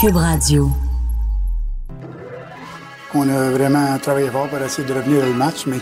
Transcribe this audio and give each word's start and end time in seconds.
Cube 0.00 0.16
Radio. 0.16 0.70
On 3.14 3.28
a 3.28 3.50
vraiment 3.50 3.96
travaillé 3.98 4.28
fort 4.28 4.48
pour 4.48 4.58
essayer 4.58 4.86
de 4.86 4.92
revenir 4.92 5.22
au 5.24 5.32
match, 5.32 5.66
mais 5.66 5.78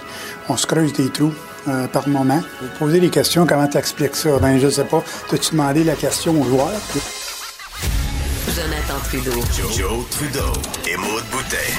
on 0.48 0.56
se 0.56 0.66
creuse 0.66 0.92
des 0.92 1.08
trous 1.08 1.32
euh, 1.68 1.86
par 1.86 2.06
moment. 2.08 2.42
Vous 2.60 2.68
posez 2.78 3.00
des 3.00 3.08
questions, 3.08 3.46
comment 3.46 3.66
tu 3.68 3.78
expliques 3.78 4.14
ça? 4.14 4.38
Ben, 4.38 4.58
je 4.60 4.68
sais 4.68 4.84
pas. 4.84 5.02
T'as-tu 5.28 5.52
demandé 5.52 5.84
la 5.84 5.94
question 5.94 6.38
aux 6.40 6.44
joueurs? 6.44 6.70
Jonathan 8.48 9.00
Trudeau. 9.04 9.40
Joe, 9.76 10.04
Trudeau 10.10 10.52
et 10.86 10.96
Maude 10.96 11.24
Boutet. 11.30 11.72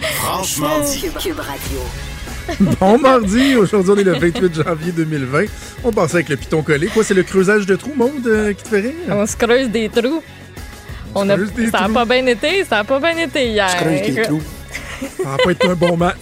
Franchement 0.00 0.80
dit. 0.80 1.00
Cube, 1.02 1.18
Cube 1.18 1.40
Radio. 1.40 1.80
Bon 2.78 2.98
mardi, 2.98 3.56
aujourd'hui 3.56 3.92
on 3.94 3.96
est 3.96 4.04
le 4.04 4.18
28 4.18 4.54
janvier 4.62 4.92
2020. 4.92 5.44
On 5.82 5.92
passait 5.92 6.16
avec 6.16 6.28
le 6.28 6.36
piton 6.36 6.62
collé. 6.62 6.88
Quoi, 6.88 7.02
c'est 7.02 7.14
le 7.14 7.22
creusage 7.22 7.64
de 7.64 7.74
trous, 7.74 7.94
monde, 7.96 8.26
euh, 8.26 8.52
qui 8.52 8.62
te 8.62 8.68
fait 8.68 8.80
rire? 8.80 8.94
On 9.08 9.26
se 9.26 9.34
creuse 9.34 9.70
des 9.70 9.88
trous. 9.88 10.22
On 11.14 11.28
a, 11.30 11.36
ça 11.70 11.80
n'a 11.80 11.88
pas 11.88 12.04
bien 12.04 12.26
été, 12.26 12.64
ça 12.64 12.76
n'a 12.76 12.84
pas 12.84 12.98
bien 13.00 13.16
été 13.18 13.48
hier. 13.48 13.68
Des 13.84 14.22
trous. 14.22 14.42
Ça 15.22 15.28
n'a 15.30 15.36
pas 15.38 15.50
été 15.52 15.68
un 15.68 15.74
bon 15.74 15.96
match. 15.96 16.16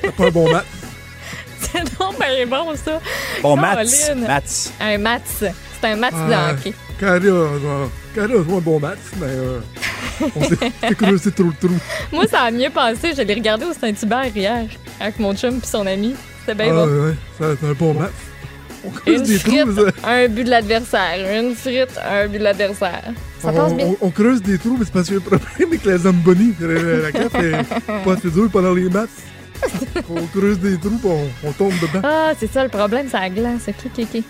Ça 0.00 0.06
n'a 0.06 0.12
pas 0.12 0.24
un 0.26 0.30
bon 0.30 0.52
match. 0.52 0.64
C'est 1.60 1.82
non, 2.00 2.10
ben 2.18 2.48
bon 2.48 2.74
ça. 2.76 3.00
Bon. 3.42 3.56
Mats. 3.56 3.82
Un 4.80 4.98
match. 4.98 5.22
C'est 5.80 5.86
un 5.86 5.96
match 5.96 6.14
Ah, 6.16 6.52
de 6.52 6.58
hockey. 6.58 6.74
Carré, 6.98 7.20
euh, 7.26 7.86
Carré 8.14 8.32
a 8.34 8.42
joué 8.42 8.56
un 8.56 8.60
bon 8.60 8.80
match, 8.80 8.98
mais 9.20 9.26
euh, 9.28 9.60
on 10.34 10.42
s'est 10.44 10.94
creusé 10.96 11.30
trop 11.32 11.44
le 11.44 11.52
trou. 11.68 11.76
Moi, 12.12 12.26
ça 12.28 12.42
a 12.42 12.50
mieux 12.50 12.70
passé. 12.70 13.12
Je 13.16 13.22
l'ai 13.22 13.34
regardé 13.34 13.64
au 13.66 13.72
Saint-Hubert 13.72 14.26
hier 14.34 14.64
avec 15.00 15.18
mon 15.18 15.34
chum 15.36 15.58
puis 15.60 15.68
son 15.68 15.86
ami. 15.86 16.14
C'était 16.40 16.54
bien 16.62 16.72
Ah, 16.72 16.86
bon. 16.86 17.04
ouais, 17.06 17.14
ça 17.38 17.48
a 17.50 17.52
été 17.52 17.66
un 17.66 17.72
bon 17.72 17.94
match. 17.94 18.10
On 18.88 18.90
creuse 18.90 19.20
Une 19.20 19.26
des 19.26 19.38
frite, 19.38 19.60
trous, 19.60 19.74
ça. 20.02 20.08
un 20.10 20.28
but 20.28 20.44
de 20.44 20.50
l'adversaire. 20.50 21.40
Une 21.42 21.54
frite, 21.54 21.88
un 22.10 22.26
but 22.28 22.38
de 22.38 22.44
l'adversaire. 22.44 23.02
Ça 23.40 23.52
passe 23.52 23.72
on, 23.72 23.76
bien. 23.76 23.86
on- 23.86 23.96
on 24.06 24.10
creuse 24.10 24.42
des 24.42 24.58
trous, 24.58 24.76
mais 24.78 24.84
c'est 24.84 24.92
parce 24.92 25.06
qu'il 25.08 25.16
y 25.16 25.18
a 25.18 25.20
un 25.20 25.24
problème 25.24 25.68
avec 25.68 25.84
la 25.84 25.98
Zamboni. 25.98 26.54
La, 26.60 26.82
la 27.02 27.12
carte 27.12 27.34
est 27.36 28.04
pas 28.04 28.12
assez 28.14 28.30
dure 28.30 28.48
pendant 28.50 28.74
les 28.74 28.88
matchs. 28.88 29.10
On 30.08 30.26
creuse 30.26 30.58
des 30.60 30.76
trous, 30.78 30.90
puis 30.98 31.08
on, 31.10 31.48
on 31.48 31.52
tombe 31.52 31.72
dedans. 31.80 32.00
Ah, 32.04 32.32
c'est 32.38 32.50
ça 32.52 32.62
le 32.64 32.68
problème, 32.70 33.06
c'est 33.10 33.18
la 33.20 33.28
glace. 33.30 33.68
Ok, 33.68 33.74
ok, 33.98 34.06
ok. 34.14 34.22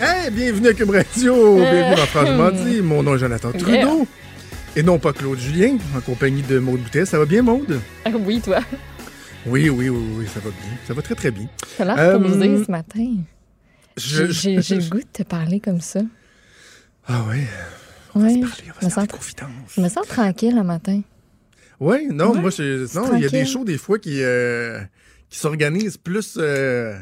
Hey, 0.00 0.30
bienvenue 0.30 0.68
à 0.68 0.72
Cube 0.72 0.90
Radio. 0.90 1.56
Bienvenue 1.56 1.96
dans 1.96 2.06
Franchement 2.06 2.50
dit. 2.50 2.80
Mon 2.82 3.02
nom 3.02 3.14
est 3.14 3.18
Jonathan 3.18 3.52
Trudeau. 3.52 4.06
Et 4.76 4.82
non 4.82 4.98
pas 4.98 5.12
Claude 5.12 5.38
Julien, 5.38 5.76
en 5.96 6.00
compagnie 6.00 6.42
de 6.42 6.58
Maude 6.58 6.80
Boutet. 6.80 7.04
Ça 7.04 7.18
va 7.18 7.26
bien, 7.26 7.42
Maude? 7.42 7.78
Ah 8.04 8.10
Oui, 8.18 8.40
toi. 8.40 8.58
Oui, 9.46 9.68
oui, 9.68 9.88
oui, 9.90 10.04
oui, 10.18 10.24
ça 10.32 10.40
va 10.40 10.50
bien. 10.50 10.70
Ça 10.88 10.94
va 10.94 11.02
très, 11.02 11.14
très 11.14 11.30
bien. 11.30 11.46
T'as 11.76 11.84
l'air 11.84 11.94
Euh, 11.98 12.64
ce 12.64 12.70
matin. 12.70 13.16
Je- 13.96 14.30
J'ai 14.30 14.56
le 14.56 14.88
goût 14.88 14.98
de 14.98 15.04
te 15.12 15.22
parler 15.22 15.60
comme 15.60 15.80
ça. 15.80 16.00
Ah 17.06 17.24
oui, 17.28 17.38
Ouais, 17.38 17.46
on 18.14 18.20
va 18.20 18.28
je 18.28 18.34
se 18.34 18.38
me 18.40 18.46
faire 18.46 18.74
des 18.80 18.90
sens, 18.90 19.06
je 19.76 19.80
me 19.80 19.88
sens 19.88 20.06
tranquille 20.08 20.54
le 20.56 20.62
matin. 20.62 21.02
Oui, 21.80 22.06
non, 22.06 22.32
Ouais, 22.32 22.40
moi, 22.40 22.50
je- 22.50 22.86
il 23.16 23.22
y 23.22 23.26
a 23.26 23.28
des 23.28 23.44
shows 23.44 23.64
des 23.64 23.78
fois 23.78 23.98
qui, 23.98 24.22
euh, 24.22 24.80
qui 25.28 25.38
s'organisent 25.38 25.96
plus. 25.98 26.34
euh, 26.38 26.96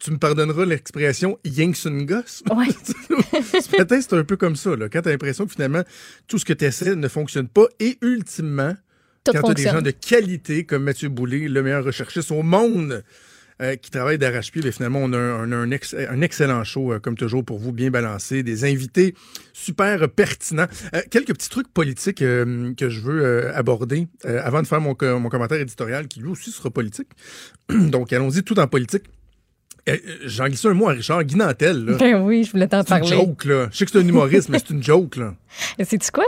tu 0.00 0.10
me 0.10 0.18
pardonneras 0.18 0.64
l'expression 0.64 1.38
Yanks 1.44 1.84
une 1.84 2.04
gosse. 2.04 2.42
Ouais. 2.50 2.66
ce 3.60 3.76
matin, 3.78 4.00
c'est 4.00 4.12
un 4.14 4.24
peu 4.24 4.36
comme 4.36 4.56
ça. 4.56 4.74
Là, 4.76 4.88
quand 4.88 5.00
tu 5.00 5.08
as 5.08 5.12
l'impression 5.12 5.46
que 5.46 5.52
finalement, 5.52 5.82
tout 6.26 6.38
ce 6.38 6.44
que 6.44 6.52
tu 6.52 6.64
essaies 6.64 6.96
ne 6.96 7.06
fonctionne 7.08 7.46
pas 7.46 7.66
et 7.78 7.98
ultimement, 8.02 8.74
Tout 9.22 9.32
quand 9.32 9.42
tu 9.42 9.50
as 9.52 9.54
des 9.54 9.62
gens 9.62 9.80
de 9.82 9.92
qualité 9.92 10.66
comme 10.66 10.82
Mathieu 10.82 11.08
Boulay, 11.08 11.46
le 11.48 11.62
meilleur 11.62 11.84
recherchiste 11.84 12.32
au 12.32 12.42
monde, 12.42 13.04
euh, 13.60 13.76
qui 13.76 13.90
travaille 13.90 14.18
d'arrache-pied, 14.18 14.62
ben, 14.62 14.72
finalement, 14.72 15.00
on 15.02 15.12
a 15.12 15.18
un, 15.18 15.48
on 15.48 15.52
a 15.52 15.56
un 15.56 15.70
ex- 15.70 15.94
un 15.94 16.20
excellent 16.22 16.64
show, 16.64 16.92
euh, 16.92 16.98
comme 16.98 17.16
toujours, 17.16 17.44
pour 17.44 17.58
vous, 17.58 17.72
bien 17.72 17.90
balancé, 17.90 18.42
des 18.42 18.64
invités 18.64 19.14
super 19.52 20.08
pertinents. 20.08 20.66
Euh, 20.94 21.00
quelques 21.10 21.34
petits 21.34 21.48
trucs 21.50 21.68
politiques 21.72 22.18
que 22.18 22.88
je 22.88 23.00
veux 23.00 23.54
aborder 23.54 24.08
avant 24.24 24.62
de 24.62 24.66
faire 24.66 24.80
mon, 24.80 24.94
co- 24.94 25.18
mon 25.18 25.28
commentaire 25.28 25.60
éditorial, 25.60 26.08
qui 26.08 26.20
lui 26.20 26.28
aussi 26.28 26.50
sera 26.50 26.70
politique. 26.70 27.08
Donc, 27.68 28.12
allons-y 28.12 28.42
tout 28.42 28.58
en 28.58 28.66
politique. 28.66 29.04
J'en 30.24 30.46
glisse 30.46 30.64
un 30.64 30.74
mot 30.74 30.88
à 30.88 30.92
Richard 30.92 31.24
Guy 31.24 31.34
Nantel, 31.36 31.84
là. 31.84 31.96
Ben 31.98 32.22
oui, 32.22 32.44
je 32.44 32.52
voulais 32.52 32.68
t'en 32.68 32.84
C'est 32.84 32.94
une 32.94 33.00
parler. 33.00 33.16
joke, 33.16 33.44
là. 33.46 33.68
Je 33.72 33.76
sais 33.78 33.84
que 33.84 33.90
c'est 33.90 33.98
un 33.98 34.06
humoriste, 34.06 34.48
mais 34.48 34.58
c'est 34.60 34.70
une 34.70 34.82
joke, 34.82 35.16
là. 35.16 35.34
Et 35.78 35.84
sais-tu 35.84 36.10
quoi? 36.12 36.24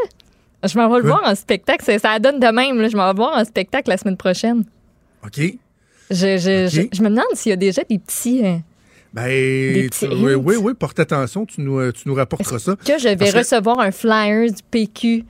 Je 0.64 0.76
m'en 0.76 0.88
vais 0.90 1.00
le 1.02 1.06
voir 1.06 1.22
en 1.24 1.34
spectacle. 1.36 1.84
Ça, 1.84 1.96
ça 1.98 2.18
donne 2.18 2.40
de 2.40 2.46
même. 2.46 2.80
là. 2.80 2.88
Je 2.88 2.96
m'en 2.96 3.06
vais 3.06 3.12
le 3.12 3.16
voir 3.16 3.36
en 3.36 3.44
spectacle 3.44 3.90
la 3.90 3.96
semaine 3.96 4.16
prochaine. 4.16 4.64
OK? 5.24 5.40
Je, 6.14 6.38
je, 6.38 6.66
Ok. 6.66 6.88
je, 6.92 6.96
je 6.96 7.02
me 7.02 7.08
demande 7.10 7.24
s'il 7.34 7.50
y 7.50 7.52
a 7.52 7.56
déjà 7.56 7.82
des 7.88 7.98
petits. 7.98 8.42
euh, 8.44 8.56
Ben, 9.12 9.88
petits 9.88 10.08
tu- 10.08 10.14
oui, 10.14 10.34
oui, 10.34 10.56
oui, 10.56 10.74
porte 10.74 10.98
attention, 11.00 11.46
tu 11.46 11.60
nous, 11.60 11.78
euh, 11.78 11.92
tu 11.92 12.08
nous 12.08 12.14
rapporteras 12.14 12.58
ça. 12.58 12.76
que 12.76 12.98
je 12.98 13.08
vais 13.08 13.16
Parce 13.16 13.32
que- 13.32 13.38
recevoir 13.38 13.78
un 13.80 13.90
flyer 13.90 14.50
du 14.50 14.62
PQ 14.70 15.24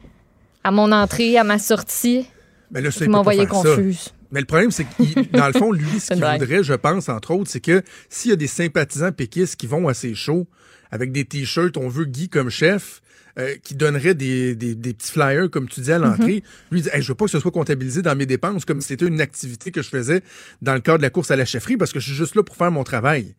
à 0.62 0.70
mon 0.70 0.90
entrée, 0.92 1.36
à 1.36 1.44
ma 1.44 1.58
sortie? 1.58 2.26
Ben 2.70 2.82
là, 2.82 2.90
ça, 2.90 3.04
Vous 3.04 3.10
m'envoyez 3.10 3.46
confuse. 3.46 4.12
Mais 4.34 4.40
le 4.40 4.46
problème, 4.46 4.70
c'est 4.70 4.84
que, 4.84 5.36
dans 5.36 5.46
le 5.46 5.52
fond, 5.54 5.72
lui, 5.72 5.98
ce 6.00 6.08
qu'il 6.14 6.22
voudrait, 6.38 6.62
je 6.62 6.74
pense, 6.74 7.08
entre 7.08 7.30
autres, 7.30 7.48
c'est 7.50 7.60
que 7.60 7.82
s'il 8.10 8.30
y 8.30 8.34
a 8.34 8.36
des 8.36 8.46
sympathisants 8.48 9.12
péquistes 9.12 9.56
qui 9.56 9.66
vont 9.66 9.88
à 9.88 9.94
ces 9.94 10.14
shows 10.14 10.46
avec 10.90 11.10
des 11.12 11.24
t-shirts, 11.24 11.76
on 11.78 11.88
veut 11.88 12.04
Guy 12.04 12.28
comme 12.28 12.50
chef, 12.50 13.00
euh, 13.38 13.54
qui 13.64 13.74
donnerait 13.74 14.14
des, 14.14 14.54
des- 14.54 14.74
des 14.74 14.92
petits 14.92 15.10
flyers, 15.10 15.48
comme 15.50 15.68
tu 15.68 15.80
dis, 15.80 15.90
à 15.92 15.98
l'entrée, 15.98 16.42
lui, 16.70 16.80
il 16.80 16.82
dit 16.82 16.88
Hey, 16.92 17.00
Je 17.02 17.08
veux 17.08 17.14
pas 17.14 17.24
que 17.24 17.30
ce 17.32 17.40
soit 17.40 17.50
comptabilisé 17.50 18.02
dans 18.02 18.14
mes 18.14 18.26
dépenses 18.26 18.64
comme 18.64 18.80
si 18.80 18.88
c'était 18.88 19.06
une 19.06 19.20
activité 19.20 19.70
que 19.72 19.82
je 19.82 19.88
faisais 19.88 20.20
dans 20.62 20.74
le 20.74 20.80
cadre 20.80 20.98
de 20.98 21.02
la 21.02 21.10
course 21.10 21.30
à 21.30 21.36
la 21.36 21.44
chefferie 21.44 21.76
parce 21.76 21.92
que 21.92 21.98
je 22.00 22.06
suis 22.06 22.14
juste 22.14 22.34
là 22.36 22.42
pour 22.42 22.54
faire 22.56 22.70
mon 22.70 22.84
travail. 22.84 23.34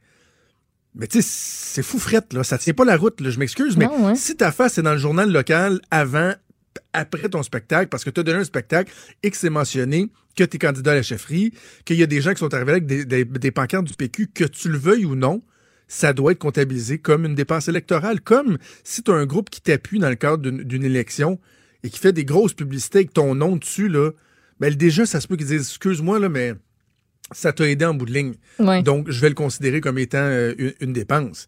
Mais 0.95 1.07
tu 1.07 1.21
sais, 1.21 1.27
c'est 1.29 1.83
fou 1.83 1.99
frette, 1.99 2.31
là. 2.33 2.43
Ça 2.45 2.57
tient 2.57 2.73
pas 2.73 2.85
la 2.85 2.95
route, 2.95 3.19
là. 3.19 3.29
Je 3.29 3.37
m'excuse, 3.39 3.75
mais 3.77 3.85
si 4.15 4.35
ta 4.37 4.51
face 4.53 4.77
est 4.77 4.81
dans 4.81 4.93
le 4.93 4.97
journal 4.97 5.29
local 5.31 5.79
avant, 5.91 6.33
après 6.93 7.29
ton 7.29 7.43
spectacle, 7.43 7.89
parce 7.89 8.03
que 8.03 8.09
tu 8.09 8.19
as 8.19 8.23
donné 8.23 8.39
un 8.39 8.43
spectacle 8.43 8.91
et 9.23 9.31
que 9.31 9.37
c'est 9.37 9.49
mentionné 9.49 10.09
que 10.35 10.43
tu 10.43 10.55
es 10.55 10.59
candidat 10.59 10.91
à 10.91 10.95
la 10.95 11.03
chefferie, 11.03 11.53
qu'il 11.85 11.97
y 11.97 12.03
a 12.03 12.07
des 12.07 12.21
gens 12.21 12.33
qui 12.33 12.39
sont 12.39 12.53
arrivés 12.53 12.71
avec 12.73 12.85
des, 12.85 13.05
des- 13.05 13.25
des 13.25 13.51
pancartes 13.51 13.85
du 13.85 13.93
PQ, 13.93 14.27
que 14.33 14.43
tu 14.43 14.69
le 14.69 14.77
veuilles 14.77 15.05
ou 15.05 15.15
non, 15.15 15.41
ça 15.87 16.13
doit 16.13 16.31
être 16.33 16.39
comptabilisé 16.39 16.97
comme 16.97 17.25
une 17.25 17.35
dépense 17.35 17.67
électorale. 17.67 18.19
Comme 18.21 18.57
si 18.83 19.03
tu 19.03 19.11
as 19.11 19.13
un 19.13 19.25
groupe 19.25 19.49
qui 19.49 19.61
t'appuie 19.61 19.99
dans 19.99 20.09
le 20.09 20.15
cadre 20.15 20.49
d'une 20.49 20.83
élection 20.83 21.39
et 21.83 21.89
qui 21.89 21.99
fait 21.99 22.11
des 22.11 22.25
grosses 22.25 22.53
publicités 22.53 22.97
avec 22.99 23.13
ton 23.13 23.35
nom 23.35 23.55
dessus, 23.55 23.87
là, 23.87 24.11
ben 24.59 24.73
déjà, 24.73 25.05
ça 25.05 25.21
se 25.21 25.27
peut 25.27 25.35
qu'ils 25.37 25.47
disent 25.47 25.61
Excuse-moi, 25.69 26.19
là, 26.19 26.27
mais 26.29 26.53
ça 27.31 27.53
t'a 27.53 27.67
aidé 27.69 27.85
en 27.85 27.93
bout 27.93 28.05
de 28.05 28.13
ligne. 28.13 28.33
Ouais. 28.59 28.81
Donc, 28.83 29.09
je 29.09 29.19
vais 29.21 29.29
le 29.29 29.35
considérer 29.35 29.79
comme 29.81 29.97
étant 29.97 30.17
euh, 30.19 30.53
une, 30.57 30.73
une 30.81 30.93
dépense. 30.93 31.47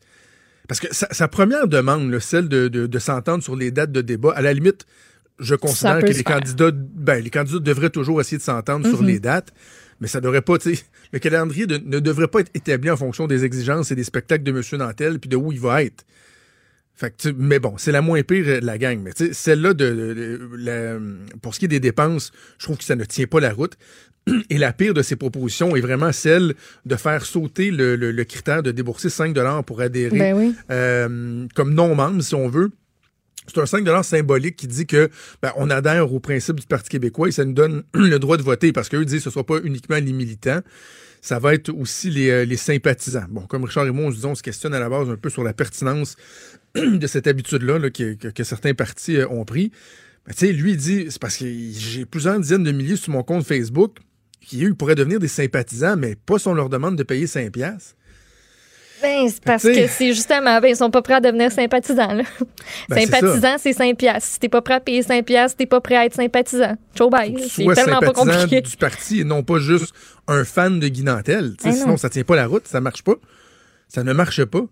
Parce 0.68 0.80
que 0.80 0.88
sa, 0.92 1.08
sa 1.14 1.28
première 1.28 1.68
demande, 1.68 2.12
là, 2.12 2.20
celle 2.20 2.48
de, 2.50 2.68
de- 2.68 2.88
de 2.88 3.00
s'entendre 3.00 3.44
sur 3.44 3.56
les 3.56 3.72
dates 3.72 3.92
de 3.92 4.02
débat, 4.02 4.34
à 4.36 4.42
la 4.42 4.54
limite, 4.54 4.86
je 5.40 5.56
considère 5.56 6.00
que 6.00 6.06
les 6.08 6.14
faire. 6.16 6.24
candidats, 6.24 6.72
ben, 6.74 7.24
les 7.24 7.30
candidats 7.30 7.60
devraient 7.60 7.90
toujours 7.90 8.20
essayer 8.22 8.38
de 8.38 8.44
s'entendre 8.44 8.88
sur 8.88 9.02
Mhm. 9.02 9.08
les 9.08 9.20
dates, 9.20 9.54
mais 10.02 10.08
ça 10.08 10.20
devrait 10.22 10.42
pas, 10.42 10.56
le 11.14 11.20
calendrier 11.20 11.68
de- 11.68 11.78
ne 11.78 12.00
devrait 12.00 12.28
pas 12.28 12.40
être 12.42 12.52
établi 12.56 12.90
en 12.90 12.98
fonction 12.98 13.28
des 13.28 13.46
exigences 13.46 13.92
et 13.92 13.96
des 13.96 14.04
spectacles 14.04 14.44
de 14.44 14.52
M. 14.52 14.62
Nantel 14.80 15.20
puis 15.20 15.30
de 15.30 15.36
où 15.36 15.52
il 15.52 15.60
va 15.60 15.84
être. 15.84 16.06
Fait 16.96 17.16
que, 17.16 17.30
mais 17.38 17.60
bon, 17.60 17.76
c'est 17.78 17.92
la 17.92 18.02
moins 18.02 18.24
pire 18.24 18.46
euh, 18.48 18.60
de 18.60 18.66
la 18.66 18.80
gang. 18.80 19.00
Mais 19.04 19.12
celle-là, 19.32 19.76
de, 19.76 19.86
de- 19.94 20.14
de- 20.16 20.50
la- 20.58 20.98
pour 21.44 21.54
ce 21.54 21.60
qui 21.60 21.66
est 21.66 21.68
des 21.68 21.80
dépenses, 21.80 22.32
je 22.58 22.66
trouve 22.66 22.78
que 22.78 22.84
ça 22.84 22.96
ne 22.96 23.06
tient 23.06 23.28
pas 23.28 23.40
la 23.40 23.54
route. 23.54 23.78
Et 24.50 24.58
la 24.58 24.74
pire 24.74 24.96
de 24.96 25.04
ces 25.04 25.16
propositions 25.16 25.76
est 25.76 25.82
vraiment 25.82 26.12
celle 26.12 26.56
de 26.88 26.96
faire 26.96 27.24
sauter 27.24 27.70
le, 27.70 27.96
le- 27.96 28.12
le 28.12 28.24
critère 28.24 28.64
de 28.64 28.72
débourser 28.72 29.12
5 29.12 29.38
pour 29.64 29.80
adhérer 29.82 30.18
Ben 30.18 30.36
oui. 30.36 30.56
euh, 30.72 31.46
comme 31.54 31.76
non-membre, 31.76 32.24
si 32.24 32.34
on 32.34 32.48
veut. 32.50 32.72
C'est 33.48 33.60
un 33.60 33.66
5 33.66 34.04
symbolique 34.04 34.56
qui 34.56 34.68
dit 34.68 34.86
que 34.86 35.10
ben, 35.42 35.52
on 35.56 35.70
adhère 35.70 36.12
au 36.14 36.20
principe 36.20 36.60
du 36.60 36.68
Parti 36.68 36.90
québécois 36.90 37.30
et 37.30 37.32
ça 37.32 37.46
nous 37.46 37.54
donne 37.54 37.84
le 37.94 38.18
droit 38.20 38.38
de 38.38 38.44
voter 38.44 38.74
parce 38.74 38.90
qu'eux 38.90 39.06
disent 39.06 39.18
que 39.18 39.24
ce 39.24 39.30
ne 39.30 39.34
soit 39.34 39.46
pas 39.46 39.60
uniquement 39.64 39.96
les 39.98 40.14
militants, 40.14 40.62
ça 41.22 41.40
va 41.40 41.54
être 41.54 41.70
aussi 41.70 42.10
les, 42.10 42.30
euh, 42.30 42.56
sympathisants. 42.56 43.26
Bon, 43.30 43.42
comme 43.42 43.64
Richard 43.64 43.88
et 43.88 43.92
moi, 43.92 44.06
on, 44.06 44.12
se 44.12 44.18
dit, 44.18 44.26
on 44.26 44.36
se 44.36 44.44
questionne 44.44 44.74
à 44.74 44.80
la 44.80 44.90
base 44.90 45.10
un 45.10 45.18
peu 45.18 45.30
sur 45.30 45.44
la 45.44 45.54
pertinence 45.54 46.16
de 46.76 47.08
cette 47.08 47.28
habitude-là 47.28 47.80
là, 47.80 47.90
que, 47.90 48.44
certains 48.44 48.74
partis 48.74 49.18
euh, 49.18 49.28
ont 49.30 49.46
pris. 49.46 49.72
Ben, 50.26 50.52
lui, 50.52 50.72
il 50.72 50.78
dit, 50.78 51.08
c'est 51.10 51.22
parce 51.22 51.38
que 51.38 51.46
j'ai 51.48 52.06
plusieurs 52.06 52.40
dizaines 52.40 52.64
de 52.64 52.72
milliers 52.72 52.98
sur 52.98 53.12
mon 53.12 53.24
compte 53.24 53.46
Facebook 53.46 53.98
qui, 54.42 54.66
eux, 54.66 54.74
pourraient 54.74 54.96
devenir 54.96 55.20
des 55.20 55.28
sympathisants, 55.28 55.98
mais 55.98 56.16
pas 56.16 56.40
si 56.40 56.48
on 56.48 56.54
leur 56.54 56.70
demande 56.70 56.96
de 56.96 57.04
payer 57.04 57.28
5 57.28 57.52
piastres. 57.52 57.96
Ben, 59.02 59.30
c'est 59.30 59.44
parce 59.44 59.64
que 59.64 59.88
c'est 59.88 60.14
justement, 60.14 60.60
ben, 60.60 60.70
ils 60.70 60.76
sont 60.76 60.90
pas 60.90 61.02
prêts 61.02 61.16
à 61.16 61.20
devenir 61.20 61.52
sympathisants. 61.52 62.14
Là. 62.14 62.24
Ben, 62.90 63.00
c'est 63.00 63.06
sympathisant, 63.06 63.56
c'est 63.58 63.74
5 63.74 63.98
piastres. 63.98 64.30
Si 64.34 64.40
t'es 64.40 64.50
pas 64.50 64.62
prêt 64.62 64.76
à 64.76 64.80
payer 64.80 65.04
5 65.04 65.26
piastres, 65.26 65.58
t'es 65.58 65.66
pas 65.66 65.82
prêt 65.82 65.96
à 65.96 66.06
être 66.06 66.16
sympathisant. 66.16 66.76
Ciao, 66.96 67.10
bye. 67.10 67.36
C'est 67.50 67.66
tellement 67.74 68.00
pas 68.00 68.14
compliqué. 68.14 68.62
du 68.62 68.78
parti 68.78 69.22
et 69.22 69.24
non 69.24 69.44
pas 69.44 69.60
juste 69.60 69.94
un 70.28 70.44
fan 70.44 70.80
de 70.80 70.88
Guy 70.88 71.04
Nantel. 71.04 71.56
Non. 71.64 71.72
sinon, 71.72 71.98
ça 71.98 72.10
tient 72.10 72.24
pas 72.24 72.36
la 72.36 72.48
route, 72.48 72.68
ça 72.68 72.82
marche 72.82 73.04
pas. 73.04 73.16
Ça 73.88 74.04
ne 74.04 74.14
marche 74.14 74.44
pas. 74.46 74.64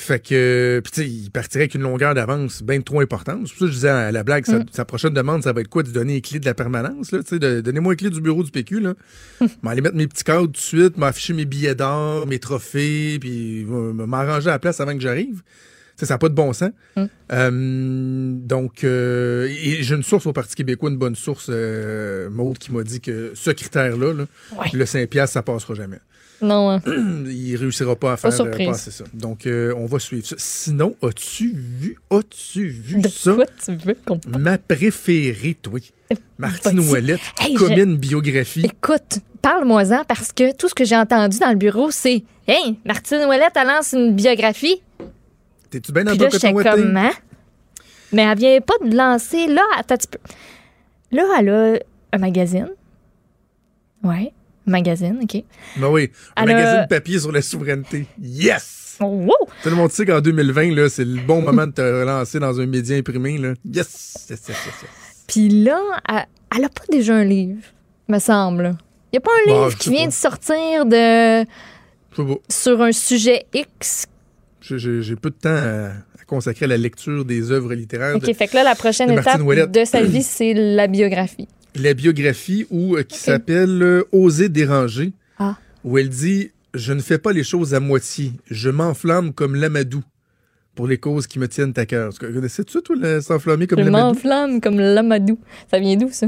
Fait 0.00 0.20
que, 0.24 0.80
puis 0.84 0.92
tu 0.92 1.00
sais, 1.02 1.08
il 1.08 1.28
partirait 1.32 1.62
avec 1.64 1.74
une 1.74 1.82
longueur 1.82 2.14
d'avance 2.14 2.62
bien 2.62 2.80
trop 2.80 3.00
importante. 3.00 3.48
C'est 3.48 3.52
pour 3.54 3.58
ça 3.58 3.64
que 3.64 3.70
je 3.72 3.74
disais 3.74 3.88
à 3.88 4.12
la 4.12 4.22
blague, 4.22 4.46
sa, 4.46 4.60
Mm. 4.60 4.66
sa 4.70 4.84
prochaine 4.84 5.12
demande, 5.12 5.42
ça 5.42 5.52
va 5.52 5.60
être 5.60 5.66
quoi? 5.68 5.82
De 5.82 5.90
donner 5.90 6.14
les 6.14 6.20
clés 6.20 6.38
de 6.38 6.44
la 6.44 6.54
permanence, 6.54 7.10
là, 7.10 7.18
tu 7.24 7.30
sais, 7.30 7.38
de- 7.40 7.60
donnez-moi 7.60 7.94
les 7.94 7.96
clés 7.96 8.10
du 8.10 8.20
bureau 8.20 8.44
du 8.44 8.52
PQ, 8.52 8.78
là. 8.78 8.94
m'aller 9.62 9.80
mettre 9.80 9.96
mes 9.96 10.06
petits 10.06 10.22
cadres 10.22 10.46
tout 10.46 10.52
de 10.52 10.56
suite, 10.56 10.96
m'afficher 10.98 11.32
mes 11.32 11.44
billets 11.46 11.74
d'or, 11.74 12.28
mes 12.28 12.38
trophées, 12.38 13.18
puis 13.20 13.66
euh, 13.68 13.92
m'arranger 13.92 14.48
à 14.50 14.52
la 14.52 14.58
place 14.60 14.78
avant 14.80 14.94
que 14.94 15.00
j'arrive. 15.00 15.42
Ça 15.96 16.06
n'a 16.14 16.18
pas 16.18 16.28
de 16.28 16.34
bon 16.34 16.52
sens. 16.52 16.70
Mm. 16.96 17.04
Euh, 17.32 17.50
donc, 18.46 18.84
euh, 18.84 19.48
et 19.48 19.82
j'ai 19.82 19.96
une 19.96 20.04
source 20.04 20.26
au 20.26 20.32
Parti 20.32 20.54
québécois, 20.54 20.90
une 20.90 20.96
bonne 20.96 21.16
source, 21.16 21.46
euh, 21.50 22.30
Maud, 22.30 22.56
qui 22.56 22.72
m'a 22.72 22.84
dit 22.84 23.00
que 23.00 23.32
ce 23.34 23.50
critère-là, 23.50 24.12
là, 24.14 24.24
Ouais. 24.56 24.66
le 24.74 24.86
5 24.86 25.08
piastres, 25.08 25.34
ça 25.34 25.42
passera 25.42 25.74
jamais. 25.74 25.98
Non, 26.40 26.70
hein. 26.70 26.80
Il 27.26 27.56
réussira 27.56 27.96
pas 27.96 28.12
à 28.12 28.16
Pas 28.16 28.30
faire 28.30 28.32
euh, 28.32 28.44
surprise. 28.44 28.68
passer 28.68 28.90
ça. 28.90 29.04
Donc, 29.12 29.46
euh, 29.46 29.74
on 29.76 29.86
va 29.86 29.98
suivre 29.98 30.26
ça. 30.26 30.36
Sinon, 30.38 30.94
as-tu 31.02 31.52
vu, 31.54 31.96
as-tu 32.10 32.68
vu 32.68 33.00
de 33.00 33.08
ça? 33.08 33.32
quoi 33.34 33.46
tu 33.64 33.74
veux 33.76 33.96
qu'on 34.06 34.20
Ma 34.38 34.56
préférée, 34.58 35.56
toi. 35.60 35.80
Martine. 36.38 36.78
Ouellette, 36.80 37.20
Hey, 37.40 37.54
comme 37.54 37.74
je- 37.74 37.80
une 37.82 37.96
biographie. 37.96 38.62
Écoute, 38.64 39.18
parle-moi-en 39.42 40.04
parce 40.06 40.32
que 40.32 40.54
tout 40.56 40.68
ce 40.68 40.74
que 40.74 40.84
j'ai 40.84 40.96
entendu 40.96 41.38
dans 41.38 41.50
le 41.50 41.56
bureau, 41.56 41.90
c'est 41.90 42.22
Hey, 42.46 42.78
Martine 42.86 43.24
Ouellette, 43.26 43.52
elle 43.56 43.66
lance 43.66 43.92
une 43.92 44.14
biographie. 44.14 44.80
T'es-tu 45.70 45.92
bien 45.92 46.04
dans 46.04 46.12
Puis 46.12 46.20
là, 46.20 46.28
j'étais 46.30 46.52
coton 46.52 46.56
ouaté? 46.70 46.82
comme, 46.82 46.96
hein? 46.96 47.10
Mais 48.12 48.22
elle 48.22 48.38
vient 48.38 48.60
pas 48.62 48.74
de 48.82 48.96
lancer. 48.96 49.48
Là, 49.48 49.62
attends 49.76 49.94
un 49.94 49.98
petit 49.98 50.08
peu. 50.08 50.18
Là, 51.12 51.24
elle 51.40 51.48
a 51.50 51.78
un 52.12 52.18
magazine. 52.18 52.68
Ouais, 54.02 54.32
magazine, 54.68 55.18
OK. 55.22 55.42
Ben 55.76 55.88
oui, 55.88 56.10
un 56.36 56.44
magazine 56.44 56.86
papier 56.88 57.18
sur 57.18 57.32
la 57.32 57.42
souveraineté. 57.42 58.06
Yes! 58.20 58.96
Oh, 59.00 59.04
wow! 59.06 59.32
Tout 59.62 59.70
le 59.70 59.76
monde 59.76 59.90
sait 59.92 60.04
qu'en 60.04 60.20
2020, 60.20 60.74
là, 60.74 60.88
c'est 60.88 61.04
le 61.04 61.20
bon 61.20 61.40
moment 61.42 61.66
de 61.66 61.72
te 61.72 61.80
relancer 61.82 62.38
dans 62.40 62.60
un 62.60 62.66
média 62.66 62.96
imprimé. 62.96 63.38
Là. 63.38 63.54
Yes! 63.64 64.26
Yes, 64.28 64.40
yes, 64.40 64.48
yes, 64.48 64.58
yes. 64.66 64.90
Puis 65.28 65.48
là, 65.48 65.80
elle, 66.08 66.26
elle 66.56 66.64
a 66.64 66.68
pas 66.68 66.84
déjà 66.90 67.14
un 67.14 67.24
livre, 67.24 67.60
me 68.08 68.18
semble. 68.18 68.76
Il 69.12 69.16
y 69.16 69.18
a 69.18 69.20
pas 69.20 69.30
un 69.30 69.50
Bah, 69.50 69.66
livre 69.68 69.78
qui 69.78 69.90
vient 69.90 70.00
pas. 70.00 70.06
de 70.08 70.12
sortir 70.12 70.84
de 70.86 71.44
sur 72.50 72.82
un 72.82 72.92
sujet 72.92 73.46
X? 73.54 74.06
J'ai- 74.60 75.16
peu 75.16 75.30
de 75.30 75.36
temps 75.36 75.48
à, 75.50 75.86
à 76.20 76.24
consacrer 76.26 76.64
à 76.64 76.68
la 76.68 76.76
lecture 76.76 77.24
des 77.24 77.52
œuvres 77.52 77.72
littéraires. 77.74 78.16
OK, 78.16 78.26
de- 78.26 78.32
fait 78.32 78.48
que 78.48 78.56
là, 78.56 78.64
la 78.64 78.74
prochaine 78.74 79.10
étape 79.12 79.40
de 79.70 79.84
sa 79.84 80.02
vie, 80.02 80.22
c'est 80.22 80.52
la 80.54 80.88
biographie. 80.88 81.46
La 81.78 81.94
biographie 81.94 82.66
où, 82.70 82.96
euh, 82.96 83.02
qui 83.02 83.18
s'appelle 83.18 83.82
euh, 83.82 84.02
Oser 84.12 84.48
déranger, 84.48 85.12
Ah. 85.38 85.56
où 85.84 85.98
elle 85.98 86.08
dit 86.08 86.50
Je 86.74 86.92
ne 86.92 87.00
fais 87.00 87.18
pas 87.18 87.32
les 87.32 87.44
choses 87.44 87.74
à 87.74 87.80
moitié. 87.80 88.32
Je 88.50 88.68
m'enflamme 88.70 89.32
comme 89.32 89.54
l'amadou 89.54 90.02
pour 90.74 90.86
les 90.86 90.98
causes 90.98 91.26
qui 91.26 91.38
me 91.38 91.48
tiennent 91.48 91.72
à 91.76 91.86
cœur. 91.86 92.12
Connaissais-tu 92.18 92.72
ça, 92.72 92.80
toi, 92.82 93.20
s'enflammer 93.22 93.66
comme 93.66 93.78
Je 93.80 93.84
l'amadou? 93.84 94.06
m'enflamme 94.14 94.60
comme 94.60 94.78
l'amadou. 94.78 95.38
Ça 95.70 95.78
vient 95.80 95.96
d'où, 95.96 96.10
ça? 96.12 96.26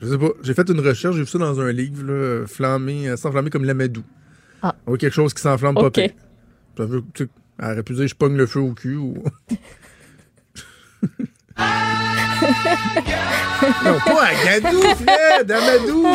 Je 0.00 0.08
sais 0.08 0.18
pas. 0.18 0.28
J'ai 0.42 0.54
fait 0.54 0.68
une 0.70 0.80
recherche, 0.80 1.16
j'ai 1.16 1.22
vu 1.22 1.26
ça 1.28 1.38
dans 1.38 1.60
un 1.60 1.72
livre, 1.72 2.04
là, 2.04 2.46
flammer, 2.46 3.08
euh, 3.08 3.16
s'enflammer 3.16 3.50
comme 3.50 3.64
l'amadou. 3.64 4.02
Ah. 4.62 4.74
Ou 4.86 4.96
quelque 4.96 5.12
chose 5.12 5.34
qui 5.34 5.42
s'enflamme 5.42 5.74
pas 5.74 5.90
pire. 5.90 6.10
Elle 6.78 7.02
aurait 7.60 7.82
pu 7.82 7.94
dire 7.94 8.06
je 8.08 8.14
pogne 8.14 8.36
le 8.36 8.46
feu 8.46 8.60
au 8.60 8.72
cul 8.74 8.96
ou. 8.96 9.22
non, 13.84 13.98
pas 14.04 14.24
à 14.24 14.60
Gadou, 14.60 14.80
Fred, 14.82 15.50
Amadou! 15.50 16.06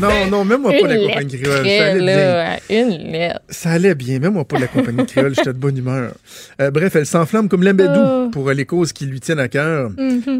Non, 0.00 0.08
non, 0.30 0.44
même 0.44 0.62
moi 0.62 0.72
pas 0.80 0.88
la 0.88 0.96
compagnie 0.98 1.38
créole. 1.38 1.66
Ça 1.66 1.84
allait 1.86 2.00
bien. 2.00 2.56
une 2.70 3.12
lettre. 3.12 3.40
Ça 3.50 3.70
allait 3.72 3.94
bien, 3.94 4.18
même 4.18 4.32
moi 4.32 4.44
pas 4.44 4.58
la 4.58 4.66
compagnie 4.66 5.04
créole, 5.06 5.34
j'étais 5.34 5.52
de 5.52 5.58
bonne 5.58 5.76
humeur. 5.76 6.14
Euh, 6.60 6.70
bref, 6.70 6.96
elle 6.96 7.06
s'enflamme 7.06 7.48
comme 7.48 7.62
l'amadou 7.62 8.00
Oh. 8.02 8.28
pour 8.32 8.48
euh, 8.48 8.54
les 8.54 8.64
causes 8.64 8.92
qui 8.92 9.04
lui 9.06 9.20
tiennent 9.20 9.38
à 9.38 9.48
cœur. 9.48 9.90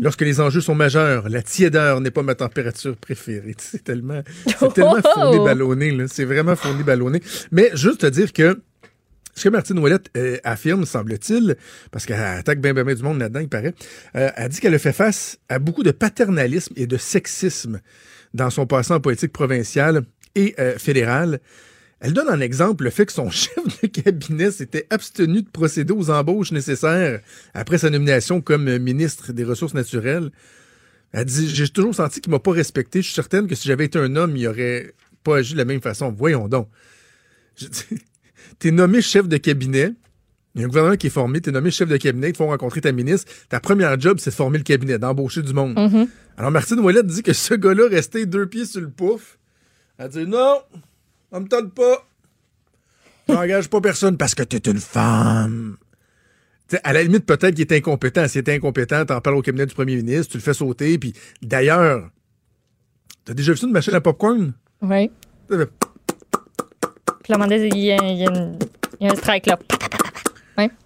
Lorsque 0.01 0.23
les 0.23 0.41
enjeux 0.41 0.63
sont 0.63 0.75
majeurs, 0.75 1.29
la 1.29 1.43
tiédeur 1.43 2.01
n'est 2.01 2.11
pas 2.11 2.23
ma 2.23 2.35
température 2.35 2.97
préférée. 2.97 3.55
C'est 3.59 3.85
tellement, 3.85 4.23
c'est 4.47 4.73
tellement 4.73 4.97
fourni 5.15 5.39
ballonné, 5.45 5.91
là. 5.93 6.05
C'est 6.09 6.25
vraiment 6.25 6.57
fourni 6.57 6.83
ballonné. 6.83 7.21
Mais 7.53 7.71
juste 7.75 8.01
te 8.01 8.07
dire 8.07 8.33
que 8.33 8.59
ce 9.35 9.45
que 9.45 9.49
Martine 9.49 9.79
Ouellette 9.79 10.11
euh, 10.17 10.37
affirme, 10.45 10.85
semble-t-il, 10.85 11.57
parce 11.91 12.07
qu'elle 12.07 12.21
attaque 12.21 12.61
bien, 12.61 12.75
bien, 12.75 12.85
bien 12.85 12.95
du 12.95 13.03
monde 13.03 13.19
là-dedans, 13.19 13.41
il 13.41 13.49
paraît, 13.49 13.75
euh, 14.17 14.31
elle 14.37 14.49
dit 14.49 14.61
qu'elle 14.61 14.75
a 14.75 14.79
fait 14.79 14.93
face 14.93 15.39
à 15.49 15.59
beaucoup 15.59 15.83
de 15.83 15.91
paternalisme 15.91 16.75
et 16.77 16.87
de 16.87 16.97
sexisme 16.97 17.81
dans 18.35 18.51
son 18.51 18.67
passé 18.67 18.93
en 18.93 19.01
politique 19.01 19.33
provinciale 19.33 20.03
et 20.35 20.55
euh, 20.59 20.79
fédérale. 20.79 21.41
Elle 22.01 22.15
donne 22.15 22.29
en 22.29 22.41
exemple 22.41 22.85
le 22.85 22.91
fait 22.91 23.07
que 23.07 23.13
son 23.13 23.31
chef 23.31 23.81
de 23.83 23.87
cabinet 23.87 24.51
s'était 24.51 24.87
abstenu 24.91 25.43
de 25.43 25.49
procéder 25.49 25.93
aux 25.93 26.11
embauches 26.11 26.53
nécessaires 26.53 27.21
après 27.55 27.79
sa 27.79 27.91
nomination 27.91 28.41
comme 28.41 28.79
ministre 28.79 29.33
des 29.33 29.45
Ressources 29.45 29.75
naturelles. 29.75 30.31
Elle 31.13 31.27
dit 31.27 31.49
J'ai 31.49 31.69
toujours 31.69 31.95
senti 31.95 32.21
qu'il 32.21 32.31
m'a 32.33 32.39
pas 32.39 32.53
respecté. 32.53 33.01
Je 33.01 33.07
suis 33.07 33.15
certaine 33.15 33.47
que 33.47 33.55
si 33.55 33.69
j'avais 33.69 33.85
été 33.85 33.99
un 33.99 34.17
homme, 34.17 34.37
il 34.37 34.47
aurait 34.49 34.95
pas 35.23 35.39
agi 35.39 35.53
de 35.53 35.59
la 35.59 35.65
même 35.65 35.81
façon. 35.81 36.11
Voyons 36.11 36.49
donc. 36.49 36.69
T'es 38.59 38.71
nommé 38.71 39.01
chef 39.01 39.29
de 39.29 39.37
cabinet. 39.37 39.93
Il 40.55 40.61
y 40.61 40.65
a 40.65 40.67
un 40.67 40.69
gouvernement 40.69 40.97
qui 40.97 41.07
est 41.07 41.11
formé. 41.11 41.41
T'es 41.41 41.51
nommé 41.51 41.71
chef 41.71 41.89
de 41.89 41.97
cabinet. 41.97 42.31
Ils 42.31 42.37
font 42.37 42.49
rencontrer 42.49 42.81
ta 42.81 42.93
ministre. 42.93 43.31
Ta 43.49 43.61
première 43.61 43.99
job, 43.99 44.19
c'est 44.21 44.31
de 44.31 44.35
former 44.35 44.59
le 44.59 44.65
cabinet, 44.65 44.99
d'embaucher 44.99 45.43
du 45.43 45.53
monde. 45.53 45.79
Mhm. 45.79 46.09
Alors, 46.37 46.51
Martine 46.51 46.81
Ouellette 46.81 47.07
dit 47.07 47.23
que 47.23 47.33
ce 47.33 47.55
gars-là 47.55 47.89
restait 47.89 48.27
deux 48.27 48.47
pieds 48.47 48.67
sur 48.67 48.81
le 48.81 48.91
pouf. 48.91 49.39
Elle 49.99 50.11
dit 50.11 50.27
Non, 50.27 50.61
on 51.31 51.41
me 51.41 51.49
tente 51.49 51.75
pas. 51.75 52.07
J'engage 53.29 53.69
pas 53.69 53.81
personne 53.81 54.17
parce 54.17 54.35
que 54.35 54.43
t'es 54.43 54.71
une 54.71 54.81
femme. 54.81 55.77
T'sais, 56.69 56.81
à 56.85 56.93
la 56.93 57.03
limite, 57.03 57.25
peut-être 57.25 57.55
qu'il 57.55 57.63
est 57.63 57.73
incompétent. 57.73 58.27
S'il 58.29 58.41
est 58.41 58.49
incompétent, 58.51 59.05
t'en 59.05 59.21
parles 59.21 59.37
au 59.37 59.43
cabinet 59.43 59.67
du 59.67 59.75
premier 59.75 59.97
ministre, 59.97 60.33
tu 60.33 60.39
le 60.39 60.43
fais 60.43 60.55
sauter. 60.55 60.99
Puis 60.99 61.13
d'ailleurs, 61.41 62.11
t'as 63.25 63.35
déjà 63.35 63.53
vu 63.53 63.59
ça, 63.59 63.67
une 63.67 63.73
machine 63.73 63.95
à 63.95 64.01
popcorn? 64.01 64.53
Oui. 64.83 65.11
Puis 67.23 67.33
là, 67.33 67.47
il 67.49 67.79
y 67.79 67.93
a, 67.93 67.97
il 68.03 68.19
y 68.19 68.27
a 68.27 68.31
une- 68.31 68.59
il 69.01 69.07
y 69.07 69.09
a 69.09 69.13
un 69.13 69.17
strike 69.17 69.47
là. 69.47 69.59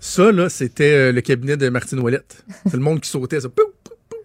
Ça, 0.01 0.31
là, 0.33 0.49
c'était 0.49 0.93
euh, 0.93 1.13
le 1.13 1.21
cabinet 1.21 1.57
de 1.57 1.69
Martine 1.69 1.99
Ouellette. 1.99 2.45
C'est 2.67 2.75
le 2.77 2.83
monde 2.83 3.01
qui 3.01 3.11
sautait, 3.11 3.41
ça. 3.41 3.49
Pou, 3.49 3.63
pou, 3.85 3.91
pou. 4.09 4.17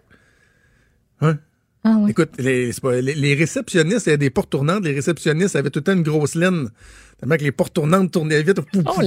Hein? 1.26 1.38
Ah 1.84 1.96
oui. 1.98 2.10
Écoute, 2.12 2.30
les, 2.38 2.70
pas- 2.80 3.00
les- 3.00 3.14
les 3.14 3.34
réceptionnistes, 3.34 4.06
il 4.06 4.10
y 4.10 4.12
a 4.12 4.16
des 4.16 4.30
portes 4.30 4.50
tournantes. 4.50 4.84
Les 4.84 4.92
réceptionnistes 4.94 5.56
avaient 5.56 5.70
tout 5.70 5.80
le 5.80 5.84
temps 5.84 5.92
une 5.94 6.02
grosse 6.04 6.36
laine. 6.36 6.70
Tellement 7.18 7.36
que 7.36 7.42
les 7.42 7.52
portes 7.52 7.74
tournantes 7.74 8.12
tournaient 8.12 8.42
vite. 8.42 8.60
Oh, 8.86 9.00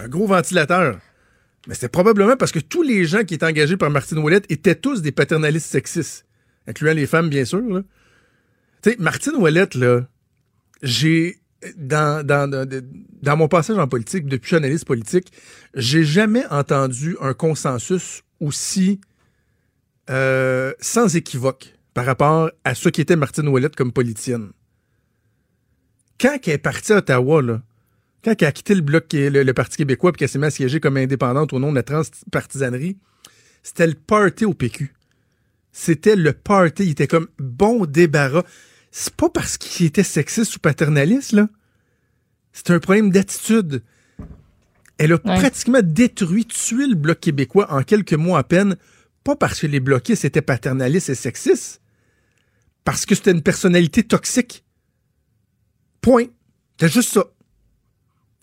un 0.00 0.08
gros 0.08 0.26
ventilateur. 0.26 0.98
Mais 1.66 1.74
c'est 1.74 1.88
probablement 1.88 2.36
parce 2.36 2.52
que 2.52 2.58
tous 2.60 2.82
les 2.82 3.04
gens 3.06 3.24
qui 3.24 3.34
étaient 3.34 3.46
engagés 3.46 3.76
par 3.76 3.90
Martine 3.90 4.18
Ouellette 4.18 4.46
étaient 4.50 4.74
tous 4.74 5.02
des 5.02 5.12
paternalistes 5.12 5.66
sexistes, 5.70 6.26
incluant 6.66 6.92
les 6.92 7.06
femmes, 7.06 7.28
bien 7.28 7.44
sûr. 7.44 7.62
Tu 8.82 8.90
sais, 8.90 8.96
Martine 8.98 9.34
Ouellette, 9.36 9.74
là, 9.74 10.02
j'ai. 10.82 11.40
Dans, 11.78 12.22
dans, 12.26 12.46
dans, 12.50 13.36
mon 13.38 13.48
passage 13.48 13.78
en 13.78 13.88
politique, 13.88 14.26
depuis 14.26 14.40
que 14.40 14.44
je 14.44 14.48
suis 14.48 14.56
analyste 14.56 14.84
politique, 14.84 15.32
j'ai 15.72 16.04
jamais 16.04 16.44
entendu 16.50 17.16
un 17.22 17.32
consensus 17.32 18.22
aussi 18.38 19.00
euh, 20.10 20.74
sans 20.78 21.16
équivoque 21.16 21.74
par 21.94 22.04
rapport 22.04 22.50
à 22.64 22.74
ce 22.74 22.90
qu'était 22.90 23.16
Martine 23.16 23.48
Ouellette 23.48 23.76
comme 23.76 23.92
politicienne. 23.92 24.50
Quand 26.20 26.36
elle 26.46 26.52
est 26.52 26.58
partie 26.58 26.92
à 26.92 26.98
Ottawa, 26.98 27.40
quand 28.22 28.34
elle 28.42 28.48
a 28.48 28.52
quitté 28.52 28.74
le 28.74 28.82
bloc, 28.82 29.06
le 29.12 29.52
Parti 29.52 29.78
québécois, 29.78 30.12
puis 30.12 30.18
qu'elle 30.18 30.28
s'est 30.28 30.38
mise 30.38 30.48
à 30.48 30.50
siéger 30.50 30.80
comme 30.80 30.98
indépendante 30.98 31.54
au 31.54 31.58
nom 31.58 31.70
de 31.70 31.76
la 31.76 31.82
transpartisanerie, 31.82 32.98
c'était 33.62 33.86
le 33.86 33.94
party 33.94 34.44
au 34.44 34.52
PQ. 34.54 34.94
C'était 35.72 36.16
le 36.16 36.32
party. 36.32 36.84
Il 36.84 36.90
était 36.90 37.06
comme 37.06 37.28
bon 37.38 37.86
débarras. 37.86 38.44
C'est 38.96 39.14
pas 39.16 39.28
parce 39.28 39.58
qu'il 39.58 39.86
était 39.86 40.04
sexiste 40.04 40.54
ou 40.54 40.60
paternaliste, 40.60 41.32
là. 41.32 41.48
C'est 42.52 42.70
un 42.70 42.78
problème 42.78 43.10
d'attitude. 43.10 43.82
Elle 44.98 45.10
a 45.10 45.16
Ouais. 45.16 45.36
pratiquement 45.40 45.80
détruit, 45.82 46.46
tué 46.46 46.86
le 46.86 46.94
Bloc 46.94 47.18
québécois 47.18 47.66
en 47.72 47.82
quelques 47.82 48.12
mois 48.12 48.38
à 48.38 48.44
peine, 48.44 48.76
pas 49.24 49.34
parce 49.34 49.58
que 49.58 49.66
les 49.66 49.80
bloquistes 49.80 50.24
étaient 50.24 50.42
paternalistes 50.42 51.08
et 51.08 51.16
sexistes, 51.16 51.80
parce 52.84 53.04
que 53.04 53.16
c'était 53.16 53.32
une 53.32 53.42
personnalité 53.42 54.04
toxique. 54.04 54.64
Point. 56.00 56.26
C'est 56.78 56.92
juste 56.92 57.14
ça. 57.14 57.24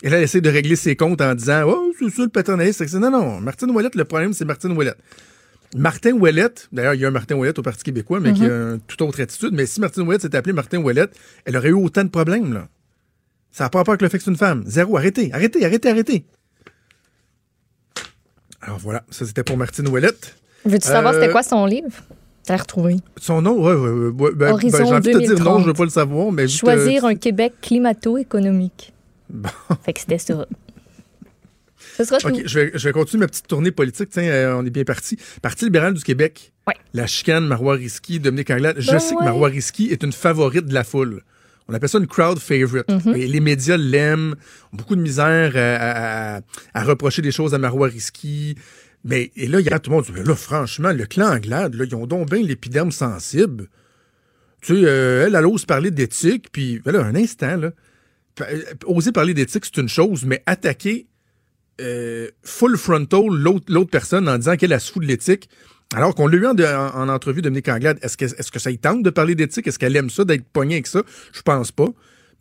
Et 0.03 0.09
là, 0.09 0.17
elle 0.17 0.23
essaie 0.23 0.41
de 0.41 0.49
régler 0.49 0.75
ses 0.75 0.97
comptes 0.97 1.21
en 1.21 1.33
disant 1.33 1.63
Oh, 1.65 1.93
c'est 1.97 2.09
ça 2.09 2.23
le 2.23 2.27
paternalisme 2.29 2.79
sexiste. 2.79 2.99
Non, 2.99 3.09
non. 3.09 3.39
Martine 3.39 3.71
Ouellette, 3.71 3.95
le 3.95 4.03
problème, 4.03 4.33
c'est 4.33 4.43
Martine 4.43 4.73
Ouellette. 4.73 4.97
Martin 5.75 6.11
Ouellette, 6.13 6.67
d'ailleurs, 6.71 6.93
il 6.95 7.01
y 7.01 7.05
a 7.05 7.07
un 7.07 7.11
Martin 7.11 7.35
Ouellette 7.35 7.59
au 7.59 7.61
Parti 7.61 7.83
québécois, 7.83 8.19
mais 8.19 8.33
qui 8.33 8.43
a 8.43 8.47
une 8.73 8.79
toute 8.87 9.01
autre 9.01 9.21
attitude. 9.21 9.51
Mais 9.53 9.65
si 9.65 9.79
Martine 9.79 10.03
Ouellette 10.03 10.23
s'était 10.23 10.37
appelée 10.37 10.53
Martin 10.53 10.79
Ouellette, 10.79 11.17
elle 11.45 11.55
aurait 11.57 11.69
eu 11.69 11.73
autant 11.73 12.03
de 12.03 12.09
problèmes, 12.09 12.53
là. 12.53 12.67
Ça 13.51 13.65
n'a 13.65 13.69
pas 13.69 13.79
rapport 13.79 13.91
avec 13.93 14.01
le 14.01 14.09
fait 14.09 14.17
que 14.17 14.23
c'est 14.23 14.31
une 14.31 14.37
femme. 14.37 14.63
Zéro. 14.65 14.97
Arrêtez, 14.97 15.31
arrêtez, 15.33 15.65
arrêtez, 15.65 15.89
arrêtez. 15.89 16.25
Alors 18.61 18.77
voilà, 18.79 19.03
ça 19.09 19.25
c'était 19.25 19.43
pour 19.43 19.57
Martine 19.57 19.87
Ouellette. 19.87 20.35
Veux-tu 20.65 20.87
savoir 20.87 21.13
Euh, 21.13 21.19
c'était 21.19 21.31
quoi 21.31 21.43
son 21.43 21.65
livre? 21.65 21.89
Tu 22.45 22.51
l'as 22.51 22.57
retrouvé. 22.57 22.97
Son 23.17 23.41
nom, 23.41 23.61
ouais, 23.61 24.31
ben, 24.33 24.51
Horizon 24.53 24.77
ben, 24.77 24.85
j'ai 24.85 24.93
envie 24.93 25.13
de 25.13 25.13
te 25.13 25.17
dire 25.19 25.29
non, 25.29 25.59
2030. 25.59 25.61
je 25.61 25.67
veux 25.67 25.73
pas 25.73 25.83
le 25.83 25.89
savoir, 25.89 26.31
mais 26.31 26.47
juste, 26.47 26.59
Choisir 26.59 27.05
euh, 27.05 27.09
un 27.09 27.15
Québec 27.15 27.53
climato-économique. 27.61 28.93
Bon. 29.29 29.49
Fait 29.83 29.93
que 29.93 29.99
c'était 29.99 30.17
ça. 30.17 30.45
Ce 31.97 32.03
sera 32.03 32.17
je 32.19 32.59
vais, 32.59 32.71
je 32.73 32.87
vais 32.87 32.91
continuer 32.93 33.21
ma 33.21 33.27
petite 33.27 33.47
tournée 33.47 33.71
politique. 33.71 34.09
Tiens, 34.09 34.23
euh, 34.23 34.55
on 34.57 34.65
est 34.65 34.69
bien 34.69 34.83
parti. 34.83 35.17
Parti 35.41 35.65
libéral 35.65 35.93
du 35.93 36.03
Québec. 36.03 36.51
Ouais. 36.67 36.73
La 36.93 37.07
chicane, 37.07 37.45
Marois 37.47 37.75
Risky, 37.75 38.19
Dominique 38.19 38.49
Anglade. 38.51 38.75
Je 38.79 38.91
Ben 38.91 38.99
sais 38.99 39.15
que. 39.15 39.23
Marois 39.23 39.49
Risky 39.49 39.87
est 39.87 40.03
une 40.03 40.13
favorite 40.13 40.65
de 40.65 40.73
la 40.73 40.83
foule. 40.83 41.21
On 41.67 41.73
appelle 41.73 41.89
ça 41.89 41.99
une 41.99 42.07
crowd 42.07 42.39
favorite. 42.39 42.85
Et 43.15 43.27
les 43.27 43.39
médias 43.39 43.77
l'aiment, 43.77 44.35
ont 44.73 44.75
beaucoup 44.77 44.95
de 44.95 45.01
misère 45.01 45.53
à, 45.55 45.59
à- 45.59 46.37
à- 46.37 46.41
à 46.73 46.83
reprocher 46.83 47.21
des 47.21 47.31
choses 47.31 47.53
à 47.53 47.57
Marois 47.57 47.87
Risky. 47.87 48.55
Mais, 49.05 49.31
et 49.35 49.47
là, 49.47 49.59
il 49.59 49.65
y 49.65 49.69
a 49.73 49.79
tout 49.79 49.89
le 49.89 49.95
monde 49.95 50.05
dit, 50.05 50.11
Mais 50.13 50.23
là, 50.23 50.35
franchement, 50.35 50.91
le 50.91 51.05
clan 51.05 51.31
Anglade, 51.35 51.73
là, 51.75 51.85
ils 51.85 51.95
ont 51.95 52.05
donc 52.07 52.29
bien 52.29 52.41
l'épiderme 52.41 52.91
sensible. 52.91 53.67
Tu 54.61 54.75
sais, 54.75 54.81
euh, 54.85 55.25
elle, 55.25 55.33
elle 55.35 55.45
ose 55.47 55.65
parler 55.65 55.89
d'éthique, 55.91 56.47
puis, 56.51 56.79
ben 56.85 56.91
là, 56.91 57.03
un 57.03 57.15
instant, 57.15 57.55
là. 57.57 57.71
Euh, 58.41 58.61
Oser 58.85 59.11
parler 59.11 59.33
d'éthique, 59.33 59.65
c'est 59.65 59.81
une 59.81 59.89
chose, 59.89 60.23
mais 60.25 60.41
attaquer 60.45 61.07
euh, 61.81 62.27
full 62.43 62.77
frontal 62.77 63.23
l'autre 63.67 63.89
personne 63.89 64.29
en 64.29 64.37
disant 64.37 64.55
qu'elle 64.55 64.73
a 64.73 64.79
se 64.79 64.91
fout 64.91 65.01
de 65.03 65.07
l'éthique, 65.07 65.49
alors 65.93 66.15
qu'on 66.15 66.27
l'a 66.27 66.37
eu 66.37 66.45
en, 66.45 66.51
en- 66.57 67.01
en 67.01 67.09
entrevue, 67.09 67.41
Dominique 67.41 67.67
Anglade, 67.69 67.97
est-ce 68.01 68.15
que, 68.15 68.25
est-ce 68.25 68.51
que 68.51 68.59
ça 68.59 68.71
y 68.71 68.77
tente 68.77 69.03
de 69.03 69.09
parler 69.09 69.35
d'éthique? 69.35 69.67
Est-ce 69.67 69.77
qu'elle 69.79 69.95
aime 69.95 70.09
ça, 70.09 70.23
d'être 70.23 70.45
pognée 70.45 70.75
avec 70.75 70.87
ça? 70.87 71.01
Je 71.33 71.41
pense 71.41 71.71
pas. 71.71 71.87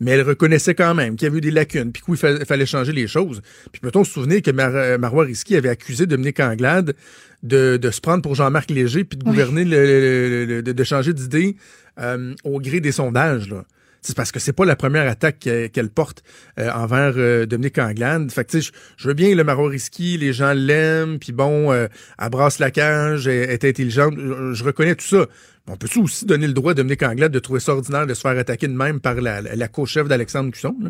Mais 0.03 0.13
elle 0.13 0.23
reconnaissait 0.23 0.75
quand 0.75 0.95
même 0.95 1.17
qu'il 1.17 1.27
y 1.27 1.29
avait 1.29 1.39
eu 1.39 1.43
des 1.43 1.51
lacunes, 1.51 1.93
puis 1.93 2.03
qu'il 2.03 2.17
fa- 2.17 2.43
fallait 2.47 2.65
changer 2.65 2.93
les 2.93 3.07
choses. 3.07 3.43
Puis 3.71 3.81
peut-on 3.83 4.03
se 4.03 4.11
souvenir 4.13 4.41
que 4.41 4.51
Mar 4.51 4.71
euh, 4.75 4.97
Marois 4.97 5.25
Risky 5.25 5.57
avait 5.57 5.69
accusé 5.69 6.07
Dominique 6.07 6.41
Anglade 6.41 6.95
de, 7.43 7.77
de 7.77 7.91
se 7.91 8.01
prendre 8.01 8.23
pour 8.23 8.35
Jean-Marc 8.35 8.71
Léger, 8.71 9.05
puis 9.05 9.19
de 9.19 9.25
gouverner, 9.25 9.65
le, 9.67 9.77
le- 9.85 10.45
le- 10.47 10.63
de, 10.63 10.73
de 10.73 10.85
changer 10.85 11.13
d'idée 11.13 11.57
euh, 11.99 12.35
au 12.45 12.61
gré 12.61 12.81
des 12.81 12.93
sondages. 12.93 13.51
Là? 13.51 13.65
C'est 14.03 14.17
parce 14.17 14.33
que 14.33 14.39
c'est 14.41 14.55
pas 14.55 14.65
la 14.65 14.77
première 14.77 15.07
attaque 15.09 15.41
qu'elle 15.41 15.91
porte 15.91 16.23
euh, 16.59 16.71
envers 16.73 17.13
euh, 17.17 17.45
Dominique 17.45 17.79
Anglade. 17.79 18.31
Fait 18.33 18.45
que, 18.45 18.61
je- 18.61 18.71
je 18.97 19.09
veux 19.09 19.15
bien 19.15 19.35
le 19.35 19.45
Marois 19.45 19.69
Risky, 19.69 20.17
les 20.17 20.33
gens 20.33 20.53
l'aiment, 20.55 21.19
puis 21.19 21.33
bon, 21.33 21.71
euh, 21.71 21.87
elle 22.19 22.31
brasse 22.31 22.59
la 22.61 22.71
cage, 22.71 23.27
elle 23.29 23.51
est 23.51 23.65
intelligente, 23.65 24.15
je, 24.17 24.55
je 24.55 24.65
reconnais 24.65 24.95
tout 24.95 25.05
ça. 25.07 25.27
On 25.69 25.77
peut 25.77 25.89
aussi 26.03 26.25
donner 26.25 26.47
le 26.47 26.55
droit 26.55 26.73
à 26.73 26.75
Dominique 26.75 27.03
Anglade 27.03 27.31
de 27.31 27.39
trouver 27.39 27.61
ça 27.61 27.73
ordinaire 27.75 28.07
de 28.07 28.15
se 28.15 28.23
faire 28.23 28.37
attaquer 28.39 28.67
de 28.69 28.73
même 28.73 29.01
par 29.01 29.15
la, 29.17 29.69
co-chef 29.69 30.09
d'Alexandre 30.09 30.51
Cusson? 30.51 30.75
là? 30.83 30.89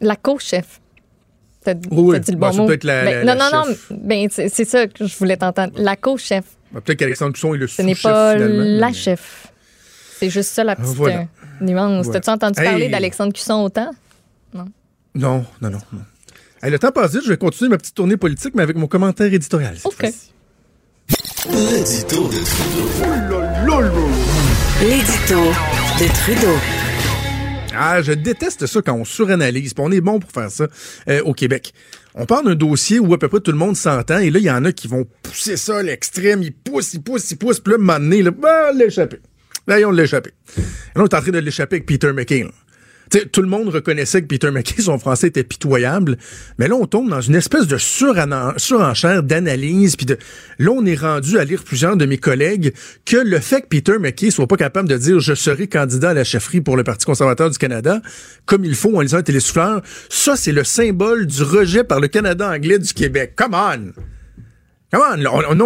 La 0.00 0.14
co-chef. 0.16 0.80
T'as 1.64 1.74
Oui, 1.90 2.14
t'as 2.14 2.20
dit 2.20 2.30
le 2.30 2.36
bon, 2.38 2.54
mot. 2.54 2.68
la- 2.70 2.76
Ben, 2.76 3.26
la- 3.26 3.34
non, 3.34 3.44
non, 3.52 3.64
non. 3.66 3.74
Ben, 3.90 4.28
c'est 4.30 4.48
ça 4.64 4.86
que 4.86 5.04
je 5.04 5.16
voulais 5.18 5.36
t'entendre. 5.36 5.72
La 5.76 5.96
co-chef. 5.96 6.44
Ben, 6.72 6.80
Peut-être 6.80 6.98
qu'Alexandre 7.00 7.32
Cusson 7.32 7.54
est 7.54 7.58
le 7.58 7.66
Ce 7.66 7.82
n'est 7.82 7.94
sous-chef 7.94 8.12
pas 8.12 8.34
finalement. 8.34 8.62
la 8.80 8.86
mais- 8.86 8.92
chef. 8.92 9.48
C'est 10.18 10.30
juste 10.30 10.50
ça 10.50 10.64
la 10.64 10.76
petite 10.76 10.94
Voilà. 10.96 11.20
euh, 11.20 11.24
nuance. 11.64 12.06
Voilà. 12.06 12.20
T'as-tu 12.20 12.30
entendu 12.30 12.60
Hey. 12.60 12.66
parler 12.66 12.88
d'Alexandre 12.88 13.32
Cusson 13.32 13.62
autant? 13.64 13.90
Non, 14.54 14.64
non, 15.14 15.44
non. 15.60 15.70
non. 15.70 16.00
Hey, 16.62 16.70
le 16.70 16.78
temps 16.78 16.90
passe 16.90 17.12
vite, 17.12 17.22
je 17.24 17.28
vais 17.30 17.36
continuer 17.36 17.70
ma 17.70 17.78
petite 17.78 17.94
tournée 17.94 18.16
politique, 18.16 18.54
mais 18.54 18.62
avec 18.62 18.76
mon 18.76 18.86
commentaire 18.86 19.32
éditorial. 19.32 19.76
cette 19.76 19.86
OK. 19.86 20.02
L'édito 21.48 22.28
de 22.28 22.38
Trudeau. 23.00 23.40
L'édito 24.80 25.40
de 26.00 26.08
Trudeau. 26.22 26.56
Ah, 27.78 28.00
je 28.02 28.12
déteste 28.12 28.66
ça 28.66 28.80
quand 28.82 28.94
on 28.94 29.04
suranalyse. 29.04 29.74
on 29.78 29.92
est 29.92 30.00
bon 30.00 30.18
pour 30.18 30.30
faire 30.30 30.50
ça 30.50 30.66
euh, 31.08 31.22
au 31.24 31.34
Québec. 31.34 31.72
On 32.14 32.24
parle 32.24 32.46
d'un 32.46 32.54
dossier 32.54 32.98
où 32.98 33.12
à 33.12 33.18
peu 33.18 33.28
près 33.28 33.40
tout 33.40 33.52
le 33.52 33.58
monde 33.58 33.76
s'entend, 33.76 34.18
et 34.18 34.30
là, 34.30 34.38
il 34.38 34.44
y 34.44 34.50
en 34.50 34.64
a 34.64 34.72
qui 34.72 34.88
vont 34.88 35.06
pousser 35.22 35.56
ça 35.58 35.78
à 35.78 35.82
l'extrême. 35.82 36.42
Ils 36.42 36.52
poussent, 36.54 36.94
ils 36.94 37.02
poussent, 37.02 37.30
ils 37.30 37.36
poussent, 37.36 37.60
puis 37.60 37.72
là, 37.72 37.76
à 37.78 37.80
un 37.80 37.84
moment 37.84 37.98
donné, 37.98 38.22
là, 38.22 38.30
bah, 38.30 38.72
l'échapper. 38.72 39.20
Là, 39.66 39.80
ils 39.80 39.86
ont. 39.86 39.92
Et 39.92 40.00
là, 40.00 40.20
on 40.96 41.04
est 41.04 41.14
en 41.14 41.20
train 41.20 41.30
de 41.30 41.38
l'échapper 41.38 41.76
avec 41.76 41.86
Peter 41.86 42.12
McKay. 42.12 42.46
tout 43.32 43.42
le 43.42 43.48
monde 43.48 43.68
reconnaissait 43.68 44.22
que 44.22 44.26
Peter 44.26 44.50
McKay, 44.50 44.82
son 44.82 44.98
français 44.98 45.28
était 45.28 45.44
pitoyable, 45.44 46.18
mais 46.58 46.68
là, 46.68 46.74
on 46.74 46.86
tombe 46.86 47.08
dans 47.08 47.20
une 47.20 47.34
espèce 47.34 47.66
de 47.66 47.78
surenchère 47.78 49.22
d'analyse, 49.22 49.96
puis 49.96 50.06
de... 50.06 50.18
Là, 50.58 50.70
on 50.72 50.84
est 50.84 50.96
rendu 50.96 51.38
à 51.38 51.44
lire 51.44 51.62
plusieurs 51.62 51.96
de 51.96 52.06
mes 52.06 52.18
collègues 52.18 52.74
que 53.04 53.16
le 53.16 53.38
fait 53.38 53.62
que 53.62 53.68
Peter 53.68 53.98
McKay 53.98 54.30
soit 54.30 54.46
pas 54.46 54.56
capable 54.56 54.88
de 54.88 54.96
dire 54.96 55.20
«je 55.20 55.34
serai 55.34 55.68
candidat 55.68 56.10
à 56.10 56.14
la 56.14 56.24
chefferie 56.24 56.60
pour 56.60 56.76
le 56.76 56.84
Parti 56.84 57.06
conservateur 57.06 57.50
du 57.50 57.58
Canada», 57.58 58.00
comme 58.46 58.64
il 58.64 58.74
faut 58.74 58.96
en 58.96 59.00
lisant 59.00 59.18
un 59.18 59.22
télésouffleur, 59.22 59.82
ça, 60.08 60.36
c'est 60.36 60.52
le 60.52 60.64
symbole 60.64 61.26
du 61.26 61.42
rejet 61.42 61.84
par 61.84 62.00
le 62.00 62.08
Canada 62.08 62.50
anglais 62.50 62.78
du 62.78 62.92
Québec. 62.92 63.34
Come 63.36 63.54
on! 63.54 64.15
Non, 64.92 65.00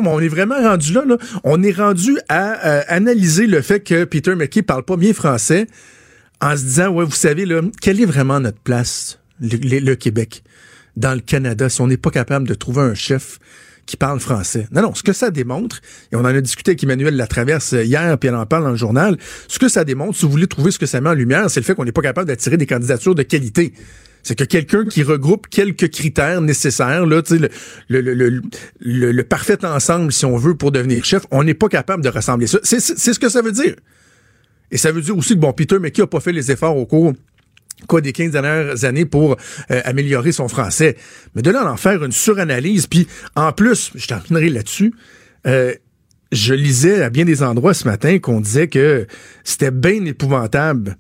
mais 0.02 0.08
on 0.08 0.20
est 0.20 0.28
vraiment 0.28 0.56
rendu 0.60 0.92
là, 0.92 1.04
là. 1.06 1.16
On 1.44 1.62
est 1.62 1.72
rendu 1.72 2.18
à 2.28 2.66
euh, 2.66 2.82
analyser 2.88 3.46
le 3.46 3.60
fait 3.62 3.80
que 3.80 4.04
Peter 4.04 4.34
McKay 4.34 4.62
parle 4.62 4.82
pas 4.82 4.96
bien 4.96 5.12
français 5.12 5.66
en 6.40 6.56
se 6.56 6.62
disant, 6.62 6.88
ouais, 6.88 7.04
vous 7.04 7.10
savez, 7.12 7.44
là, 7.44 7.60
quelle 7.82 8.00
est 8.00 8.06
vraiment 8.06 8.40
notre 8.40 8.58
place, 8.60 9.18
le, 9.40 9.56
le- 9.58 9.78
le 9.80 9.94
Québec, 9.94 10.42
dans 10.96 11.12
le 11.14 11.20
Canada, 11.20 11.68
si 11.68 11.80
on 11.82 11.86
n'est 11.86 11.98
pas 11.98 12.10
capable 12.10 12.48
de 12.48 12.54
trouver 12.54 12.80
un 12.80 12.94
chef 12.94 13.38
qui 13.84 13.96
parle 13.98 14.20
français? 14.20 14.66
Non, 14.72 14.80
non, 14.82 14.94
ce 14.94 15.02
que 15.02 15.12
ça 15.12 15.30
démontre, 15.30 15.80
et 16.12 16.16
on 16.16 16.20
en 16.20 16.24
a 16.24 16.40
discuté 16.40 16.70
avec 16.70 16.82
Emmanuel 16.82 17.14
Latraverse 17.14 17.72
hier, 17.72 18.16
puis 18.18 18.28
elle 18.30 18.34
en 18.36 18.46
parle 18.46 18.64
dans 18.64 18.70
le 18.70 18.76
journal, 18.76 19.18
ce 19.48 19.58
que 19.58 19.68
ça 19.68 19.84
démontre, 19.84 20.16
si 20.16 20.24
vous 20.24 20.30
voulez 20.32 20.46
trouver 20.46 20.70
ce 20.70 20.78
que 20.78 20.86
ça 20.86 21.00
met 21.02 21.10
en 21.10 21.14
lumière, 21.14 21.50
c'est 21.50 21.60
le 21.60 21.64
fait 21.64 21.74
qu'on 21.74 21.84
n'est 21.84 21.92
pas 21.92 22.00
capable 22.02 22.26
d'attirer 22.26 22.56
des 22.56 22.66
candidatures 22.66 23.14
de 23.14 23.22
qualité. 23.22 23.74
C'est 24.22 24.38
que 24.38 24.44
quelqu'un 24.44 24.84
qui 24.84 25.02
regroupe 25.02 25.48
quelques 25.48 25.90
critères 25.90 26.40
nécessaires, 26.40 27.06
là, 27.06 27.22
le, 27.88 28.42
le, 28.80 29.22
parfait 29.22 29.64
ensemble, 29.64 30.12
si 30.12 30.24
on 30.24 30.36
veut, 30.36 30.54
pour 30.54 30.72
devenir 30.72 31.04
chef, 31.04 31.22
on 31.30 31.42
n'est 31.44 31.54
pas 31.54 31.68
capable 31.68 32.02
de 32.04 32.08
rassembler 32.08 32.46
ça. 32.46 32.58
C'est 32.62 32.80
ce 32.80 33.18
que 33.18 33.28
ça 33.28 33.42
veut 33.42 33.52
dire. 33.52 33.74
Et 34.70 34.76
ça 34.76 34.92
veut 34.92 35.02
dire 35.02 35.16
aussi 35.16 35.34
que, 35.34 35.40
bon, 35.40 35.52
Peter 35.52 35.78
McKay 35.78 36.02
a 36.02 36.06
pas 36.06 36.20
fait 36.20 36.32
les 36.32 36.50
efforts 36.50 36.76
au 36.76 36.86
cours 36.86 37.14
des 38.00 38.12
15 38.12 38.32
dernières 38.32 38.84
années 38.84 39.06
pour 39.06 39.36
euh, 39.70 39.80
améliorer 39.84 40.32
son 40.32 40.48
français? 40.48 40.96
Mais 41.34 41.42
de 41.42 41.50
là 41.50 41.70
en 41.70 41.76
faire 41.76 42.04
une 42.04 42.12
suranalyse, 42.12 42.86
puis 42.86 43.06
en 43.34 43.52
plus, 43.52 43.90
je 43.94 44.06
terminerai 44.06 44.50
là-dessus, 44.50 44.92
euh, 45.46 45.74
je 46.32 46.54
lisais 46.54 47.02
à 47.02 47.10
bien 47.10 47.24
des 47.24 47.42
endroits 47.42 47.74
ce 47.74 47.88
matin 47.88 48.18
qu'on 48.18 48.40
disait 48.40 48.68
que 48.68 49.06
c'était 49.42 49.72
bien 49.72 50.04
épouvantable 50.04 50.96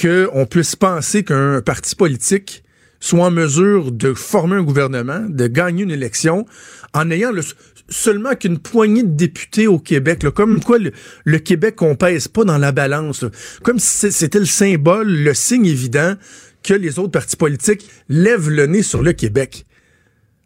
qu'on 0.00 0.46
puisse 0.46 0.76
penser 0.76 1.24
qu'un 1.24 1.60
parti 1.60 1.94
politique 1.96 2.62
soit 3.00 3.26
en 3.26 3.30
mesure 3.30 3.92
de 3.92 4.12
former 4.14 4.56
un 4.56 4.62
gouvernement, 4.62 5.20
de 5.28 5.46
gagner 5.46 5.84
une 5.84 5.90
élection, 5.90 6.46
en 6.94 7.10
ayant 7.10 7.30
le- 7.30 7.42
seulement 7.88 8.34
qu'une 8.34 8.58
poignée 8.58 9.02
de 9.02 9.14
députés 9.16 9.66
au 9.66 9.78
Québec, 9.78 10.26
comme 10.34 10.62
quoi 10.62 10.78
le, 10.78 11.38
Québec 11.38 11.76
qu'on 11.76 11.94
pèse 11.94 12.28
pas 12.28 12.44
dans 12.44 12.58
la 12.58 12.72
balance, 12.72 13.24
comme 13.62 13.78
si 13.78 14.10
c'était 14.12 14.40
le 14.40 14.46
symbole, 14.46 15.08
le 15.08 15.32
signe 15.34 15.66
évident 15.66 16.14
que 16.62 16.74
les 16.74 16.98
autres 16.98 17.12
partis 17.12 17.36
politiques 17.36 17.88
lèvent 18.08 18.50
le 18.50 18.66
nez 18.66 18.82
sur 18.82 19.02
le 19.02 19.12
Québec. 19.12 19.64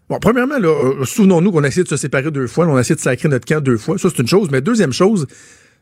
Bon, 0.09 0.18
premièrement, 0.21 0.59
là, 0.59 0.68
euh, 0.68 1.04
souvenons-nous 1.04 1.52
qu'on 1.52 1.64
a 1.64 1.68
essayé 1.68 1.85
de 1.85 1.88
se 1.88 1.97
séparer 1.97 2.30
deux 2.30 2.47
fois, 2.47 2.66
on 2.66 2.76
a 2.76 2.80
essayé 2.80 2.97
de 2.97 3.00
sacrer 3.00 3.28
notre 3.28 3.47
camp 3.47 3.62
deux 3.62 3.78
fois, 3.78 3.97
ça 3.99 4.09
c'est 4.14 4.21
une 4.21 4.28
chose, 4.28 4.49
mais 4.52 4.61
deuxième 4.61 4.92
chose, 4.92 5.26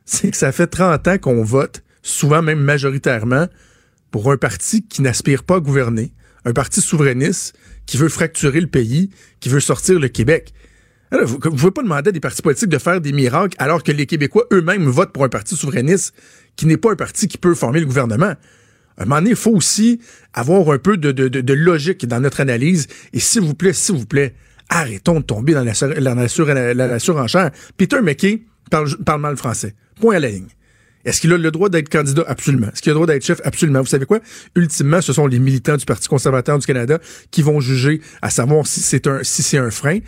c'est 0.04 0.30
que 0.30 0.36
ça 0.36 0.52
fait 0.52 0.68
30 0.68 1.08
ans 1.08 1.18
qu'on 1.18 1.42
vote, 1.42 1.82
souvent 2.02 2.42
même 2.42 2.60
majoritairement, 2.60 3.46
pour 4.10 4.30
un 4.32 4.36
parti 4.36 4.82
qui 4.82 5.02
n'aspire 5.02 5.44
pas 5.44 5.56
à 5.56 5.60
gouverner, 5.60 6.12
un 6.44 6.52
parti 6.52 6.80
souverainiste 6.80 7.54
qui 7.86 7.96
veut 7.96 8.08
fracturer 8.08 8.60
le 8.60 8.66
pays, 8.66 9.10
qui 9.40 9.48
veut 9.48 9.60
sortir 9.60 9.98
le 10.00 10.08
Québec. 10.08 10.52
Vous 11.12 11.34
ne 11.36 11.38
pouvez 11.56 11.70
pas 11.72 11.82
demander 11.82 12.08
à 12.10 12.12
des 12.12 12.20
partis 12.20 12.40
politiques 12.42 12.68
de 12.68 12.78
faire 12.78 13.00
des 13.00 13.12
miracles 13.12 13.56
alors 13.58 13.82
que 13.82 13.90
les 13.90 14.06
Québécois 14.06 14.46
eux-mêmes 14.52 14.84
votent 14.84 15.12
pour 15.12 15.24
un 15.24 15.28
parti 15.28 15.56
souverainiste 15.56 16.14
qui 16.56 16.66
n'est 16.66 16.76
pas 16.76 16.92
un 16.92 16.96
parti 16.96 17.26
qui 17.26 17.36
peut 17.36 17.54
former 17.54 17.80
le 17.80 17.86
gouvernement. 17.86 18.34
À 18.96 19.02
un 19.02 19.04
moment 19.06 19.16
donné, 19.16 19.30
il 19.30 19.36
faut 19.36 19.50
aussi 19.50 20.00
avoir 20.34 20.70
un 20.70 20.78
peu 20.78 20.96
de, 20.96 21.52
logique 21.52 22.06
dans 22.06 22.20
notre 22.20 22.40
analyse. 22.40 22.86
Et 23.12 23.18
s'il 23.18 23.42
vous 23.42 23.54
plaît, 23.54 23.72
s'il 23.72 23.96
vous 23.96 24.06
plaît, 24.06 24.34
arrêtons 24.68 25.18
de 25.20 25.24
tomber 25.24 25.52
dans 25.54 25.64
la 25.64 25.74
sur- 25.74 25.88
la- 25.88 26.74
la 26.74 26.98
surenchère. 26.98 27.50
Peter 27.76 28.00
McKay 28.02 28.42
parle, 28.70 28.96
parle 29.04 29.20
mal 29.20 29.36
français. 29.36 29.74
Point 30.00 30.16
à 30.16 30.20
la 30.20 30.28
ligne. 30.28 30.46
Est-ce 31.04 31.20
qu'il 31.20 31.32
a 31.32 31.38
le 31.38 31.50
droit 31.50 31.68
d'être 31.68 31.88
candidat? 31.88 32.24
Absolument. 32.26 32.68
Est-ce 32.68 32.82
qu'il 32.82 32.90
a 32.90 32.94
le 32.94 32.96
droit 32.96 33.06
d'être 33.06 33.24
chef? 33.24 33.40
Absolument. 33.44 33.80
Vous 33.80 33.86
savez 33.86 34.06
quoi? 34.06 34.20
Ultimement, 34.54 35.00
ce 35.00 35.12
sont 35.12 35.26
les 35.26 35.38
militants 35.38 35.76
du 35.76 35.86
Parti 35.86 36.08
conservateur 36.08 36.58
du 36.58 36.66
Canada 36.66 36.98
qui 37.30 37.42
vont 37.42 37.60
juger 37.60 38.00
à 38.20 38.30
savoir 38.30 38.66
si 38.66 38.80
c'est 38.80 39.06
un, 39.06 39.20
si 39.22 39.42
c'est 39.42 39.70
frein. 39.70 40.00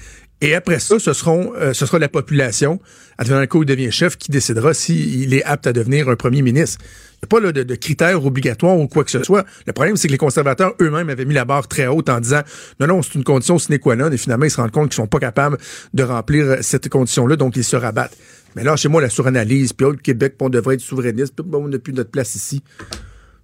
Et 0.43 0.57
après 0.57 0.81
ça, 0.81 0.99
ce 0.99 1.13
seront, 1.13 1.53
euh, 1.55 1.73
sera 1.73 2.01
la 2.01 2.09
population, 2.09 2.81
advenant 3.17 3.39
le 3.39 3.47
cas 3.47 3.59
où 3.59 3.63
il 3.63 3.67
devient 3.67 3.93
chef, 3.93 4.19
qui 4.19 4.33
décidera 4.33 4.75
s'il 4.75 5.33
est 5.35 5.45
apte 5.45 5.69
à 5.69 5.73
devenir 5.73 6.09
un 6.09 6.17
premier 6.17 6.43
ministre. 6.43 6.79
Il 6.83 7.23
n'y 7.23 7.27
a 7.27 7.27
pas 7.29 7.41
là, 7.41 7.53
de, 7.53 7.63
de 7.63 7.75
critères 7.77 8.27
obligatoires 8.27 8.77
ou 8.77 8.89
quoi 8.89 9.05
que 9.05 9.13
ce 9.13 9.23
soit. 9.23 9.47
Le 9.69 9.73
problème, 9.73 9.97
c'est 9.97 10.09
que 10.09 10.13
les 10.13 10.19
conservateurs 10.19 10.75
eux-mêmes 10.81 11.09
avaient 11.11 11.27
mis 11.27 11.35
la 11.35 11.45
barre 11.45 11.69
très 11.69 11.87
haute 11.87 12.09
en 12.09 12.19
disant 12.19 12.43
non, 12.81 12.89
non, 12.89 13.03
c'est 13.03 13.15
une 13.15 13.23
condition 13.23 13.57
sine 13.61 13.79
qua 13.79 13.95
non, 13.95 14.11
et 14.11 14.17
finalement, 14.17 14.45
ils 14.45 14.51
se 14.51 14.57
rendent 14.57 14.73
compte 14.73 14.89
qu'ils 14.89 14.97
sont 14.97 15.07
pas 15.07 15.21
capables 15.21 15.59
de 15.95 16.03
remplir 16.03 16.45
euh, 16.45 16.57
cette 16.61 16.89
condition-là, 16.89 17.37
donc 17.37 17.55
ils 17.55 17.63
se 17.63 17.77
rabattent. 17.77 18.17
Mais 18.55 18.65
là, 18.65 18.77
chez 18.77 18.89
moi, 18.89 19.01
la 19.01 19.09
suranalyse, 19.09 19.73
puis 19.73 19.87
autre 19.87 20.03
Québec, 20.03 20.37
on 20.41 20.49
devrait 20.49 20.75
être 20.75 20.81
souverainiste, 20.81 21.35
puis 21.35 21.45
on 21.53 21.69
n'a 21.69 21.79
plus 21.79 21.93
notre 21.93 22.11
place 22.11 22.35
ici. 22.35 22.63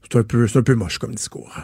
C'est 0.02 0.18
un, 0.18 0.22
peu, 0.22 0.46
un 0.54 0.62
peu 0.62 0.74
moche 0.74 0.98
comme 0.98 1.14
discours. 1.14 1.54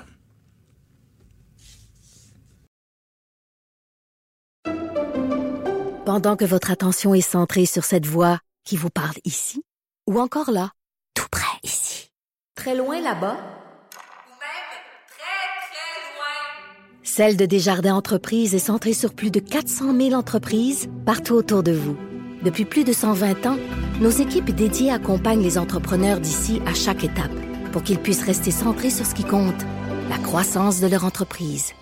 Pendant 6.05 6.37
que 6.37 6.45
votre 6.45 6.71
attention 6.71 7.15
est 7.15 7.23
centrée 7.23 7.65
sur 7.65 7.85
cette 7.85 8.07
voix 8.07 8.39
qui 8.65 8.77
vous 8.77 8.91
parle 8.91 9.17
ici, 9.25 9.63
ou 10.07 10.21
encore 10.21 10.51
là, 10.51 10.71
tout 11.15 11.29
près 11.31 11.59
ici, 11.63 12.11
très 12.55 12.77
loin 12.77 12.97
là-bas, 13.01 13.37
ou 13.37 14.35
même 14.41 14.75
très 15.09 15.71
très 15.71 16.01
loin, 16.15 17.03
Celle 17.03 17.39
de 17.39 17.47
Desjardins 17.47 17.95
Entreprises 17.95 18.55
est 18.55 18.59
centrée 18.59 18.93
sur 18.93 19.15
plus 19.15 19.31
de 19.31 19.41
400 19.41 19.97
000 19.97 20.13
entreprises 20.13 20.89
partout 21.07 21.35
autour 21.35 21.63
de 21.63 21.73
vous. 21.73 21.97
Depuis 22.45 22.67
plus 22.67 22.85
de 22.85 22.93
120 22.93 23.47
ans, 23.47 23.57
nos 24.03 24.11
équipes 24.11 24.55
dédiées 24.55 24.93
accompagnent 24.93 25.43
les 25.43 25.57
entrepreneurs 25.57 26.21
d'ici 26.21 26.61
à 26.67 26.75
chaque 26.75 27.03
étape 27.03 27.33
pour 27.73 27.83
qu'ils 27.83 27.99
puissent 27.99 28.23
rester 28.23 28.51
centrés 28.51 28.91
sur 28.91 29.07
ce 29.07 29.15
qui 29.15 29.25
compte, 29.25 29.63
la 30.11 30.19
croissance 30.19 30.79
de 30.79 30.87
leur 30.87 31.07
entreprise. 31.07 31.73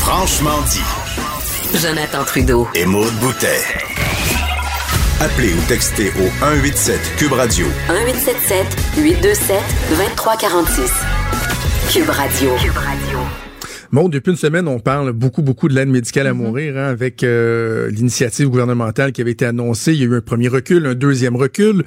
Franchement 0.00 0.60
dit. 0.72 1.78
Jonathan 1.78 2.24
Trudeau. 2.24 2.66
Et 2.74 2.84
Maude 2.84 3.14
Boutet. 3.20 3.62
Appelez 5.20 5.52
ou 5.52 5.60
textez 5.68 6.08
au 6.18 6.26
187 6.40 6.98
Cube 7.16 7.32
Radio 7.32 7.66
1877 7.88 8.66
827 8.96 9.62
2346. 9.90 10.92
Cube 11.92 12.10
Radio. 12.10 12.56
Cube 12.56 12.76
Radio. 12.76 13.09
Bon, 13.92 14.08
depuis 14.08 14.30
une 14.30 14.36
semaine, 14.36 14.68
on 14.68 14.78
parle 14.78 15.10
beaucoup, 15.12 15.42
beaucoup 15.42 15.68
de 15.68 15.74
l'aide 15.74 15.88
médicale 15.88 16.28
à 16.28 16.32
mourir 16.32 16.76
hein, 16.78 16.84
avec 16.84 17.24
euh, 17.24 17.90
l'initiative 17.90 18.48
gouvernementale 18.48 19.10
qui 19.10 19.20
avait 19.20 19.32
été 19.32 19.44
annoncée. 19.44 19.92
Il 19.94 19.98
y 19.98 20.02
a 20.02 20.06
eu 20.06 20.14
un 20.14 20.20
premier 20.20 20.46
recul, 20.46 20.86
un 20.86 20.94
deuxième 20.94 21.34
recul. 21.34 21.82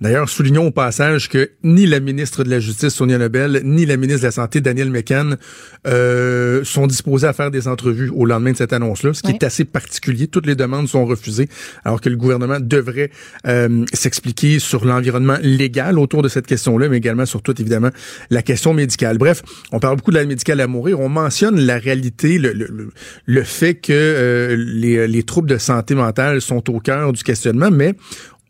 D'ailleurs, 0.00 0.28
soulignons 0.28 0.66
au 0.66 0.70
passage 0.72 1.28
que 1.28 1.50
ni 1.62 1.86
la 1.86 2.00
ministre 2.00 2.42
de 2.42 2.50
la 2.50 2.58
Justice, 2.58 2.88
Sonia 2.92 3.18
Lebel, 3.18 3.60
ni 3.64 3.86
la 3.86 3.96
ministre 3.96 4.22
de 4.22 4.26
la 4.26 4.32
Santé, 4.32 4.60
Daniel 4.60 4.90
McCann, 4.90 5.36
euh, 5.86 6.64
sont 6.64 6.88
disposés 6.88 7.28
à 7.28 7.32
faire 7.32 7.52
des 7.52 7.68
entrevues 7.68 8.10
au 8.12 8.26
lendemain 8.26 8.50
de 8.50 8.56
cette 8.56 8.72
annonce-là, 8.72 9.14
ce 9.14 9.22
qui 9.22 9.28
Oui. 9.28 9.38
est 9.40 9.44
assez 9.44 9.64
particulier. 9.64 10.26
Toutes 10.26 10.46
les 10.46 10.56
demandes 10.56 10.88
sont 10.88 11.04
refusées, 11.06 11.48
alors 11.84 12.00
que 12.00 12.08
le 12.08 12.16
gouvernement 12.16 12.58
devrait 12.60 13.10
euh, 13.46 13.84
s'expliquer 13.92 14.58
sur 14.58 14.84
l'environnement 14.84 15.36
légal 15.40 16.00
autour 16.00 16.22
de 16.22 16.28
cette 16.28 16.48
question-là, 16.48 16.88
mais 16.88 16.96
également 16.96 17.26
sur 17.26 17.42
toute, 17.42 17.60
évidemment, 17.60 17.90
la 18.30 18.42
question 18.42 18.74
médicale. 18.74 19.18
Bref, 19.18 19.42
on 19.70 19.78
parle 19.78 19.94
beaucoup 19.96 20.10
de 20.10 20.18
l'aide 20.18 20.28
médicale 20.28 20.60
à 20.60 20.66
mourir. 20.66 20.98
On 20.98 21.08
mentionne 21.08 21.43
la 21.50 21.78
réalité, 21.78 22.38
le, 22.38 23.42
fait 23.44 23.74
que 23.74 23.92
euh, 23.92 24.56
les, 24.56 25.06
les 25.06 25.22
troubles 25.22 25.48
de 25.48 25.58
santé 25.58 25.94
mentale 25.94 26.40
sont 26.40 26.70
au 26.70 26.80
cœur 26.80 27.12
du 27.12 27.22
questionnement, 27.22 27.70
mais 27.70 27.94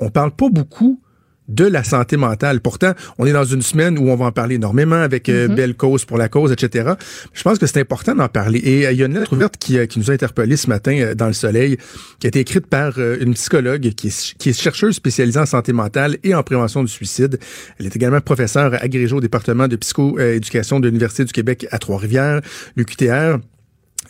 on 0.01 0.11
parle 0.11 0.33
pas 0.33 0.49
beaucoup 0.49 1.01
de 1.49 1.65
la 1.65 1.85
santé 1.85 2.17
mentale. 2.17 2.61
Pourtant, 2.61 2.93
on 3.19 3.27
est 3.27 3.33
dans 3.33 3.45
une 3.45 3.63
semaine 3.63 3.99
où 3.99 4.09
on 4.09 4.17
va 4.17 4.27
en 4.27 4.33
parler 4.33 4.57
énormément 4.57 4.97
avec 4.97 5.29
euh, 5.29 5.49
Belle 5.49 5.75
Cause 5.75 6.05
pour 6.05 6.17
la 6.17 6.29
cause, 6.29 6.53
etc. 6.53 6.93
Je 7.33 7.43
pense 7.43 7.59
que 7.59 7.67
c'est 7.67 7.81
important 7.81 8.15
d'en 8.15 8.29
parler. 8.29 8.61
Et 8.65 8.87
euh, 8.87 8.93
il 8.93 8.99
y 8.99 9.03
a 9.03 9.07
une 9.07 9.19
lettre 9.19 9.33
ouverte 9.33 9.57
qui, 9.59 9.79
euh, 9.79 9.87
qui 9.87 9.99
nous 9.99 10.11
a 10.11 10.15
interpellés 10.15 10.57
ce 10.57 10.69
matin 10.69 11.13
dans 11.17 11.27
Le 11.27 11.33
Soleil, 11.33 11.77
qui 12.19 12.27
a 12.27 12.29
été 12.29 12.41
écrite 12.41 12.67
par 12.67 12.99
une 12.99 13.35
psychologue 13.35 13.91
qui 13.95 14.09
est, 14.09 14.37
qui 14.39 14.51
est 14.51 14.59
chercheuse 14.59 14.95
spécialisée 14.95 15.41
en 15.41 15.47
santé 15.47 15.73
mentale 15.73 16.17
et 16.23 16.35
en 16.35 16.43
prévention 16.43 16.83
du 16.83 16.91
suicide. 16.91 17.39
Elle 17.79 17.87
est 17.87 17.97
également 17.97 18.21
professeure 18.21 18.75
agrégée 18.83 19.15
au 19.15 19.21
département 19.21 19.69
de 19.69 19.77
psychoéducation 19.77 20.81
de 20.81 20.89
l'Université 20.89 21.25
du 21.25 21.33
Québec 21.33 21.67
à 21.71 21.79
Trois-Rivières, 21.79 22.41
l'UQTR. 22.77 23.39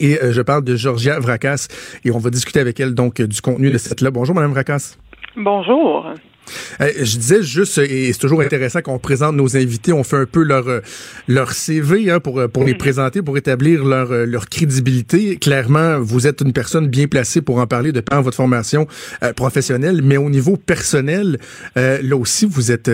Et 0.01 0.19
je 0.31 0.43
parle 0.43 0.65
de 0.65 0.75
Georgia 0.75 1.21
Vracas 1.21 1.69
et 2.05 2.11
on 2.11 2.19
va 2.19 2.31
discuter 2.31 2.59
avec 2.59 2.81
elle 2.81 2.95
donc 2.95 3.23
du 3.23 3.41
contenu 3.41 3.71
de 3.71 3.79
cette 3.79 4.01
là. 4.01 4.11
Bonjour 4.11 4.35
Madame 4.35 4.51
Vracas. 4.51 4.97
Bonjour. 5.37 6.15
Euh, 6.81 6.91
je 6.99 7.17
disais 7.19 7.43
juste, 7.43 7.79
et 7.79 8.13
c'est 8.13 8.19
toujours 8.19 8.41
intéressant 8.43 8.81
qu'on 8.83 8.99
présente 8.99 9.35
nos 9.37 9.57
invités, 9.57 9.93
on 9.93 10.05
fait 10.05 10.17
un 10.17 10.27
peu 10.27 10.43
leur 10.43 10.69
euh, 10.69 10.81
leur 11.29 11.53
CV 11.53 12.11
hein, 12.11 12.21
pour 12.21 12.39
euh, 12.41 12.49
pour 12.49 12.65
les 12.65 12.75
présenter, 12.75 13.23
pour 13.23 13.37
établir 13.39 13.85
leur 13.85 14.13
euh, 14.13 14.27
leur 14.27 14.47
crédibilité. 14.49 15.37
Clairement, 15.37 15.99
vous 16.01 16.27
êtes 16.27 16.41
une 16.41 16.53
personne 16.53 16.89
bien 16.89 17.07
placée 17.07 17.41
pour 17.43 17.59
en 17.59 17.67
parler 17.67 17.93
de 17.93 18.01
par 18.01 18.23
votre 18.23 18.37
formation 18.37 18.87
euh, 19.23 19.33
professionnelle, 19.33 20.01
mais 20.03 20.17
au 20.17 20.31
niveau 20.31 20.57
personnel, 20.57 21.39
euh, 21.77 21.99
là 22.03 22.17
aussi, 22.17 22.47
vous 22.47 22.73
êtes 22.73 22.91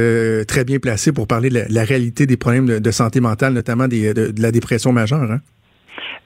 très 0.47 0.65
bien 0.65 0.79
placé 0.79 1.13
pour 1.13 1.27
parler 1.27 1.49
de 1.49 1.55
la, 1.55 1.69
la 1.69 1.85
réalité 1.85 2.27
des 2.27 2.37
problèmes 2.37 2.67
de, 2.67 2.79
de 2.79 2.91
santé 2.91 3.21
mentale, 3.21 3.53
notamment 3.53 3.89
des, 3.89 4.15
de, 4.15 4.31
de 4.31 4.43
la 4.43 4.53
dépression 4.53 4.93
majeure. 4.93 5.31
Hein? 5.31 5.41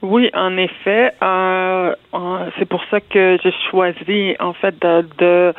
Oui, 0.01 0.29
en 0.33 0.55
effet. 0.57 1.11
euh, 1.23 1.93
c'est 2.59 2.67
pour 2.67 2.81
ça 2.91 2.99
que 2.99 3.37
j'ai 3.43 3.53
choisi, 3.71 4.35
en 4.39 4.53
fait, 4.53 4.75
de, 4.81 5.01
de- 5.17 5.53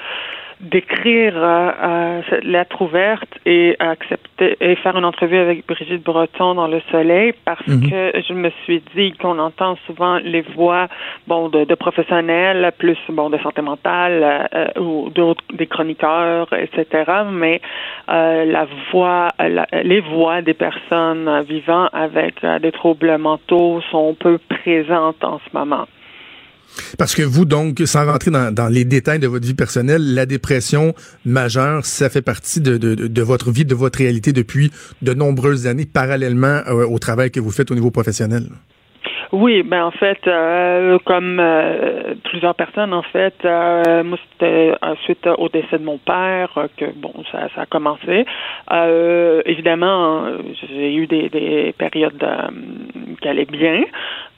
d'écrire 0.61 1.35
euh, 1.37 1.71
euh, 1.83 2.21
cette 2.31 2.45
lettre 2.45 2.81
ouverte 2.81 3.29
et 3.45 3.77
accepter 3.79 4.57
et 4.61 4.75
faire 4.77 4.97
une 4.97 5.05
entrevue 5.05 5.37
avec 5.37 5.67
Brigitte 5.67 6.03
Breton 6.03 6.55
dans 6.55 6.67
Le 6.67 6.81
Soleil 6.91 7.35
parce 7.45 7.67
Mhm. 7.67 7.91
que 7.91 8.13
je 8.27 8.33
me 8.33 8.51
suis 8.65 8.83
dit 8.95 9.13
qu'on 9.13 9.39
entend 9.39 9.77
souvent 9.87 10.17
les 10.19 10.41
voix 10.41 10.89
bon 11.27 11.49
de, 11.51 11.65
de 11.65 11.75
professionnels 11.75 12.73
plus 12.79 12.97
bon 13.11 13.29
de 13.29 13.39
santé 13.39 13.61
mentale 13.61 14.49
euh, 14.55 14.81
ou 14.81 15.11
d'autres 15.11 15.45
des 15.53 15.67
chroniqueurs 15.67 16.49
etc 16.53 17.05
mais 17.31 17.61
euh, 18.09 18.45
la 18.47 18.67
voix 18.91 19.29
la- 19.39 19.67
les 19.83 20.01
voix 20.01 20.41
des 20.43 20.55
personnes 20.55 21.43
vivant 21.43 21.89
avec 21.93 22.43
euh, 22.45 22.59
des 22.59 22.73
troubles 22.73 23.19
mentaux 23.19 23.83
sont 23.91 24.15
peu 24.15 24.39
présentes 24.49 25.23
en 25.23 25.39
ce 25.39 25.57
moment 25.57 25.87
Parce 26.99 27.15
que 27.15 27.23
vous, 27.23 27.45
donc, 27.45 27.81
sans 27.85 28.07
rentrer 28.07 28.31
dans, 28.31 28.73
les 28.73 28.85
détails 28.85 29.19
de 29.19 29.27
votre 29.27 29.47
vie 29.47 29.55
personnelle, 29.55 30.15
la 30.15 30.27
dépression 30.27 30.95
majeure, 31.25 31.85
ça 31.85 32.09
fait 32.11 32.23
partie 32.23 32.61
de, 32.61 33.23
votre 33.23 33.51
vie, 33.51 33.65
de 33.65 33.75
votre 33.75 33.99
réalité 33.99 34.33
depuis 34.33 34.71
de 35.03 35.15
nombreuses 35.15 35.67
années, 35.67 35.87
parallèlement 35.87 36.63
euh, 36.69 36.87
au 36.87 36.99
travail 36.99 37.31
que 37.31 37.41
vous 37.41 37.51
faites 37.51 37.71
au 37.71 37.75
niveau 37.75 37.91
professionnel. 37.91 38.49
Oui, 39.33 39.63
ben 39.63 39.85
en 39.85 39.91
fait, 39.91 40.21
euh, 40.27 40.99
comme 41.05 41.41
euh, 41.41 42.15
plusieurs 42.25 42.55
personnes, 42.55 42.95
en 42.95 43.03
fait, 43.03 43.35
euh, 43.45 44.05
moi 44.05 44.19
c'était 44.33 44.73
euh, 44.83 44.95
suite 45.05 45.27
au 45.27 45.49
décès 45.49 45.79
de 45.79 45.85
mon 45.85 45.99
père 45.99 46.53
euh, 46.57 46.69
que 46.77 46.87
bon, 46.95 47.13
ça, 47.33 47.49
a 47.57 47.67
commencé. 47.67 48.25
Euh, 48.73 49.43
évidemment, 49.45 50.27
euh, 50.27 50.39
j'ai 50.69 50.95
eu 50.95 51.07
des, 51.07 51.29
des 51.29 51.75
périodes 51.77 52.23
euh, 52.23 52.49
qui 53.21 53.29
allaient 53.29 53.47
bien 53.47 53.83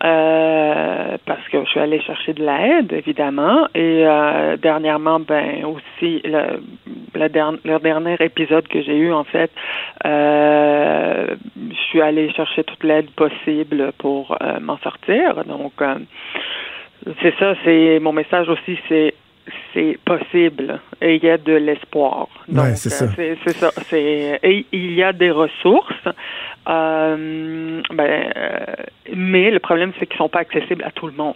euh, 0.05 1.17
parce 1.27 1.49
que 1.49 1.65
je 1.65 1.71
suis 1.71 1.81
allée 1.81 2.01
chercher 2.01 2.33
de 2.33 2.45
l'aide, 2.45 2.93
évidemment. 2.93 3.67
Et 3.75 4.07
euh, 4.07 4.57
dernièrement, 4.57 5.19
ben 5.19 5.65
aussi 5.65 6.23
le, 6.25 6.61
le, 7.15 7.29
dernier, 7.29 8.17
épisode 8.21 8.69
que 8.69 8.81
j'ai 8.83 8.97
eu, 8.97 9.13
en 9.13 9.25
fait, 9.25 9.51
euh, 10.07 11.35
je 11.57 11.81
suis 11.89 12.01
allée 12.01 12.31
chercher 12.33 12.65
toute 12.65 12.85
l'aide 12.85 13.11
possible 13.11 13.93
pour 13.99 14.37
euh, 14.41 14.61
m'en 14.61 14.79
sortir. 14.79 15.45
Donc, 15.45 15.73
euh, 15.81 15.97
c'est 17.23 17.35
ça, 17.39 17.55
c'est 17.65 17.99
mon 18.01 18.13
message 18.13 18.49
aussi, 18.49 18.79
c'est 18.89 19.15
c'est 19.73 19.99
possible 20.05 20.81
et 21.01 21.17
il 21.17 21.25
y 21.25 21.31
a 21.31 21.39
de 21.39 21.55
l'espoir. 21.55 22.29
Donc, 22.49 22.65
Ouais, 22.65 22.77
c'est 22.77 22.91
ça. 22.91 23.05
euh, 23.05 23.09
c'est 23.17 23.39
c'est 23.45 23.57
ça. 23.57 23.71
C'est 23.89 24.41
et 24.43 24.67
il 24.73 24.93
y 24.95 25.03
a 25.03 25.13
des 25.13 25.31
ressources. 25.31 26.05
Euh, 26.69 27.83
ben, 27.91 28.33
euh, 28.37 28.59
mais 29.15 29.51
le 29.51 29.59
problème, 29.59 29.93
c'est 29.99 30.07
qu'ils 30.07 30.19
sont 30.19 30.29
pas 30.29 30.41
accessibles 30.41 30.85
à 30.85 30.91
tout 30.91 31.07
le 31.07 31.13
monde. 31.15 31.35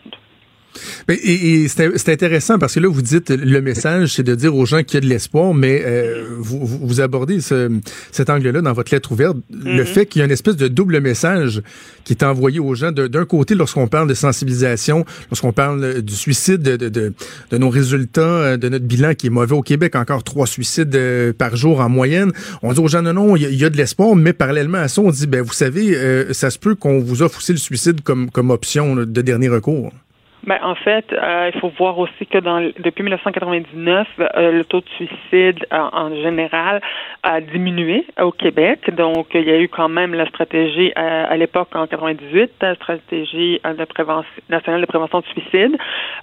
Et, 1.09 1.63
et 1.65 1.69
c'est 1.69 2.09
intéressant 2.09 2.59
parce 2.59 2.75
que 2.75 2.81
là, 2.81 2.89
vous 2.89 3.03
dites 3.03 3.31
le 3.31 3.61
message, 3.61 4.15
c'est 4.15 4.23
de 4.23 4.35
dire 4.35 4.55
aux 4.57 4.67
gens 4.67 4.83
qu'il 4.83 4.95
y 4.95 4.97
a 4.99 5.01
de 5.01 5.07
l'espoir, 5.09 5.53
mais 5.55 5.83
euh, 5.85 6.25
vous, 6.39 6.65
vous 6.65 7.01
abordez 7.01 7.41
ce, 7.41 7.71
cet 8.11 8.31
angle-là 8.31 8.61
dans 8.63 8.73
votre 8.73 8.93
lettre 8.95 9.13
ouverte, 9.13 9.37
le 9.53 9.85
fait 9.85 10.07
qu'il 10.07 10.21
y 10.21 10.23
a 10.23 10.25
une 10.27 10.31
espèce 10.33 10.57
de 10.57 10.69
double 10.69 11.01
message 11.01 11.63
qui 12.05 12.13
est 12.15 12.23
envoyé 12.23 12.59
aux 12.61 12.75
gens. 12.75 12.93
D'un 12.93 13.25
côté, 13.25 13.55
lorsqu'on 13.55 13.87
parle 13.89 14.09
de 14.09 14.15
sensibilisation, 14.15 15.05
lorsqu'on 15.31 15.53
parle 15.53 15.83
euh, 15.85 16.01
du 16.03 16.15
suicide, 16.15 16.63
de, 16.63 16.77
de, 16.77 17.13
de, 17.51 17.59
nos 17.59 17.69
résultats, 17.71 18.21
euh, 18.23 18.57
de 18.57 18.69
notre 18.69 18.85
bilan 18.87 19.15
qui 19.15 19.27
est 19.29 19.31
mauvais 19.31 19.55
au 19.55 19.63
Québec, 19.63 19.95
encore 19.97 20.25
trois 20.25 20.47
suicides 20.47 20.95
euh, 20.97 21.33
par 21.33 21.57
jour 21.57 21.81
en 21.81 21.89
moyenne, 21.89 22.33
on 22.63 22.73
dit 22.73 22.81
aux 22.81 22.89
gens 22.89 23.03
non, 23.03 23.13
non, 23.13 23.37
il 23.37 23.43
y, 23.43 23.47
a- 23.47 23.51
il 23.51 23.59
y 23.59 23.65
a 23.65 23.71
de 23.71 23.77
l'espoir, 23.77 24.15
mais 24.17 24.33
parallèlement 24.33 24.79
à 24.79 24.89
ça, 24.89 25.01
on 25.03 25.11
dit, 25.11 25.27
ben 25.27 25.43
vous 25.43 25.53
savez, 25.53 25.95
euh, 25.97 26.33
ça 26.33 26.51
se 26.51 26.59
peut 26.59 26.75
qu'on 26.75 27.01
vous 27.01 27.23
offre 27.23 27.39
aussi 27.39 27.53
le 27.53 27.59
suicide 27.59 28.01
comme, 28.03 28.31
comme 28.31 28.51
option 28.51 28.95
là, 28.95 29.05
de 29.05 29.21
dernier 29.23 29.49
recours. 29.49 29.93
Ben, 30.45 30.59
en 30.63 30.75
fait, 30.75 31.13
euh, 31.13 31.51
il 31.55 31.61
faut 31.61 31.69
voir 31.79 31.97
aussi 32.01 32.27
que 32.27 32.39
dans, 32.39 32.61
depuis 32.61 33.05
1999, 33.05 34.09
euh, 34.19 34.51
le 34.51 34.65
taux 34.65 34.81
de 34.81 34.89
suicide 34.97 35.65
euh, 35.73 35.79
en 35.93 36.13
général 36.17 36.81
a 37.23 37.41
diminué 37.41 38.05
au 38.21 38.33
Québec. 38.33 38.93
Donc, 38.93 39.29
il 39.35 39.45
y 39.45 39.53
a 39.53 39.61
eu 39.61 39.69
quand 39.69 39.89
même 39.89 40.15
la 40.15 40.27
stratégie 40.27 40.93
euh, 40.99 41.27
à 41.29 41.37
l'époque 41.37 41.69
en 41.77 41.87
98, 41.87 42.51
la 42.61 42.75
stratégie 42.75 43.61
euh, 43.65 43.75
de 43.75 43.85
prévention, 43.85 44.29
nationale 44.49 44.81
de 44.81 44.87
prévention 44.87 45.21
du 45.21 45.29
suicide. 45.29 45.77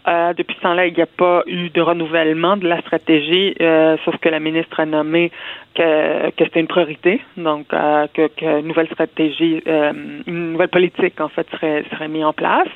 Euh, 0.10 0.34
depuis 0.34 0.58
ce 0.58 0.62
temps-là, 0.64 0.88
il 0.88 0.94
n'y 0.94 1.02
a 1.02 1.06
pas 1.06 1.44
eu 1.48 1.70
de 1.70 1.80
renouvellement 1.82 2.58
de 2.58 2.68
la 2.68 2.82
stratégie, 2.82 3.56
sauf 4.04 4.18
que 4.18 4.28
la 4.28 4.40
ministre 4.40 4.80
a 4.80 4.86
nommé 4.86 5.32
que, 5.76 6.30
que 6.32 6.44
c'était 6.44 6.60
une 6.60 6.68
priorité, 6.68 7.22
donc 7.38 7.68
que, 7.68 8.28
que 8.28 8.62
nouvelle 8.62 8.88
stratégie, 8.88 9.62
une 9.66 10.52
nouvelle 10.54 10.70
politique 10.70 11.22
en 11.22 11.30
fait 11.30 11.48
serait, 11.52 11.86
serait 11.92 12.08
mise 12.08 12.26
en 12.26 12.34
place. 12.34 12.68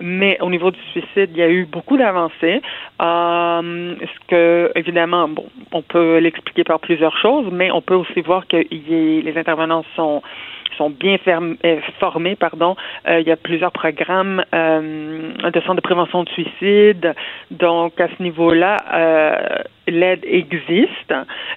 Mais 0.00 0.38
au 0.40 0.50
niveau 0.50 0.70
du 0.70 0.80
suicide, 0.92 1.30
il 1.32 1.36
y 1.36 1.42
a 1.42 1.48
eu 1.48 1.64
beaucoup 1.64 1.96
d'avancées. 1.96 2.60
Euh, 3.00 3.94
ce 4.00 4.26
que 4.28 4.72
évidemment, 4.74 5.28
bon, 5.28 5.46
on 5.72 5.82
peut 5.82 6.18
l'expliquer 6.18 6.64
par 6.64 6.80
plusieurs 6.80 7.16
choses, 7.18 7.46
mais 7.52 7.70
on 7.70 7.80
peut 7.80 7.94
aussi 7.94 8.20
voir 8.20 8.46
que 8.46 8.56
les 8.70 9.32
intervenants 9.36 9.84
sont 9.96 10.22
sont 10.78 10.90
bien 10.90 11.16
euh, 11.26 11.80
formés, 12.00 12.36
pardon. 12.36 12.76
Euh, 13.06 13.20
il 13.20 13.26
y 13.26 13.32
a 13.32 13.36
plusieurs 13.36 13.72
programmes 13.72 14.42
euh, 14.54 15.50
de 15.50 15.60
centres 15.60 15.74
de 15.74 15.80
prévention 15.80 16.22
de 16.24 16.28
suicide. 16.30 17.14
Donc, 17.50 18.00
à 18.00 18.08
ce 18.08 18.22
niveau-là, 18.22 18.76
l'aide 19.86 20.24
existe. 20.24 21.12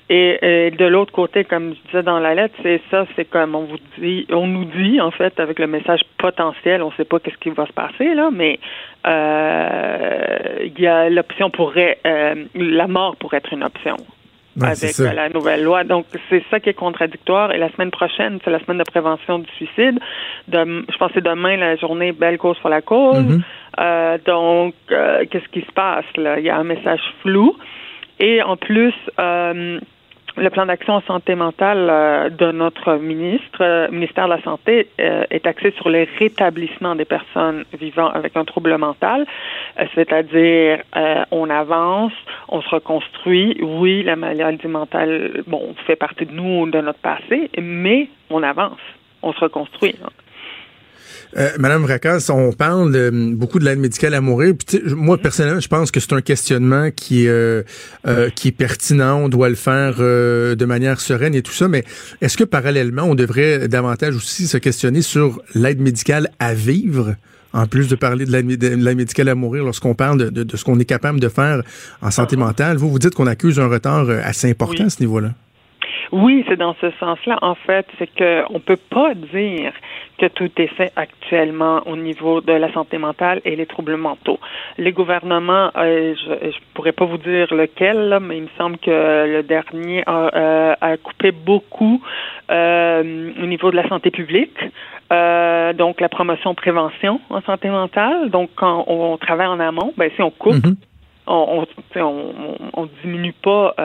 Et, 0.10 0.72
de 0.78 0.86
l'autre 0.86 1.14
côté, 1.14 1.44
comme 1.46 1.74
je 1.76 1.88
disais 1.88 2.04
dans 2.04 2.20
la 2.20 2.34
lettre, 2.34 2.56
c'est 2.64 2.82
ça, 2.90 3.06
c'est 3.16 3.26
comme 3.26 3.56
on 3.56 3.66
vous 3.66 3.78
dit, 4.00 4.26
on 4.32 4.48
nous 4.48 4.66
dit, 4.66 5.00
en 5.00 5.12
fait, 5.12 5.40
avec 5.40 5.60
le 5.60 5.68
message 5.68 6.02
potentiel, 6.18 6.82
on 6.82 6.88
ne 6.88 6.96
sait 6.96 7.06
pas 7.06 7.20
qu'est-ce 7.20 7.38
qui 7.38 7.50
va 7.50 7.66
se 7.66 7.74
passer, 7.74 8.14
là, 8.16 8.30
mais 8.32 8.60
il 9.06 10.80
y 10.80 10.88
a 10.88 11.10
l'option 11.10 11.50
pourrait, 11.50 12.00
la 12.56 12.88
mort 12.88 13.16
pourrait 13.18 13.38
être 13.38 13.54
une 13.54 13.64
option 13.64 13.98
Avec 14.60 15.00
euh, 15.00 15.14
la 15.14 15.30
nouvelle 15.30 15.64
loi. 15.64 15.84
Donc, 15.84 16.06
c'est 16.30 16.44
ça 16.50 16.60
qui 16.60 16.70
est 16.70 16.74
contradictoire. 16.74 17.52
Et 17.52 17.58
la 17.58 17.72
semaine 17.72 17.92
prochaine, 17.92 18.40
c'est 18.44 18.52
la 18.52 18.60
semaine 18.60 18.80
de 18.80 18.84
prévention 18.84 19.40
du 19.40 19.50
suicide. 19.52 20.00
De, 20.48 20.86
je 20.92 20.98
pense 20.98 21.12
que 21.14 21.20
demain 21.20 21.56
la 21.58 21.76
journée 21.78 22.12
Belle 22.12 22.38
cause 22.38 22.58
pour 22.60 22.70
la 22.70 22.82
cause. 22.82 23.24
Mhm. 23.24 23.44
Euh, 23.80 24.18
donc, 24.26 24.74
euh, 24.92 25.26
qu'est-ce 25.30 25.48
qui 25.50 25.62
se 25.62 25.72
passe 25.72 26.06
là? 26.18 26.40
Il 26.40 26.46
y 26.46 26.50
a 26.50 26.58
un 26.58 26.66
message 26.66 27.02
flou. 27.22 27.56
Et 28.20 28.42
en 28.42 28.58
plus, 28.58 28.94
euh, 29.20 29.80
le 30.38 30.50
plan 30.50 30.66
d'action 30.66 31.02
santé 31.02 31.36
mentale 31.36 31.88
euh, 31.90 32.30
de 32.30 32.52
notre 32.52 32.96
ministre, 32.96 33.62
euh, 33.62 33.90
ministère 33.92 34.26
de 34.26 34.34
la 34.34 34.42
Santé, 34.42 34.88
euh, 35.00 35.24
est 35.30 35.46
axé 35.46 35.72
sur 35.72 35.90
le 35.90 36.08
rétablissement 36.20 36.96
des 36.96 37.06
personnes 37.06 37.66
vivant 37.80 38.08
avec 38.08 38.38
un 38.38 38.46
trouble 38.46 38.78
mental, 38.78 39.26
c'est-à-dire 39.96 40.82
on 41.32 41.50
avance, 41.50 42.14
on 42.50 42.62
se 42.62 42.70
reconstruit. 42.70 43.58
Oui, 43.62 44.04
la 44.04 44.16
maladie 44.16 44.68
mentale, 44.68 45.44
bon, 45.48 45.74
fait 45.86 45.96
partie 45.96 46.26
de 46.26 46.32
nous, 46.32 46.70
de 46.70 46.80
notre 46.82 47.00
passé, 47.00 47.50
mais 47.60 48.08
on 48.30 48.44
avance, 48.44 48.80
on 49.22 49.34
se 49.34 49.40
reconstruit. 49.40 49.96
Euh, 51.38 51.50
Madame 51.60 51.82
Vracas, 51.84 52.26
on 52.30 52.52
parle 52.52 52.94
euh, 52.96 53.10
beaucoup 53.34 53.60
de 53.60 53.66
l'aide 53.66 53.80
médicale 53.80 54.14
à 54.14 54.22
mourir. 54.22 54.54
Puis, 54.58 54.82
moi, 54.96 55.18
personnellement, 55.18 55.62
je 55.62 55.68
pense 55.68 55.90
que 55.92 56.00
c'est 56.00 56.12
un 56.14 56.22
questionnement 56.22 56.90
qui, 56.94 57.28
euh, 57.28 57.64
euh, 58.08 58.30
qui 58.30 58.50
est 58.50 58.52
pertinent. 58.52 59.18
On 59.24 59.30
doit 59.30 59.48
le 59.50 59.56
faire 59.56 59.96
euh, 60.00 60.56
de 60.56 60.66
manière 60.66 61.00
sereine 61.00 61.34
et 61.34 61.42
tout 61.42 61.54
ça. 61.54 61.68
Mais 61.70 61.86
est-ce 62.22 62.36
que 62.38 62.44
parallèlement, 62.44 63.04
on 63.04 63.16
devrait 63.16 63.68
davantage 63.68 64.16
aussi 64.16 64.48
se 64.48 64.58
questionner 64.58 65.02
sur 65.02 65.42
l'aide 65.56 65.80
médicale 65.80 66.30
à 66.40 66.54
vivre? 66.54 67.16
En 67.54 67.68
plus 67.68 67.90
de 67.90 67.96
parler 67.96 68.26
de 68.26 68.32
l'aide 68.32 68.46
mé- 68.48 68.58
de 68.58 68.68
l'aide 68.70 68.96
médicale 68.98 69.28
à 69.28 69.36
mourir, 69.36 69.66
lorsqu'on 69.66 69.94
parle 69.94 70.18
de, 70.18 70.30
de- 70.30 70.44
de 70.44 70.56
ce 70.58 70.64
qu'on 70.64 70.80
est 70.80 70.86
capable 70.86 71.20
de 71.20 71.28
faire 71.28 71.62
en 72.02 72.10
santé 72.10 72.38
mentale, 72.38 72.78
vous 72.78 72.90
vous 72.90 73.00
dites 73.00 73.14
qu'on 73.14 73.28
accuse 73.28 73.60
un 73.60 73.68
retard 73.68 74.10
assez 74.10 74.50
important 74.50 74.76
Oui. 74.80 74.86
à 74.86 74.90
ce 74.90 75.02
niveau-là. 75.02 75.34
Oui, 76.12 76.44
c'est 76.48 76.58
dans 76.58 76.76
ce 76.82 76.92
sens-là. 77.00 77.40
En 77.42 77.56
fait, 77.56 77.86
c'est 77.98 78.08
que 78.14 78.44
on 78.54 78.60
peut 78.60 78.76
pas 78.90 79.14
dire 79.14 79.72
que 80.18 80.26
tout 80.28 80.50
est 80.58 80.68
fait 80.68 80.92
actuellement 80.98 81.82
au 81.86 81.96
niveau 81.96 82.42
de 82.42 82.52
la 82.52 82.72
santé 82.74 82.98
mentale 82.98 83.42
et 83.46 83.56
les 83.56 83.66
troubles 83.66 83.96
mentaux. 83.96 84.40
Les 84.78 84.92
gouvernements, 84.92 85.72
euh, 85.78 86.14
je, 86.16 86.52
je 86.52 86.58
pourrais 86.74 86.92
pas 86.92 87.06
vous 87.06 87.18
dire 87.18 87.54
lequel, 87.54 88.10
là, 88.10 88.20
mais 88.20 88.38
il 88.38 88.44
me 88.44 88.50
semble 88.58 88.78
que 88.78 88.92
le 88.92 89.42
dernier 89.44 90.04
a, 90.06 90.36
euh, 90.36 90.76
a 90.82 90.98
coupé 90.98 91.32
beaucoup 91.32 92.02
euh, 92.52 93.32
au 93.42 93.46
niveau 93.46 93.72
de 93.72 93.78
la 93.78 93.88
santé 93.88 94.12
publique. 94.12 94.58
Donc 95.78 96.00
la 96.02 96.10
promotion 96.10 96.54
prévention 96.56 97.20
en 97.30 97.42
santé 97.42 97.70
mentale. 97.70 98.30
Donc 98.30 98.50
quand 98.56 98.86
on, 98.88 99.18
travaille 99.18 99.48
en 99.48 99.60
amont, 99.60 99.94
ben 99.98 100.10
si 100.16 100.22
on 100.22 100.32
coupe, 100.32 100.54
Mhm. 100.66 100.76
on, 101.28 101.66
on, 101.96 102.00
on, 102.00 102.02
on, 102.02 102.56
on 102.84 102.90
diminue 103.04 103.34
pas, 103.34 103.76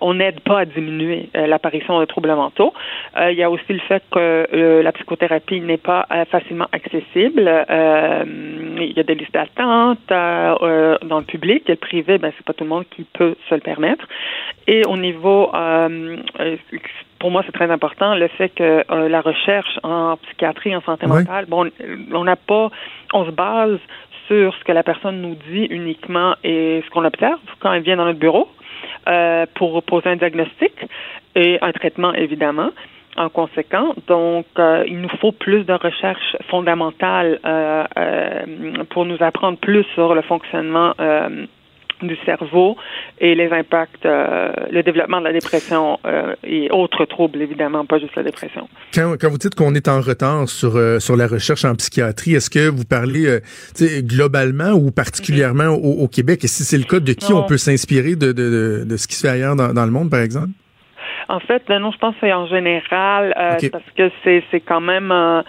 on 0.00 0.14
n'aide 0.14 0.40
pas 0.40 0.60
à 0.60 0.64
diminuer 0.64 1.28
euh, 1.36 1.46
l'apparition 1.46 1.98
de 2.00 2.04
troubles 2.04 2.34
mentaux. 2.34 2.72
Euh, 3.16 3.32
il 3.32 3.38
y 3.38 3.42
a 3.42 3.50
aussi 3.50 3.72
le 3.72 3.80
fait 3.80 4.02
que 4.10 4.18
euh, 4.52 4.82
la 4.82 4.92
psychothérapie 4.92 5.60
n'est 5.60 5.76
pas 5.76 6.06
euh, 6.12 6.24
facilement 6.26 6.66
accessible. 6.72 7.48
Euh, 7.48 8.24
il 8.80 8.92
y 8.96 9.00
a 9.00 9.02
des 9.02 9.14
listes 9.14 9.34
d'attente 9.34 9.98
euh, 10.10 10.54
euh, 10.62 10.98
dans 11.02 11.18
le 11.18 11.24
public 11.24 11.64
et 11.68 11.72
le 11.72 11.76
privé, 11.76 12.18
ben 12.18 12.32
c'est 12.36 12.44
pas 12.44 12.52
tout 12.52 12.64
le 12.64 12.70
monde 12.70 12.84
qui 12.90 13.04
peut 13.04 13.36
se 13.48 13.54
le 13.54 13.60
permettre. 13.60 14.06
Et 14.66 14.84
au 14.86 14.96
niveau 14.96 15.50
euh, 15.54 16.16
euh, 16.40 16.56
pour 17.20 17.30
moi, 17.30 17.42
c'est 17.44 17.52
très 17.52 17.70
important 17.70 18.14
le 18.14 18.28
fait 18.28 18.48
que 18.48 18.82
euh, 18.90 19.08
la 19.08 19.20
recherche 19.20 19.78
en 19.82 20.16
psychiatrie, 20.16 20.74
en 20.74 20.80
santé 20.80 21.06
Oui. 21.06 21.18
mentale, 21.18 21.44
bon, 21.46 21.70
on 22.12 22.24
n'a 22.24 22.36
pas, 22.36 22.70
on 23.12 23.26
se 23.26 23.30
base 23.30 23.78
sur 24.30 24.54
ce 24.54 24.64
que 24.64 24.72
la 24.72 24.84
personne 24.84 25.20
nous 25.20 25.34
dit 25.50 25.66
uniquement 25.70 26.36
et 26.44 26.82
ce 26.84 26.90
qu'on 26.90 27.04
observe 27.04 27.40
quand 27.58 27.72
elle 27.72 27.82
vient 27.82 27.96
dans 27.96 28.04
notre 28.04 28.20
bureau 28.20 28.48
euh, 29.08 29.44
pour 29.56 29.82
poser 29.82 30.08
un 30.08 30.16
diagnostic 30.16 30.72
et 31.34 31.58
un 31.60 31.72
traitement, 31.72 32.14
évidemment. 32.14 32.70
En 33.16 33.28
conséquent, 33.28 33.94
donc, 34.06 34.46
euh, 34.58 34.84
il 34.86 35.00
nous 35.00 35.08
faut 35.20 35.32
plus 35.32 35.64
de 35.64 35.72
recherche 35.72 36.36
fondamentale 36.48 37.40
euh, 37.44 37.84
euh, 37.98 38.44
pour 38.90 39.04
nous 39.04 39.16
apprendre 39.20 39.58
plus 39.58 39.82
sur 39.94 40.14
le 40.14 40.22
fonctionnement 40.22 40.94
euh, 41.00 41.46
du 42.02 42.16
cerveau 42.24 42.76
et 43.20 43.34
les 43.34 43.50
impacts, 43.50 44.06
euh, 44.06 44.52
le 44.70 44.82
développement 44.82 45.20
de 45.20 45.24
la 45.26 45.32
dépression 45.32 45.98
euh, 46.06 46.34
et 46.44 46.70
autres 46.70 47.04
troubles, 47.04 47.40
évidemment, 47.42 47.84
pas 47.86 47.98
juste 47.98 48.14
la 48.16 48.22
dépression. 48.22 48.68
Quand, 48.94 49.14
quand 49.20 49.28
vous 49.30 49.38
dites 49.38 49.54
qu'on 49.54 49.74
est 49.74 49.88
en 49.88 50.00
retard 50.00 50.48
sur, 50.48 50.76
euh, 50.76 50.98
sur 50.98 51.16
la 51.16 51.26
recherche 51.26 51.64
en 51.64 51.74
psychiatrie, 51.74 52.34
est-ce 52.34 52.50
que 52.50 52.68
vous 52.68 52.84
parlez 52.84 53.26
euh, 53.26 53.40
globalement 54.02 54.72
ou 54.72 54.90
particulièrement 54.90 55.68
au, 55.68 56.02
au 56.04 56.08
Québec? 56.08 56.44
Et 56.44 56.48
si 56.48 56.64
c'est 56.64 56.78
le 56.78 56.84
cas, 56.84 57.00
de 57.00 57.12
qui 57.12 57.32
Non. 57.32 57.40
on 57.40 57.42
peut 57.46 57.58
s'inspirer 57.58 58.16
de, 58.16 58.32
de, 58.32 58.32
de, 58.32 58.84
de 58.86 58.96
ce 58.96 59.06
qui 59.06 59.14
se 59.14 59.26
fait 59.26 59.32
ailleurs 59.32 59.56
dans, 59.56 59.72
dans 59.72 59.84
le 59.84 59.90
monde, 59.90 60.10
par 60.10 60.20
exemple? 60.20 60.48
En 61.30 61.38
fait, 61.38 61.62
euh, 61.70 61.78
non, 61.78 61.92
je 61.92 61.98
pense 61.98 62.14
que 62.14 62.22
c'est 62.22 62.32
en 62.32 62.46
général 62.46 63.32
euh, 63.38 63.56
parce 63.70 63.84
que 63.96 64.10
c'est 64.24 64.42
c'est 64.50 64.60
quand 64.60 64.80
même 64.80 65.12
euh, 65.12 65.42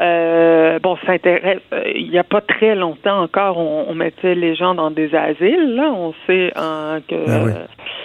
euh, 0.00 0.78
bon, 0.78 0.96
ça 1.04 1.12
intéresse. 1.12 1.60
Il 1.94 2.10
n'y 2.10 2.18
a 2.18 2.24
pas 2.24 2.40
très 2.40 2.74
longtemps 2.74 3.20
encore, 3.20 3.58
on, 3.58 3.84
on 3.90 3.94
mettait 3.94 4.34
les 4.34 4.54
gens 4.54 4.74
dans 4.74 4.90
des 4.90 5.14
asiles. 5.14 5.74
Là, 5.74 5.92
on 5.92 6.14
sait 6.26 6.50
euh, 6.56 7.00
que 7.06 7.14
Ah 7.28 7.42
oui. 7.44 7.52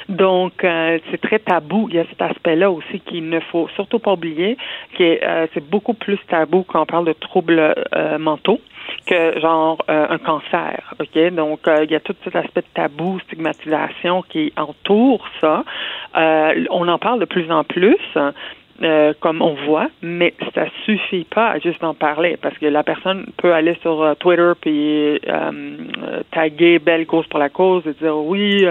donc 0.10 0.54
c'est 1.12 1.22
très 1.22 1.40
tabou. 1.40 1.88
Il 1.90 1.96
y 1.96 2.00
a 2.00 2.06
cet 2.10 2.22
aspect-là 2.22 2.70
aussi 2.70 3.00
qu'il 3.00 3.30
ne 3.30 3.40
faut 3.40 3.70
surtout 3.76 4.00
pas 4.00 4.12
oublier, 4.14 4.58
qui 4.96 5.04
est 5.04 5.22
c'est 5.54 5.66
beaucoup 5.66 5.94
plus 5.94 6.20
tabou 6.28 6.64
quand 6.64 6.82
on 6.82 6.86
parle 6.86 7.06
de 7.06 7.14
troubles 7.14 7.74
mentaux 8.20 8.60
que 9.06 9.40
genre 9.40 9.78
euh, 9.90 10.08
un 10.10 10.18
cancer, 10.18 10.94
ok? 11.00 11.34
Donc 11.34 11.68
euh, 11.68 11.84
il 11.84 11.92
y 11.92 11.96
a 11.96 12.00
tout 12.00 12.16
cet 12.24 12.36
aspect 12.36 12.62
de 12.62 12.68
tabou, 12.74 13.20
stigmatisation 13.22 14.22
qui 14.24 14.54
entoure 14.58 15.26
ça. 15.42 15.64
Euh, 16.18 16.66
on 16.70 16.88
en 16.88 16.98
parle 17.00 17.20
de 17.20 17.26
plus 17.26 17.52
en 17.52 17.64
plus. 17.64 17.98
euh, 18.82 19.14
comme 19.20 19.42
on 19.44 19.54
voit, 19.68 19.88
mais 20.02 20.34
ça 20.56 20.66
suffit 20.84 21.26
pas 21.26 21.52
à 21.52 21.60
juste 21.60 21.84
en 21.84 21.94
parler 21.94 22.38
parce 22.42 22.58
que 22.58 22.66
la 22.66 22.84
personne 22.84 23.28
peut 23.38 23.54
aller 23.54 23.76
sur 23.82 24.02
euh, 24.02 24.14
Twitter 24.16 24.52
puis 24.60 25.22
euh, 25.28 25.52
taguer 26.32 26.80
belle 26.80 27.06
cause 27.06 27.26
pour 27.28 27.40
la 27.40 27.50
cause 27.50 27.84
et 27.86 27.94
dire 27.94 28.18
oui 28.18 28.66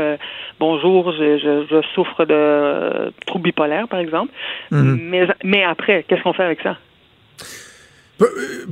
bonjour 0.59 1.13
je, 1.13 1.39
je, 1.39 1.67
je 1.71 1.83
souffre 1.95 2.25
de 2.25 2.35
euh, 2.35 3.11
trouble 3.27 3.45
bipolaire 3.45 3.87
par 3.89 4.01
exemple 4.01 4.33
Mhm. 4.73 4.99
mais 5.11 5.27
mais 5.45 5.63
après 5.63 6.05
qu'est-ce 6.07 6.23
qu'on 6.23 6.33
fait 6.33 6.45
avec 6.45 6.61
ça? 6.63 6.77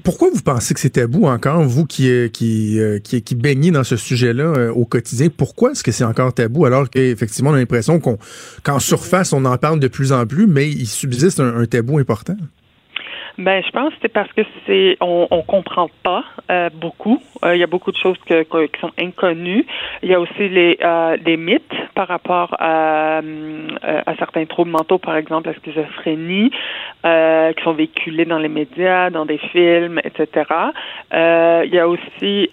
Pourquoi 0.05 0.31
vous 0.33 0.41
pensez 0.41 0.75
que 0.75 0.81
c'est 0.81 0.91
tabou 0.91 1.27
encore, 1.27 1.63
vous 1.65 1.85
qui, 1.85 2.09
euh, 2.09 2.29
qui, 2.29 2.79
euh, 2.79 2.99
qui, 2.99 3.23
qui 3.23 3.35
baignez 3.35 3.71
dans 3.71 3.85
ce 3.85 3.97
sujet-là 3.97 4.45
euh, 4.45 4.73
au 4.73 4.85
quotidien? 4.85 5.29
Pourquoi 5.35 5.73
est-ce 5.73 5.83
que 5.83 5.93
c'est 5.93 6.05
encore 6.05 6.33
tabou 6.33 6.67
alors 6.67 6.89
qu'effectivement 6.89 7.51
on 7.51 7.55
a 7.55 7.59
l'impression 7.59 7.99
qu'on 7.99 8.19
qu'en 8.63 8.79
surface 8.79 9.33
on 9.33 9.45
en 9.45 9.59
parle 9.59 9.81
de 9.81 9.89
plus 9.89 10.13
en 10.13 10.27
plus, 10.27 10.47
mais 10.47 10.71
il 10.71 10.87
subsiste 10.87 11.41
un 11.41 11.67
tabou 11.67 11.99
important? 11.99 12.37
Ben, 13.41 13.63
je 13.65 13.71
pense 13.71 13.95
que 13.95 14.01
c'est 14.03 14.13
parce 14.13 14.31
que 14.35 14.43
c'est 14.67 14.99
on, 15.01 15.27
comprend 15.47 15.89
pas 16.03 16.25
euh, 16.51 16.69
beaucoup. 16.75 17.23
Euh, 17.43 17.57
Il 17.57 17.59
y 17.59 17.63
a 17.63 17.67
beaucoup 17.67 17.91
de 17.91 17.97
choses 17.97 18.19
qui 18.27 18.35
sont 18.83 18.91
inconnues. 19.01 19.65
Il 20.03 20.11
y 20.11 20.15
a 20.15 20.21
aussi 20.21 20.47
les 20.51 20.77
euh, 20.83 21.17
des 21.17 21.39
mythes 21.39 21.73
par 21.95 22.09
rapport 22.09 22.55
à, 22.59 23.21
euh, 23.21 23.69
à 23.83 24.15
certains 24.17 24.45
troubles 24.45 24.73
mentaux, 24.73 24.99
par 24.99 25.17
exemple 25.17 25.49
la 25.49 25.55
schizophrénie, 25.55 26.51
qui 26.51 27.65
sont 27.65 27.73
véhiculés 27.73 28.27
dans 28.27 28.39
les 28.39 28.51
médias, 28.51 29.09
dans 29.09 29.25
des 29.25 29.39
films, 29.39 30.01
etc. 30.05 30.45
Il 31.11 31.75
y 31.75 31.79
a 31.79 31.89
aussi 31.89 32.51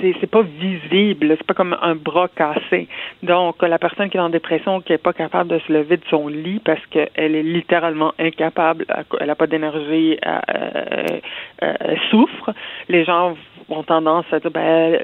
c'est 0.00 0.14
c'est 0.20 0.30
pas 0.30 0.42
visible, 0.42 1.34
c'est 1.36 1.46
pas 1.46 1.54
comme 1.54 1.76
un 1.82 1.96
bras 1.96 2.28
cassé. 2.28 2.86
Donc 3.24 3.62
la 3.62 3.80
personne 3.80 4.10
qui 4.10 4.16
est 4.16 4.20
en 4.20 4.28
dépression, 4.30 4.80
qui 4.80 4.92
est 4.92 4.98
pas 4.98 5.12
capable 5.12 5.50
de 5.50 5.58
se 5.58 5.72
lever 5.72 5.96
de 5.96 6.04
son 6.08 6.28
lit 6.28 6.60
parce 6.64 6.84
qu'elle 6.86 7.34
est 7.34 7.42
littéralement 7.42 8.14
incapable, 8.20 8.86
elle 9.18 9.26
n'a 9.26 9.39
pas 9.40 9.46
d'énergie, 9.46 10.18
elle, 10.22 11.20
elle- 11.60 11.78
elle 11.80 12.00
souffre. 12.10 12.50
Les 12.88 13.04
gens 13.04 13.34
ont 13.70 13.82
tendance 13.82 14.26
à 14.32 14.40
dire 14.40 14.50
ben 14.50 14.98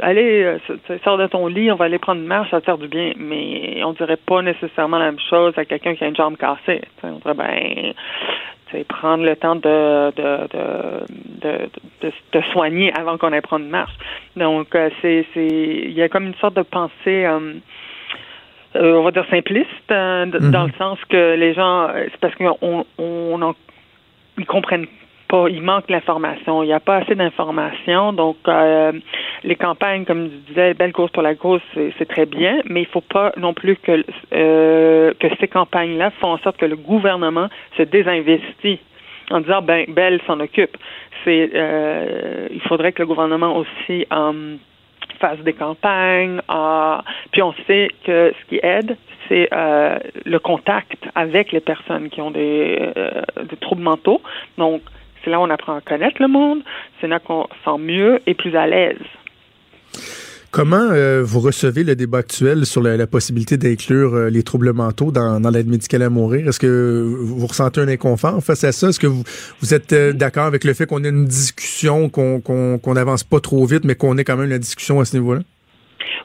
allez 0.00 0.42
euh, 0.42 0.58
sors 1.04 1.18
de 1.18 1.26
ton 1.28 1.46
lit, 1.46 1.70
on 1.70 1.76
va 1.76 1.84
aller 1.84 1.98
prendre 1.98 2.20
une 2.20 2.26
marche, 2.26 2.50
ça 2.50 2.60
te 2.60 2.64
faire 2.66 2.78
du 2.78 2.88
bien. 2.88 3.12
Mais 3.16 3.82
on 3.84 3.92
dirait 3.92 4.16
pas 4.16 4.42
nécessairement 4.42 4.98
la 4.98 5.06
même 5.06 5.20
chose 5.30 5.54
à 5.56 5.64
quelqu'un 5.64 5.94
qui 5.94 6.02
a 6.04 6.08
une 6.08 6.16
jambe 6.16 6.36
cassée. 6.36 6.80
On 7.04 7.18
dirait 7.18 7.34
ben 7.34 7.94
sais, 8.72 8.84
prendre 8.84 9.24
le 9.24 9.36
temps 9.36 9.56
de 9.56 10.10
de, 10.16 10.48
de, 11.42 11.68
de, 12.02 12.12
de, 12.32 12.40
soigner 12.52 12.92
avant 12.98 13.18
qu'on 13.18 13.32
aille 13.32 13.40
prendre 13.40 13.64
une 13.64 13.70
marche. 13.70 13.92
Donc, 14.36 14.74
euh, 14.74 14.90
c'est, 15.00 15.26
c'est, 15.34 15.46
il 15.46 15.92
y 15.92 16.02
a 16.02 16.08
comme 16.08 16.26
une 16.26 16.34
sorte 16.36 16.54
de 16.54 16.62
pensée, 16.62 17.24
euh, 17.26 17.54
euh, 18.76 18.94
on 18.96 19.02
va 19.02 19.10
dire 19.10 19.26
simpliste, 19.30 19.68
euh, 19.90 20.26
d- 20.26 20.38
dans 20.50 20.64
le 20.64 20.72
sens 20.78 20.98
que 21.08 21.34
les 21.34 21.54
gens, 21.54 21.88
euh, 21.88 22.06
c'est 22.10 22.20
parce 22.20 22.34
qu'on 22.36 22.84
on 22.98 23.42
en- 23.42 23.54
ils 24.38 24.46
comprennent 24.46 24.86
pas, 25.28 25.46
il 25.48 25.62
manque 25.62 25.88
l'information, 25.90 26.62
il 26.62 26.66
n'y 26.66 26.72
a 26.72 26.80
pas 26.80 26.96
assez 26.96 27.14
d'informations, 27.14 28.12
donc 28.12 28.36
euh, 28.48 28.92
les 29.44 29.56
campagnes, 29.56 30.04
comme 30.04 30.24
je 30.30 30.36
disais, 30.52 30.74
belle 30.74 30.92
cause 30.92 31.10
pour 31.10 31.22
la 31.22 31.34
cause, 31.34 31.60
c'est 31.74 32.08
très 32.08 32.26
bien, 32.26 32.60
mais 32.66 32.82
il 32.82 32.86
faut 32.86 33.00
pas 33.00 33.32
non 33.36 33.54
plus 33.54 33.76
que 33.76 34.04
euh, 34.34 35.12
que 35.18 35.28
ces 35.40 35.48
campagnes-là 35.48 36.10
font 36.20 36.32
en 36.32 36.38
sorte 36.38 36.56
que 36.58 36.66
le 36.66 36.76
gouvernement 36.76 37.48
se 37.76 37.82
désinvestit 37.82 38.78
en 39.30 39.40
disant 39.40 39.62
ben 39.62 39.86
Belle 39.88 40.20
s'en 40.26 40.38
occupe. 40.40 40.76
C'est 41.24 41.50
euh, 41.54 42.48
il 42.50 42.60
faudrait 42.62 42.92
que 42.92 43.00
le 43.02 43.06
gouvernement 43.06 43.56
aussi 43.56 44.06
euh, 44.12 44.56
fasse 45.22 45.38
des 45.40 45.52
campagnes. 45.52 46.40
euh, 46.50 46.98
puis 47.30 47.42
on 47.42 47.54
sait 47.66 47.88
que 48.04 48.32
ce 48.38 48.48
qui 48.48 48.58
aide, 48.62 48.96
c'est 49.28 49.48
euh, 49.52 49.98
le 50.24 50.38
contact 50.38 51.00
avec 51.14 51.52
les 51.52 51.60
personnes 51.60 52.10
qui 52.10 52.20
ont 52.20 52.32
des, 52.32 52.92
euh, 52.96 53.22
des 53.48 53.56
troubles 53.56 53.82
mentaux. 53.82 54.20
Donc 54.58 54.82
c'est 55.22 55.30
là 55.30 55.38
où 55.38 55.44
on 55.44 55.50
apprend 55.50 55.76
à 55.76 55.80
connaître 55.80 56.20
le 56.20 56.28
monde. 56.28 56.60
C'est 57.00 57.06
là 57.06 57.20
qu'on 57.20 57.44
se 57.44 57.70
sent 57.70 57.78
mieux 57.78 58.20
et 58.26 58.34
plus 58.34 58.54
à 58.56 58.66
l'aise. 58.66 59.06
Comment 60.52 60.90
euh, 60.92 61.22
vous 61.24 61.40
recevez 61.40 61.82
le 61.82 61.96
débat 61.96 62.18
actuel 62.18 62.66
sur 62.66 62.82
la, 62.82 62.98
la 62.98 63.06
possibilité 63.06 63.56
d'inclure 63.56 64.14
euh, 64.14 64.28
les 64.28 64.42
troubles 64.42 64.74
mentaux 64.74 65.10
dans, 65.10 65.40
dans 65.40 65.48
l'aide 65.48 65.66
médicale 65.66 66.02
à 66.02 66.10
mourir? 66.10 66.46
Est-ce 66.46 66.60
que 66.60 67.02
vous 67.24 67.46
ressentez 67.46 67.80
un 67.80 67.88
inconfort 67.88 68.42
face 68.42 68.62
à 68.62 68.70
ça? 68.70 68.88
Est-ce 68.88 69.00
que 69.00 69.06
vous, 69.06 69.22
vous 69.60 69.72
êtes 69.72 69.94
euh, 69.94 70.12
d'accord 70.12 70.44
avec 70.44 70.64
le 70.64 70.74
fait 70.74 70.84
qu'on 70.84 71.04
ait 71.04 71.08
une 71.08 71.24
discussion, 71.24 72.10
qu'on 72.10 72.42
qu'on 72.42 72.78
qu'on 72.78 72.92
n'avance 72.92 73.24
pas 73.24 73.40
trop 73.40 73.64
vite, 73.64 73.86
mais 73.86 73.94
qu'on 73.94 74.18
ait 74.18 74.24
quand 74.24 74.36
même 74.36 74.50
la 74.50 74.58
discussion 74.58 75.00
à 75.00 75.06
ce 75.06 75.16
niveau-là? 75.16 75.40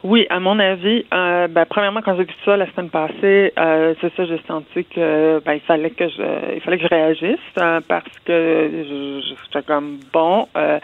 Oui, 0.04 0.28
à 0.30 0.42
mon 0.42 0.60
avis, 0.60 1.06
euh, 1.14 1.48
ben, 1.48 1.66
premièrement, 1.66 2.02
quand 2.04 2.18
j'ai 2.18 2.26
vu 2.26 2.34
ça 2.44 2.58
la 2.58 2.70
semaine 2.74 2.90
passée, 2.90 3.54
euh, 3.58 3.94
c'est 4.02 4.14
ça, 4.16 4.26
j'ai 4.26 4.42
senti 4.46 4.84
que 4.94 5.40
ben, 5.46 5.54
il 5.54 5.62
fallait 5.62 5.92
que 5.92 6.08
je 6.10 6.56
il 6.56 6.62
fallait 6.62 6.78
que 6.78 6.84
je 6.84 6.90
réagisse 6.90 7.40
euh, 7.60 7.80
parce 7.88 8.12
que 8.26 9.22
j'étais 9.24 9.66
comme 9.66 10.00
bon. 10.12 10.50
Euh, 10.58 10.80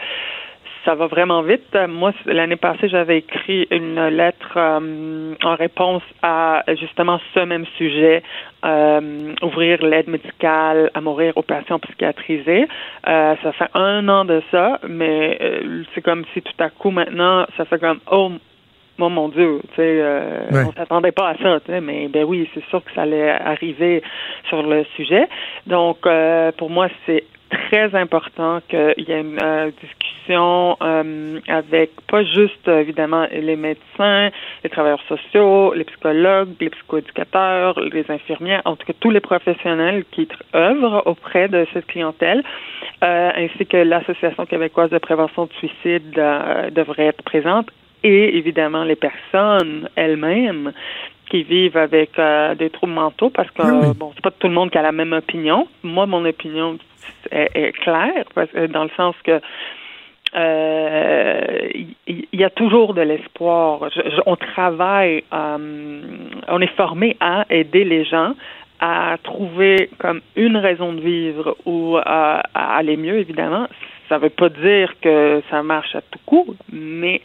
ça 0.84 0.94
va 0.94 1.06
vraiment 1.06 1.42
vite. 1.42 1.76
Moi, 1.88 2.12
l'année 2.26 2.56
passée, 2.56 2.88
j'avais 2.88 3.18
écrit 3.18 3.66
une 3.70 4.06
lettre 4.08 4.52
euh, 4.56 5.34
en 5.42 5.54
réponse 5.54 6.02
à 6.22 6.62
justement 6.80 7.20
ce 7.34 7.40
même 7.40 7.64
sujet, 7.78 8.22
euh, 8.64 9.32
ouvrir 9.42 9.82
l'aide 9.82 10.08
médicale 10.08 10.90
à 10.94 11.00
mourir 11.00 11.32
aux 11.36 11.42
patients 11.42 11.78
psychiatrisés. 11.78 12.66
Euh, 13.08 13.34
ça 13.42 13.52
fait 13.52 13.70
un 13.74 14.08
an 14.08 14.24
de 14.24 14.42
ça, 14.50 14.80
mais 14.88 15.38
c'est 15.94 16.02
comme 16.02 16.24
si 16.32 16.42
tout 16.42 16.52
à 16.58 16.70
coup 16.70 16.90
maintenant, 16.90 17.46
ça 17.56 17.64
fait 17.64 17.78
comme 17.78 18.00
oh 18.10 18.32
Oh 19.00 19.08
mon 19.08 19.28
Dieu, 19.28 19.58
tu 19.70 19.74
sais, 19.74 19.98
euh, 20.00 20.44
Ouais. 20.52 20.62
on 20.68 20.72
s'attendait 20.72 21.10
pas 21.10 21.30
à 21.30 21.36
ça, 21.38 21.58
tu 21.58 21.72
sais, 21.72 21.80
mais 21.80 22.06
ben 22.06 22.22
oui, 22.24 22.48
c'est 22.54 22.64
sûr 22.66 22.82
que 22.84 22.92
ça 22.94 23.02
allait 23.02 23.28
arriver 23.28 24.02
sur 24.48 24.62
le 24.62 24.84
sujet. 24.94 25.26
Donc, 25.66 26.06
euh, 26.06 26.52
pour 26.52 26.70
moi, 26.70 26.86
c'est 27.04 27.24
très 27.50 27.94
important 27.94 28.60
qu'il 28.68 29.04
y 29.06 29.12
ait 29.12 29.20
une 29.20 29.38
euh, 29.42 29.70
discussion 29.80 30.76
euh, 30.82 31.40
avec 31.48 31.90
pas 32.08 32.24
juste 32.24 32.68
euh, 32.68 32.80
évidemment 32.80 33.26
les 33.30 33.56
médecins, 33.56 34.30
les 34.62 34.70
travailleurs 34.70 35.02
sociaux, 35.08 35.74
les 35.74 35.84
psychologues, 35.84 36.50
les 36.60 36.70
psychoéducateurs, 36.70 37.78
les 37.80 38.04
infirmières, 38.10 38.62
en 38.64 38.76
tout 38.76 38.86
cas 38.86 38.92
tous 38.98 39.10
les 39.10 39.20
professionnels 39.20 40.04
qui 40.10 40.28
œuvrent 40.54 41.02
auprès 41.06 41.48
de 41.48 41.66
cette 41.72 41.86
clientèle, 41.86 42.42
euh, 43.02 43.30
ainsi 43.36 43.66
que 43.66 43.76
l'Association 43.76 44.46
québécoise 44.46 44.90
de 44.90 44.98
prévention 44.98 45.46
de 45.46 45.52
suicide 45.54 46.18
euh, 46.18 46.70
devrait 46.70 47.06
être 47.06 47.22
présente 47.22 47.68
et 48.02 48.36
évidemment 48.36 48.84
les 48.84 48.96
personnes 48.96 49.88
elles-mêmes 49.96 50.72
qui 51.34 51.42
vivent 51.42 51.76
avec 51.76 52.16
euh, 52.16 52.54
des 52.54 52.70
troubles 52.70 52.92
mentaux 52.92 53.28
parce 53.28 53.50
que 53.50 53.62
Oui, 53.62 53.88
oui. 53.88 53.94
bon 53.96 54.12
c'est 54.14 54.22
pas 54.22 54.30
tout 54.30 54.46
le 54.46 54.54
monde 54.54 54.70
qui 54.70 54.78
a 54.78 54.82
la 54.82 54.92
même 54.92 55.12
opinion 55.12 55.66
moi 55.82 56.06
mon 56.06 56.24
opinion 56.24 56.78
est, 57.32 57.50
est 57.56 57.72
claire 57.72 58.24
parce 58.36 58.48
que 58.52 58.66
dans 58.66 58.84
le 58.84 58.90
sens 58.96 59.16
que 59.24 59.40
euh, 60.36 61.68
il 62.06 62.26
y, 62.32 62.42
a 62.42 62.50
toujours 62.50 62.92
de 62.92 63.02
l'espoir. 63.02 63.88
On 64.26 64.34
travaille, 64.34 65.22
euh, 65.32 66.00
on 66.48 66.60
est 66.60 66.74
formé 66.74 67.16
à 67.20 67.44
aider 67.50 67.84
les 67.84 68.04
gens 68.04 68.34
à 68.80 69.16
trouver 69.22 69.90
comme 69.98 70.22
une 70.34 70.56
raison 70.56 70.92
de 70.92 71.00
vivre 71.00 71.56
ou 71.66 71.96
à, 71.98 72.42
à 72.52 72.76
aller 72.76 72.96
mieux, 72.96 73.18
évidemment. 73.18 73.68
Ça 74.08 74.18
veut 74.18 74.28
pas 74.30 74.48
dire 74.48 74.94
que 75.00 75.40
ça 75.50 75.62
marche 75.62 75.94
à 75.94 76.00
tout 76.00 76.18
coup, 76.26 76.56
mais 76.72 77.20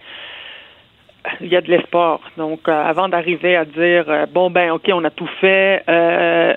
il 1.42 1.48
y 1.48 1.56
a 1.56 1.62
de 1.62 1.70
l'espoir. 1.70 2.20
Donc, 2.38 2.68
euh, 2.68 2.72
avant 2.72 3.08
d'arriver 3.10 3.56
à 3.56 3.66
dire 3.66 4.06
euh, 4.10 4.26
bon 4.26 4.50
ben 4.50 4.72
ok, 4.72 4.90
on 4.94 5.04
a 5.04 5.10
tout 5.10 5.30
fait, 5.42 5.84
euh, 5.90 6.54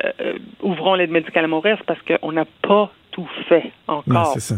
ouvrons 0.63 0.95
l'aide 0.95 1.11
médicale 1.11 1.45
à 1.45 1.49
mourir, 1.49 1.77
c'est 1.79 1.87
parce 1.87 2.01
qu'on 2.03 2.33
n'a 2.33 2.45
pas 2.63 2.91
tout 3.11 3.29
fait 3.49 3.65
Ouais, 3.65 3.73
encore. 3.89 4.27
c'est 4.35 4.41
ça. 4.41 4.55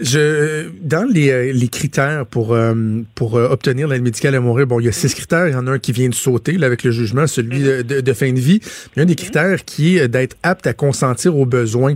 Je, 0.00 0.68
dans 0.80 1.04
les, 1.04 1.30
euh, 1.30 1.52
les 1.52 1.68
critères 1.68 2.24
pour, 2.26 2.54
euh, 2.54 2.74
pour 3.16 3.36
euh, 3.36 3.48
obtenir 3.48 3.88
l'aide 3.88 4.02
médicale 4.02 4.34
à 4.36 4.40
mourir, 4.40 4.66
bon, 4.66 4.78
il 4.78 4.86
y 4.86 4.88
a 4.88 4.92
six 4.92 5.12
critères. 5.14 5.48
Il 5.48 5.52
y 5.52 5.56
en 5.56 5.66
a 5.66 5.72
un 5.72 5.78
qui 5.78 5.90
vient 5.92 6.08
de 6.08 6.14
sauter 6.14 6.52
là, 6.52 6.66
avec 6.68 6.84
le 6.84 6.92
jugement, 6.92 7.26
celui 7.26 7.60
de, 7.62 7.82
de- 7.82 8.00
de 8.00 8.12
fin 8.12 8.32
de 8.32 8.38
vie. 8.38 8.60
Il 8.94 8.98
y 8.98 9.00
a 9.00 9.02
un 9.02 9.06
des 9.06 9.16
critères 9.16 9.64
qui 9.64 9.98
est 9.98 10.06
d'être 10.08 10.36
apte 10.44 10.66
à 10.68 10.72
consentir 10.72 11.36
aux 11.36 11.46
besoins. 11.46 11.94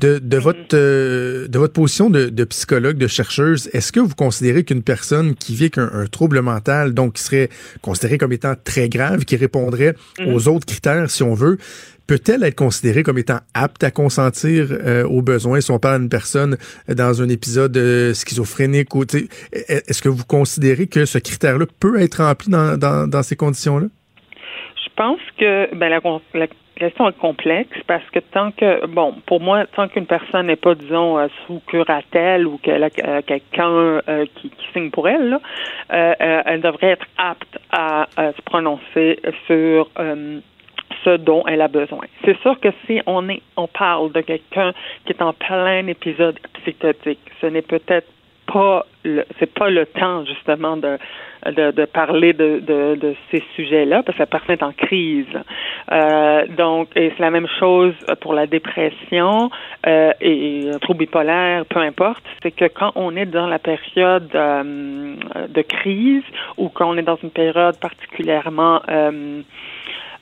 De, 0.00 0.18
de, 0.18 0.36
votre, 0.36 0.58
euh, 0.74 1.46
de 1.46 1.58
votre 1.60 1.74
position 1.74 2.10
de, 2.10 2.28
de 2.28 2.42
psychologue, 2.42 2.96
de 2.98 3.06
chercheuse, 3.06 3.70
est-ce 3.72 3.92
que 3.92 4.00
vous 4.00 4.16
considérez 4.16 4.64
qu'une 4.64 4.82
personne 4.82 5.36
qui 5.36 5.54
vit 5.54 5.66
avec 5.66 5.78
un, 5.78 5.88
un 5.94 6.06
trouble 6.06 6.40
mental, 6.40 6.92
donc 6.92 7.12
qui 7.12 7.22
serait 7.22 7.50
considérée 7.82 8.18
comme 8.18 8.32
étant 8.32 8.54
très 8.64 8.88
grave, 8.88 9.24
qui 9.24 9.36
répondrait 9.36 9.94
aux 10.26 10.48
autres 10.48 10.66
critères, 10.66 11.08
si 11.08 11.22
on 11.22 11.34
veut, 11.34 11.56
peut-elle 12.12 12.44
être 12.44 12.56
considérée 12.56 13.02
comme 13.02 13.16
étant 13.16 13.38
apte 13.54 13.82
à 13.84 13.90
consentir 13.90 14.66
euh, 14.70 15.02
aux 15.04 15.22
besoins 15.22 15.62
si 15.62 15.70
on 15.70 15.78
parle 15.78 16.00
d'une 16.00 16.10
personne 16.10 16.58
euh, 16.90 16.94
dans 16.94 17.22
un 17.22 17.28
épisode 17.30 17.74
euh, 17.78 18.12
schizophrénique 18.12 18.94
ou 18.94 19.04
sais, 19.08 19.28
est- 19.50 19.88
est-ce 19.88 20.02
que 20.02 20.10
vous 20.10 20.26
considérez 20.26 20.88
que 20.88 21.06
ce 21.06 21.16
critère-là 21.16 21.64
peut 21.80 21.98
être 22.02 22.22
rempli 22.22 22.50
dans, 22.50 22.78
dans, 22.78 23.22
ces 23.22 23.34
conditions-là? 23.34 23.86
Je 24.84 24.90
pense 24.94 25.20
que 25.38 25.74
ben, 25.74 25.88
la, 25.88 26.46
question 26.76 27.08
est 27.08 27.18
complexe 27.18 27.78
parce 27.86 28.04
que 28.10 28.18
tant 28.18 28.50
que, 28.50 28.84
bon, 28.88 29.14
pour 29.24 29.40
moi, 29.40 29.64
tant 29.74 29.88
qu'une 29.88 30.06
personne 30.06 30.48
n'est 30.48 30.56
pas, 30.56 30.74
disons, 30.74 31.18
euh, 31.18 31.28
sous 31.46 31.62
curatelle 31.66 32.46
ou 32.46 32.58
qu'elle 32.58 32.90
quelqu'un 33.26 34.00
qui, 34.34 34.50
signe 34.74 34.90
pour 34.90 35.08
elle, 35.08 35.38
elle 35.88 36.60
devrait 36.60 36.90
être 36.90 37.06
apte 37.16 37.58
à, 37.70 38.06
se 38.18 38.42
prononcer 38.42 39.18
sur 39.46 39.88
ce 41.04 41.16
dont 41.16 41.44
elle 41.46 41.60
a 41.60 41.68
besoin. 41.68 42.06
C'est 42.24 42.38
sûr 42.40 42.58
que 42.60 42.68
si 42.86 43.00
on 43.06 43.28
est, 43.28 43.42
on 43.56 43.66
parle 43.66 44.12
de 44.12 44.20
quelqu'un 44.20 44.72
qui 45.04 45.12
est 45.12 45.22
en 45.22 45.32
plein 45.32 45.86
épisode 45.86 46.38
psychotique, 46.54 47.20
ce 47.40 47.46
n'est 47.46 47.62
peut-être 47.62 48.08
pas 48.46 48.86
le, 49.04 49.24
c'est 49.38 49.52
pas 49.52 49.70
le 49.70 49.86
temps 49.86 50.24
justement 50.24 50.76
de 50.76 50.98
de, 51.50 51.84
parler 51.86 52.32
de, 52.32 52.60
de, 52.60 52.94
de 52.94 53.14
ces 53.30 53.42
sujets-là 53.56 54.02
parce 54.04 54.16
que 54.16 54.22
la 54.22 54.26
personne 54.26 54.54
est 54.54 54.62
en 54.62 54.72
crise. 54.72 55.26
Euh, 55.90 56.46
donc, 56.56 56.88
et 56.94 57.12
c'est 57.16 57.22
la 57.22 57.30
même 57.30 57.48
chose 57.58 57.94
pour 58.20 58.32
la 58.32 58.46
dépression 58.46 59.50
euh, 59.86 60.12
et, 60.20 60.60
et 60.60 60.70
trouble 60.80 61.00
bipolaire, 61.00 61.64
peu 61.66 61.80
importe. 61.80 62.22
C'est 62.42 62.52
que 62.52 62.66
quand 62.66 62.92
on 62.94 63.16
est 63.16 63.26
dans 63.26 63.48
la 63.48 63.58
période 63.58 64.30
euh, 64.34 65.16
de 65.48 65.62
crise 65.62 66.22
ou 66.56 66.68
quand 66.68 66.88
on 66.88 66.96
est 66.96 67.02
dans 67.02 67.18
une 67.22 67.30
période 67.30 67.78
particulièrement 67.80 68.80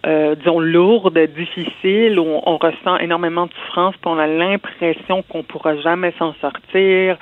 euh, 0.07 0.35
disons, 0.35 0.61
lourde, 0.61 1.19
difficile, 1.37 2.19
où 2.19 2.25
on, 2.25 2.43
on 2.47 2.57
ressent 2.57 2.97
énormément 2.99 3.47
de 3.47 3.53
souffrance, 3.53 3.95
puis 3.97 4.07
on 4.11 4.19
a 4.19 4.27
l'impression 4.27 5.23
qu'on 5.23 5.43
pourra 5.43 5.77
jamais 5.77 6.13
s'en 6.19 6.35
sortir. 6.41 7.17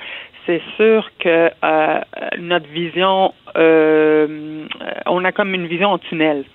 C'est 0.45 0.61
sûr 0.77 1.09
que 1.19 1.51
euh, 1.63 1.99
notre 2.39 2.67
vision, 2.67 3.33
euh, 3.57 4.65
on 5.05 5.23
a 5.25 5.31
comme 5.31 5.53
une 5.53 5.67
vision 5.67 5.89
en 5.91 5.97
tunnel. 5.97 6.45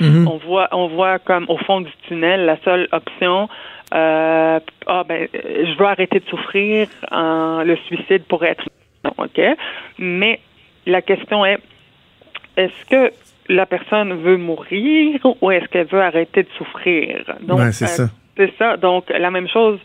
On 0.00 0.36
voit, 0.36 0.68
on 0.72 0.88
voit 0.88 1.18
comme 1.18 1.46
au 1.48 1.56
fond 1.58 1.80
du 1.80 1.90
tunnel, 2.06 2.44
la 2.44 2.58
seule 2.64 2.86
option. 2.92 3.48
Euh, 3.94 4.60
ah 4.86 5.04
ben, 5.08 5.28
je 5.32 5.78
veux 5.78 5.86
arrêter 5.86 6.20
de 6.20 6.26
souffrir. 6.28 6.88
euh, 7.12 7.64
le 7.64 7.76
suicide 7.76 8.24
pourrait 8.24 8.50
être 8.50 8.64
non, 9.04 9.12
ok. 9.16 9.40
Mais 9.98 10.40
la 10.86 11.00
question 11.00 11.46
est, 11.46 11.58
est-ce 12.56 12.84
que 12.90 13.12
la 13.48 13.66
personne 13.66 14.12
veut 14.22 14.36
mourir 14.36 15.20
ou 15.40 15.50
est-ce 15.50 15.66
qu'elle 15.66 15.86
veut 15.86 16.00
arrêter 16.02 16.42
de 16.42 16.48
souffrir? 16.58 17.24
Donc, 17.42 17.58
Ouais, 17.58 17.72
c'est 17.72 17.84
euh, 17.84 17.88
ça. 17.88 18.08
c'est 18.36 18.52
ça. 18.58 18.76
Donc, 18.76 19.04
la 19.10 19.30
même 19.30 19.48
chose, 19.48 19.78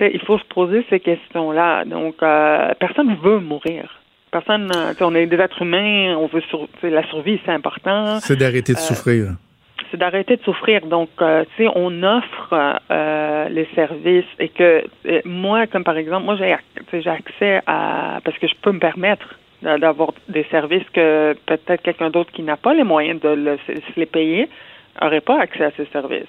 il 0.00 0.20
faut 0.20 0.38
se 0.38 0.44
poser 0.44 0.84
ces 0.90 1.00
questions-là. 1.00 1.84
Donc, 1.84 2.16
euh, 2.22 2.72
personne 2.78 3.16
veut 3.22 3.40
mourir. 3.40 4.00
Personne, 4.30 4.70
euh, 4.74 4.92
on 5.00 5.14
est 5.14 5.26
des 5.26 5.36
êtres 5.36 5.62
humains, 5.62 6.14
on 6.16 6.26
veut 6.26 6.42
sur, 6.50 6.68
la 6.82 7.02
survie, 7.08 7.40
c'est 7.44 7.52
important. 7.52 8.20
C'est 8.20 8.36
d'arrêter 8.36 8.72
de 8.74 8.78
Euh, 8.78 8.80
souffrir. 8.80 9.24
C'est 9.90 9.96
d'arrêter 9.96 10.36
de 10.36 10.42
souffrir. 10.42 10.84
Donc, 10.86 11.08
tu 11.16 11.24
sais, 11.64 11.68
on 11.74 12.02
offre 12.02 12.78
les 13.50 13.66
services 13.74 14.26
et 14.38 14.50
que 14.50 14.84
moi, 15.24 15.66
comme 15.66 15.82
par 15.82 15.96
exemple, 15.96 16.24
moi, 16.26 16.36
j'ai 16.36 17.08
accès 17.08 17.62
à, 17.66 18.20
parce 18.22 18.36
que 18.38 18.46
je 18.46 18.54
peux 18.60 18.72
me 18.72 18.80
permettre 18.80 19.38
d'avoir 19.62 20.12
des 20.28 20.44
services 20.50 20.88
que 20.92 21.34
peut-être 21.46 21.82
quelqu'un 21.82 22.10
d'autre 22.10 22.30
qui 22.32 22.42
n'a 22.42 22.56
pas 22.56 22.74
les 22.74 22.84
moyens 22.84 23.20
de 23.20 23.30
le- 23.30 23.58
se 23.66 23.98
les 23.98 24.06
payer 24.06 24.48
n'aurait 25.00 25.20
pas 25.20 25.40
accès 25.40 25.64
à 25.64 25.70
ces 25.72 25.86
services. 25.86 26.26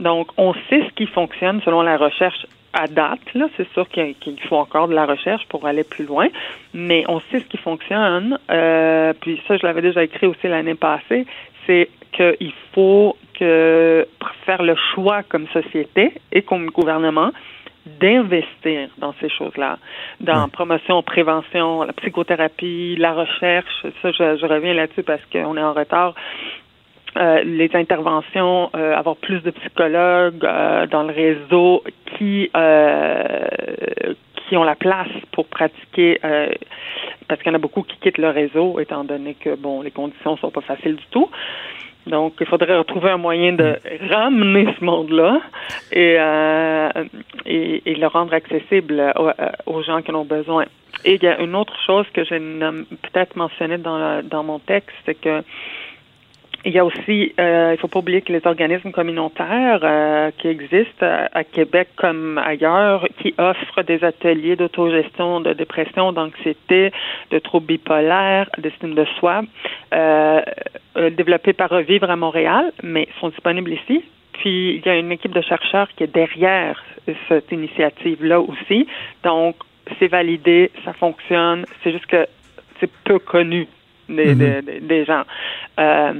Donc, 0.00 0.28
on 0.36 0.54
sait 0.68 0.82
ce 0.88 0.92
qui 0.94 1.06
fonctionne 1.06 1.60
selon 1.64 1.82
la 1.82 1.96
recherche 1.96 2.46
à 2.72 2.88
date. 2.88 3.20
Là, 3.34 3.46
c'est 3.56 3.68
sûr 3.72 3.88
qu'il 3.88 4.40
faut 4.48 4.56
encore 4.56 4.88
de 4.88 4.94
la 4.94 5.06
recherche 5.06 5.46
pour 5.48 5.66
aller 5.66 5.84
plus 5.84 6.04
loin, 6.04 6.26
mais 6.72 7.04
on 7.08 7.20
sait 7.30 7.38
ce 7.40 7.44
qui 7.44 7.56
fonctionne. 7.56 8.38
Euh, 8.50 9.12
puis 9.20 9.40
ça, 9.46 9.56
je 9.56 9.64
l'avais 9.64 9.82
déjà 9.82 10.02
écrit 10.02 10.26
aussi 10.26 10.48
l'année 10.48 10.74
passée. 10.74 11.26
C'est 11.66 11.88
qu'il 12.12 12.52
faut 12.72 13.16
que 13.38 14.06
faire 14.44 14.62
le 14.62 14.74
choix 14.94 15.22
comme 15.22 15.46
société 15.48 16.12
et 16.32 16.42
comme 16.42 16.66
gouvernement 16.70 17.30
d'investir 17.86 18.88
dans 18.98 19.14
ces 19.20 19.28
choses-là, 19.28 19.78
dans 20.20 20.48
promotion, 20.48 21.02
prévention, 21.02 21.82
la 21.82 21.92
psychothérapie, 21.92 22.96
la 22.98 23.12
recherche. 23.12 23.86
Ça, 24.02 24.10
je, 24.12 24.36
je 24.36 24.46
reviens 24.46 24.74
là-dessus 24.74 25.02
parce 25.02 25.22
qu'on 25.32 25.56
est 25.56 25.62
en 25.62 25.72
retard. 25.74 26.14
Euh, 27.16 27.44
les 27.44 27.70
interventions, 27.74 28.70
euh, 28.74 28.96
avoir 28.96 29.16
plus 29.16 29.40
de 29.40 29.52
psychologues 29.52 30.44
euh, 30.44 30.86
dans 30.88 31.04
le 31.04 31.12
réseau 31.12 31.84
qui 32.16 32.50
euh, 32.56 33.46
qui 34.48 34.56
ont 34.56 34.64
la 34.64 34.74
place 34.74 35.08
pour 35.30 35.46
pratiquer 35.46 36.18
euh, 36.24 36.48
parce 37.28 37.40
qu'il 37.40 37.52
y 37.52 37.54
en 37.54 37.56
a 37.56 37.60
beaucoup 37.60 37.82
qui 37.82 37.96
quittent 37.98 38.18
le 38.18 38.30
réseau 38.30 38.80
étant 38.80 39.04
donné 39.04 39.34
que 39.34 39.54
bon 39.54 39.80
les 39.82 39.92
conditions 39.92 40.36
sont 40.38 40.50
pas 40.50 40.60
faciles 40.62 40.96
du 40.96 41.06
tout. 41.12 41.30
Donc, 42.06 42.34
il 42.40 42.46
faudrait 42.46 42.76
retrouver 42.76 43.10
un 43.10 43.16
moyen 43.16 43.52
de 43.52 43.78
ramener 44.10 44.66
ce 44.78 44.84
monde-là 44.84 45.40
et, 45.90 46.16
euh, 46.18 46.90
et, 47.46 47.82
et 47.86 47.94
le 47.94 48.06
rendre 48.06 48.34
accessible 48.34 49.12
aux, 49.16 49.30
aux 49.66 49.82
gens 49.82 50.02
qui 50.02 50.10
en 50.10 50.16
ont 50.16 50.24
besoin. 50.24 50.66
Et 51.04 51.14
il 51.14 51.22
y 51.22 51.26
a 51.26 51.40
une 51.40 51.54
autre 51.54 51.76
chose 51.86 52.06
que 52.12 52.24
j'ai 52.24 52.38
peut-être 52.38 53.36
mentionné 53.36 53.78
dans, 53.78 54.22
dans 54.22 54.42
mon 54.42 54.58
texte, 54.58 54.94
c'est 55.06 55.20
que 55.20 55.42
il 56.64 56.72
y 56.72 56.78
a 56.78 56.84
aussi, 56.84 57.34
euh, 57.38 57.72
il 57.74 57.78
faut 57.78 57.88
pas 57.88 57.98
oublier 57.98 58.22
que 58.22 58.32
les 58.32 58.46
organismes 58.46 58.90
communautaires 58.90 59.80
euh, 59.82 60.30
qui 60.38 60.48
existent 60.48 61.04
à, 61.04 61.28
à 61.32 61.44
Québec 61.44 61.88
comme 61.96 62.38
ailleurs, 62.38 63.06
qui 63.20 63.34
offrent 63.36 63.82
des 63.82 64.02
ateliers 64.02 64.56
d'autogestion, 64.56 65.40
de 65.40 65.52
dépression, 65.52 66.12
d'anxiété, 66.12 66.90
de 67.30 67.38
troubles 67.38 67.66
bipolaires, 67.66 68.48
d'estime 68.58 68.94
de 68.94 69.04
soi, 69.18 69.42
euh, 69.92 70.40
euh, 70.96 71.10
développés 71.10 71.52
par 71.52 71.68
Revivre 71.68 72.10
à 72.10 72.16
Montréal, 72.16 72.72
mais 72.82 73.08
sont 73.20 73.28
disponibles 73.28 73.72
ici. 73.72 74.02
Puis 74.32 74.76
il 74.76 74.86
y 74.86 74.88
a 74.88 74.96
une 74.96 75.12
équipe 75.12 75.32
de 75.32 75.42
chercheurs 75.42 75.88
qui 75.96 76.04
est 76.04 76.14
derrière 76.14 76.82
cette 77.28 77.52
initiative-là 77.52 78.40
aussi. 78.40 78.86
Donc 79.22 79.56
c'est 79.98 80.08
validé, 80.08 80.70
ça 80.84 80.94
fonctionne. 80.94 81.66
C'est 81.82 81.92
juste 81.92 82.06
que 82.06 82.26
c'est 82.80 82.90
peu 83.04 83.18
connu 83.18 83.68
des, 84.08 84.34
des, 84.34 84.62
des- 84.62 84.80
des 84.80 85.04
gens. 85.04 85.22
Euh, 85.78 86.12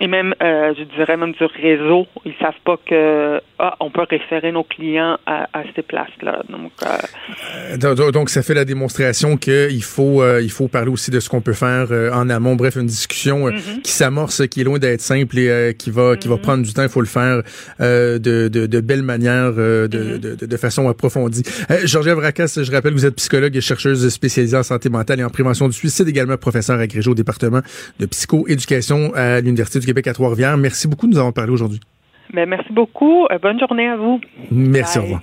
et 0.00 0.06
même, 0.06 0.34
euh, 0.42 0.72
je 0.78 0.84
dirais 0.96 1.16
même 1.16 1.32
du 1.32 1.44
réseau, 1.44 2.06
ils 2.24 2.34
savent 2.40 2.52
pas 2.64 2.76
que 2.88 3.40
ah, 3.58 3.74
on 3.80 3.90
peut 3.90 4.06
référer 4.08 4.52
nos 4.52 4.62
clients 4.64 5.18
à, 5.26 5.48
à 5.52 5.62
ces 5.74 5.82
places-là. 5.82 6.42
Donc, 6.48 6.72
euh, 6.82 8.10
donc- 8.12 8.30
ça 8.30 8.42
fait 8.42 8.54
la 8.54 8.64
démonstration 8.64 9.36
qu'il 9.36 9.82
faut, 9.82 10.22
il 10.40 10.50
faut 10.50 10.68
parler 10.68 10.90
aussi 10.90 11.10
de 11.10 11.20
ce 11.20 11.28
qu'on 11.28 11.40
peut 11.40 11.52
faire 11.52 11.88
en 12.12 12.28
amont. 12.30 12.54
Bref, 12.56 12.76
une 12.76 12.86
discussion 12.86 13.46
Mhm. 13.46 13.82
qui 13.82 13.90
s'amorce, 13.92 14.46
qui 14.48 14.60
est 14.60 14.64
loin 14.64 14.78
d'être 14.78 15.00
simple 15.00 15.38
et 15.38 15.74
qui 15.78 15.90
va, 15.90 16.16
qui 16.16 16.28
va 16.28 16.36
prendre 16.36 16.62
du 16.64 16.72
temps. 16.72 16.82
Il 16.82 16.88
faut 16.88 17.00
le 17.00 17.06
faire 17.06 17.42
de, 17.80 18.18
de, 18.48 18.66
de 18.66 18.80
belle 18.80 19.02
manière, 19.02 19.52
de, 19.52 19.88
Mhm. 19.90 20.36
de, 20.48 20.56
façon 20.56 20.88
approfondie. 20.88 21.42
Georgia 21.84 22.14
Vracas, 22.14 22.58
je 22.62 22.70
rappelle, 22.70 22.92
vous 22.92 23.06
êtes 23.06 23.16
psychologue 23.16 23.56
et 23.56 23.60
chercheuse 23.60 24.08
spécialisée 24.08 24.56
en 24.56 24.62
santé 24.62 24.88
mentale 24.88 25.20
et 25.20 25.24
en 25.24 25.30
prévention 25.30 25.66
du 25.68 25.74
suicide, 25.74 26.08
également 26.08 26.36
professeur 26.36 26.78
agrégé 26.78 27.10
au 27.14 27.16
département 27.16 27.60
de 27.98 28.06
psychoéducation 28.06 29.14
à 29.14 29.40
l'Université 29.40 29.78
du 29.80 29.86
Québec 29.86 30.06
à 30.08 30.12
Trois-Rivières. 30.12 30.56
Merci 30.56 30.88
beaucoup 30.88 31.06
de 31.06 31.12
nous 31.12 31.18
avoir 31.18 31.32
parlé 31.32 31.52
aujourd'hui. 31.52 31.80
ben, 32.32 32.48
merci 32.48 32.72
beaucoup. 32.72 33.24
Euh, 33.30 33.38
bonne 33.38 33.58
journée 33.58 33.88
à 33.88 33.96
vous. 33.96 34.20
Merci, 34.50 34.98
au 34.98 35.02
revoir. 35.02 35.22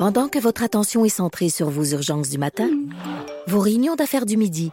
Pendant 0.00 0.30
que 0.30 0.38
votre 0.38 0.62
attention 0.62 1.04
est 1.04 1.10
centrée 1.10 1.50
sur 1.50 1.68
vos 1.68 1.84
urgences 1.84 2.30
du 2.30 2.38
matin, 2.38 2.70
vos 3.46 3.60
réunions 3.60 3.96
d'affaires 3.96 4.24
du 4.24 4.38
midi, 4.38 4.72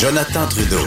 Jonathan 0.00 0.46
Trudeau. 0.46 0.86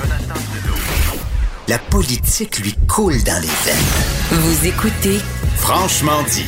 La 1.67 1.77
politique 1.77 2.59
lui 2.59 2.73
coule 2.87 3.21
dans 3.25 3.41
les 3.41 3.47
veines. 3.65 4.39
Vous 4.39 4.65
écoutez 4.65 5.19
Franchement 5.57 6.23
dit. 6.29 6.45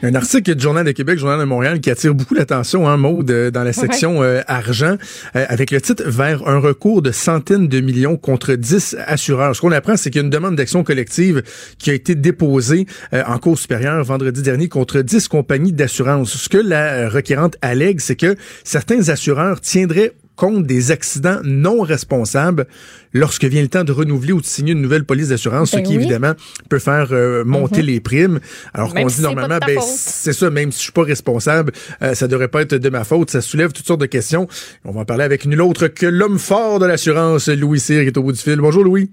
Il 0.00 0.04
y 0.04 0.06
a 0.06 0.12
un 0.12 0.14
article 0.14 0.54
du 0.54 0.62
Journal 0.62 0.84
de 0.84 0.92
Québec, 0.92 1.18
Journal 1.18 1.40
de 1.40 1.44
Montréal, 1.44 1.80
qui 1.80 1.90
attire 1.90 2.14
beaucoup 2.14 2.34
l'attention, 2.34 2.88
hein, 2.88 2.96
Maude, 2.96 3.28
euh, 3.28 3.50
dans 3.50 3.64
la 3.64 3.72
section 3.72 4.22
euh, 4.22 4.42
argent, 4.46 4.98
euh, 5.34 5.46
avec 5.48 5.72
le 5.72 5.80
titre 5.80 6.04
Vers 6.06 6.46
un 6.46 6.58
recours 6.58 7.02
de 7.02 7.10
centaines 7.10 7.66
de 7.66 7.80
millions 7.80 8.16
contre 8.16 8.54
10 8.54 8.96
assureurs. 9.08 9.56
Ce 9.56 9.60
qu'on 9.60 9.72
apprend, 9.72 9.96
c'est 9.96 10.10
qu'il 10.10 10.20
y 10.20 10.22
a 10.22 10.26
une 10.26 10.30
demande 10.30 10.54
d'action 10.54 10.84
collective 10.84 11.42
qui 11.78 11.90
a 11.90 11.94
été 11.94 12.14
déposée 12.14 12.86
euh, 13.14 13.24
en 13.26 13.38
cours 13.38 13.58
supérieure 13.58 14.04
vendredi 14.04 14.42
dernier 14.42 14.68
contre 14.68 15.00
10 15.00 15.26
compagnies 15.26 15.72
d'assurance. 15.72 16.36
Ce 16.36 16.48
que 16.48 16.58
la 16.58 17.08
requérante 17.08 17.56
allègue, 17.62 17.98
c'est 17.98 18.16
que 18.16 18.36
certains 18.62 19.08
assureurs 19.08 19.60
tiendraient 19.60 20.12
compte 20.36 20.66
des 20.66 20.90
accidents 20.90 21.38
non 21.44 21.82
responsables 21.82 22.66
lorsque 23.12 23.44
vient 23.44 23.62
le 23.62 23.68
temps 23.68 23.84
de 23.84 23.92
renouveler 23.92 24.32
ou 24.32 24.40
de 24.40 24.46
signer 24.46 24.72
une 24.72 24.82
nouvelle 24.82 25.04
police 25.04 25.28
d'assurance, 25.28 25.70
Ben 25.72 25.78
ce 25.78 25.82
qui 25.82 25.96
oui. 25.96 26.02
évidemment 26.02 26.32
peut 26.68 26.78
faire 26.78 27.08
euh, 27.12 27.44
monter 27.44 27.82
les 27.82 28.00
primes. 28.00 28.40
Alors 28.72 28.94
qu'on 28.94 29.06
dit 29.06 29.22
normalement, 29.22 29.58
ben 29.64 29.78
c'est 29.80 30.32
ça, 30.32 30.50
même 30.50 30.72
si 30.72 30.78
je 30.78 30.82
suis 30.84 30.92
pas 30.92 31.02
responsable, 31.04 31.72
euh, 32.02 32.14
ça 32.14 32.26
devrait 32.28 32.48
pas 32.48 32.62
être 32.62 32.74
de 32.74 32.88
ma 32.88 33.04
faute. 33.04 33.30
Ça 33.30 33.40
soulève 33.40 33.72
toutes 33.72 33.86
sortes 33.86 34.00
de 34.00 34.06
questions. 34.06 34.48
On 34.84 34.92
va 34.92 35.00
en 35.00 35.04
parler 35.04 35.24
avec 35.24 35.46
nul 35.46 35.60
autre 35.62 35.86
que 35.88 36.06
l'homme 36.06 36.38
fort 36.38 36.78
de 36.78 36.86
l'assurance, 36.86 37.48
Louis 37.48 37.80
Cyr, 37.80 38.02
qui 38.02 38.08
est 38.08 38.18
au 38.18 38.22
bout 38.22 38.32
du 38.32 38.38
fil. 38.40 38.56
Bonjour 38.56 38.84
Louis. 38.84 39.10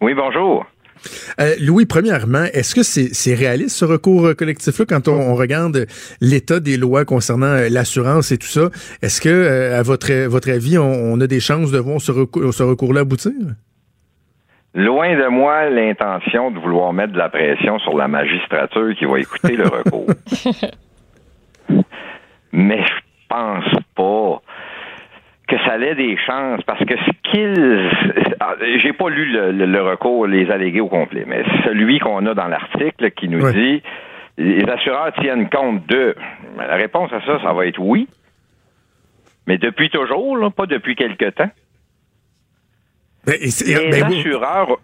Oui, 0.00 0.12
bonjour. 0.14 0.66
Euh, 1.40 1.54
Louis, 1.60 1.86
premièrement, 1.86 2.44
est-ce 2.52 2.74
que 2.74 2.82
c'est 2.82 3.34
réaliste 3.34 3.76
ce 3.76 3.84
recours 3.84 4.26
euh, 4.26 4.34
collectif-là 4.34 4.84
quand 4.88 5.08
on, 5.08 5.14
on 5.14 5.34
regarde 5.34 5.86
l'état 6.20 6.60
des 6.60 6.76
lois 6.76 7.04
concernant 7.04 7.46
euh, 7.46 7.68
l'assurance 7.70 8.32
et 8.32 8.38
tout 8.38 8.46
ça? 8.46 8.70
Est-ce 9.02 9.20
que, 9.20 9.28
euh, 9.28 9.78
à 9.78 9.82
votre, 9.82 10.12
votre 10.26 10.50
avis, 10.50 10.78
on, 10.78 10.84
on 10.90 11.20
a 11.20 11.26
des 11.26 11.40
chances 11.40 11.70
de 11.70 11.78
voir 11.78 12.00
ce, 12.00 12.12
recours, 12.12 12.52
ce 12.52 12.62
recours-là 12.62 13.00
aboutir? 13.00 13.32
Loin 14.74 15.16
de 15.16 15.28
moi 15.28 15.70
l'intention 15.70 16.50
de 16.50 16.58
vouloir 16.58 16.92
mettre 16.92 17.14
de 17.14 17.18
la 17.18 17.30
pression 17.30 17.78
sur 17.78 17.96
la 17.96 18.08
magistrature 18.08 18.94
qui 18.98 19.06
va 19.06 19.18
écouter 19.18 19.56
le 19.56 19.64
recours. 19.68 20.06
Mais 22.52 22.84
je 22.84 22.92
pense 23.28 23.82
pas 23.94 24.42
que 25.48 25.56
ça 25.64 25.78
ait 25.78 25.94
des 25.94 26.16
chances 26.26 26.62
parce 26.64 26.84
que 26.84 26.94
ce 26.96 27.30
qu'ils 27.30 27.90
ah, 28.40 28.54
j'ai 28.82 28.92
pas 28.92 29.08
lu 29.10 29.26
le, 29.26 29.52
le- 29.52 29.66
le 29.66 29.82
recours 29.82 30.26
les 30.26 30.50
allégués 30.50 30.80
au 30.80 30.88
complet 30.88 31.24
mais 31.26 31.44
celui 31.64 31.98
qu'on 32.00 32.26
a 32.26 32.34
dans 32.34 32.48
l'article 32.48 33.10
qui 33.12 33.28
nous 33.28 33.50
dit 33.52 33.82
les 34.38 34.64
assureurs 34.68 35.12
tiennent 35.20 35.48
compte 35.48 35.86
de 35.86 36.14
la 36.58 36.74
réponse 36.76 37.12
à 37.12 37.20
ça 37.24 37.40
ça 37.42 37.52
va 37.52 37.66
être 37.66 37.78
oui. 37.78 38.08
Mais 39.46 39.58
depuis 39.58 39.88
toujours 39.90 40.36
là, 40.36 40.50
pas 40.50 40.66
depuis 40.66 40.96
quelque 40.96 41.30
temps. 41.30 41.50
Ben, 43.24 43.36
les 43.40 43.90
ben, 43.90 44.04
assureurs 44.04 44.78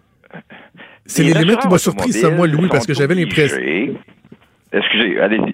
c'est 1.05 1.23
l'élément 1.23 1.57
qui 1.57 1.67
m'a 1.67 1.77
surpris, 1.77 2.13
ça, 2.13 2.29
moi, 2.29 2.47
Louis, 2.47 2.69
parce 2.69 2.87
que 2.87 2.93
j'avais 2.93 3.13
l'impression... 3.15 3.57
Excusez, 4.71 5.19
allez-y. 5.19 5.53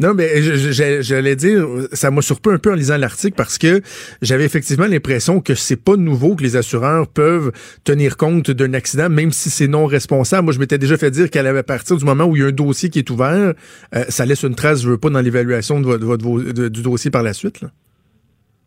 Non, 0.00 0.14
mais 0.14 0.28
j'allais 0.40 1.36
dire, 1.36 1.66
ça 1.92 2.10
m'a 2.10 2.22
surpris 2.22 2.54
un 2.54 2.58
peu 2.58 2.72
en 2.72 2.74
lisant 2.74 2.96
l'article 2.96 3.34
parce 3.36 3.58
que 3.58 3.80
j'avais 4.22 4.44
effectivement 4.44 4.86
l'impression 4.86 5.40
que 5.40 5.54
c'est 5.54 5.82
pas 5.82 5.96
nouveau 5.96 6.36
que 6.36 6.42
les 6.42 6.56
assureurs 6.56 7.06
peuvent 7.08 7.50
tenir 7.84 8.16
compte 8.16 8.50
d'un 8.50 8.74
accident, 8.74 9.08
même 9.08 9.32
si 9.32 9.50
c'est 9.50 9.68
non 9.68 9.86
responsable. 9.86 10.44
Moi, 10.44 10.52
je 10.52 10.60
m'étais 10.60 10.78
déjà 10.78 10.96
fait 10.96 11.10
dire 11.10 11.30
qu'à 11.30 11.62
partir 11.62 11.96
du 11.96 12.04
moment 12.04 12.24
où 12.24 12.36
il 12.36 12.42
y 12.42 12.44
a 12.44 12.48
un 12.48 12.52
dossier 12.52 12.90
qui 12.90 13.00
est 13.00 13.10
ouvert, 13.10 13.54
euh, 13.94 14.04
ça 14.08 14.24
laisse 14.24 14.44
une 14.44 14.54
trace, 14.54 14.82
je 14.82 14.90
veux 14.90 14.98
pas, 14.98 15.10
dans 15.10 15.20
l'évaluation 15.20 15.80
du 15.80 16.82
dossier 16.82 17.10
par 17.10 17.22
la 17.22 17.32
suite. 17.32 17.64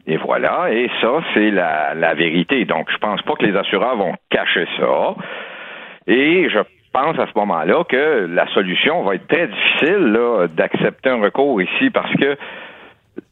Et 0.08 0.18
voilà. 0.18 0.42
voilà, 0.42 0.74
et 0.74 0.90
ça, 1.02 1.22
c'est 1.34 1.52
la, 1.52 1.94
la 1.94 2.14
vérité. 2.16 2.66
Donc, 2.66 2.88
je 2.92 2.98
pense 2.98 3.22
pas 3.22 3.34
que 3.36 3.46
les 3.46 3.56
assureurs 3.56 3.98
vont 3.98 4.16
cacher 4.30 4.66
ça. 4.78 5.16
Et 6.08 6.50
je 6.50 6.60
pense 6.92 7.18
à 7.20 7.28
ce 7.28 7.38
moment-là 7.40 7.84
que 7.86 8.28
la 8.30 8.48
solution 8.54 9.04
va 9.04 9.16
être 9.16 9.28
très 9.28 9.48
difficile 9.48 9.98
là, 10.12 10.48
d'accepter 10.48 11.10
un 11.10 11.22
recours 11.22 11.62
ici 11.62 11.90
parce 11.90 12.14
que 12.16 12.38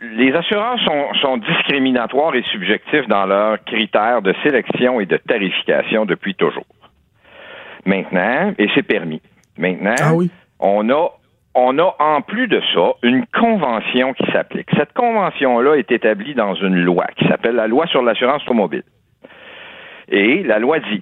les 0.02 0.34
assureurs 0.34 0.80
sont, 0.80 1.14
sont 1.22 1.38
discriminatoires 1.38 2.36
et 2.36 2.44
subjectifs 2.44 3.08
dans 3.08 3.26
leurs 3.26 3.64
critères 3.64 4.22
de 4.22 4.34
sélection 4.44 5.00
et 5.00 5.06
de 5.06 5.18
tarification 5.18 6.06
depuis 6.06 6.36
toujours. 6.36 6.66
Maintenant, 7.86 8.54
et 8.58 8.68
c'est 8.76 8.84
permis. 8.84 9.22
Maintenant, 9.58 9.96
Ah 10.02 10.14
oui. 10.14 10.30
on 10.60 10.90
a 10.90 11.10
on 11.56 11.80
a 11.80 11.96
en 12.00 12.22
plus 12.22 12.48
de 12.48 12.62
ça 12.74 12.92
une 13.02 13.26
convention 13.28 14.14
qui 14.14 14.32
s'applique. 14.32 14.68
Cette 14.78 14.94
convention-là 14.94 15.76
est 15.76 15.92
établie 15.92 16.36
dans 16.36 16.54
une 16.54 16.76
loi 16.76 17.06
qui 17.18 17.28
s'appelle 17.28 17.56
la 17.56 17.68
loi 17.68 17.88
sur 17.88 18.04
l'assurance 18.04 18.44
automobile. 18.44 18.84
Et 20.10 20.44
la 20.44 20.60
loi 20.60 20.80
dit 20.80 21.02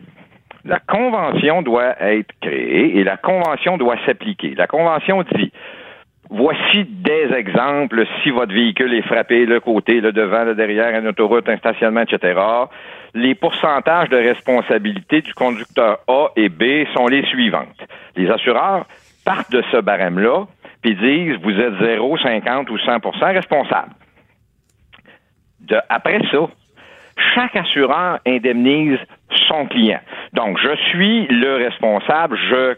la 0.67 0.79
convention 0.79 1.61
doit 1.61 1.95
être 2.01 2.31
créée 2.41 2.97
et 2.97 3.03
la 3.03 3.17
convention 3.17 3.77
doit 3.77 3.95
s'appliquer. 4.05 4.53
La 4.55 4.67
convention 4.67 5.23
dit 5.35 5.51
voici 6.29 6.83
des 6.83 7.33
exemples 7.33 8.05
si 8.21 8.31
votre 8.31 8.53
véhicule 8.53 8.93
est 8.93 9.01
frappé 9.03 9.45
le 9.45 9.61
côté, 9.61 10.01
le 10.01 10.11
devant, 10.11 10.43
le 10.43 10.55
derrière, 10.55 10.99
une 10.99 11.07
autoroute, 11.07 11.47
un 11.47 11.57
stationnement, 11.57 12.01
etc. 12.01 12.39
Les 13.13 13.33
pourcentages 13.33 14.09
de 14.09 14.17
responsabilité 14.17 15.21
du 15.21 15.33
conducteur 15.33 15.99
A 16.09 16.27
et 16.35 16.49
B 16.49 16.85
sont 16.93 17.07
les 17.07 17.25
suivantes. 17.27 17.81
Les 18.17 18.29
assureurs 18.29 18.85
partent 19.23 19.51
de 19.51 19.63
ce 19.71 19.77
barème-là 19.77 20.45
puis 20.81 20.95
disent 20.95 21.37
vous 21.41 21.57
êtes 21.57 21.79
0, 21.79 22.17
50 22.17 22.69
ou 22.69 22.77
100% 22.77 23.33
responsable. 23.33 23.91
Après 25.89 26.19
ça, 26.29 26.39
chaque 27.33 27.55
assureur 27.55 28.19
indemnise 28.25 28.99
son 29.47 29.65
client. 29.67 29.99
Donc, 30.33 30.57
je 30.61 30.75
suis 30.89 31.27
le 31.27 31.55
responsable, 31.55 32.37
je 32.49 32.75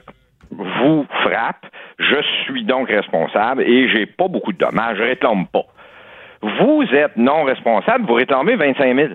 vous 0.52 1.06
frappe, 1.24 1.66
je 2.00 2.22
suis 2.44 2.64
donc 2.64 2.90
responsable 2.90 3.64
et 3.64 3.90
j'ai 3.90 4.06
pas 4.06 4.28
beaucoup 4.28 4.52
de 4.52 4.58
dommages, 4.58 4.98
je 4.98 5.04
réclame 5.04 5.46
pas. 5.48 5.66
Vous 6.42 6.84
êtes 6.94 7.18
non 7.18 7.44
responsable, 7.44 8.06
vous 8.06 8.14
réclamez 8.14 8.56
25 8.56 8.96
000. 8.96 9.10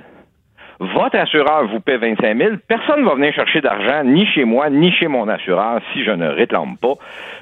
Votre 0.81 1.19
assureur 1.19 1.67
vous 1.69 1.81
paie 1.81 1.97
25 1.97 2.37
000. 2.37 2.51
Personne 2.69 3.01
ne 3.01 3.07
va 3.07 3.15
venir 3.15 3.33
chercher 3.33 3.61
d'argent, 3.61 4.03
ni 4.05 4.27
chez 4.27 4.45
moi, 4.45 4.69
ni 4.71 4.93
chez 4.93 5.07
mon 5.07 5.29
assureur, 5.29 5.81
si 5.93 6.05
je 6.05 6.11
ne 6.11 6.29
réclame 6.29 6.77
pas. 6.77 6.95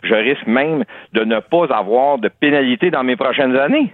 Je 0.03 0.15
risque 0.15 0.47
même 0.47 0.85
de 1.13 1.25
ne 1.25 1.41
pas 1.41 1.67
avoir 1.75 2.19
de 2.19 2.29
pénalité 2.29 2.91
dans 2.91 3.03
mes 3.03 3.17
prochaines 3.17 3.57
années. 3.57 3.93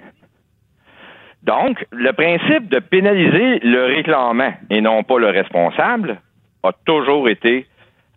Donc, 1.48 1.86
le 1.92 2.12
principe 2.12 2.68
de 2.68 2.78
pénaliser 2.78 3.60
le 3.60 3.86
réclamant 3.86 4.52
et 4.68 4.82
non 4.82 5.02
pas 5.02 5.18
le 5.18 5.28
responsable 5.28 6.20
a 6.62 6.72
toujours 6.84 7.26
été 7.30 7.66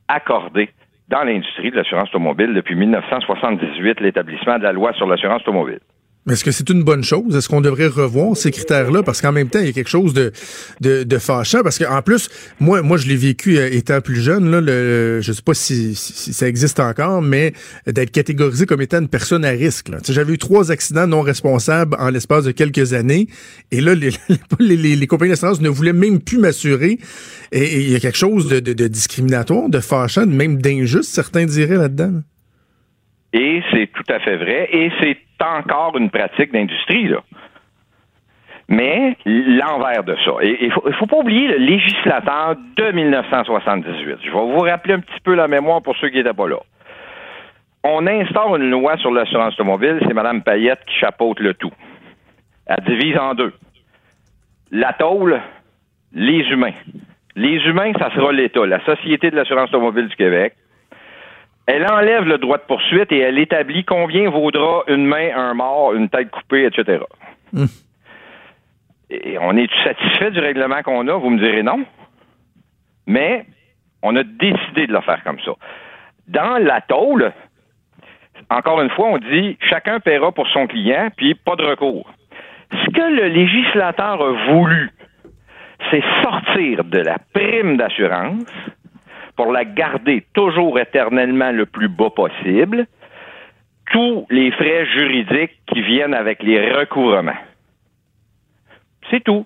accordé 0.10 0.70
dans 1.08 1.24
l'industrie 1.24 1.72
de 1.72 1.78
l'assurance 1.78 2.10
automobile 2.10 2.54
depuis 2.54 2.76
1978, 2.76 4.02
l'établissement 4.02 4.58
de 4.58 4.64
la 4.64 4.74
loi 4.74 4.92
sur 4.96 5.08
l'assurance 5.08 5.44
automobile. 5.44 5.80
Est-ce 6.30 6.44
que 6.44 6.52
c'est 6.52 6.70
une 6.70 6.84
bonne 6.84 7.04
chose? 7.04 7.36
Est-ce 7.36 7.50
qu'on 7.50 7.62
devrait 7.62 7.88
revoir 7.88 8.38
ces 8.38 8.52
critères-là? 8.52 9.02
Parce 9.02 9.22
qu'en 9.22 9.32
même 9.32 9.50
temps, 9.50 9.58
il 9.60 9.66
y 9.66 9.70
a 9.70 9.72
quelque 9.72 9.90
chose 9.90 10.14
de, 10.14 10.32
de, 10.80 11.02
de 11.02 11.18
fâchant. 11.18 11.64
Parce 11.64 11.80
qu'en 11.80 12.02
plus, 12.04 12.30
moi, 12.60 12.84
moi, 12.84 12.98
je 12.98 13.08
l'ai 13.08 13.16
vécu 13.16 13.58
euh, 13.58 13.68
étant 13.72 14.02
plus 14.02 14.22
jeune. 14.22 14.52
Là, 14.52 14.62
le, 14.62 15.20
je 15.22 15.34
sais 15.34 15.42
pas 15.42 15.56
si, 15.56 15.96
ça 15.96 16.48
existe 16.48 16.80
encore, 16.80 17.24
mais 17.24 17.54
d'être 17.88 18.12
catégorisé 18.12 18.68
comme 18.68 18.82
étant 18.82 19.00
une 19.00 19.08
personne 19.08 19.44
à 19.44 19.50
risque. 19.50 19.88
J'avais 20.08 20.34
eu 20.34 20.38
trois 20.38 20.72
accidents 20.72 21.08
non 21.08 21.22
responsables 21.22 21.96
en 22.00 22.10
l'espace 22.12 22.44
de 22.44 22.52
quelques 22.52 22.94
années. 22.94 23.28
Et 23.72 23.82
là, 23.82 23.96
les, 23.96 24.12
les, 24.60 24.78
les- 24.78 24.96
les 24.96 25.08
compagnies 25.08 25.32
d'assurance 25.32 25.60
ne 25.60 25.70
voulaient 25.70 25.92
même 25.92 26.20
plus 26.20 26.38
m'assurer. 26.38 27.00
Et 27.52 27.82
il 27.82 27.90
y 27.90 27.96
a 27.96 28.00
quelque 28.00 28.18
chose 28.20 28.48
de, 28.48 28.60
de, 28.60 28.88
discriminatoire, 28.88 29.70
de 29.70 29.80
fâchant, 29.80 30.28
même 30.28 30.62
d'injuste, 30.62 31.10
certains 31.12 31.46
diraient 31.46 31.78
là-dedans. 31.78 32.12
là. 32.12 32.22
Et 33.34 33.64
c'est 33.72 33.88
tout 33.88 34.04
à 34.10 34.20
fait 34.20 34.38
vrai. 34.38 34.70
Et 34.72 34.92
c'est 35.00 35.18
encore 35.42 35.98
une 35.98 36.10
pratique 36.10 36.52
d'industrie, 36.52 37.08
là. 37.08 37.22
Mais 38.68 39.18
l'envers 39.26 40.04
de 40.06 40.16
ça. 40.24 40.32
Et 40.42 40.66
il 40.66 40.72
faut, 40.72 40.84
faut 40.94 41.06
pas 41.06 41.18
oublier 41.18 41.48
le 41.50 41.58
législateur 41.58 42.56
de 42.78 42.92
1978. 42.92 44.20
Je 44.24 44.32
vais 44.32 44.32
vous 44.32 44.60
rappeler 44.60 44.94
un 44.94 45.00
petit 45.00 45.20
peu 45.24 45.36
la 45.36 45.50
mémoire 45.50 45.82
pour 45.82 45.96
ceux 45.98 46.10
qui 46.10 46.18
n'étaient 46.18 46.34
pas 46.34 46.48
là. 46.48 46.60
On 47.84 48.06
instaure 48.08 48.56
une 48.56 48.70
loi 48.70 48.96
sur 48.98 49.12
l'assurance 49.12 49.56
automobile. 49.56 50.00
C'est 50.08 50.14
Mme 50.14 50.42
Payette 50.44 50.80
qui 50.86 50.96
chapeaute 51.00 51.40
le 51.40 51.54
tout. 51.54 51.72
Elle 52.68 52.84
divise 52.86 53.18
en 53.18 53.34
deux. 53.34 53.54
La 54.72 54.94
tôle, 54.94 55.42
les 56.14 56.48
humains. 56.50 56.74
Les 57.36 57.58
humains, 57.66 57.92
ça 58.00 58.10
sera 58.14 58.32
l'État, 58.32 58.66
la 58.66 58.84
Société 58.86 59.32
de 59.32 59.36
l'assurance 59.36 59.70
automobile 59.70 60.08
du 60.08 60.16
Québec. 60.16 60.54
Elle 61.68 61.86
enlève 61.86 62.24
le 62.24 62.38
droit 62.38 62.57
de 62.57 62.64
poursuite 62.64 63.12
et 63.12 63.20
elle 63.20 63.38
établit 63.38 63.86
combien 63.86 64.30
vaudra 64.30 64.84
une 64.88 65.05
main, 65.05 65.30
un 65.36 65.53
mort, 65.53 65.93
une 65.93 66.09
tête 66.09 66.30
coupée, 66.32 66.66
etc. 66.66 67.03
Et 69.09 69.38
on 69.39 69.55
est 69.55 69.70
satisfait 69.84 70.32
du 70.32 70.39
règlement 70.39 70.82
qu'on 70.82 71.07
a? 71.07 71.14
Vous 71.14 71.30
me 71.30 71.39
direz 71.39 71.64
non. 71.64 71.86
Mais 73.05 73.45
on 74.01 74.16
a 74.16 74.24
décidé 74.24 74.88
de 74.88 74.93
le 74.93 75.01
faire 75.01 75.24
comme 75.24 75.39
ça. 75.41 75.51
Dans 76.28 76.57
la 76.57 76.82
tôle, 76.82 77.32
encore 78.49 78.82
une 78.82 78.89
fois, 78.89 79.07
on 79.07 79.18
dit 79.18 79.57
chacun 79.70 79.99
paiera 79.99 80.32
pour 80.32 80.47
son 80.47 80.68
client, 80.68 81.09
puis 81.16 81.36
pas 81.36 81.55
de 81.55 81.64
recours. 81.64 82.09
Ce 82.72 82.89
que 82.89 83.01
le 83.01 83.28
législateur 83.28 84.22
a 84.22 84.53
voulu, 84.53 84.91
c'est 85.89 86.03
sortir 86.24 86.84
de 86.86 86.99
la 86.99 87.18
prime 87.34 87.78
d'assurance 87.78 88.45
pour 89.36 89.52
la 89.52 89.66
garder 89.66 90.26
toujours 90.34 90.80
éternellement 90.80 91.52
le 91.52 91.66
plus 91.66 91.88
bas 91.88 92.10
possible, 92.10 92.86
tous 93.92 94.26
les 94.30 94.52
frais 94.52 94.86
juridiques 94.88 95.60
qui 95.68 95.82
viennent 95.82 96.14
avec 96.14 96.44
les 96.44 96.72
recouvrements. 96.72 97.40
C'est 99.10 99.24
tout. 99.24 99.46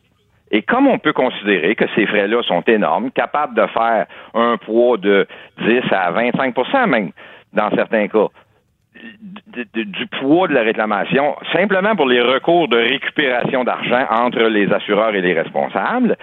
Et 0.52 0.62
comme 0.62 0.88
on 0.88 1.00
peut 1.00 1.14
considérer 1.14 1.76
que 1.76 1.86
ces 1.96 2.06
frais-là 2.06 2.44
sont 2.44 2.62
énormes, 2.68 3.12
capables 3.12 3.56
de 3.56 3.66
faire 3.68 4.06
un 4.36 4.58
poids 4.58 4.98
de 4.98 5.28
10 5.60 5.82
à 5.92 6.12
25% 6.12 6.88
même, 6.88 7.12
dans 7.54 7.72
certains 7.72 8.08
cas, 8.08 8.28
du 9.74 10.08
poids 10.20 10.48
de 10.48 10.54
la 10.54 10.62
réclamation, 10.62 11.36
simplement 11.52 11.96
pour 11.96 12.08
les 12.08 12.22
recours 12.22 12.68
de 12.68 12.78
récupération 12.78 13.64
d'argent 13.64 14.06
entre 14.10 14.44
les 14.44 14.72
assureurs 14.72 15.16
et 15.16 15.22
les 15.22 15.34
responsables, 15.34 16.16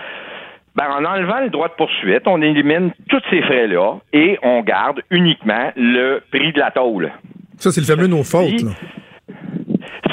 ben, 0.74 0.86
en 0.90 1.04
enlevant 1.04 1.40
le 1.40 1.50
droit 1.50 1.68
de 1.68 1.74
poursuite, 1.74 2.22
on 2.26 2.40
élimine 2.40 2.92
tous 3.08 3.22
ces 3.30 3.42
frais-là 3.42 3.96
et 4.12 4.38
on 4.42 4.62
garde 4.62 5.02
uniquement 5.10 5.70
le 5.76 6.22
prix 6.30 6.52
de 6.52 6.58
la 6.58 6.70
tôle. 6.70 7.12
Ça, 7.58 7.70
c'est 7.70 7.80
le 7.80 7.86
fameux 7.86 8.06
no 8.06 8.22
fault. 8.22 8.48
là. 8.64 8.70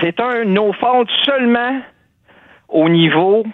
C'est 0.02 0.20
un 0.20 0.46
no 0.46 0.74
fault 0.74 1.08
seulement 1.26 1.82
au 2.68 2.90
niveau 2.90 3.46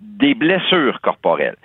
des 0.00 0.34
blessures 0.34 1.00
corporelles. 1.02 1.56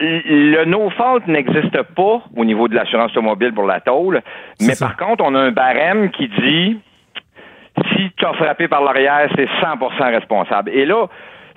Le 0.00 0.64
no 0.64 0.90
fault 0.90 1.26
n'existe 1.26 1.82
pas 1.94 2.22
au 2.36 2.44
niveau 2.44 2.68
de 2.68 2.74
l'assurance 2.74 3.10
automobile 3.12 3.52
pour 3.52 3.66
la 3.66 3.80
tôle, 3.80 4.22
mais 4.60 4.74
par 4.78 4.96
contre, 4.96 5.24
on 5.24 5.34
a 5.34 5.40
un 5.40 5.52
barème 5.52 6.10
qui 6.10 6.28
dit 6.28 6.78
si 7.94 8.10
tu 8.16 8.24
as 8.24 8.32
frappé 8.34 8.68
par 8.68 8.82
l'arrière, 8.82 9.28
c'est 9.34 9.46
100% 9.46 10.12
responsable. 10.12 10.70
Et 10.70 10.84
là, 10.84 11.06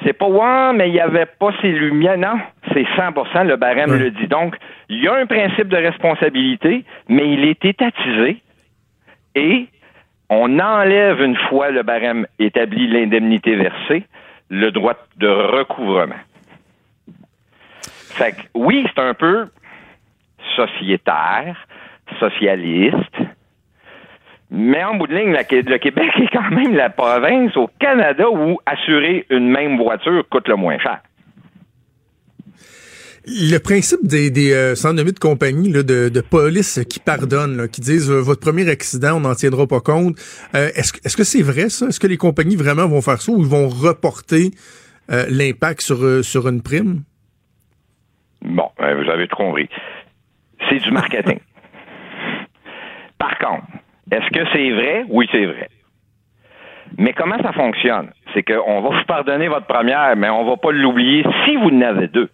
c'est 0.04 0.14
pas 0.14 0.28
ouais, 0.28 0.74
mais 0.74 0.90
il 0.90 0.94
n'y 0.94 1.00
avait 1.00 1.26
pas 1.26 1.52
ces 1.62 1.72
lumières. 1.72 2.18
Non, 2.18 2.40
c'est 2.74 2.84
100%, 2.84 3.46
le 3.46 3.56
barème 3.56 3.98
le 3.98 4.12
dit. 4.12 4.28
Donc, 4.28 4.56
il 4.90 5.04
y 5.04 5.08
a 5.08 5.16
un 5.16 5.26
principe 5.26 5.68
de 5.68 5.78
responsabilité, 5.78 6.84
mais 7.08 7.30
il 7.32 7.46
est 7.46 7.64
étatisé 7.64 8.42
et 9.36 9.68
on 10.30 10.60
enlève 10.60 11.22
une 11.22 11.36
fois 11.36 11.70
le 11.70 11.84
barème 11.84 12.26
établi 12.40 12.88
l'indemnité 12.88 13.56
versée, 13.56 14.04
le 14.50 14.72
droit 14.72 14.96
de 15.18 15.28
recouvrement. 15.28 16.16
Fait 18.16 18.32
que 18.32 18.42
oui, 18.54 18.86
c'est 18.88 19.02
un 19.02 19.14
peu 19.14 19.48
sociétaire, 20.56 21.68
socialiste, 22.20 23.18
mais 24.56 24.84
en 24.84 24.96
bout 24.96 25.08
de 25.08 25.14
ligne, 25.16 25.32
le 25.34 25.78
Québec 25.78 26.10
est 26.18 26.28
quand 26.32 26.50
même 26.50 26.74
la 26.76 26.90
province 26.90 27.56
au 27.58 27.70
Canada 27.80 28.30
où 28.30 28.58
assurer 28.66 29.26
une 29.30 29.50
même 29.50 29.78
voiture 29.78 30.24
coûte 30.30 30.48
le 30.48 30.56
moins 30.56 30.80
cher. 30.80 31.00
Le 33.28 33.58
principe 33.58 34.06
des, 34.06 34.30
des 34.30 34.54
euh, 34.54 34.76
sans 34.76 34.94
de 34.94 35.20
compagnie 35.20 35.72
là, 35.72 35.82
de, 35.84 36.10
de 36.10 36.22
police 36.22 36.80
qui 36.88 37.00
pardonnent, 37.00 37.58
là, 37.58 37.68
qui 37.68 37.82
disent 37.82 38.10
euh, 38.12 38.20
votre 38.22 38.40
premier 38.40 38.70
accident, 38.70 39.18
on 39.18 39.22
n'en 39.22 39.34
tiendra 39.34 39.66
pas 39.66 39.80
compte. 39.82 40.16
Euh, 40.54 40.70
est-ce, 40.76 40.94
que- 40.94 41.00
est-ce 41.04 41.18
que 41.18 41.24
c'est 41.24 41.42
vrai 41.42 41.70
ça? 41.70 41.88
Est-ce 41.88 42.00
que 42.00 42.06
les 42.08 42.18
compagnies 42.18 42.56
vraiment 42.56 42.88
vont 42.88 43.02
faire 43.02 43.20
ça 43.22 43.32
ou 43.32 43.42
ils 43.42 43.48
vont 43.48 43.68
reporter 43.68 44.52
euh, 45.12 45.26
l'impact 45.30 45.82
sur, 45.82 46.24
sur 46.24 46.48
une 46.48 46.62
prime? 46.62 47.02
Bon, 48.44 48.70
vous 48.78 49.10
avez 49.10 49.28
tout 49.28 49.36
compris. 49.36 49.68
C'est 50.70 50.78
du 50.78 50.92
marketing. 50.92 51.40
Par 53.18 53.38
contre, 53.40 53.66
est-ce 54.12 54.30
que 54.30 54.46
c'est 54.54 54.72
vrai? 54.72 55.06
Oui, 55.10 55.28
c'est 55.32 55.46
vrai. 55.46 55.70
Mais 56.98 57.14
comment 57.14 57.38
ça 57.42 57.52
fonctionne? 57.52 58.12
c'est 58.36 58.44
qu'on 58.44 58.82
va 58.82 58.90
vous 58.90 59.06
pardonner 59.06 59.48
votre 59.48 59.66
première, 59.66 60.16
mais 60.18 60.30
on 60.30 60.46
va 60.46 60.58
pas 60.58 60.72
l'oublier 60.72 61.26
si 61.46 61.56
vous 61.56 61.72
n'avez 61.72 62.08
deux. 62.08 62.30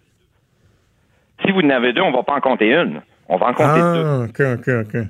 Si 1.44 1.52
vous 1.52 1.62
n'avez 1.62 1.92
deux, 1.92 2.02
on 2.02 2.10
va 2.10 2.24
pas 2.24 2.34
en 2.34 2.40
compter 2.40 2.74
une. 2.74 3.00
On 3.28 3.36
va 3.36 3.46
en 3.46 3.54
compter 3.54 3.80
deux. 3.80 4.04
Ah, 4.04 4.24
OK, 4.24 4.40
OK, 4.40 4.68
OK. 4.68 5.00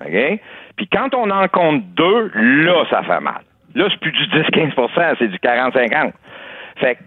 OK? 0.00 0.40
Puis 0.76 0.88
quand 0.88 1.14
on 1.14 1.30
en 1.30 1.46
compte 1.48 1.84
deux, 1.94 2.30
là, 2.34 2.84
ça 2.88 3.02
fait 3.02 3.20
mal. 3.20 3.42
Là, 3.74 3.88
c'est 3.90 4.00
plus 4.00 4.12
du 4.12 4.24
10-15% 4.24 5.16
c'est 5.18 5.28
du 5.28 5.36
40-50. 5.36 6.12
Fait 6.76 6.94
que, 6.94 7.00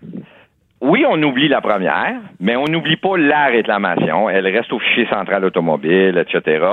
oui, 0.82 1.04
on 1.08 1.22
oublie 1.24 1.48
la 1.48 1.62
première, 1.62 2.16
mais 2.40 2.56
on 2.56 2.66
n'oublie 2.66 2.98
pas 2.98 3.18
la 3.18 3.46
réclamation. 3.46 4.30
Elle 4.30 4.46
reste 4.48 4.72
au 4.72 4.80
fichier 4.80 5.08
central 5.08 5.44
automobile, 5.46 6.18
etc. 6.18 6.64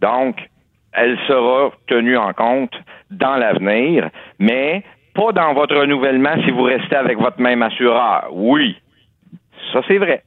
Donc, 0.00 0.36
elle 0.92 1.18
sera 1.26 1.70
tenue 1.86 2.16
en 2.16 2.32
compte 2.32 2.74
dans 3.10 3.36
l'avenir, 3.36 4.10
mais 4.38 4.82
pas 5.14 5.32
dans 5.32 5.54
votre 5.54 5.76
renouvellement 5.76 6.34
si 6.44 6.50
vous 6.50 6.62
restez 6.62 6.96
avec 6.96 7.18
votre 7.18 7.40
même 7.40 7.62
assureur. 7.62 8.28
Oui, 8.32 8.76
ça 9.72 9.80
c'est 9.88 9.98
vrai. 9.98 10.22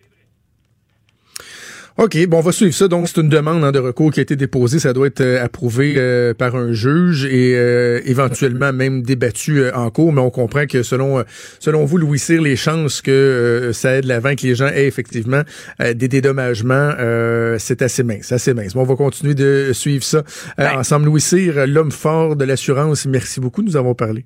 OK, 1.95 2.25
bon, 2.27 2.37
on 2.39 2.41
va 2.41 2.51
suivre 2.51 2.73
ça. 2.73 2.87
Donc, 2.87 3.07
c'est 3.07 3.21
une 3.21 3.29
demande 3.29 3.63
hein, 3.63 3.71
de 3.71 3.77
recours 3.77 4.11
qui 4.11 4.19
a 4.19 4.23
été 4.23 4.35
déposée. 4.35 4.79
Ça 4.79 4.93
doit 4.93 5.05
être 5.05 5.21
euh, 5.21 5.43
approuvé 5.43 5.93
euh, 5.97 6.33
par 6.33 6.55
un 6.55 6.71
juge 6.71 7.25
et 7.25 7.55
euh, 7.55 8.01
éventuellement 8.05 8.73
même 8.73 9.03
débattu 9.03 9.59
euh, 9.59 9.71
en 9.75 9.91
cours. 9.91 10.11
Mais 10.11 10.21
on 10.21 10.31
comprend 10.31 10.65
que 10.65 10.81
selon 10.81 11.23
selon 11.59 11.85
vous, 11.85 11.97
Louis 11.99 12.17
Cyr, 12.17 12.41
les 12.41 12.55
chances 12.55 13.01
que 13.03 13.11
euh, 13.11 13.73
ça 13.73 13.97
aide 13.97 14.05
l'avant, 14.05 14.33
que 14.33 14.41
les 14.41 14.55
gens 14.55 14.67
aient 14.67 14.87
effectivement 14.87 15.43
euh, 15.81 15.93
des 15.93 16.07
dédommagements, 16.07 16.93
euh, 16.99 17.57
c'est 17.59 17.83
assez 17.83 18.01
mince, 18.01 18.31
assez 18.31 18.55
mince. 18.55 18.73
Bon, 18.73 18.81
on 18.81 18.85
va 18.85 18.95
continuer 18.95 19.35
de 19.35 19.69
suivre 19.73 20.03
ça 20.03 20.23
euh, 20.59 20.67
ensemble. 20.75 21.05
Louis 21.05 21.21
Cyr, 21.21 21.67
l'homme 21.67 21.91
fort 21.91 22.35
de 22.35 22.43
l'assurance, 22.43 23.05
merci 23.05 23.39
beaucoup. 23.39 23.61
Nous 23.61 23.77
avons 23.77 23.93
parlé. 23.93 24.25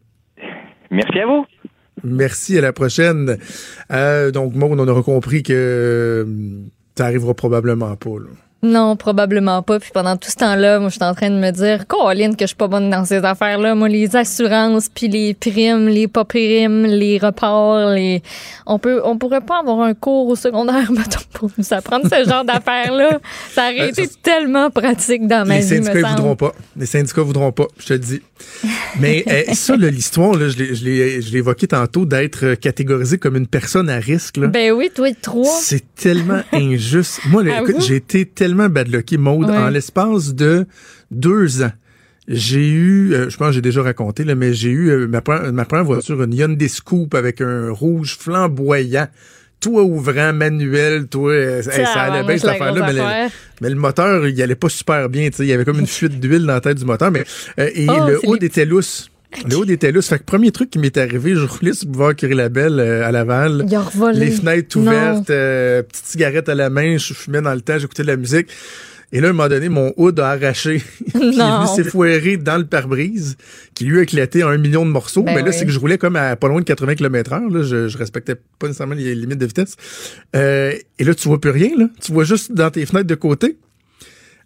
Merci 0.90 1.20
à 1.20 1.26
vous. 1.26 1.46
Merci, 2.04 2.58
à 2.58 2.62
la 2.62 2.72
prochaine. 2.72 3.38
Euh, 3.92 4.32
donc, 4.32 4.56
Maud, 4.56 4.80
on 4.80 4.88
aura 4.88 5.04
compris 5.04 5.44
que 5.44 6.26
ça 6.98 7.06
arrivera 7.06 7.34
probablement 7.34 7.96
pas. 7.96 8.20
Là. 8.20 8.47
Non, 8.64 8.96
probablement 8.96 9.62
pas. 9.62 9.80
Puis 9.80 9.92
pendant 9.94 10.18
tout 10.18 10.32
ce 10.32 10.36
temps-là, 10.38 10.80
moi, 10.80 10.90
je 10.90 10.96
suis 10.96 11.04
en 11.04 11.14
train 11.14 11.30
de 11.30 11.36
me 11.36 11.52
dire, 11.52 11.86
Colin, 11.86 12.32
que 12.32 12.42
je 12.42 12.48
suis 12.48 12.56
pas 12.56 12.68
bonne 12.68 12.90
dans 12.90 13.06
ces 13.06 13.24
affaires-là. 13.24 13.76
Moi, 13.76 13.88
les 13.88 14.16
assurances, 14.16 14.88
puis 14.94 15.08
les 15.08 15.36
primes, 15.36 15.88
les 15.88 16.08
pas 16.08 16.26
primes, 16.26 16.86
les 16.86 17.20
reports, 17.20 17.92
les... 17.92 18.24
On 18.66 18.80
peut, 18.80 19.00
on 19.06 19.18
pourrait 19.18 19.42
pas 19.42 19.60
avoir 19.60 19.82
un 19.82 19.94
cours 19.94 20.28
au 20.28 20.36
secondaire, 20.36 20.92
mettons, 20.92 21.20
pour 21.34 21.52
nous 21.56 21.72
apprendre 21.72 22.08
ce 22.10 22.28
genre 22.28 22.44
d'affaires-là. 22.44 23.20
Ça 23.52 23.70
aurait 23.72 23.90
été 23.90 24.08
tellement 24.24 24.72
pratique 24.72 25.28
dans 25.28 25.48
ma 25.48 25.58
Les 25.58 25.62
vie, 25.62 25.68
syndicats 25.68 25.94
me 25.94 26.16
voudront 26.16 26.36
pas. 26.36 26.52
Les 26.76 26.88
syndicats 26.88 27.22
voudront 27.22 27.52
pas, 27.52 27.68
je 27.78 27.86
te 27.86 27.94
le 27.94 28.00
dis. 28.00 28.22
Mais 29.00 29.24
euh, 29.30 29.54
ça, 29.54 29.76
l'histoire, 29.76 30.34
là, 30.34 30.50
je 30.50 30.58
l'ai- 30.58 31.38
évoqué 31.38 31.68
tantôt, 31.68 32.06
d'être 32.06 32.44
euh, 32.44 32.56
catégorisé 32.56 33.20
comme 33.20 33.36
une 33.36 33.46
personne 33.48 33.88
à 33.90 33.98
risque. 33.98 34.38
Là. 34.38 34.48
Ben 34.48 34.72
oui, 34.72 34.90
toi, 34.94 35.10
trois. 35.22 35.46
C'est 35.62 35.84
tellement 35.94 36.42
injuste. 36.52 37.20
Moi, 37.30 37.44
Avoue. 37.52 37.80
j'ai 37.88 37.98
été 37.98 38.26
tellement 38.26 38.47
bad 38.56 38.88
lucky, 38.90 39.18
Maude, 39.18 39.50
Ouais. 39.50 39.58
en 39.58 39.70
l'espace 39.70 40.34
de 40.36 40.66
deux 41.12 41.64
ans. 41.64 41.72
J'ai 42.28 42.68
eu, 42.68 43.14
euh, 43.14 43.30
je 43.30 43.38
pense 43.38 43.48
que 43.50 43.54
j'ai 43.54 43.62
déjà 43.62 43.82
raconté, 43.82 44.26
là, 44.26 44.36
mais 44.36 44.54
j'ai 44.54 44.70
eu 44.70 44.90
euh, 44.90 45.08
ma, 45.08 45.20
pre- 45.22 45.50
ma 45.52 45.64
première 45.64 45.86
voiture, 45.86 46.22
une 46.24 46.34
Hyundai 46.34 46.68
Scoop 46.68 47.16
avec 47.16 47.40
un 47.40 47.72
rouge 47.72 48.18
flamboyant, 48.20 49.08
toit 49.62 49.84
ouvrant, 49.84 50.34
manuel, 50.34 51.08
toi, 51.08 51.32
euh, 51.32 51.62
ça, 51.62 51.72
allait 52.02 52.28
bien 52.28 52.38
cette 52.38 52.50
affaire-là, 52.50 52.86
mais, 52.86 52.94
le- 52.94 53.02
affaire. 53.02 53.30
mais 53.62 53.70
le 53.70 53.76
moteur, 53.76 54.28
il 54.28 54.42
allait 54.42 54.56
pas 54.56 54.68
super 54.70 55.08
bien, 55.08 55.30
tu 55.30 55.38
sais, 55.38 55.44
il 55.46 55.50
y 55.50 55.54
avait 55.54 55.64
comme 55.66 55.80
une 55.80 55.88
fuite 55.88 56.20
d'huile 56.20 56.42
dans 56.46 56.54
la 56.54 56.62
tête 56.62 56.78
du 56.78 56.86
moteur, 56.86 57.12
mais 57.12 57.24
euh, 57.60 57.70
et 57.74 57.88
Oh, 57.90 58.08
le 58.08 58.20
les 58.40 58.46
était 58.46 58.66
lousse. 58.66 59.10
Le 59.50 59.56
haut 59.58 59.66
était 59.66 59.92
lousse. 59.92 60.08
Fait 60.08 60.20
que 60.20 60.24
premier 60.24 60.52
truc 60.52 60.70
qui 60.70 60.80
m'est 60.80 60.98
arrivé, 60.98 61.36
je 61.36 61.42
roulais 61.46 61.74
sur 61.74 61.88
le 61.88 61.92
boulevard 61.92 62.16
Curie-Labelle 62.16 62.80
euh, 62.80 63.06
à 63.08 63.12
Laval. 63.12 63.66
Il 63.68 63.76
a 63.76 63.82
revolé. 63.82 64.20
Les 64.20 64.32
fenêtres 64.32 64.78
ouvertes, 64.78 65.30
euh, 65.30 65.84
petite 65.84 66.06
cigarette 66.06 66.50
à 66.50 66.56
la 66.56 66.70
main, 66.70 66.98
je 66.98 67.14
fumais 67.14 67.42
dans 67.42 67.54
le 67.54 67.62
temps, 67.62 67.78
j'écoutais 67.78 68.04
de 68.04 68.08
la 68.08 68.18
musique. 68.18 68.48
Et 69.14 69.22
là, 69.22 69.28
à 69.28 69.30
un 69.30 69.34
moment 69.34 69.48
donné, 69.48 69.70
mon 69.70 69.94
hood 69.96 70.20
a 70.20 70.32
arraché. 70.32 70.80
Puis 70.84 71.06
il 71.16 71.34
est 71.34 71.38
Non. 71.38 71.64
venu 71.64 71.76
s'effoirer 71.84 72.36
dans 72.36 72.58
le 72.58 72.66
pare-brise, 72.66 73.38
qui 73.74 73.86
lui 73.86 74.00
a 74.00 74.02
éclaté 74.02 74.44
un 74.44 74.58
million 74.58 74.86
de 74.86 74.92
morceaux. 74.92 75.24
Ben 75.24 75.34
Mais 75.34 75.42
là, 75.44 75.48
oui. 75.52 75.56
c'est 75.58 75.66
que 75.66 75.72
je 75.72 75.80
roulais 75.80 75.98
comme 75.98 76.18
à 76.18 76.36
pas 76.36 76.50
loin 76.50 76.60
de 76.60 76.66
80 76.66 76.96
km 76.96 77.32
heure. 77.32 77.50
Là. 77.50 77.62
Je, 77.64 77.88
je 77.88 77.98
respectais 77.98 78.36
pas 78.60 78.68
nécessairement 78.68 78.96
les 78.96 79.16
limites 79.16 79.40
de 79.40 79.46
vitesse. 79.46 79.76
Euh, 80.36 80.74
et 81.00 81.04
là, 81.06 81.16
tu 81.16 81.30
vois 81.30 81.40
plus 81.40 81.52
rien. 81.52 81.70
Là. 81.78 81.86
Tu 82.02 82.12
vois 82.12 82.26
juste 82.26 82.52
dans 82.52 82.70
tes 82.70 82.86
fenêtres 82.86 83.08
de 83.08 83.16
côté. 83.16 83.58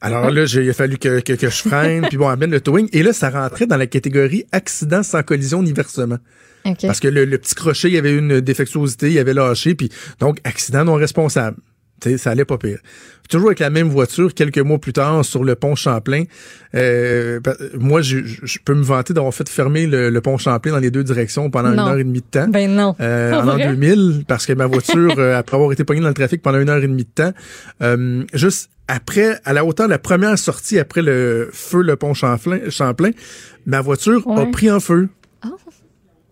Alors 0.02 0.32
là, 0.32 0.46
j'ai- 0.46 0.64
il 0.64 0.70
a 0.70 0.74
fallu 0.74 0.98
que, 0.98 1.20
que, 1.20 1.34
que 1.34 1.50
je 1.50 1.62
freine, 1.70 2.06
puis 2.10 2.18
bon, 2.18 2.28
amène 2.28 2.50
le 2.52 2.60
towing. 2.62 2.88
Et 2.92 3.04
là, 3.04 3.14
ça 3.14 3.30
rentrait 3.30 3.68
dans 3.68 3.78
la 3.78 3.88
catégorie 3.88 4.46
accident 4.52 5.04
sans 5.04 5.22
collision 5.24 5.62
ni 5.62 5.74
versement. 5.74 6.18
Parce 6.88 7.00
que 7.00 7.08
le, 7.08 7.26
le 7.26 7.38
petit 7.38 7.56
crochet, 7.56 7.88
il 7.88 7.94
y 7.94 7.98
avait 7.98 8.16
une 8.16 8.40
défectuosité, 8.42 9.12
il 9.12 9.20
avait 9.20 9.34
lâché, 9.34 9.74
puis 9.76 9.90
donc 10.20 10.38
accident 10.44 10.84
non 10.86 10.96
responsable. 10.96 11.58
Ça 12.18 12.32
allait 12.32 12.46
pas 12.46 12.58
pire. 12.58 12.80
Toujours 13.30 13.48
avec 13.48 13.60
la 13.60 13.70
même 13.70 13.88
voiture, 13.88 14.34
quelques 14.34 14.58
mois 14.60 14.78
plus 14.78 14.92
tard, 14.92 15.24
sur 15.24 15.44
le 15.44 15.56
pont 15.56 15.76
Champlain. 15.76 16.24
euh, 16.76 17.40
moi, 17.80 18.02
je, 18.02 18.18
peux 18.66 18.74
me 18.74 18.84
vanter 18.84 19.14
d'avoir 19.14 19.34
fait 19.34 19.48
fermer 19.48 19.88
le, 19.88 20.10
le 20.10 20.22
pont 20.22 20.38
Champlain 20.38 20.72
dans 20.74 20.80
les 20.80 20.92
deux 20.92 21.04
directions 21.04 21.50
pendant 21.50 21.70
Non. 21.70 21.84
une 21.86 21.90
heure 21.92 21.98
et 22.00 22.04
demie 22.04 22.20
de 22.20 22.26
temps. 22.26 22.48
Ben 22.50 22.70
non. 22.70 22.96
Euh, 23.00 23.32
en 23.34 23.44
l'an 23.46 23.54
vrai? 23.54 23.68
2000, 23.70 24.26
parce 24.28 24.46
que 24.46 24.54
ma 24.54 24.66
voiture, 24.66 25.16
euh, 25.18 25.38
après 25.38 25.56
avoir 25.56 25.72
été 25.72 25.84
pognée 25.86 26.02
dans 26.02 26.10
le 26.10 26.14
trafic 26.14 26.42
pendant 26.42 26.60
une 26.60 26.70
heure 26.70 26.84
et 26.84 26.88
demie 26.88 27.06
de 27.06 27.10
temps, 27.10 27.32
juste 28.34 28.70
après, 28.90 29.40
à 29.46 29.54
la 29.54 29.64
hauteur 29.64 29.86
de 29.86 29.92
la 29.92 30.00
première 30.00 30.38
sortie 30.38 30.78
après 30.78 31.02
le 31.02 31.50
feu, 31.54 31.82
le 31.82 31.96
pont 31.96 32.14
Champlain, 32.14 32.60
Champlain 32.70 33.12
ma 33.66 33.80
voiture 33.80 34.28
a 34.38 34.46
pris 34.48 34.70
en 34.70 34.80
feu. 34.82 35.08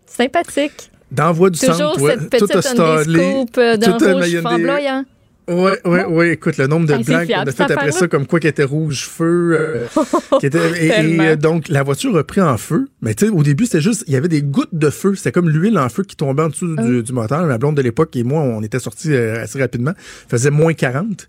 Sympathique. 0.06 0.90
Dans 1.10 1.26
la 1.26 1.32
voie 1.32 1.50
du 1.50 1.58
Toujours 1.58 1.74
centre, 1.76 2.02
ouais, 2.02 2.16
cette 2.18 2.30
petite 2.30 2.48
tout 2.50 2.58
a 2.82 3.02
Scoop 3.02 3.54
d'un 3.56 3.98
tout 3.98 4.04
rouge 4.14 4.40
flamboyant. 4.40 5.04
Ouais, 5.50 5.78
ouais, 5.84 6.04
ouais. 6.04 6.32
Écoute, 6.34 6.56
le 6.58 6.66
nombre 6.66 6.86
de 6.86 6.92
Hey, 6.94 7.02
blagues 7.04 7.28
qu'on 7.28 7.40
a 7.40 7.46
fait 7.52 7.62
après 7.72 7.90
ça, 7.92 8.06
comme 8.08 8.26
quoi 8.26 8.38
qui 8.40 8.46
était 8.46 8.62
rouge 8.64 9.04
feu, 9.06 9.56
euh, 9.58 9.86
qui 10.40 10.46
était, 10.46 10.58
et- 10.86 11.20
euh, 11.20 11.36
donc 11.36 11.68
la 11.68 11.82
voiture 11.82 12.16
a 12.16 12.24
pris 12.24 12.40
en 12.40 12.56
feu. 12.56 12.88
Mais 13.02 13.14
tu 13.14 13.26
sais, 13.26 13.32
au 13.32 13.42
début, 13.42 13.64
c'était 13.66 13.80
juste, 13.80 14.04
il 14.06 14.12
y 14.12 14.16
avait 14.16 14.28
des 14.28 14.42
gouttes 14.42 14.74
de 14.74 14.90
feu. 14.90 15.14
C'était 15.16 15.32
comme 15.32 15.48
l'huile 15.48 15.78
en 15.78 15.88
feu 15.88 16.04
qui 16.04 16.14
tombait 16.16 16.44
en 16.44 16.48
dessous 16.50 16.74
Ah. 16.78 16.82
du, 16.84 17.02
du 17.02 17.12
moteur. 17.12 17.44
Ma 17.46 17.58
blonde 17.58 17.76
de 17.76 17.82
l'époque 17.82 18.14
et 18.16 18.22
moi, 18.22 18.42
on 18.42 18.62
était 18.62 18.78
sortis 18.78 19.12
euh, 19.12 19.42
assez 19.42 19.58
rapidement. 19.60 19.92
Il 20.26 20.30
faisait 20.30 20.50
moins 20.50 20.72
40. 20.72 21.26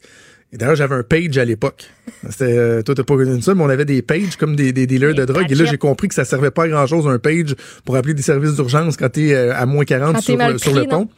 Et 0.54 0.58
d'ailleurs, 0.58 0.76
j'avais 0.76 0.96
un 0.96 1.04
page 1.04 1.38
à 1.38 1.46
l'époque. 1.46 1.90
C'était, 2.30 2.58
euh, 2.58 2.82
toi, 2.82 2.94
t'as 2.94 3.04
pas 3.04 3.16
connu 3.16 3.42
ça, 3.42 3.56
mais 3.56 3.64
on 3.64 3.70
avait 3.70 3.86
des 3.86 4.02
pages 4.02 4.36
comme 4.38 4.58
des, 4.58 4.74
des 4.74 4.86
dealers 4.86 5.14
de 5.14 5.24
drogue. 5.24 5.50
Et 5.50 5.56
là, 5.56 5.64
j'ai 5.64 5.78
compris 5.78 6.10
que 6.10 6.14
ça 6.14 6.26
servait 6.26 6.52
pas 6.52 6.64
à 6.64 6.68
grand 6.68 6.88
chose, 6.88 7.08
un 7.08 7.20
page, 7.20 7.56
pour 7.86 7.96
appeler 7.96 8.14
des 8.14 8.22
services 8.22 8.56
d'urgence 8.56 8.98
quand 8.98 9.08
t'es 9.10 9.34
euh, 9.34 9.56
à 9.56 9.66
moins 9.66 9.86
40 9.86 10.14
Quand 10.16 10.20
t'es 10.20 10.26
sur, 10.34 10.42
euh, 10.42 10.58
sur 10.58 10.74
le 10.76 10.84
pont. 10.86 11.02
non? 11.02 11.10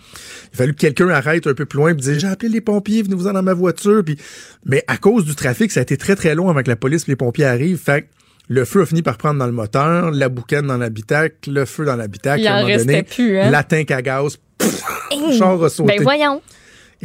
Il 0.51 0.55
a 0.55 0.57
fallu 0.57 0.73
que 0.73 0.79
quelqu'un 0.79 1.09
arrête 1.09 1.47
un 1.47 1.55
peu 1.55 1.65
plus 1.65 1.77
loin 1.77 1.89
et 1.89 1.93
dise 1.95 2.19
j'ai 2.19 2.27
appelé 2.27 2.49
les 2.49 2.61
pompiers, 2.61 3.01
venez-vous-en 3.01 3.33
dans 3.33 3.41
ma 3.41 3.55
voiture. 3.55 4.03
Puis, 4.05 4.17
mais 4.65 4.83
à 4.87 4.97
cause 4.97 5.25
du 5.25 5.33
trafic, 5.33 5.71
ça 5.71 5.79
a 5.79 5.83
été 5.83 5.97
très 5.97 6.15
très 6.15 6.35
long 6.35 6.49
avant 6.49 6.61
que 6.61 6.69
la 6.69 6.75
police 6.75 7.05
et 7.07 7.11
les 7.11 7.15
pompiers 7.15 7.45
arrivent. 7.45 7.79
Fait 7.79 8.03
que 8.03 8.07
le 8.49 8.65
feu 8.65 8.81
a 8.81 8.85
fini 8.85 9.01
par 9.01 9.17
prendre 9.17 9.39
dans 9.39 9.47
le 9.47 9.51
moteur, 9.51 10.11
la 10.11 10.29
boucane 10.29 10.67
dans 10.67 10.77
l'habitacle, 10.77 11.49
le 11.51 11.65
feu 11.65 11.85
dans 11.85 11.95
l'habitacle. 11.95 12.41
Il 12.41 12.47
à 12.47 12.57
un 12.57 12.59
en 12.59 12.67
moment 12.67 12.77
donné, 12.77 13.01
plus, 13.01 13.39
hein? 13.39 13.49
La 13.49 13.63
tank 13.63 13.89
à 13.89 14.03
gaz, 14.03 14.37
pff, 14.59 14.83
le 15.11 15.35
char 15.35 15.63
a 15.63 15.69
sauté. 15.69 15.95
Ben 15.97 16.03
voyons. 16.03 16.39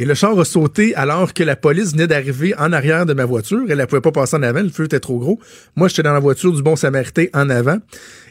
Et 0.01 0.05
le 0.05 0.13
char 0.13 0.39
a 0.39 0.45
sauté 0.45 0.95
alors 0.95 1.33
que 1.33 1.43
la 1.43 1.57
police 1.57 1.91
venait 1.91 2.07
d'arriver 2.07 2.55
en 2.57 2.71
arrière 2.71 3.05
de 3.05 3.13
ma 3.13 3.25
voiture. 3.25 3.63
Elle 3.67 3.79
ne 3.79 3.83
pouvait 3.83 3.99
pas 3.99 4.13
passer 4.13 4.37
en 4.37 4.43
avant, 4.43 4.61
le 4.61 4.69
feu 4.69 4.85
était 4.85 5.01
trop 5.01 5.19
gros. 5.19 5.41
Moi, 5.75 5.89
j'étais 5.89 6.03
dans 6.03 6.13
la 6.13 6.21
voiture 6.21 6.53
du 6.53 6.63
bon 6.63 6.77
samaritain 6.77 7.25
en 7.33 7.49
avant. 7.49 7.79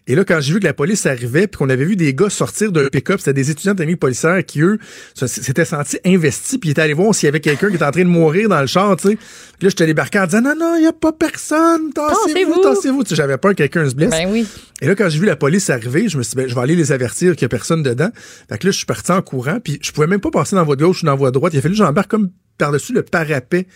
Et 0.06 0.14
là, 0.14 0.24
quand 0.24 0.40
j'ai 0.40 0.54
vu 0.54 0.60
que 0.60 0.64
la 0.64 0.74
police 0.74 1.06
arrivait, 1.06 1.46
puis 1.46 1.58
qu'on 1.58 1.68
avait 1.68 1.84
vu 1.84 1.96
des 1.96 2.14
gars 2.14 2.30
sortir 2.30 2.72
d'un 2.72 2.86
pick-up, 2.88 3.18
c'était 3.18 3.32
des 3.32 3.50
étudiants 3.50 3.74
d'amis 3.74 3.96
policiers 3.96 4.42
qui, 4.46 4.60
eux, 4.62 4.78
s'étaient 5.14 5.64
sentis 5.64 5.98
investis, 6.04 6.58
puis 6.58 6.68
ils 6.68 6.72
étaient 6.72 6.82
allés 6.82 6.94
voir 6.94 7.14
s'il 7.14 7.26
y 7.26 7.28
avait 7.28 7.40
quelqu'un 7.40 7.68
qui 7.68 7.74
était 7.74 7.84
en 7.84 7.90
train 7.90 8.02
de 8.02 8.08
mourir 8.08 8.48
dans 8.48 8.60
le 8.60 8.66
char, 8.66 8.96
tu 8.96 9.08
sais. 9.08 9.16
Puis 9.16 9.66
là, 9.66 9.68
j'étais 9.70 9.86
débarqué 9.86 10.18
en 10.20 10.26
disant, 10.26 10.40
non, 10.40 10.54
non, 10.58 10.76
il 10.76 10.82
n'y 10.82 10.86
a 10.86 10.92
pas 10.92 11.12
personne, 11.12 11.92
tassez-vous, 11.92 12.62
Tassez-vous. 12.62 13.02
Tu 13.02 13.10
sais, 13.10 13.16
j'avais 13.16 13.38
peur 13.38 13.52
que 13.52 13.56
quelqu'un 13.56 13.88
se 13.88 13.94
blesse. 13.94 14.10
Ben 14.10 14.28
oui. 14.30 14.46
Et 14.80 14.86
là, 14.86 14.94
quand 14.94 15.08
j'ai 15.08 15.18
vu 15.18 15.26
la 15.26 15.36
police 15.36 15.68
arriver, 15.70 16.08
je 16.08 16.18
me 16.18 16.22
suis 16.22 16.30
dit, 16.30 16.36
ben, 16.36 16.48
je 16.48 16.54
vais 16.54 16.60
aller 16.60 16.76
les 16.76 16.92
avertir 16.92 17.32
qu'il 17.34 17.42
y 17.42 17.46
a 17.46 17.48
personne 17.48 17.82
dedans. 17.82 18.10
Fait 18.48 18.58
que 18.58 18.66
là, 18.66 18.70
je 18.70 18.76
suis 18.76 18.86
parti 18.86 19.10
en 19.10 19.22
courant, 19.22 19.58
puis 19.62 19.78
je 19.82 19.90
pouvais 19.92 20.06
même 20.06 20.20
pas 20.20 20.30
passer 20.30 20.54
dans 20.54 20.62
la 20.62 20.66
voie 20.66 20.76
de 20.76 20.84
gauche 20.84 21.02
ou 21.02 21.06
dans 21.06 21.12
la 21.12 21.18
voie 21.18 21.30
droite. 21.30 21.52
Il 21.54 21.58
a 21.58 21.62
fallu 21.62 21.74
que 21.74 21.78
j'embarque 21.78 22.10
comme 22.10 22.30
par-dessus 22.58 22.92
le 22.92 23.02
parapet 23.02 23.66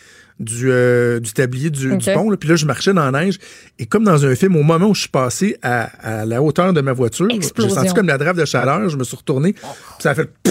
du, 0.40 0.70
euh, 0.70 1.20
du 1.20 1.32
tablier 1.32 1.70
du, 1.70 1.88
pont. 2.14 2.30
là. 2.30 2.36
Puis 2.36 2.48
là, 2.48 2.56
je 2.56 2.66
marchais 2.66 2.92
dans 2.92 3.10
la 3.10 3.24
neige. 3.24 3.38
Et 3.78 3.86
comme 3.86 4.04
dans 4.04 4.24
un 4.26 4.34
film, 4.34 4.56
au 4.56 4.62
moment 4.62 4.88
où 4.88 4.94
je 4.94 5.00
suis 5.02 5.08
passé 5.08 5.56
à, 5.62 6.20
à 6.20 6.24
la 6.26 6.42
hauteur 6.42 6.72
de 6.72 6.80
ma 6.80 6.92
voiture, 6.92 7.28
j'ai 7.30 7.68
senti 7.68 7.94
comme 7.94 8.06
la 8.08 8.18
drave 8.18 8.36
de 8.38 8.44
chaleur. 8.44 8.88
Je 8.88 8.96
me 8.96 9.04
suis 9.04 9.16
retourné, 9.16 9.52
puis 9.52 9.62
ça 9.98 10.10
a 10.10 10.14
fait... 10.14 10.30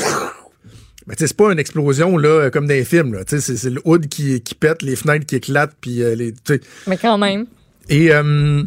Mais 1.07 1.15
tu 1.15 1.21
sais, 1.21 1.27
c'est 1.27 1.37
pas 1.37 1.51
une 1.51 1.57
explosion 1.57 2.15
là 2.15 2.51
comme 2.51 2.67
dans 2.67 2.73
les 2.75 2.85
films. 2.85 3.15
là. 3.15 3.25
Tu 3.25 3.41
sais, 3.41 3.57
C'est 3.57 3.69
le 3.71 3.81
hood 3.85 4.07
qui, 4.07 4.39
qui 4.41 4.53
pète, 4.53 4.83
les 4.83 4.95
fenêtres 4.95 5.25
qui 5.25 5.35
éclatent, 5.35 5.75
puis 5.81 6.03
euh, 6.03 6.15
les... 6.15 6.33
Mais 6.85 6.97
quand 6.97 7.17
même. 7.17 7.47
et 7.89 8.13
euh, 8.13 8.63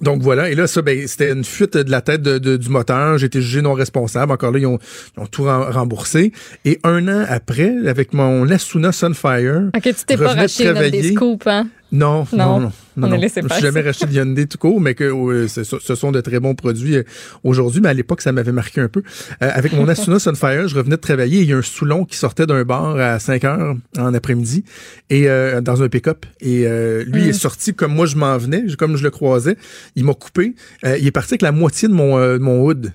donc 0.00 0.22
voilà, 0.22 0.50
et 0.50 0.54
là, 0.54 0.66
ça, 0.66 0.82
ben, 0.82 1.06
c'était 1.06 1.32
une 1.32 1.44
fuite 1.44 1.76
de 1.76 1.90
la 1.90 2.00
tête 2.00 2.22
de- 2.22 2.38
de- 2.38 2.56
du 2.56 2.68
moteur. 2.68 3.18
J'ai 3.18 3.26
été 3.26 3.40
jugé 3.42 3.62
non 3.62 3.72
responsable. 3.74 4.32
Encore 4.32 4.52
là, 4.52 4.58
ils 4.58 4.66
ont, 4.66 4.78
ils 5.16 5.20
ont 5.20 5.26
tout 5.26 5.44
remboursé. 5.44 6.32
Et 6.64 6.78
un 6.84 7.06
an 7.08 7.24
après, 7.28 7.72
avec 7.86 8.12
mon 8.12 8.48
Asuna 8.50 8.92
Sunfire, 8.92 9.70
Ok, 9.76 9.82
tu 9.82 9.94
t'es 10.06 10.16
pas 10.16 10.34
racheté 10.34 10.64
dans 10.72 10.80
des 10.90 11.12
scoops, 11.14 11.46
hein? 11.46 11.68
Non, 11.90 12.26
non, 12.32 12.60
Non, 12.60 12.70
non. 12.96 13.06
on 13.16 13.20
Je 13.20 13.28
faire 13.28 13.50
suis 13.52 13.62
jamais 13.62 13.80
racheté 13.80 14.04
de 14.06 14.12
Hyundai 14.12 14.46
tout 14.46 14.58
court, 14.58 14.80
mais 14.80 14.94
que 14.94 15.04
euh, 15.04 15.48
ce, 15.48 15.62
ce 15.64 15.94
sont 15.94 16.12
de 16.12 16.20
très 16.20 16.38
bons 16.38 16.54
produits 16.54 16.96
euh, 16.96 17.02
aujourd'hui. 17.44 17.80
Mais 17.80 17.88
à 17.88 17.94
l'époque, 17.94 18.20
ça 18.20 18.30
m'avait 18.32 18.52
marqué 18.52 18.80
un 18.82 18.88
peu. 18.88 19.02
Euh, 19.42 19.50
avec 19.54 19.72
mon 19.72 19.88
Asuna 19.88 20.18
Sunfire, 20.18 20.68
je 20.68 20.74
revenais 20.76 20.96
de 20.96 21.00
travailler. 21.00 21.38
et 21.38 21.42
Il 21.42 21.48
y 21.48 21.52
a 21.54 21.56
un 21.56 21.62
Soulon 21.62 22.04
qui 22.04 22.16
sortait 22.18 22.46
d'un 22.46 22.62
bar 22.64 22.96
à 22.98 23.18
5 23.18 23.44
heures 23.44 23.76
en 23.98 24.12
après-midi 24.12 24.64
et 25.08 25.26
dans 25.62 25.82
un 25.82 25.88
pick-up. 25.88 26.26
Et 26.40 26.64
lui 27.06 27.24
Mm. 27.24 27.28
est 27.28 27.32
sorti 27.32 27.74
comme 27.74 27.94
moi 27.94 28.06
je 28.06 28.16
m'en 28.16 28.36
venais, 28.36 28.64
comme 28.78 28.96
je 28.96 29.02
le 29.04 29.10
croisais. 29.10 29.56
Il 29.96 30.04
m'a 30.04 30.14
coupé. 30.14 30.54
Il 30.84 31.06
est 31.06 31.10
parti 31.10 31.34
avec 31.34 31.42
la 31.42 31.52
moitié 31.52 31.88
de 31.88 31.94
mon, 31.94 32.38
mon 32.38 32.62
hood. 32.64 32.92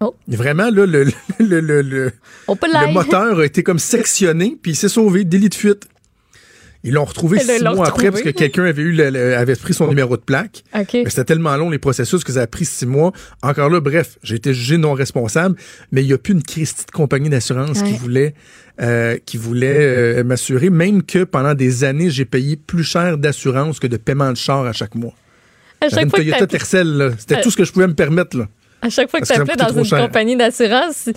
Oh. 0.00 0.14
Vraiment, 0.28 0.64
là, 0.70 0.84
le, 0.86 1.04
le, 1.40 1.60
le, 1.60 1.80
le, 1.80 2.12
le 2.48 2.92
moteur 2.92 3.38
a 3.40 3.44
été 3.46 3.62
comme 3.62 3.78
sectionné, 3.78 4.56
puis 4.60 4.72
il 4.72 4.74
s'est 4.76 4.90
sauvé, 4.90 5.24
délit 5.24 5.48
de 5.48 5.54
fuite. 5.54 5.88
Ils 6.86 6.92
l'ont 6.94 7.04
retrouvé 7.04 7.38
six 7.40 7.62
mois 7.64 7.88
après 7.88 8.10
parce 8.10 8.22
que 8.22 8.30
quelqu'un 8.30 8.64
avait 8.64 8.80
eu 8.82 8.92
le- 8.92 9.10
le- 9.10 9.36
avait 9.36 9.56
pris 9.56 9.74
son 9.74 9.88
numéro 9.88 10.16
de 10.16 10.22
plaque. 10.22 10.62
Mais 10.72 11.10
C'était 11.10 11.24
tellement 11.24 11.56
long 11.56 11.68
les 11.68 11.78
processus 11.78 12.22
que 12.24 12.32
ça 12.32 12.42
a 12.42 12.46
pris 12.46 12.64
six 12.64 12.86
mois. 12.86 13.12
Encore 13.42 13.68
là, 13.68 13.80
bref, 13.80 14.18
j'ai 14.22 14.36
été 14.36 14.54
jugé 14.54 14.78
non 14.78 14.92
responsable, 14.92 15.56
mais 15.92 16.02
il 16.02 16.06
n'y 16.06 16.12
a 16.12 16.18
plus 16.18 16.32
une 16.32 16.42
Christie 16.42 16.86
de 16.86 16.90
compagnie 16.92 17.28
d'assurance 17.28 17.82
qui 17.82 17.92
voulait 17.94 18.34
euh, 18.80 19.16
qui 19.26 19.36
voulait 19.36 19.74
euh, 19.78 20.22
m'assurer, 20.24 20.70
même 20.70 21.02
que 21.02 21.24
pendant 21.24 21.54
des 21.54 21.82
années, 21.84 22.10
j'ai 22.10 22.24
payé 22.26 22.56
plus 22.56 22.84
cher 22.84 23.16
d'assurance 23.18 23.80
que 23.80 23.86
de 23.86 23.96
paiement 23.96 24.30
de 24.30 24.36
char 24.36 24.64
à 24.66 24.72
chaque 24.72 24.94
mois. 24.94 25.14
À 25.80 25.88
chaque 25.88 26.04
une 26.04 26.10
fois 26.10 26.18
Toyota 26.18 26.46
Tercel, 26.46 26.86
là. 26.86 27.10
c'était 27.18 27.36
Euh, 27.36 27.42
tout 27.42 27.50
ce 27.50 27.56
que 27.56 27.64
je 27.64 27.72
pouvais 27.72 27.86
me 27.86 27.94
permettre. 27.94 28.36
Là. 28.36 28.48
À 28.82 28.90
chaque 28.90 29.10
fois 29.10 29.20
que 29.20 29.26
t'appelais 29.26 29.52
coûtait 29.54 29.64
dans 29.72 29.78
une 29.78 29.84
cher. 29.84 30.00
compagnie 30.06 30.36
d'assurance, 30.36 31.08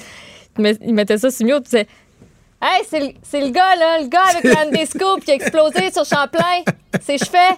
ils 0.58 0.62
met- 0.62 0.78
ils 0.86 0.94
mettaient 0.94 1.18
ça 1.18 1.30
sur 1.32 1.46
tu 1.58 1.64
disais 1.66 1.86
Hey, 2.62 2.84
c'est 2.90 3.40
le, 3.42 3.52
gars, 3.52 3.76
là, 3.78 4.02
le 4.02 4.08
gars 4.10 4.24
avec 4.32 4.44
le 4.44 4.52
Handescope 4.54 5.24
qui 5.24 5.32
a 5.32 5.36
explosé 5.36 5.92
sur 5.94 6.04
Champlain. 6.06 6.64
C'est 7.02 7.18
je 7.18 7.26
fais. 7.26 7.56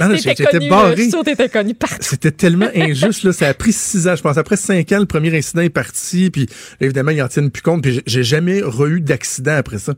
Non, 0.00 0.08
non, 0.08 0.16
T'étais 0.16 0.34
j'étais 0.44 0.68
barré. 0.68 1.08
t'étais 1.24 1.48
connu 1.48 1.74
partout. 1.74 1.96
C'était 2.00 2.30
tellement 2.30 2.68
injuste, 2.74 3.24
là. 3.24 3.32
Ça 3.32 3.48
a 3.48 3.54
pris 3.54 3.72
six 3.72 4.06
ans. 4.08 4.16
Je 4.16 4.22
pense 4.22 4.36
après 4.36 4.56
cinq 4.56 4.90
ans, 4.92 4.98
le 4.98 5.06
premier 5.06 5.36
incident 5.36 5.62
est 5.62 5.70
parti. 5.70 6.30
Puis 6.30 6.46
évidemment, 6.80 7.10
ils 7.10 7.22
en 7.22 7.28
tiennent 7.28 7.50
plus 7.50 7.62
compte. 7.62 7.82
Puis 7.82 8.02
j'ai- 8.06 8.22
jamais 8.22 8.60
re-eu 8.62 9.00
d'accident 9.00 9.56
après 9.56 9.78
ça. 9.78 9.94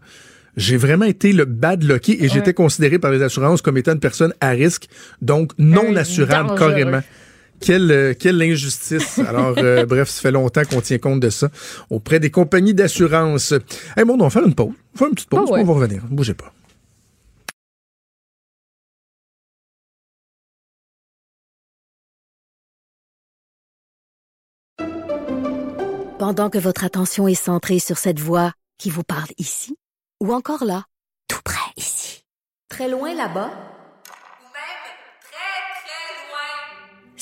J'ai 0.57 0.77
vraiment 0.77 1.05
été 1.07 1.33
le 1.33 1.45
bad 1.47 1.83
lucky 1.83 2.17
et 2.21 2.29
j'étais 2.29 2.55
considéré 2.55 2.99
par 3.01 3.11
les 3.11 3.23
assurances 3.23 3.61
comme 3.61 3.77
étant 3.77 3.93
une 3.93 3.99
personne 4.01 4.33
à 4.41 4.51
risque, 4.51 4.87
donc 5.21 5.51
non 5.59 5.89
Un 5.91 5.97
assurable 5.97 6.51
dangereux. 6.51 6.69
carrément. 6.71 7.01
Quelle, 7.61 7.91
euh, 7.91 8.15
quelle 8.19 8.41
injustice. 8.43 9.19
Alors, 9.21 9.55
euh, 9.59 9.87
bref, 9.89 10.09
ça 10.09 10.21
fait 10.23 10.31
longtemps 10.31 10.65
qu'on 10.65 10.81
tient 10.81 10.99
compte 10.99 11.21
de 11.21 11.31
ça 11.31 11.49
auprès 11.91 12.21
des 12.21 12.31
compagnies 12.31 12.75
d'assurance. 12.75 13.53
Hey, 13.97 14.05
bon, 14.05 14.15
on 14.15 14.25
va 14.25 14.31
faire 14.31 14.45
une 14.47 14.55
pause. 14.55 14.67
On 14.69 14.71
va 14.71 14.99
faire 14.99 15.09
une 15.09 15.15
petite 15.15 15.29
pause, 15.31 15.49
Ah 15.49 15.53
ouais. 15.55 15.61
on 15.61 15.65
va 15.65 15.73
revenir. 15.73 16.03
Bougez 16.11 16.35
pas. 16.35 16.53
Pendant 26.19 26.49
que 26.51 26.59
votre 26.59 26.85
attention 26.85 27.29
est 27.29 27.35
centrée 27.35 27.79
sur 27.79 27.99
cette 27.99 28.21
voix 28.21 28.53
qui 28.79 28.91
vous 28.91 29.03
parle 29.05 29.29
ici, 29.39 29.77
ou 30.23 30.33
encore 30.33 30.65
là, 30.65 30.85
tout 31.29 31.41
près 31.45 31.61
ici, 31.77 32.25
très 32.71 32.89
loin 32.89 33.15
là-bas, 33.15 33.51
Ou 33.51 34.47
même 34.55 34.85
très, 35.21 35.85
très 35.85 36.15
loin. 36.31 37.14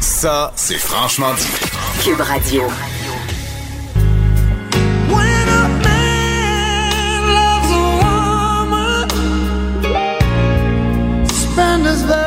Ça, 0.00 0.52
c'est 0.56 0.78
franchement 0.78 1.34
dit. 1.34 2.02
Cube 2.02 2.20
Radio. 2.20 2.62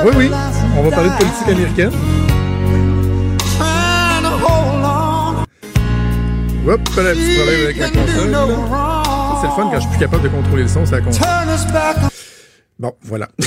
Oui, 0.03 0.11
oui. 0.17 0.32
On 0.78 0.84
va 0.84 0.91
parler 0.91 1.09
de 1.09 1.15
politique 1.15 1.47
américaine. 1.47 1.91
Hop, 6.67 6.80
un 6.80 7.03
petit 7.03 7.36
problème 7.36 7.63
avec 7.63 7.78
la 7.78 7.89
console. 7.89 8.32
là. 8.32 8.45
C'est 9.41 9.47
le 9.47 9.53
fun 9.53 9.69
quand 9.72 9.76
je 9.76 9.80
suis 9.80 9.89
plus 9.89 9.99
capable 9.99 10.24
de 10.24 10.30
contrôler 10.30 10.63
le 10.63 10.69
son, 10.69 10.86
c'est 10.86 10.95
la 10.95 11.01
console. 11.01 11.26
Bon, 12.82 12.96
voilà. 13.04 13.30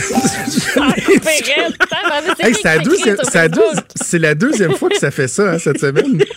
Hey, 2.39 2.55
c'est 2.55 2.65
la 2.65 2.79
deuxième, 2.79 3.17
c'est 3.25 3.35
la 3.35 3.49
deuxi- 3.49 3.83
c'est 3.97 4.19
la 4.21 4.35
deuxième 4.37 4.75
fois 4.75 4.89
que 4.89 4.97
ça 4.99 5.11
fait 5.11 5.27
ça 5.27 5.53
hein, 5.55 5.59
cette 5.59 5.81
semaine. 5.81 6.23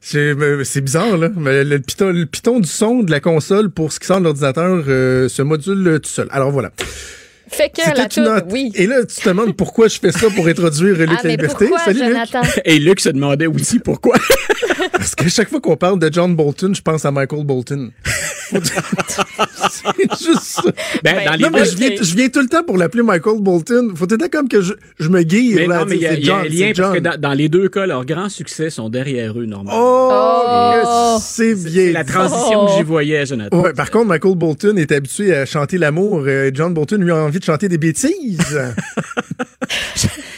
C'est 0.00 0.80
bizarre, 0.80 1.18
là. 1.18 1.28
Mais 1.36 1.64
le, 1.64 1.80
piton, 1.80 2.10
le 2.10 2.24
piton 2.24 2.60
du 2.60 2.68
son 2.68 3.02
de 3.02 3.10
la 3.10 3.20
console 3.20 3.68
pour 3.68 3.92
ce 3.92 4.00
qui 4.00 4.06
sort 4.06 4.20
de 4.20 4.24
l'ordinateur 4.24 4.82
euh, 4.88 5.28
se 5.28 5.42
module 5.42 5.86
euh, 5.86 5.98
tout 5.98 6.08
seul. 6.08 6.28
Alors 6.30 6.50
voilà. 6.50 6.70
Fait 7.50 7.70
que 7.70 7.80
la 7.96 8.02
une 8.04 8.08
toute, 8.08 8.24
note. 8.24 8.44
oui. 8.50 8.70
Et 8.74 8.86
là, 8.86 9.04
tu 9.04 9.16
te 9.16 9.28
demandes 9.28 9.56
pourquoi 9.56 9.88
je 9.88 9.98
fais 9.98 10.12
ça 10.12 10.28
pour 10.34 10.46
introduire 10.46 10.96
Luc 10.96 11.08
Ah, 11.12 11.20
La 11.24 11.30
Liberté. 11.30 11.66
pourquoi, 11.66 11.78
Salut 11.84 12.00
Luc. 12.00 12.08
Jonathan? 12.08 12.42
Et 12.64 12.78
Luc 12.78 13.00
se 13.00 13.08
demandait 13.10 13.46
aussi 13.46 13.78
pourquoi. 13.78 14.16
Parce 14.92 15.14
que 15.14 15.28
chaque 15.28 15.48
fois 15.48 15.60
qu'on 15.60 15.76
parle 15.76 15.98
de 15.98 16.10
John 16.12 16.34
Bolton, 16.34 16.72
je 16.74 16.82
pense 16.82 17.04
à 17.04 17.10
Michael 17.10 17.44
Bolton. 17.44 17.90
c'est 19.70 20.24
juste 20.24 20.42
ça. 20.42 20.62
Ben, 21.02 21.16
Ben, 21.16 21.24
dans 21.26 21.32
les 21.32 21.44
Non, 21.44 21.50
mais 21.52 21.64
je 21.64 21.76
viens, 21.76 21.90
je 22.00 22.14
viens 22.16 22.28
tout 22.28 22.40
le 22.40 22.46
temps 22.48 22.62
pour 22.64 22.76
l'appeler 22.78 23.02
Michael 23.02 23.40
Bolton. 23.40 23.92
Faut 23.94 24.06
être 24.06 24.28
comme 24.30 24.48
que 24.48 24.60
je, 24.60 24.74
je 24.98 25.08
me 25.08 25.22
guille. 25.22 25.54
Mais 25.54 25.66
là, 25.66 25.80
non, 25.80 25.86
mais 25.86 25.96
il 25.96 26.02
y 26.02 26.06
a, 26.06 26.10
c'est 26.14 26.18
il 26.20 26.26
y 26.26 26.30
a 26.30 26.36
un 26.36 26.42
John, 26.44 26.52
lien 26.52 26.66
c'est 26.74 26.82
parce 26.82 26.88
que 26.98 27.02
John. 27.04 27.12
dans, 27.14 27.20
dans 27.28 27.34
les 27.34 27.48
deux 27.48 27.68
cas, 27.68 27.86
leurs 27.86 28.04
grands 28.04 28.28
succès 28.28 28.70
sont 28.70 28.88
derrière 28.88 29.38
eux, 29.38 29.46
normalement. 29.46 29.72
Oh, 29.80 30.04
Oh. 30.10 31.18
c'est 31.20 31.54
bien. 31.54 31.86
C'est 31.86 31.92
la 31.92 32.04
transition 32.04 32.62
Oh. 32.62 32.66
que 32.66 32.72
j'y 32.78 32.82
voyais, 32.82 33.26
Jonathan. 33.26 33.60
Ouais, 33.60 33.72
par 33.72 33.90
contre, 33.90 34.06
Michael 34.06 34.34
Bolton 34.36 34.76
est 34.76 34.92
habitué 34.92 35.34
à 35.34 35.44
chanter 35.46 35.78
l'amour. 35.78 36.22
euh, 36.26 36.50
John 36.54 36.72
Bolton 36.74 36.96
lui 36.98 37.10
a 37.10 37.16
envie 37.16 37.37
de 37.38 37.44
chanter 37.44 37.68
des 37.68 37.78
bêtises. 37.78 38.58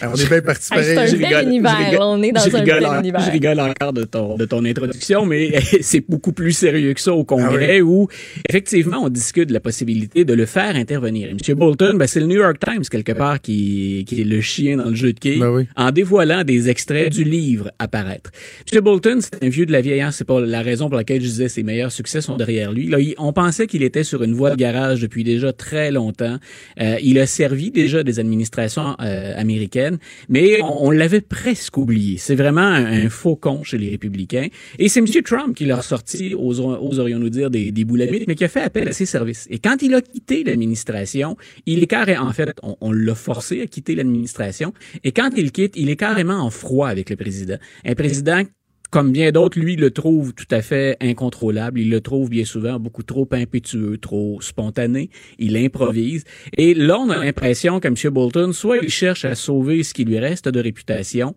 Alors, 0.01 0.15
on 0.17 0.21
est 0.21 0.29
bien 0.29 0.41
parti 0.41 0.69
pareil. 0.71 0.97
un 0.99 1.07
Je 1.07 1.17
bel 1.17 1.27
rigole, 1.27 1.45
univers, 1.45 1.71
je 1.73 1.85
rigole, 1.85 1.99
là, 2.01 2.07
on 2.09 2.23
est 2.23 2.33
dans 2.33 2.41
je 2.41 2.57
un 2.57 2.61
rigole 2.61 2.79
bel 2.81 2.87
en- 2.87 2.99
univers. 3.01 3.21
Je 3.21 3.31
rigole 3.31 3.61
encore 3.61 3.93
de 3.93 4.05
ton, 4.05 4.37
de 4.37 4.45
ton 4.45 4.65
introduction, 4.65 5.27
mais 5.27 5.61
c'est 5.81 6.05
beaucoup 6.09 6.33
plus 6.33 6.53
sérieux 6.53 6.93
que 6.95 7.01
ça 7.01 7.13
au 7.13 7.25
Congrès 7.25 7.79
Ah 7.81 7.85
où, 7.85 8.09
effectivement, 8.49 8.99
on 9.05 9.09
discute 9.09 9.49
de 9.49 9.53
la 9.55 9.61
possibilité 9.61 10.25
de 10.25 10.35
le 10.35 10.47
faire 10.47 10.77
intervenir. 10.77 11.29
Et 11.29 11.33
M. 11.51 11.57
Bolton, 11.57 11.95
ben, 11.97 12.07
c'est 12.07 12.21
le 12.21 12.27
New 12.27 12.37
York 12.37 12.57
Times, 12.65 12.83
quelque 12.91 13.13
part, 13.13 13.41
qui, 13.41 14.05
qui 14.07 14.21
est 14.21 14.25
le 14.25 14.41
chien 14.41 14.77
dans 14.77 14.91
le 14.91 14.95
jeu 14.95 15.13
de 15.13 15.19
quilles, 15.19 15.39
Ben 15.41 15.51
oui. 15.51 15.67
en 15.77 15.91
dévoilant 15.91 16.45
des 16.45 16.69
extraits 16.69 17.13
du 17.13 17.25
livre 17.25 17.71
apparaître. 17.79 18.31
M. 18.73 18.81
Bolton, 18.81 19.19
c'est 19.21 19.43
un 19.45 19.49
vieux 19.49 19.67
de 19.67 19.73
la 19.73 19.81
vieille, 19.81 20.01
hein, 20.01 20.11
c'est 20.11 20.27
pas 20.27 20.41
la 20.41 20.63
raison 20.63 20.89
pour 20.89 20.97
laquelle 20.97 21.21
je 21.21 21.27
disais 21.27 21.49
ses 21.49 21.63
meilleurs 21.63 21.93
succès 21.93 22.21
sont 22.21 22.37
derrière 22.37 22.73
lui. 22.73 22.87
Là, 22.89 22.99
il- 23.01 23.15
on 23.19 23.33
pensait 23.33 23.67
qu'il 23.67 23.83
était 23.83 24.05
sur 24.05 24.23
une 24.23 24.35
voie 24.35 24.51
de 24.51 24.57
garage 24.57 25.01
depuis 25.01 25.25
déjà 25.25 25.53
très 25.53 25.91
longtemps. 25.91 26.39
Euh, 26.81 26.97
il 27.03 27.19
a 27.19 27.27
servi 27.27 27.71
déjà 27.71 28.03
des 28.03 28.19
administrations 28.21 28.97
euh, 29.01 29.33
américaines, 29.37 29.90
mais 30.29 30.61
on, 30.63 30.91
l'avait 30.91 31.21
presque 31.21 31.77
oublié. 31.77 32.19
C'est 32.19 32.35
vraiment 32.35 32.61
un, 32.61 32.85
un 32.85 33.09
faucon 33.11 33.63
chez 33.63 33.79
les 33.79 33.91
républicains. 33.91 34.49
Et 34.79 34.89
c'est 34.89 35.01
M. 35.01 35.07
Trump 35.25 35.57
qui 35.57 35.65
l'a 35.65 35.79
oserions- 35.79 36.79
oserions-nous 36.81 37.31
dire, 37.31 37.51
des, 37.51 37.73
des 37.73 37.85
mais 38.27 38.35
qui 38.35 38.45
a 38.45 38.49
fait 38.49 38.63
appel 38.63 38.89
à 38.89 38.93
ses 38.93 39.07
services. 39.07 39.47
Et 39.51 39.59
quand 39.59 39.83
il 39.83 39.95
a 39.95 40.01
quitté 40.01 40.45
l'administration, 40.45 41.37
il 41.67 41.83
est 41.83 41.87
carrément, 41.87 42.27
en 42.27 42.33
fait, 42.33 42.57
on, 42.63 42.77
on 42.81 42.93
l'a 42.93 43.15
forcé 43.15 43.63
à 43.63 43.67
quitter 43.67 43.95
l'administration. 43.95 44.73
Et 45.05 45.13
quand 45.13 45.31
il 45.37 45.53
quitte, 45.53 45.75
il 45.77 45.91
est 45.91 45.97
carrément 45.97 46.41
en 46.41 46.51
froid 46.51 46.89
avec 46.89 47.11
le 47.11 47.17
président. 47.17 47.57
Un 47.85 47.95
président 47.95 48.43
comme 48.91 49.13
bien 49.13 49.31
d'autres, 49.31 49.59
lui, 49.59 49.77
le 49.77 49.91
trouve 49.91 50.35
tout 50.35 50.49
à 50.51 50.63
fait 50.63 50.97
incontrôlable. 51.01 51.79
Il 51.79 51.91
le 51.91 52.01
trouve 52.01 52.29
bien 52.29 52.45
souvent 52.45 52.79
beaucoup 52.81 53.05
trop 53.05 53.29
impétueux, 53.31 53.99
trop 53.99 54.41
spontané. 54.41 55.11
Il 55.39 55.57
improvise. 55.57 56.25
Et 56.57 56.75
là, 56.75 56.99
on 56.99 57.09
a 57.11 57.25
l'impression 57.25 57.79
que 57.79 57.87
M. 57.87 57.95
Bolton, 58.13 58.53
soit 58.53 58.79
il 58.79 58.91
cherche 58.91 59.25
à 59.25 59.35
sauver 59.35 59.85
ce 59.85 59.95
qui 59.95 60.05
lui 60.05 60.19
reste 60.19 60.49
de 60.49 60.61
réputation, 60.61 61.37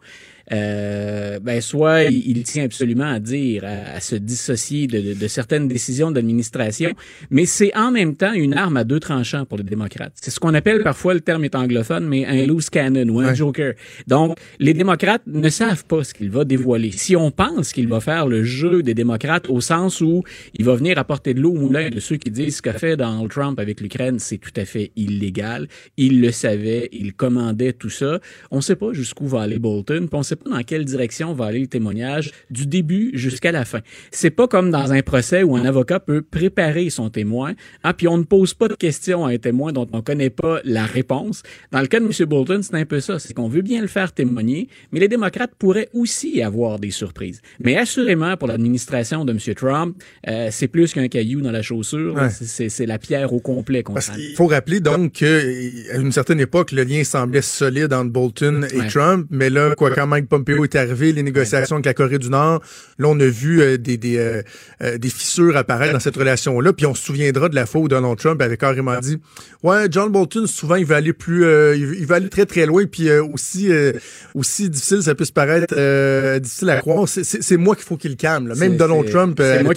euh, 0.52 1.39
ben 1.39 1.62
soit 1.62 2.04
il, 2.04 2.28
il 2.38 2.44
tient 2.44 2.64
absolument 2.66 3.06
à 3.12 3.20
dire, 3.20 3.64
à, 3.64 3.96
à 3.96 4.00
se 4.00 4.16
dissocier 4.16 4.88
de, 4.88 5.00
de, 5.00 5.14
de 5.14 5.28
certaines 5.28 5.68
décisions 5.68 6.12
d'administration, 6.12 6.91
mais 7.30 7.46
c'est 7.46 7.76
en 7.76 7.91
même 7.91 8.16
temps 8.16 8.34
une 8.34 8.54
arme 8.54 8.78
à 8.78 8.84
deux 8.84 9.00
tranchants 9.00 9.46
pour 9.46 9.58
les 9.58 9.64
démocrates. 9.64 10.14
C'est 10.22 10.32
ce 10.32 10.39
qu'on 10.39 10.54
appelle 10.54 10.84
parfois, 10.84 11.14
le 11.14 11.22
terme 11.22 11.44
est 11.46 11.56
anglophone, 11.56 12.06
mais 12.08 12.26
un 12.26 12.46
loose 12.46 12.70
cannon 12.70 13.08
ou 13.10 13.20
un 13.20 13.28
Ouais. 13.28 13.36
joker. 13.36 13.74
Donc, 14.08 14.38
les 14.60 14.74
démocrates 14.74 15.22
ne 15.28 15.50
savent 15.50 15.86
pas 15.86 16.04
ce 16.04 16.14
qu'il 16.14 16.30
va 16.30 16.44
dévoiler. 16.44 16.91
Si 16.91 17.16
on 17.16 17.32
pense 17.32 17.72
qu'il 17.72 17.88
va 17.88 18.00
faire 18.02 18.28
le 18.28 18.44
jeu 18.44 18.84
des 18.84 18.94
démocrates 18.94 19.50
au 19.50 19.62
sens 19.62 20.02
où 20.02 20.24
il 20.58 20.66
va 20.66 20.76
venir 20.76 20.98
apporter 20.98 21.34
de 21.34 21.39
l'eau 21.41 21.52
au 21.52 21.58
moulin 21.60 21.89
de 21.89 22.00
ceux 22.00 22.18
qui 22.18 22.30
disent 22.32 22.58
ce 22.58 22.62
qu'a 22.62 22.74
fait 22.74 22.98
Donald 22.98 23.30
Trump 23.30 23.60
avec 23.60 23.80
l'Ukraine, 23.82 24.20
c'est 24.20 24.38
tout 24.39 24.52
à 24.58 24.66
fait 24.66 24.91
illégal. 24.96 25.68
Il 25.98 26.22
le 26.22 26.32
savait, 26.32 26.89
il 26.91 27.14
commandait 27.14 27.74
tout 27.74 27.89
ça. 27.89 28.20
On 28.52 28.58
ne 28.58 28.62
sait 28.62 28.76
pas 28.76 28.91
jusqu'où 28.94 29.26
va 29.28 29.41
aller 29.41 29.60
Bolton, 29.60 30.08
on 30.12 30.20
ne 30.20 30.24
sait 30.34 30.36
pas 30.44 30.50
dans 30.50 30.64
quelle 30.64 30.86
direction 30.86 31.34
va 31.34 31.46
aller 31.46 31.60
le 31.60 31.68
témoignage 31.68 32.32
du 32.50 32.66
début 32.66 33.12
jusqu'à 33.14 33.52
la 33.52 33.66
fin. 33.66 33.80
C'est 34.12 34.30
pas 34.32 34.48
comme 34.48 34.72
dans 34.72 34.92
un 34.94 35.02
procès 35.02 35.44
où 35.44 35.56
un 35.56 35.66
avocat 35.66 36.00
peut 36.00 36.22
préparer 36.22 36.90
son 36.90 37.10
témoin, 37.10 37.54
ah, 37.84 37.94
puis 37.94 38.08
on 38.08 38.18
ne 38.18 38.24
pose 38.24 38.54
pas 38.54 38.68
de 38.68 38.76
questions 38.76 39.26
à 39.26 39.32
un 39.32 39.38
témoin 39.38 39.72
dont 39.72 39.88
on 39.94 40.02
connaît 40.02 40.30
pas 40.30 40.60
la 40.64 40.86
réponse. 40.86 41.44
Dans 41.72 41.82
le 41.82 41.88
cas 41.88 42.00
de 42.00 42.06
M. 42.06 42.12
Bolton, 42.28 42.62
c'est 42.64 42.76
un 42.76 42.86
peu 42.86 43.00
ça, 43.00 43.20
c'est 43.20 43.34
qu'on 43.34 43.48
veut 43.48 43.62
bien 43.62 43.82
le 43.82 43.88
faire 43.88 44.12
témoigner, 44.12 44.68
mais 44.92 45.00
les 45.00 45.08
démocrates 45.08 45.52
pourraient 45.58 45.90
aussi 45.94 46.42
avoir 46.42 46.80
des 46.80 46.92
surprises. 46.92 47.42
Mais 47.60 47.78
assurément, 47.78 48.36
pour 48.38 48.48
l'administration 48.48 49.26
de 49.26 49.32
M. 49.34 49.56
Trump, 49.56 49.96
euh, 50.28 50.48
c'est 50.52 50.68
plus 50.68 50.94
qu'un 50.94 51.08
caillou 51.08 51.42
dans 51.42 51.52
la 51.52 51.62
chaussure. 51.62 52.16
Ouais. 52.16 52.30
C'est- 52.30 52.84
la 52.86 52.98
pierre 53.00 53.32
au 53.32 53.40
complet 53.40 53.82
qu'on 53.84 53.94
qu'il 53.94 54.36
faut 54.36 54.48
rappeler 54.48 54.80
donc 54.82 55.14
qu'à 55.14 55.96
une 55.98 56.12
certaine 56.12 56.40
époque, 56.42 56.72
le 56.74 56.84
lien 56.84 57.04
semblait 57.04 57.42
solide 57.42 57.94
entre 57.94 58.12
Bolton 58.12 58.66
et 58.74 58.80
Ouais. 58.80 58.88
Trump, 58.88 59.28
mais 59.30 59.50
là, 59.50 59.74
quoi, 59.76 59.92
quand 59.92 60.08
Mike 60.24 60.30
Pompeo 60.30 60.63
est 60.63 60.76
arrivé, 60.76 61.11
les 61.11 61.24
négociations 61.24 61.76
avec 61.76 61.86
la 61.86 61.93
Corée 61.93 62.17
du 62.19 62.30
Nord, 62.30 62.61
là, 62.97 63.07
on 63.09 63.19
a 63.19 63.26
vu 63.26 63.61
euh, 63.61 63.78
des, 63.78 63.97
des, 63.97 64.17
euh, 64.17 64.41
euh, 64.82 64.97
des 64.97 65.09
fissures 65.09 65.57
apparaître 65.57 65.93
dans 65.93 65.99
cette 65.99 66.15
relation-là, 66.15 66.71
puis 66.74 66.86
on 66.86 66.95
se 66.95 67.03
souviendra 67.03 67.49
de 67.49 67.55
la 67.55 67.65
fois 67.65 67.82
où 67.82 67.88
Donald 67.88 68.17
Trump 68.17 68.41
avait 68.41 68.57
carrément 68.57 68.97
dit 68.99 69.17
«Ouais, 69.63 69.88
John 69.89 70.11
Bolton, 70.11 70.45
souvent, 70.47 70.76
il 70.76 70.86
veut 70.86 70.95
aller 70.95 71.13
plus... 71.13 71.43
il, 71.76 72.05
veut 72.05 72.15
aller 72.15 72.30
très, 72.30 72.45
très 72.45 72.65
loin, 72.65 72.86
puis 72.86 73.11
aussi, 73.11 73.69
aussi 74.36 74.69
difficile, 74.69 75.03
ça 75.03 75.15
peut 75.15 75.26
se 75.26 75.32
paraître 75.32 75.76
difficile 76.39 76.69
à 76.69 76.78
croire, 76.78 77.07
c'est- 77.07 77.57
moi 77.57 77.76
qu'il 77.76 77.86
faut 77.86 77.97
qu'il 77.97 78.11
le 78.11 78.15
calme. 78.17 78.47
là. 78.47 78.55
Même 78.55 78.78
Donald 78.78 79.09
Trump 79.09 79.39
c'est 79.39 79.63
moi 79.63 79.74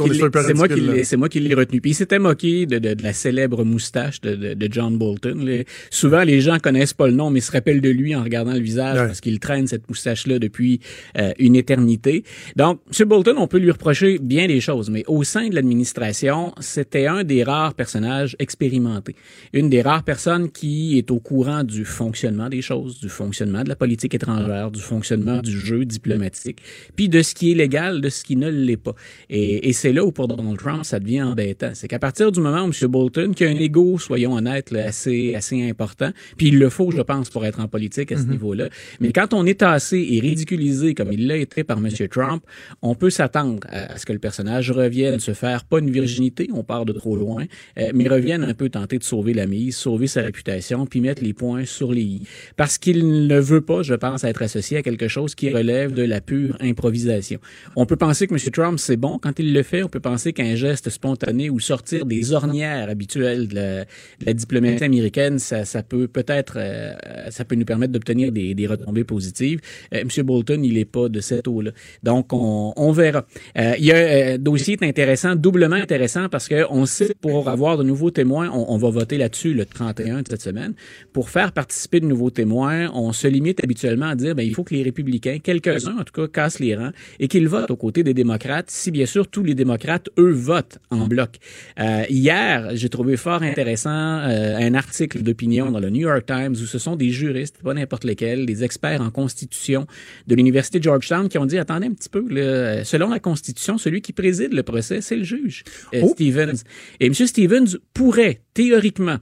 qui 1.28 1.40
l'ai- 1.40 1.54
retenu. 1.54 1.80
Puis 1.80 1.90
il 1.92 1.94
s'était 1.94 2.18
moqué 2.18 2.66
de, 2.66 2.78
de- 2.78 2.94
de 2.94 3.02
la 3.02 3.12
célèbre 3.12 3.64
moustache 3.64 4.20
de, 4.20 4.34
de- 4.34 4.54
de 4.54 4.68
John 4.72 4.96
Bolton. 4.98 5.38
Les- 5.42 5.64
souvent, 5.90 6.22
les 6.22 6.40
gens 6.40 6.58
connaissent 6.58 6.92
pas 6.94 7.06
le 7.06 7.12
nom, 7.14 7.30
mais 7.30 7.40
se 7.40 7.50
rappellent 7.52 7.80
de 7.80 7.88
lui 7.90 8.14
en 8.14 8.22
regardant 8.22 8.52
le 8.54 8.60
visage 8.60 8.98
Ouais. 8.98 9.06
parce 9.06 9.20
qu'il 9.20 9.38
traîne 9.40 9.66
cette 9.66 9.88
moustache-là 9.88 10.35
depuis 10.38 10.80
euh, 11.18 11.32
une 11.38 11.56
éternité. 11.56 12.24
Donc, 12.56 12.80
M. 12.98 13.08
Bolton, 13.08 13.34
on 13.38 13.46
peut 13.46 13.58
lui 13.58 13.70
reprocher 13.70 14.18
bien 14.18 14.46
des 14.46 14.60
choses, 14.60 14.90
mais 14.90 15.04
au 15.06 15.24
sein 15.24 15.48
de 15.48 15.54
l'administration, 15.54 16.52
c'était 16.60 17.06
un 17.06 17.24
des 17.24 17.42
rares 17.42 17.74
personnages 17.74 18.36
expérimentés. 18.38 19.16
Une 19.52 19.68
des 19.68 19.82
rares 19.82 20.04
personnes 20.04 20.50
qui 20.50 20.98
est 20.98 21.10
au 21.10 21.18
courant 21.18 21.64
du 21.64 21.84
fonctionnement 21.84 22.48
des 22.48 22.62
choses, 22.62 23.00
du 23.00 23.08
fonctionnement 23.08 23.62
de 23.62 23.68
la 23.68 23.76
politique 23.76 24.14
étrangère, 24.14 24.70
du 24.70 24.80
fonctionnement 24.80 25.40
du 25.40 25.58
jeu 25.58 25.84
diplomatique, 25.84 26.58
puis 26.94 27.08
de 27.08 27.22
ce 27.22 27.34
qui 27.34 27.52
est 27.52 27.54
légal, 27.54 28.00
de 28.00 28.08
ce 28.08 28.24
qui 28.24 28.36
ne 28.36 28.48
l'est 28.48 28.76
pas. 28.76 28.94
Et, 29.30 29.68
et 29.68 29.72
c'est 29.72 29.92
là 29.92 30.04
où 30.04 30.12
pour 30.12 30.28
Donald 30.28 30.58
Trump, 30.58 30.84
ça 30.84 31.00
devient 31.00 31.22
embêtant. 31.22 31.70
C'est 31.74 31.88
qu'à 31.88 31.98
partir 31.98 32.32
du 32.32 32.40
moment 32.40 32.64
où 32.64 32.66
M. 32.66 32.90
Bolton, 32.90 33.32
qui 33.34 33.44
a 33.44 33.48
un 33.48 33.56
ego, 33.56 33.98
soyons 33.98 34.34
honnêtes, 34.34 34.70
là, 34.70 34.86
assez, 34.86 35.34
assez 35.34 35.68
important, 35.68 36.10
puis 36.36 36.48
il 36.48 36.58
le 36.58 36.68
faut, 36.68 36.90
je 36.90 37.02
pense, 37.02 37.30
pour 37.30 37.44
être 37.44 37.60
en 37.60 37.68
politique 37.68 38.12
à 38.12 38.16
ce 38.16 38.24
niveau-là, 38.24 38.68
mais 39.00 39.12
quand 39.12 39.34
on 39.34 39.46
est 39.46 39.60
tassé 39.60 39.98
et 39.98 40.20
ridiculisé 40.28 40.94
comme 40.94 41.12
il 41.12 41.26
l'a 41.26 41.36
été 41.36 41.64
par 41.64 41.78
M. 41.78 41.88
Trump, 42.08 42.42
on 42.82 42.94
peut 42.94 43.10
s'attendre 43.10 43.66
à, 43.70 43.98
ce 43.98 44.06
que 44.06 44.12
le 44.12 44.18
personnage 44.18 44.70
revienne 44.70 45.20
se 45.20 45.34
faire, 45.34 45.64
pas 45.64 45.78
une 45.78 45.90
virginité, 45.90 46.48
on 46.52 46.64
part 46.64 46.84
de 46.84 46.92
trop 46.92 47.16
loin, 47.16 47.44
euh, 47.78 47.90
mais 47.94 48.08
revienne 48.08 48.44
un 48.44 48.54
peu 48.54 48.68
tenter 48.68 48.98
de 48.98 49.04
sauver 49.04 49.34
la 49.34 49.46
mise, 49.46 49.76
sauver 49.76 50.06
sa 50.06 50.22
réputation, 50.22 50.86
puis 50.86 51.00
mettre 51.00 51.22
les 51.22 51.32
points 51.32 51.64
sur 51.64 51.92
les 51.92 52.02
i. 52.02 52.22
Parce 52.56 52.78
qu'il 52.78 53.26
ne 53.26 53.38
veut 53.38 53.60
pas, 53.60 53.82
je 53.82 53.94
pense, 53.94 54.24
être 54.24 54.42
associé 54.42 54.78
à 54.78 54.82
quelque 54.82 55.08
chose 55.08 55.34
qui 55.34 55.50
relève 55.50 55.92
de 55.92 56.02
la 56.02 56.20
pure 56.20 56.56
improvisation. 56.60 57.40
On 57.76 57.86
peut 57.86 57.96
penser 57.96 58.26
que 58.26 58.34
M. 58.34 58.40
Trump, 58.52 58.78
c'est 58.78 58.96
bon 58.96 59.18
quand 59.18 59.38
il 59.38 59.52
le 59.52 59.62
fait. 59.62 59.82
On 59.82 59.88
peut 59.88 60.00
penser 60.00 60.32
qu'un 60.32 60.54
geste 60.54 60.90
spontané 60.90 61.50
ou 61.50 61.60
sortir 61.60 62.06
des 62.06 62.32
ornières 62.32 62.88
habituelles 62.88 63.48
de 63.48 63.84
la, 64.24 64.32
diplomatie 64.34 64.84
américaine, 64.84 65.38
ça, 65.38 65.64
peut 65.82 66.08
peut-être, 66.08 66.54
euh, 66.56 66.94
ça 67.30 67.44
peut 67.44 67.54
nous 67.54 67.64
permettre 67.64 67.92
d'obtenir 67.92 68.32
des, 68.32 68.66
retombées 68.66 69.04
positives. 69.04 69.60
Euh. 69.94 70.04
Bolton, 70.22 70.62
il 70.62 70.74
n'est 70.74 70.84
pas 70.84 71.08
de 71.08 71.20
cette 71.20 71.48
eau-là. 71.48 71.70
Donc, 72.02 72.32
on, 72.32 72.92
verra. 72.92 73.26
Euh, 73.58 73.74
il 73.78 73.84
y 73.84 73.92
a 73.92 73.96
euh, 73.96 74.38
dossier 74.38 74.76
intéressant, 74.82 75.34
doublement 75.36 75.76
intéressant, 75.76 76.28
parce 76.28 76.48
que 76.48 76.64
on 76.70 76.86
sait 76.86 77.14
pour 77.20 77.48
avoir 77.48 77.76
de 77.76 77.82
nouveaux 77.82 78.10
témoins, 78.10 78.50
on, 78.52 78.66
on 78.68 78.76
va 78.76 78.90
voter 78.90 79.18
là-dessus 79.18 79.54
le 79.54 79.64
31 79.64 80.22
de 80.22 80.28
cette 80.28 80.42
semaine. 80.42 80.74
Pour 81.12 81.30
faire 81.30 81.52
participer 81.52 82.00
de 82.00 82.06
nouveaux 82.06 82.30
témoins, 82.30 82.90
on 82.94 83.12
se 83.12 83.26
limite 83.26 83.62
habituellement 83.62 84.06
à 84.06 84.14
dire, 84.14 84.34
ben, 84.34 84.46
il 84.46 84.54
faut 84.54 84.64
que 84.64 84.74
les 84.74 84.82
républicains, 84.82 85.38
quelques-uns 85.42 85.96
en 85.98 86.04
tout 86.04 86.12
cas, 86.12 86.28
cassent 86.28 86.60
les 86.60 86.74
rangs 86.74 86.92
et 87.20 87.28
qu'ils 87.28 87.48
votent 87.48 87.70
aux 87.70 87.76
côtés 87.76 88.02
des 88.02 88.14
démocrates, 88.14 88.70
si 88.70 88.90
bien 88.90 89.06
sûr 89.06 89.28
tous 89.28 89.42
les 89.42 89.54
démocrates, 89.54 90.08
eux, 90.18 90.30
votent 90.30 90.78
en 90.90 91.06
bloc. 91.06 91.36
Euh, 91.80 92.04
hier, 92.08 92.70
j'ai 92.74 92.88
trouvé 92.88 93.16
fort 93.16 93.42
intéressant 93.42 93.90
euh, 93.90 94.56
un 94.56 94.74
article 94.74 95.22
d'opinion 95.22 95.70
dans 95.70 95.80
le 95.80 95.90
New 95.90 96.02
York 96.02 96.26
Times 96.26 96.52
où 96.52 96.66
ce 96.66 96.78
sont 96.78 96.96
des 96.96 97.10
juristes, 97.10 97.58
pas 97.62 97.74
n'importe 97.74 98.04
lesquels, 98.04 98.46
des 98.46 98.64
experts 98.64 99.00
en 99.00 99.10
constitution 99.10 99.86
de 100.26 100.34
l'Université 100.34 100.78
de 100.78 100.84
Georgetown 100.84 101.28
qui 101.28 101.38
ont 101.38 101.46
dit, 101.46 101.58
attendez 101.58 101.86
un 101.86 101.94
petit 101.94 102.08
peu, 102.08 102.24
là, 102.28 102.84
selon 102.84 103.08
la 103.08 103.18
Constitution, 103.18 103.78
celui 103.78 104.00
qui 104.00 104.12
préside 104.12 104.52
le 104.52 104.62
procès, 104.62 105.00
c'est 105.00 105.16
le 105.16 105.24
juge, 105.24 105.64
euh, 105.94 106.00
Oh. 106.02 106.08
Stevens. 106.08 106.62
Et 107.00 107.06
M. 107.06 107.14
Stevens 107.14 107.78
pourrait, 107.94 108.40
théoriquement, 108.54 109.18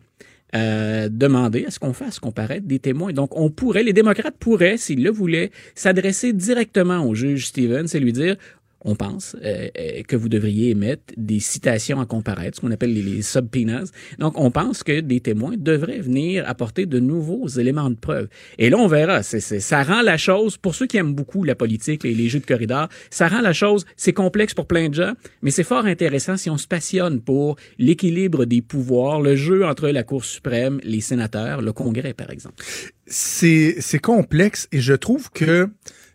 euh, 0.55 1.09
demander 1.11 1.65
à 1.67 1.71
ce 1.71 1.79
qu'on 1.81 1.93
fasse 1.93 2.21
comparaître 2.21 2.67
des 2.67 2.79
témoins. 2.79 3.13
Donc, 3.13 3.37
on 3.37 3.51
pourrait, 3.51 3.83
les 3.83 3.93
démocrates 3.93 4.37
pourraient, 4.39 4.77
s'ils 4.77 5.03
le 5.03 5.11
voulaient, 5.11 5.51
s'adresser 5.75 6.33
directement 6.33 7.05
au 7.05 7.15
juge 7.15 7.47
Stevens 7.47 7.89
et 7.93 7.99
lui 7.99 8.13
dire 8.13 8.37
on 8.85 8.95
pense 8.95 9.37
euh, 9.43 9.69
euh, 9.79 10.03
que 10.07 10.15
vous 10.15 10.29
devriez 10.29 10.71
émettre 10.71 11.15
des 11.17 11.41
citations 11.41 12.01
à 12.01 12.07
comparaître, 12.07 12.57
ce 12.57 12.61
qu'on 12.61 12.71
appelle 12.71 12.93
les, 12.93 13.23
subpoenas. 13.23 13.91
Donc, 14.19 14.39
on 14.39 14.51
pense 14.51 14.83
que 14.83 15.01
des 15.01 15.21
témoins 15.21 15.55
devraient 15.57 16.01
venir 16.01 16.45
apporter 16.47 16.87
de 16.87 17.01
nouveaux 17.01 17.49
éléments 17.49 17.91
de 17.91 17.97
preuve. 17.97 18.29
Et 18.59 18.71
là, 18.71 18.77
on 18.79 18.87
verra. 18.87 19.23
Ça 19.23 19.83
rend 19.83 20.03
la 20.03 20.19
chose, 20.19 20.57
pour 20.59 20.75
ceux 20.75 20.87
qui 20.87 20.99
aiment 20.99 21.15
beaucoup 21.15 21.45
la 21.45 21.55
politique 21.55 22.05
et 22.05 22.15
les 22.15 22.29
jeux 22.29 22.41
de 22.41 22.47
corridor, 22.47 22.89
ça 23.11 23.29
rend 23.29 23.41
la 23.41 23.53
chose, 23.53 23.87
c'est 23.97 24.13
complexe 24.13 24.55
pour 24.55 24.67
plein 24.67 24.89
de 24.89 24.95
gens, 24.95 25.15
mais 25.43 25.51
c'est 25.51 25.65
fort 25.65 25.87
intéressant 25.87 26.37
si 26.37 26.51
on 26.51 26.59
se 26.59 26.67
passionne 26.67 27.21
pour 27.21 27.57
l'équilibre 27.79 28.45
des 28.45 28.61
pouvoirs, 28.61 29.21
le 29.21 29.37
jeu 29.37 29.65
entre 29.65 29.89
la 29.89 30.03
Cour 30.03 30.25
suprême, 30.25 30.81
les 30.85 31.01
sénateurs, 31.01 31.63
le 31.63 31.73
Congrès, 31.73 32.13
par 32.13 32.31
exemple. 32.31 32.63
c'est 33.07 33.99
complexe 34.03 34.69
et 34.73 34.81
je 34.81 34.95
trouve 34.95 35.31
que 35.31 35.69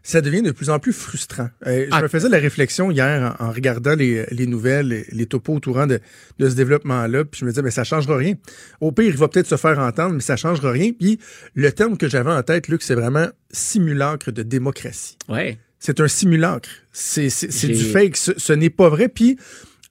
ça 0.04 0.22
devient 0.22 0.42
de 0.42 0.52
plus 0.52 0.70
en 0.70 0.80
plus 0.80 0.94
frustrant. 0.94 1.50
Euh, 1.68 1.86
je 1.86 1.90
Ah. 1.92 2.02
me 2.02 2.08
faisais 2.08 2.30
la 2.30 2.38
réflexion 2.40 2.90
hier 2.92 3.36
en, 3.40 3.46
en 3.48 3.52
regardant 3.52 3.96
les, 3.96 4.26
les 4.32 4.48
nouvelles, 4.48 4.88
les, 4.88 5.06
les 5.12 5.26
topos 5.26 5.56
autour 5.56 5.86
de, 5.88 6.00
de 6.40 6.50
ce 6.50 6.56
développement-là, 6.56 7.26
puis 7.26 7.40
je 7.42 7.46
me 7.46 7.52
disais, 7.52 7.62
mais 7.62 7.72
ça 7.72 7.84
changera 7.84 8.18
rien. 8.18 8.36
Au 8.82 8.92
pire, 8.92 9.08
il 9.08 9.18
va 9.18 9.28
peut-être 9.28 9.48
se 9.48 9.58
faire 9.58 9.78
entendre, 9.80 10.14
mais 10.16 10.22
ça 10.22 10.36
changera 10.38 10.72
rien. 10.72 10.92
Puis 10.98 11.20
le 11.56 11.72
terme 11.72 11.98
que 11.98 12.08
j'avais 12.08 12.32
en 12.32 12.42
tête, 12.44 12.68
Luc, 12.70 12.82
c'est 12.82 12.96
vraiment 12.96 13.28
simulacre 13.52 14.32
de 14.32 14.44
démocratie. 14.44 15.18
Ouais. 15.28 15.58
C'est 15.80 16.00
un 16.02 16.08
simulacre. 16.08 16.70
C'est 16.92 17.28
du 17.68 17.84
fake. 17.84 18.18
Ce, 18.18 18.32
ce 18.38 18.54
n'est 18.54 18.70
pas 18.70 18.90
vrai. 18.90 19.08
Puis, 19.10 19.38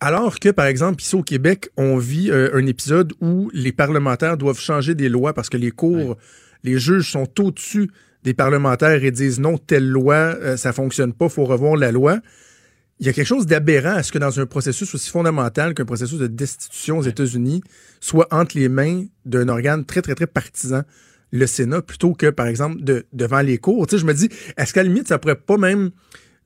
alors 0.00 0.38
que, 0.38 0.50
par 0.50 0.66
exemple, 0.66 1.02
ici 1.02 1.16
au 1.16 1.22
Québec, 1.22 1.70
on 1.76 1.96
vit 1.96 2.30
euh, 2.30 2.50
un 2.54 2.66
épisode 2.66 3.12
où 3.20 3.50
les 3.54 3.72
parlementaires 3.72 4.36
doivent 4.36 4.60
changer 4.60 4.94
des 4.94 5.08
lois 5.08 5.32
parce 5.32 5.48
que 5.48 5.56
les 5.56 5.70
cours, 5.70 6.16
les 6.62 6.78
juges 6.78 7.10
sont 7.10 7.28
au-dessus 7.40 7.90
des 8.24 8.34
parlementaires 8.34 9.04
et 9.04 9.10
disent 9.10 9.40
non, 9.40 9.58
telle 9.58 9.88
loi, 9.88 10.14
euh, 10.14 10.56
ça 10.56 10.72
fonctionne 10.72 11.12
pas, 11.12 11.28
faut 11.28 11.44
revoir 11.44 11.76
la 11.76 11.92
loi. 11.92 12.18
Il 13.00 13.06
y 13.06 13.08
a 13.08 13.12
quelque 13.12 13.26
chose 13.26 13.46
d'aberrant 13.46 13.94
à 13.94 14.02
ce 14.02 14.10
que 14.10 14.18
dans 14.18 14.40
un 14.40 14.46
processus 14.46 14.92
aussi 14.92 15.08
fondamental 15.08 15.72
qu'un 15.74 15.84
processus 15.84 16.18
de 16.18 16.26
destitution 16.26 16.98
aux 16.98 17.02
États-Unis 17.02 17.62
soit 18.00 18.26
entre 18.32 18.58
les 18.58 18.68
mains 18.68 19.04
d'un 19.24 19.48
organe 19.48 19.84
très, 19.84 20.02
très, 20.02 20.16
très 20.16 20.26
partisan, 20.26 20.82
le 21.30 21.46
Sénat, 21.46 21.82
plutôt 21.82 22.14
que, 22.14 22.30
par 22.30 22.46
exemple, 22.46 22.82
de, 22.82 23.06
devant 23.12 23.40
les 23.40 23.58
cours. 23.58 23.86
Tu 23.86 23.96
sais, 23.96 24.00
je 24.00 24.06
me 24.06 24.14
dis, 24.14 24.28
est-ce 24.56 24.72
qu'à 24.72 24.82
la 24.82 24.88
limite, 24.88 25.08
ça 25.08 25.18
pourrait 25.18 25.36
pas 25.36 25.58
même 25.58 25.90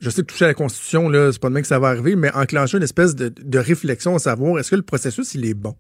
je 0.02 0.10
sais 0.10 0.22
que 0.22 0.26
toucher 0.26 0.46
à 0.46 0.48
la 0.48 0.54
Constitution, 0.54 1.08
là, 1.08 1.30
c'est 1.30 1.40
pas 1.40 1.48
demain 1.48 1.60
que 1.60 1.68
ça 1.68 1.78
va 1.78 1.88
arriver, 1.88 2.16
mais 2.16 2.32
enclencher 2.34 2.76
une 2.76 2.82
espèce 2.82 3.14
de, 3.14 3.32
de 3.40 3.58
réflexion 3.58 4.16
à 4.16 4.18
savoir 4.18 4.58
est-ce 4.58 4.72
que 4.72 4.76
le 4.76 4.82
processus, 4.82 5.36
il 5.36 5.46
est 5.46 5.54
bon? 5.54 5.76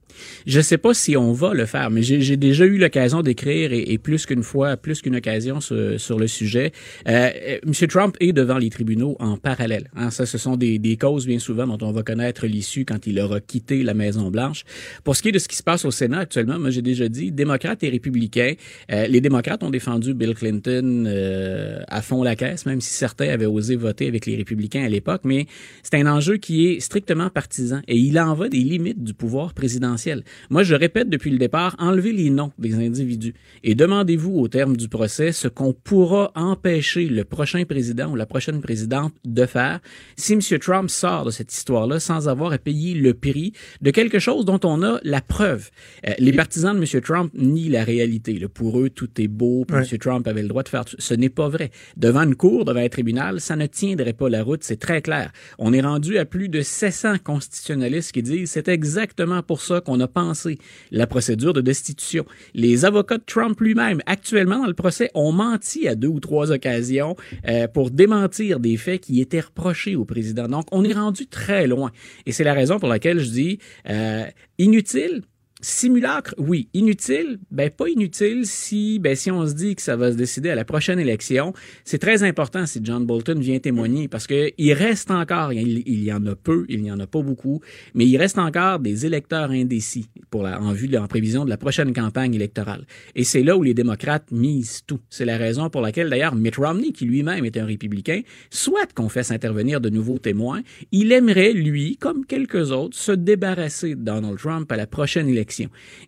Je 0.46 0.60
sais 0.60 0.78
pas 0.78 0.94
si 0.94 1.16
on 1.16 1.32
va 1.32 1.54
le 1.54 1.66
faire, 1.66 1.90
mais 1.90 2.02
j'ai 2.02 2.36
déjà 2.36 2.64
eu 2.64 2.78
l'occasion 2.78 3.22
d'écrire 3.22 3.72
et, 3.72 3.80
et, 3.92 3.98
plus 3.98 4.24
qu'une 4.24 4.44
fois, 4.44 4.76
plus 4.76 5.02
qu'une 5.02 5.16
occasion 5.16 5.60
sur, 5.60 5.98
sur, 5.98 6.20
le 6.20 6.28
sujet. 6.28 6.70
Euh, 7.08 7.30
M. 7.66 7.72
Trump 7.88 8.16
est 8.20 8.32
devant 8.32 8.58
les 8.58 8.70
tribunaux 8.70 9.16
en 9.18 9.36
parallèle. 9.36 9.90
Hein. 9.96 10.10
Ça, 10.10 10.24
ce 10.24 10.38
sont 10.38 10.56
des, 10.56 10.78
des, 10.78 10.96
causes 10.96 11.26
bien 11.26 11.40
souvent 11.40 11.66
dont 11.66 11.84
on 11.84 11.90
va 11.90 12.04
connaître 12.04 12.46
l'issue 12.46 12.84
quand 12.84 13.08
il 13.08 13.18
aura 13.18 13.40
quitté 13.40 13.82
la 13.82 13.94
Maison 13.94 14.30
Blanche. 14.30 14.62
Pour 15.02 15.16
ce 15.16 15.22
qui 15.22 15.30
est 15.30 15.32
de 15.32 15.40
ce 15.40 15.48
qui 15.48 15.56
se 15.56 15.64
passe 15.64 15.84
au 15.84 15.90
Sénat 15.90 16.20
actuellement, 16.20 16.60
moi 16.60 16.70
j'ai 16.70 16.82
déjà 16.82 17.08
dit, 17.08 17.32
démocrates 17.32 17.82
et 17.82 17.88
républicains. 17.88 18.54
Euh, 18.92 19.08
les 19.08 19.20
démocrates 19.20 19.64
ont 19.64 19.70
défendu 19.70 20.14
Bill 20.14 20.34
Clinton 20.34 21.06
euh, 21.08 21.80
à 21.88 22.02
fond 22.02 22.22
la 22.22 22.36
caisse, 22.36 22.66
même 22.66 22.80
si 22.80 22.94
certains 22.94 23.28
avaient 23.28 23.46
osé 23.46 23.74
voter 23.74 24.11
avec 24.12 24.26
les 24.26 24.36
républicains 24.36 24.84
à 24.84 24.88
l'époque, 24.88 25.22
mais 25.24 25.46
c'est 25.82 25.96
un 25.96 26.06
enjeu 26.06 26.36
qui 26.36 26.66
est 26.66 26.80
strictement 26.80 27.30
partisan 27.30 27.80
et 27.88 27.96
il 27.96 28.18
en 28.20 28.34
va 28.34 28.48
des 28.48 28.58
limites 28.58 29.02
du 29.02 29.14
pouvoir 29.14 29.54
présidentiel. 29.54 30.22
Moi, 30.50 30.62
je 30.62 30.74
répète 30.74 31.08
depuis 31.08 31.30
le 31.30 31.38
départ, 31.38 31.74
enlevez 31.78 32.12
les 32.12 32.30
noms 32.30 32.52
des 32.58 32.74
individus 32.74 33.34
et 33.64 33.74
demandez-vous 33.74 34.38
au 34.38 34.48
terme 34.48 34.76
du 34.76 34.88
procès 34.88 35.32
ce 35.32 35.48
qu'on 35.48 35.72
pourra 35.72 36.30
empêcher 36.34 37.06
le 37.06 37.24
prochain 37.24 37.64
président 37.64 38.10
ou 38.10 38.16
la 38.16 38.26
prochaine 38.26 38.60
présidente 38.60 39.14
de 39.24 39.46
faire 39.46 39.80
si 40.16 40.34
M. 40.34 40.40
Trump 40.58 40.90
sort 40.90 41.24
de 41.24 41.30
cette 41.30 41.52
histoire-là 41.52 41.98
sans 41.98 42.28
avoir 42.28 42.52
à 42.52 42.58
payer 42.58 42.94
le 42.94 43.14
prix 43.14 43.52
de 43.80 43.90
quelque 43.90 44.18
chose 44.18 44.44
dont 44.44 44.60
on 44.64 44.82
a 44.82 45.00
la 45.02 45.20
preuve. 45.20 45.70
Euh, 46.06 46.12
les 46.18 46.32
partisans 46.32 46.78
de 46.78 46.80
M. 46.80 47.00
Trump 47.00 47.32
nient 47.34 47.70
la 47.70 47.84
réalité. 47.84 48.38
Là. 48.38 48.48
Pour 48.48 48.78
eux, 48.78 48.90
tout 48.90 49.08
est 49.20 49.28
beau, 49.28 49.64
puis 49.66 49.76
ouais. 49.76 49.88
M. 49.90 49.98
Trump 49.98 50.28
avait 50.28 50.42
le 50.42 50.48
droit 50.48 50.62
de 50.62 50.68
faire 50.68 50.84
tout. 50.84 50.96
Ce 50.98 51.14
n'est 51.14 51.30
pas 51.30 51.48
vrai. 51.48 51.70
Devant 51.96 52.22
une 52.22 52.34
cour, 52.34 52.64
devant 52.64 52.80
un 52.80 52.88
tribunal, 52.88 53.40
ça 53.40 53.56
ne 53.56 53.66
tiendrait 53.66 54.01
pas 54.10 54.28
la 54.28 54.42
route, 54.42 54.64
c'est 54.64 54.76
très 54.76 55.02
clair. 55.02 55.30
On 55.58 55.72
est 55.72 55.80
rendu 55.80 56.18
à 56.18 56.24
plus 56.24 56.48
de 56.48 56.60
700 56.60 57.18
constitutionnalistes 57.22 58.12
qui 58.12 58.22
disent 58.22 58.50
c'est 58.50 58.68
exactement 58.68 59.42
pour 59.42 59.60
ça 59.60 59.80
qu'on 59.80 60.00
a 60.00 60.08
pensé 60.08 60.58
la 60.90 61.06
procédure 61.06 61.52
de 61.52 61.60
destitution. 61.60 62.24
Les 62.54 62.84
avocats 62.84 63.18
de 63.18 63.24
Trump 63.24 63.60
lui-même, 63.60 64.00
actuellement 64.06 64.58
dans 64.58 64.66
le 64.66 64.74
procès, 64.74 65.10
ont 65.14 65.32
menti 65.32 65.86
à 65.86 65.94
deux 65.94 66.08
ou 66.08 66.20
trois 66.20 66.50
occasions 66.50 67.16
euh, 67.48 67.68
pour 67.68 67.90
démentir 67.90 68.58
des 68.58 68.76
faits 68.76 69.02
qui 69.02 69.20
étaient 69.20 69.40
reprochés 69.40 69.96
au 69.96 70.04
président. 70.04 70.48
Donc, 70.48 70.66
on 70.72 70.84
est 70.84 70.92
rendu 70.92 71.26
très 71.26 71.66
loin. 71.66 71.92
Et 72.26 72.32
c'est 72.32 72.44
la 72.44 72.54
raison 72.54 72.78
pour 72.78 72.88
laquelle 72.88 73.20
je 73.20 73.30
dis 73.30 73.58
euh, 73.88 74.24
inutile, 74.58 75.22
Simulacre, 75.64 76.34
oui. 76.38 76.68
Inutile, 76.74 77.38
ben 77.52 77.70
pas 77.70 77.88
inutile 77.88 78.46
si, 78.46 78.98
ben 78.98 79.14
si 79.14 79.30
on 79.30 79.46
se 79.46 79.54
dit 79.54 79.76
que 79.76 79.82
ça 79.82 79.94
va 79.94 80.10
se 80.10 80.16
décider 80.16 80.50
à 80.50 80.56
la 80.56 80.64
prochaine 80.64 80.98
élection. 80.98 81.52
C'est 81.84 82.00
très 82.00 82.24
important 82.24 82.66
si 82.66 82.80
John 82.82 83.06
Bolton 83.06 83.38
vient 83.38 83.60
témoigner 83.60 84.08
parce 84.08 84.26
que 84.26 84.50
il 84.58 84.72
reste 84.72 85.12
encore, 85.12 85.52
il, 85.52 86.02
y 86.02 86.12
en 86.12 86.26
a 86.26 86.34
peu, 86.34 86.66
il 86.68 86.82
n'y 86.82 86.90
en 86.90 86.98
a 86.98 87.06
pas 87.06 87.22
beaucoup, 87.22 87.60
mais 87.94 88.06
il 88.06 88.16
reste 88.16 88.38
encore 88.38 88.80
des 88.80 89.06
électeurs 89.06 89.50
indécis 89.50 90.08
pour 90.30 90.42
la, 90.42 90.60
en 90.60 90.72
vue 90.72 90.88
de, 90.88 90.98
en 90.98 91.06
prévision 91.06 91.44
de 91.44 91.50
la 91.50 91.58
prochaine 91.58 91.92
campagne 91.92 92.34
électorale. 92.34 92.84
Et 93.14 93.22
c'est 93.22 93.44
là 93.44 93.56
où 93.56 93.62
les 93.62 93.74
démocrates 93.74 94.32
misent 94.32 94.82
tout. 94.84 94.98
C'est 95.10 95.24
la 95.24 95.36
raison 95.36 95.70
pour 95.70 95.80
laquelle 95.80 96.10
d'ailleurs 96.10 96.34
Mitt 96.34 96.56
Romney, 96.56 96.90
qui 96.90 97.04
lui-même 97.04 97.44
est 97.44 97.56
un 97.56 97.66
républicain, 97.66 98.22
souhaite 98.50 98.94
qu'on 98.94 99.08
fasse 99.08 99.30
intervenir 99.30 99.80
de 99.80 99.90
nouveaux 99.90 100.18
témoins. 100.18 100.62
Il 100.90 101.12
aimerait, 101.12 101.52
lui, 101.52 101.98
comme 101.98 102.26
quelques 102.26 102.72
autres, 102.72 102.96
se 102.96 103.12
débarrasser 103.12 103.94
de 103.94 104.02
Donald 104.02 104.38
Trump 104.38 104.70
à 104.72 104.76
la 104.76 104.88
prochaine 104.88 105.28
élection. 105.28 105.51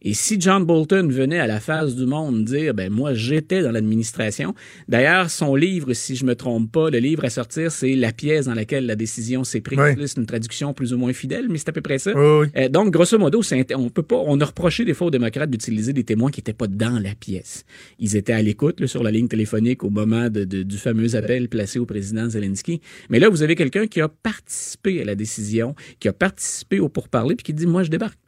Et 0.02 0.14
si 0.14 0.40
John 0.40 0.64
Bolton 0.64 1.08
venait 1.10 1.38
à 1.38 1.46
la 1.46 1.60
face 1.60 1.94
du 1.94 2.06
monde 2.06 2.44
dire, 2.44 2.74
ben 2.74 2.90
moi 2.92 3.14
j'étais 3.14 3.62
dans 3.62 3.70
l'administration. 3.72 4.54
D'ailleurs, 4.88 5.30
son 5.30 5.54
livre, 5.54 5.92
si 5.94 6.16
je 6.16 6.24
me 6.24 6.34
trompe 6.34 6.70
pas, 6.72 6.90
le 6.90 6.98
livre 6.98 7.24
à 7.24 7.30
sortir, 7.30 7.70
c'est 7.72 7.94
la 7.94 8.12
pièce 8.12 8.46
dans 8.46 8.54
laquelle 8.54 8.86
la 8.86 8.96
décision 8.96 9.44
s'est 9.44 9.60
prise. 9.60 9.78
Oui. 9.78 10.04
C'est 10.06 10.18
une 10.18 10.26
traduction 10.26 10.72
plus 10.74 10.92
ou 10.92 10.98
moins 10.98 11.12
fidèle, 11.12 11.46
mais 11.48 11.58
c'est 11.58 11.68
à 11.68 11.72
peu 11.72 11.80
près 11.80 11.98
ça. 11.98 12.12
Oui, 12.14 12.46
oui. 12.46 12.46
Euh, 12.62 12.68
donc, 12.68 12.90
grosso 12.92 13.18
modo, 13.18 13.40
on 13.76 13.88
peut 13.88 14.02
pas, 14.02 14.16
on 14.26 14.40
a 14.40 14.44
reproché 14.44 14.84
des 14.84 14.94
fois 14.94 15.06
aux 15.08 15.10
démocrates 15.10 15.50
d'utiliser 15.50 15.92
des 15.92 16.04
témoins 16.04 16.30
qui 16.30 16.40
n'étaient 16.40 16.52
pas 16.52 16.66
dans 16.66 16.98
la 16.98 17.14
pièce. 17.14 17.64
Ils 17.98 18.16
étaient 18.16 18.32
à 18.32 18.42
l'écoute 18.42 18.84
sur 18.86 19.02
la 19.02 19.10
ligne 19.10 19.28
téléphonique 19.28 19.84
au 19.84 19.90
moment 19.90 20.28
de- 20.28 20.44
de- 20.44 20.62
du 20.62 20.76
fameux 20.78 21.14
appel 21.16 21.48
placé 21.48 21.78
au 21.78 21.86
président 21.86 22.28
Zelensky. 22.28 22.80
Mais 23.10 23.18
là, 23.18 23.28
vous 23.28 23.42
avez 23.42 23.54
quelqu'un 23.54 23.86
qui 23.86 24.00
a 24.00 24.08
participé 24.08 25.00
à 25.02 25.04
la 25.04 25.14
décision, 25.14 25.74
qui 26.00 26.08
a 26.08 26.12
participé 26.12 26.80
au 26.80 26.88
pourparler, 26.88 27.34
puis 27.36 27.44
qui 27.44 27.54
dit, 27.54 27.66
moi, 27.66 27.82
je 27.82 27.90
débarque. 27.90 28.18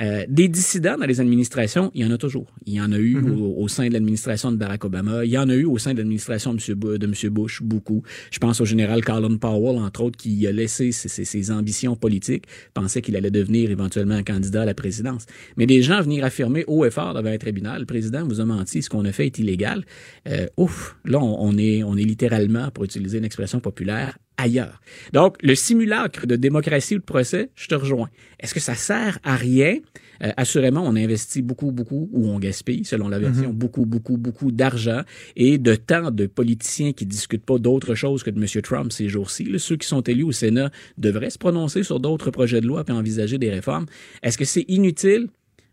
Euh, 0.00 0.24
des 0.28 0.48
dissidents 0.48 0.96
dans 0.98 1.04
les 1.06 1.20
administrations, 1.20 1.90
il 1.94 2.02
y 2.02 2.04
en 2.04 2.10
a 2.10 2.16
toujours. 2.18 2.46
Il 2.64 2.72
y 2.74 2.80
en 2.80 2.92
a 2.92 2.98
eu 2.98 3.18
au, 3.20 3.56
au 3.58 3.68
sein 3.68 3.88
de 3.88 3.92
l'administration 3.92 4.50
de 4.50 4.56
Barack 4.56 4.84
Obama. 4.84 5.24
Il 5.24 5.30
y 5.30 5.36
en 5.36 5.48
a 5.50 5.54
eu 5.54 5.64
au 5.64 5.76
sein 5.78 5.92
de 5.92 5.98
l'administration 5.98 6.54
de 6.54 6.60
M. 6.66 6.74
Bu- 6.78 6.98
de 6.98 7.06
M. 7.06 7.30
Bush, 7.30 7.62
beaucoup. 7.62 8.02
Je 8.30 8.38
pense 8.38 8.60
au 8.60 8.64
général 8.64 9.04
Colin 9.04 9.36
Powell, 9.36 9.78
entre 9.78 10.02
autres, 10.02 10.16
qui 10.16 10.46
a 10.46 10.52
laissé 10.52 10.92
ses, 10.92 11.08
ses- 11.08 11.24
ses 11.26 11.50
ambitions 11.50 11.94
politiques, 11.94 12.44
pensait 12.72 13.02
qu'il 13.02 13.16
allait 13.16 13.30
devenir 13.30 13.70
éventuellement 13.70 14.14
un 14.14 14.22
candidat 14.22 14.62
à 14.62 14.64
la 14.64 14.74
présidence. 14.74 15.26
Mais 15.58 15.66
des 15.66 15.82
gens 15.82 16.00
venir 16.00 16.24
affirmer 16.24 16.64
haut 16.66 16.84
et 16.86 16.90
fort 16.90 17.12
devant 17.14 17.28
un 17.30 17.38
tribunal, 17.38 17.80
le 17.80 17.86
président 17.86 18.24
vous 18.26 18.40
a 18.40 18.44
menti, 18.46 18.82
ce 18.82 18.88
qu'on 18.88 19.04
a 19.04 19.12
fait 19.12 19.26
est 19.26 19.38
illégal. 19.38 19.84
Euh, 20.26 20.46
ouf, 20.56 20.96
là, 21.04 21.18
on, 21.20 21.36
on 21.48 21.58
est, 21.58 21.82
on 21.82 21.96
est 21.96 22.04
littéralement, 22.04 22.70
pour 22.70 22.84
utiliser 22.84 23.18
une 23.18 23.24
expression 23.24 23.60
populaire, 23.60 24.16
ailleurs. 24.42 24.80
Donc, 25.12 25.36
le 25.42 25.54
simulacre 25.54 26.26
de 26.26 26.36
démocratie 26.36 26.96
ou 26.96 26.98
de 26.98 27.04
procès, 27.04 27.50
je 27.54 27.68
te 27.68 27.74
rejoins. 27.74 28.10
Est-ce 28.40 28.54
que 28.54 28.60
ça 28.60 28.74
sert 28.74 29.18
à 29.22 29.36
rien? 29.36 29.78
Euh, 30.22 30.30
assurément, 30.36 30.82
on 30.84 30.94
investit 30.94 31.42
beaucoup, 31.42 31.72
beaucoup, 31.72 32.08
ou 32.12 32.28
on 32.28 32.38
gaspille, 32.38 32.84
selon 32.84 33.08
la 33.08 33.18
version, 33.18 33.52
beaucoup, 33.52 33.86
beaucoup, 33.86 34.16
beaucoup 34.16 34.52
d'argent 34.52 35.02
et 35.36 35.58
de 35.58 35.74
temps 35.74 36.10
de 36.10 36.26
politiciens 36.26 36.92
qui 36.92 37.06
discutent 37.06 37.44
pas 37.44 37.58
d'autre 37.58 37.94
chose 37.94 38.22
que 38.22 38.30
de 38.30 38.40
M. 38.40 38.62
Trump 38.62 38.92
ces 38.92 39.08
jours-ci. 39.08 39.48
Ceux 39.58 39.76
qui 39.76 39.86
sont 39.86 40.02
élus 40.02 40.24
au 40.24 40.32
Sénat 40.32 40.70
devraient 40.98 41.30
se 41.30 41.38
prononcer 41.38 41.82
sur 41.82 41.98
d'autres 41.98 42.30
projets 42.30 42.60
de 42.60 42.66
loi 42.66 42.84
et 42.86 42.92
envisager 42.92 43.38
des 43.38 43.50
réformes. 43.50 43.86
Est-ce 44.22 44.38
que 44.38 44.44
c'est 44.44 44.64
inutile? 44.68 45.28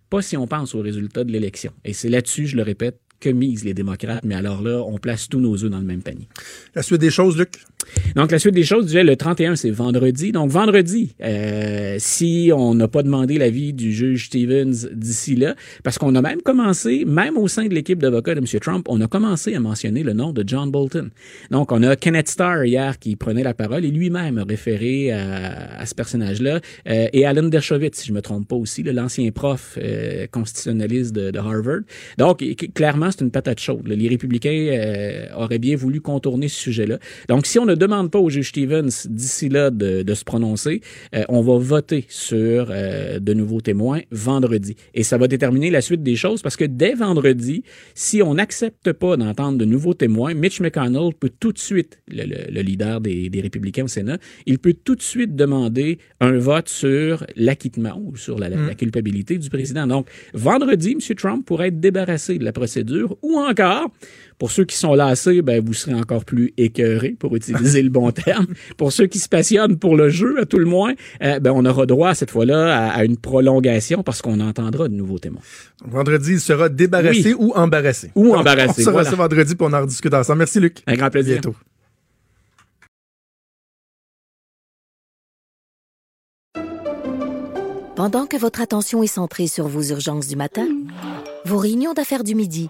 Pas 0.09 0.21
si 0.21 0.35
on 0.37 0.47
pense 0.47 0.73
aux 0.73 0.81
résultats 0.81 1.23
de 1.23 1.31
l'élection. 1.31 1.71
Et 1.85 1.93
c'est 1.93 2.09
là-dessus, 2.09 2.47
je 2.47 2.55
le 2.55 2.63
répète, 2.63 2.99
que 3.19 3.29
misent 3.29 3.65
les 3.65 3.73
démocrates. 3.73 4.23
Mais 4.23 4.35
alors 4.35 4.61
là, 4.61 4.81
on 4.81 4.97
place 4.97 5.27
tous 5.29 5.39
nos 5.39 5.63
œufs 5.63 5.69
dans 5.69 5.79
le 5.79 5.85
même 5.85 6.01
panier. 6.01 6.27
La 6.73 6.81
suite 6.81 7.01
des 7.01 7.11
choses, 7.11 7.37
Luc? 7.37 7.51
Donc, 8.15 8.31
la 8.31 8.39
suite 8.39 8.55
des 8.55 8.63
choses, 8.63 8.93
le 8.93 9.15
31, 9.15 9.55
c'est 9.55 9.69
vendredi. 9.69 10.31
Donc, 10.31 10.49
vendredi, 10.49 11.15
euh, 11.21 11.95
si 11.99 12.51
on 12.53 12.73
n'a 12.73 12.87
pas 12.87 13.03
demandé 13.03 13.37
l'avis 13.37 13.73
du 13.73 13.91
juge 13.91 14.27
Stevens 14.27 14.87
d'ici 14.91 15.35
là, 15.35 15.55
parce 15.83 15.97
qu'on 15.97 16.15
a 16.15 16.21
même 16.21 16.41
commencé, 16.41 17.05
même 17.05 17.37
au 17.37 17.47
sein 17.47 17.65
de 17.65 17.73
l'équipe 17.73 17.99
d'avocats 17.99 18.35
de 18.35 18.39
M. 18.39 18.45
Trump, 18.59 18.87
on 18.89 18.99
a 19.01 19.07
commencé 19.07 19.55
à 19.55 19.59
mentionner 19.59 20.03
le 20.03 20.13
nom 20.13 20.33
de 20.33 20.43
John 20.45 20.71
Bolton. 20.71 21.09
Donc, 21.51 21.71
on 21.71 21.83
a 21.83 21.95
Kenneth 21.95 22.29
Starr 22.29 22.65
hier 22.65 22.97
qui 22.99 23.15
prenait 23.15 23.43
la 23.43 23.53
parole 23.53 23.85
et 23.85 23.91
lui-même 23.91 24.37
a 24.37 24.43
référé 24.43 25.11
à, 25.11 25.85
ce 25.85 25.95
personnage-là. 25.95 26.59
Euh, 26.87 27.07
et 27.13 27.25
Alan 27.25 27.43
Dershowitz, 27.43 27.99
si 27.99 28.07
je 28.07 28.13
me 28.13 28.21
trompe 28.21 28.47
pas 28.47 28.55
aussi, 28.55 28.83
l'ancien 28.83 29.29
prof 29.31 29.77
euh, 29.81 30.27
constitutionnaliste 30.31 31.13
de, 31.13 31.37
Harvard. 31.37 31.81
Donc, 32.17 32.43
clairement, 32.73 33.11
c'est 33.11 33.21
une 33.21 33.31
patate 33.31 33.59
chaude. 33.59 33.87
là. 33.87 33.95
Les 33.95 34.09
républicains 34.09 34.49
euh, 34.49 35.27
auraient 35.35 35.59
bien 35.59 35.75
voulu 35.75 36.01
contourner 36.01 36.47
ce 36.47 36.59
sujet-là. 36.59 36.99
Donc, 37.27 37.45
si 37.45 37.59
ne 37.69 37.75
demande 37.75 38.11
pas 38.11 38.19
au 38.19 38.29
juge 38.29 38.49
Stevens 38.49 39.07
d'ici 39.09 39.49
là 39.49 39.69
de, 39.69 40.01
de 40.03 40.13
se 40.13 40.23
prononcer, 40.23 40.81
euh, 41.15 41.23
on 41.29 41.41
va 41.41 41.57
voter 41.57 42.05
sur 42.09 42.67
euh, 42.69 43.19
de 43.19 43.33
nouveaux 43.33 43.61
témoins 43.61 44.01
vendredi. 44.11 44.75
Et 44.93 45.03
ça 45.03 45.17
va 45.17 45.27
déterminer 45.27 45.69
la 45.69 45.81
suite 45.81 46.03
des 46.03 46.15
choses 46.15 46.41
parce 46.41 46.55
que 46.57 46.65
dès 46.65 46.93
vendredi, 46.93 47.63
si 47.95 48.21
on 48.21 48.33
n'accepte 48.35 48.91
pas 48.93 49.17
d'entendre 49.17 49.57
de 49.57 49.65
nouveaux 49.65 49.93
témoins, 49.93 50.33
Mitch 50.33 50.59
McConnell 50.61 51.13
peut 51.19 51.31
tout 51.39 51.51
de 51.53 51.59
suite, 51.59 51.99
le, 52.07 52.23
le- 52.23 52.51
le 52.51 52.61
leader 52.61 52.99
des, 53.01 53.29
des 53.29 53.41
républicains 53.41 53.83
au 53.83 53.87
Sénat, 53.87 54.17
il 54.45 54.59
peut 54.59 54.73
tout 54.73 54.95
de 54.95 55.01
suite 55.01 55.35
demander 55.35 55.99
un 56.19 56.37
vote 56.37 56.69
sur 56.69 57.25
l'acquittement 57.35 57.99
ou 58.03 58.15
sur 58.17 58.39
la, 58.39 58.49
la- 58.49 58.57
la 58.67 58.75
culpabilité 58.75 59.37
du 59.37 59.49
président. 59.49 59.85
Donc, 59.87 60.07
vendredi, 60.33 60.91
M. 60.93 61.15
Trump 61.15 61.45
pourrait 61.45 61.67
être 61.67 61.79
débarrassé 61.79 62.37
de 62.37 62.43
la 62.43 62.51
procédure 62.51 63.17
ou 63.21 63.37
encore, 63.37 63.91
pour 64.39 64.51
ceux 64.51 64.63
qui 64.65 64.77
sont 64.77 64.95
lassés, 64.95 65.41
ben, 65.43 65.63
vous 65.63 65.73
serez 65.73 65.93
encore 65.93 66.25
plus 66.25 66.53
écœurés, 66.57 67.15
pour 67.19 67.35
utiliser 67.35 67.81
le 67.83 67.89
bon 67.89 68.09
terme. 68.11 68.47
Pour 68.77 68.91
ceux 68.93 69.05
qui 69.05 69.19
se 69.19 69.29
passionnent 69.29 69.77
pour 69.77 69.95
le 69.97 70.09
jeu, 70.09 70.39
à 70.41 70.45
tout 70.45 70.57
le 70.57 70.65
moins, 70.65 70.93
euh, 71.21 71.39
ben, 71.39 71.51
on 71.53 71.65
aura 71.65 71.85
droit 71.85 72.15
cette 72.15 72.31
fois-là 72.31 72.73
à, 72.75 72.89
à 72.91 73.03
une 73.03 73.17
prolongation 73.17 74.01
parce 74.01 74.21
qu'on 74.21 74.39
entendra 74.39 74.87
de 74.87 74.93
nouveaux 74.95 75.19
témoins. 75.19 75.41
Vendredi, 75.85 76.31
il 76.33 76.39
sera 76.39 76.69
débarrassé 76.69 77.33
Oui. 77.33 77.35
ou 77.37 77.53
embarrassé. 77.53 78.11
Ou 78.15 78.33
embarrassé, 78.33 78.75
On 78.81 78.83
sera 78.83 78.91
voilà. 78.93 79.11
ce 79.11 79.15
vendredi 79.15 79.55
pour 79.55 79.67
en 79.73 79.81
rediscuter 79.81 80.15
ensemble. 80.15 80.39
Merci, 80.39 80.59
Luc. 80.61 80.77
Un 80.87 80.95
grand 80.95 81.09
plaisir. 81.09 81.33
Bientôt. 81.41 81.55
Pendant 87.95 88.27
que 88.27 88.37
votre 88.37 88.61
attention 88.61 89.03
est 89.03 89.07
centrée 89.07 89.47
sur 89.47 89.67
vos 89.67 89.81
urgences 89.83 90.27
du 90.27 90.35
matin, 90.37 90.67
vos 91.45 91.57
réunions 91.57 91.93
d'affaires 91.93 92.23
du 92.23 92.33
midi, 92.33 92.69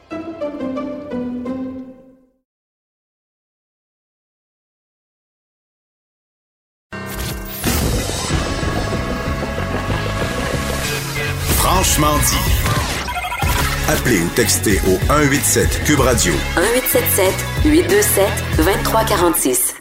Franchement 11.91 12.17
dit. 12.19 13.91
Appelez 13.91 14.21
ou 14.21 14.29
textez 14.33 14.77
au 14.87 14.97
187 15.07 15.83
Cube 15.83 15.99
Radio. 15.99 16.31
1877 16.55 17.33
827 17.65 18.25
2346. 18.55 19.75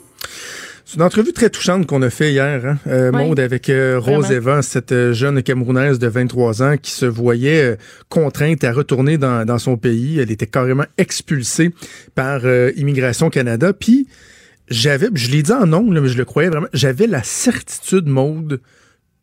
C'est 0.85 0.97
une 0.97 1.03
entrevue 1.03 1.33
très 1.33 1.51
touchante 1.51 1.87
qu'on 1.87 2.03
a 2.03 2.11
fait 2.11 2.33
hier, 2.33 2.67
hein, 2.67 2.79
euh, 2.89 3.13
Oui. 3.15 3.29
Maude, 3.29 3.39
avec 3.39 3.71
euh, 3.71 4.01
Rose 4.01 4.25
Vraiment. 4.25 4.55
Eva, 4.57 4.63
cette 4.63 4.91
euh, 4.91 5.13
jeune 5.13 5.41
Camerounaise 5.45 6.01
de 6.01 6.09
23 6.09 6.65
ans 6.65 6.77
qui 6.83 6.91
se 6.91 7.07
voyait 7.07 7.63
euh, 7.63 7.77
contrainte 8.09 8.65
à 8.65 8.73
retourner 8.73 9.17
dans, 9.17 9.47
dans 9.47 9.59
son 9.59 9.77
pays. 9.77 10.19
Elle 10.19 10.33
était 10.33 10.49
carrément 10.49 10.87
expulsée 10.99 11.71
par 12.17 12.41
euh, 12.45 12.73
Immigration 12.75 13.31
Canada. 13.31 13.73
Puis, 13.73 14.09
j'avais, 14.69 15.11
je 15.15 15.31
l'ai 15.31 15.45
dit 15.45 15.53
en 15.53 15.67
là, 15.67 15.81
mais 15.81 16.09
je 16.09 16.19
le 16.19 16.25
croyais 16.25 16.49
vraiment, 16.49 16.67
j'avais 16.73 17.07
la 17.07 17.23
certitude, 17.23 18.09
Maude, 18.09 18.61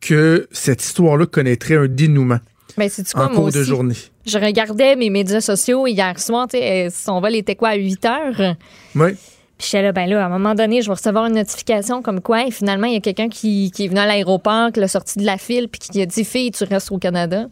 que 0.00 0.48
cette 0.52 0.82
histoire-là 0.82 1.26
connaîtrait 1.26 1.76
un 1.76 1.86
dénouement 1.86 2.40
Ben, 2.78 2.88
c'est 2.88 3.14
en 3.16 3.18
moi 3.18 3.28
cours 3.28 3.52
de 3.52 3.62
journée. 3.62 3.94
Je 4.26 4.38
regardais 4.38 4.96
mes 4.96 5.10
médias 5.10 5.40
sociaux 5.40 5.86
hier 5.86 6.18
soir, 6.18 6.46
sais, 6.50 6.86
euh, 6.86 6.90
son 6.92 7.20
vol 7.20 7.34
était 7.34 7.56
quoi, 7.56 7.70
à 7.70 7.74
8 7.74 8.04
heures? 8.04 8.56
Oui. 8.94 9.12
Puis 9.58 9.66
j'étais 9.72 9.82
là, 9.82 9.92
ben 9.92 10.08
là, 10.08 10.22
à 10.22 10.26
un 10.26 10.28
moment 10.28 10.54
donné, 10.54 10.82
je 10.82 10.86
vais 10.86 10.94
recevoir 10.94 11.26
une 11.26 11.34
notification 11.34 12.00
comme 12.00 12.20
quoi, 12.20 12.46
et 12.46 12.52
finalement, 12.52 12.86
il 12.86 12.94
y 12.94 12.96
a 12.96 13.00
quelqu'un 13.00 13.28
qui, 13.28 13.72
qui 13.72 13.86
est 13.86 13.88
venu 13.88 13.98
à 13.98 14.06
l'aéroport, 14.06 14.70
qui 14.70 14.78
l'a 14.78 14.86
sorti 14.86 15.18
de 15.18 15.26
la 15.26 15.36
file, 15.36 15.68
puis 15.68 15.80
qui 15.80 16.00
a 16.00 16.06
dit, 16.06 16.24
fille, 16.24 16.52
tu 16.52 16.62
restes 16.62 16.92
au 16.92 16.98
Canada. 16.98 17.46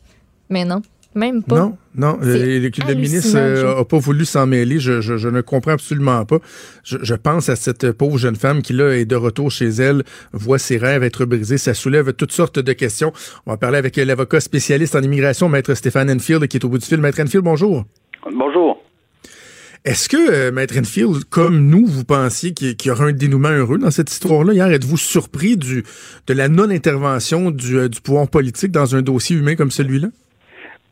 Mais 0.49 0.65
non, 0.65 0.83
même 1.17 1.43
pas. 1.43 1.57
Non, 1.57 1.77
non. 1.97 2.19
Le, 2.23 2.95
ministre 2.95 3.37
n'a 3.37 3.85
pas 3.85 3.99
voulu 3.99 4.25
s'en 4.25 4.47
mêler. 4.47 4.79
Je, 4.79 5.01
je- 5.01 5.17
je 5.17 5.29
ne 5.29 5.41
comprends 5.41 5.73
absolument 5.73 6.25
pas. 6.25 6.39
Je, 6.85 6.99
je 7.03 7.15
pense 7.15 7.49
à 7.49 7.57
cette 7.57 7.91
pauvre 7.93 8.19
jeune 8.19 8.37
femme 8.37 8.63
qui, 8.63 8.73
là, 8.75 8.91
est 8.97 9.05
de 9.07 9.17
retour 9.17 9.51
chez 9.51 9.69
elle, 9.69 10.05
voit 10.33 10.59
ses 10.59 10.77
rêves 10.77 11.03
être 11.03 11.25
brisés. 11.25 11.59
Ça 11.59 11.75
soulève 11.75 12.13
toutes 12.13 12.33
sortes 12.33 12.59
de 12.59 12.73
questions. 12.73 13.13
On 13.47 13.51
va 13.51 13.57
parler 13.57 13.79
avec 13.79 13.97
l'avocat 13.97 14.41
spécialiste 14.41 14.95
en 14.95 15.01
immigration, 15.03 15.49
Maître 15.49 15.75
Stéphane 15.75 16.11
Enfield, 16.11 16.47
qui 16.49 16.59
est 16.59 16.65
au 16.65 16.69
bout 16.69 16.79
du 16.79 16.87
fil. 16.87 16.99
Maître 17.01 17.21
Enfield, 17.21 17.45
bonjour. 17.45 17.85
Bonjour. 18.33 18.83
Est-ce 19.85 20.09
que, 20.09 20.17
euh, 20.33 20.51
Maître 20.51 20.77
Enfield, 20.77 21.25
comme 21.31 21.69
nous, 21.69 21.87
vous 21.87 22.03
pensiez 22.03 22.53
qu'il 22.55 22.75
y 22.87 22.91
aura 22.91 23.05
un 23.05 23.13
dénouement 23.13 23.51
heureux 23.51 23.79
dans 23.79 23.93
cette 23.93 24.11
histoire-là? 24.11 24.53
Hier, 24.53 24.67
êtes-vous 24.67 24.97
surpris 24.97 25.57
du, 25.57 25.85
de 26.27 26.35
la 26.35 26.49
non-intervention 26.49 27.53
du, 27.53 27.79
euh, 27.79 27.89
du 27.89 28.01
pouvoir 28.01 28.27
politique 28.29 28.73
dans 28.73 28.97
un 28.97 29.03
dossier 29.03 29.37
humain 29.37 29.55
comme 29.55 29.71
celui-là? 29.71 30.09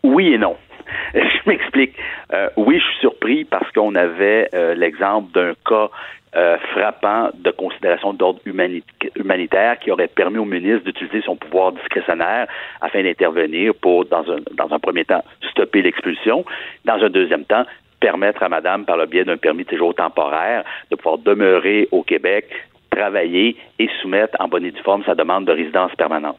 Oui 0.04 0.34
et 0.34 0.38
non. 0.38 0.56
Je 1.14 1.48
m'explique. 1.48 1.94
Euh, 2.32 2.48
oui, 2.56 2.78
je 2.78 2.84
suis 2.84 3.00
surpris 3.00 3.44
parce 3.44 3.70
qu'on 3.72 3.94
avait 3.94 4.48
euh, 4.54 4.74
l'exemple 4.74 5.32
d'un 5.32 5.54
cas 5.66 5.88
euh, 6.36 6.58
frappant 6.72 7.30
de 7.34 7.50
considération 7.50 8.12
d'ordre 8.12 8.40
humani- 8.44 8.82
humanitaire 9.16 9.78
qui 9.78 9.90
aurait 9.90 10.08
permis 10.08 10.38
au 10.38 10.44
ministre 10.44 10.84
d'utiliser 10.84 11.22
son 11.22 11.36
pouvoir 11.36 11.72
discrétionnaire 11.72 12.48
afin 12.80 13.02
d'intervenir 13.02 13.72
pour, 13.80 14.04
dans 14.04 14.30
un, 14.30 14.38
dans 14.52 14.72
un 14.74 14.78
premier 14.78 15.04
temps, 15.04 15.24
stopper 15.50 15.80
l'expulsion, 15.82 16.44
dans 16.84 17.02
un 17.02 17.08
deuxième 17.08 17.44
temps, 17.44 17.64
permettre 18.00 18.42
à 18.42 18.48
madame, 18.48 18.84
par 18.84 18.96
le 18.96 19.06
biais 19.06 19.24
d'un 19.24 19.36
permis 19.38 19.64
de 19.64 19.70
séjour 19.70 19.94
temporaire, 19.94 20.64
de 20.90 20.96
pouvoir 20.96 21.18
demeurer 21.18 21.88
au 21.92 22.02
Québec, 22.02 22.50
travailler 22.90 23.56
et 23.78 23.88
soumettre 24.02 24.36
en 24.40 24.48
bonne 24.48 24.66
et 24.66 24.70
due 24.70 24.82
forme 24.82 25.04
sa 25.04 25.14
demande 25.14 25.46
de 25.46 25.52
résidence 25.52 25.94
permanente. 25.94 26.38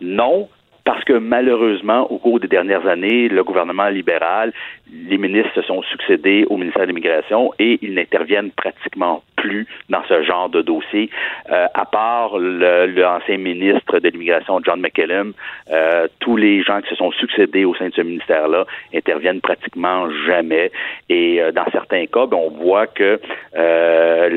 Non, 0.00 0.48
parce 0.84 1.04
que 1.04 1.12
malheureusement, 1.12 2.10
au 2.10 2.18
cours 2.18 2.40
des 2.40 2.48
dernières 2.48 2.86
années, 2.86 3.28
le 3.28 3.44
gouvernement 3.44 3.88
libéral, 3.88 4.52
les 4.92 5.18
ministres 5.18 5.54
se 5.54 5.62
sont 5.62 5.82
succédés 5.82 6.44
au 6.50 6.56
ministère 6.56 6.82
de 6.82 6.88
l'Immigration 6.88 7.52
et 7.58 7.78
ils 7.82 7.94
n'interviennent 7.94 8.50
pratiquement 8.50 9.22
plus 9.42 9.66
dans 9.88 10.02
ce 10.08 10.22
genre 10.22 10.48
de 10.48 10.62
dossier, 10.62 11.10
euh, 11.50 11.66
à 11.74 11.84
part 11.84 12.38
le- 12.38 12.86
l'ancien 12.86 13.38
ministre 13.38 13.98
de 13.98 14.08
l'Immigration, 14.08 14.60
John 14.64 14.80
McKellum, 14.80 15.32
euh, 15.72 16.06
tous 16.20 16.36
les 16.36 16.62
gens 16.62 16.80
qui 16.82 16.88
se 16.90 16.94
sont 16.96 17.10
succédés 17.12 17.64
au 17.64 17.74
sein 17.74 17.88
de 17.88 17.94
ce 17.94 18.02
ministère-là 18.02 18.64
interviennent 18.94 19.40
pratiquement 19.40 20.08
jamais. 20.26 20.70
Et 21.08 21.40
euh, 21.42 21.50
dans 21.50 21.68
certains 21.72 22.06
cas, 22.06 22.26
ben, 22.26 22.38
on 22.38 22.50
voit 22.50 22.86
que 22.86 23.20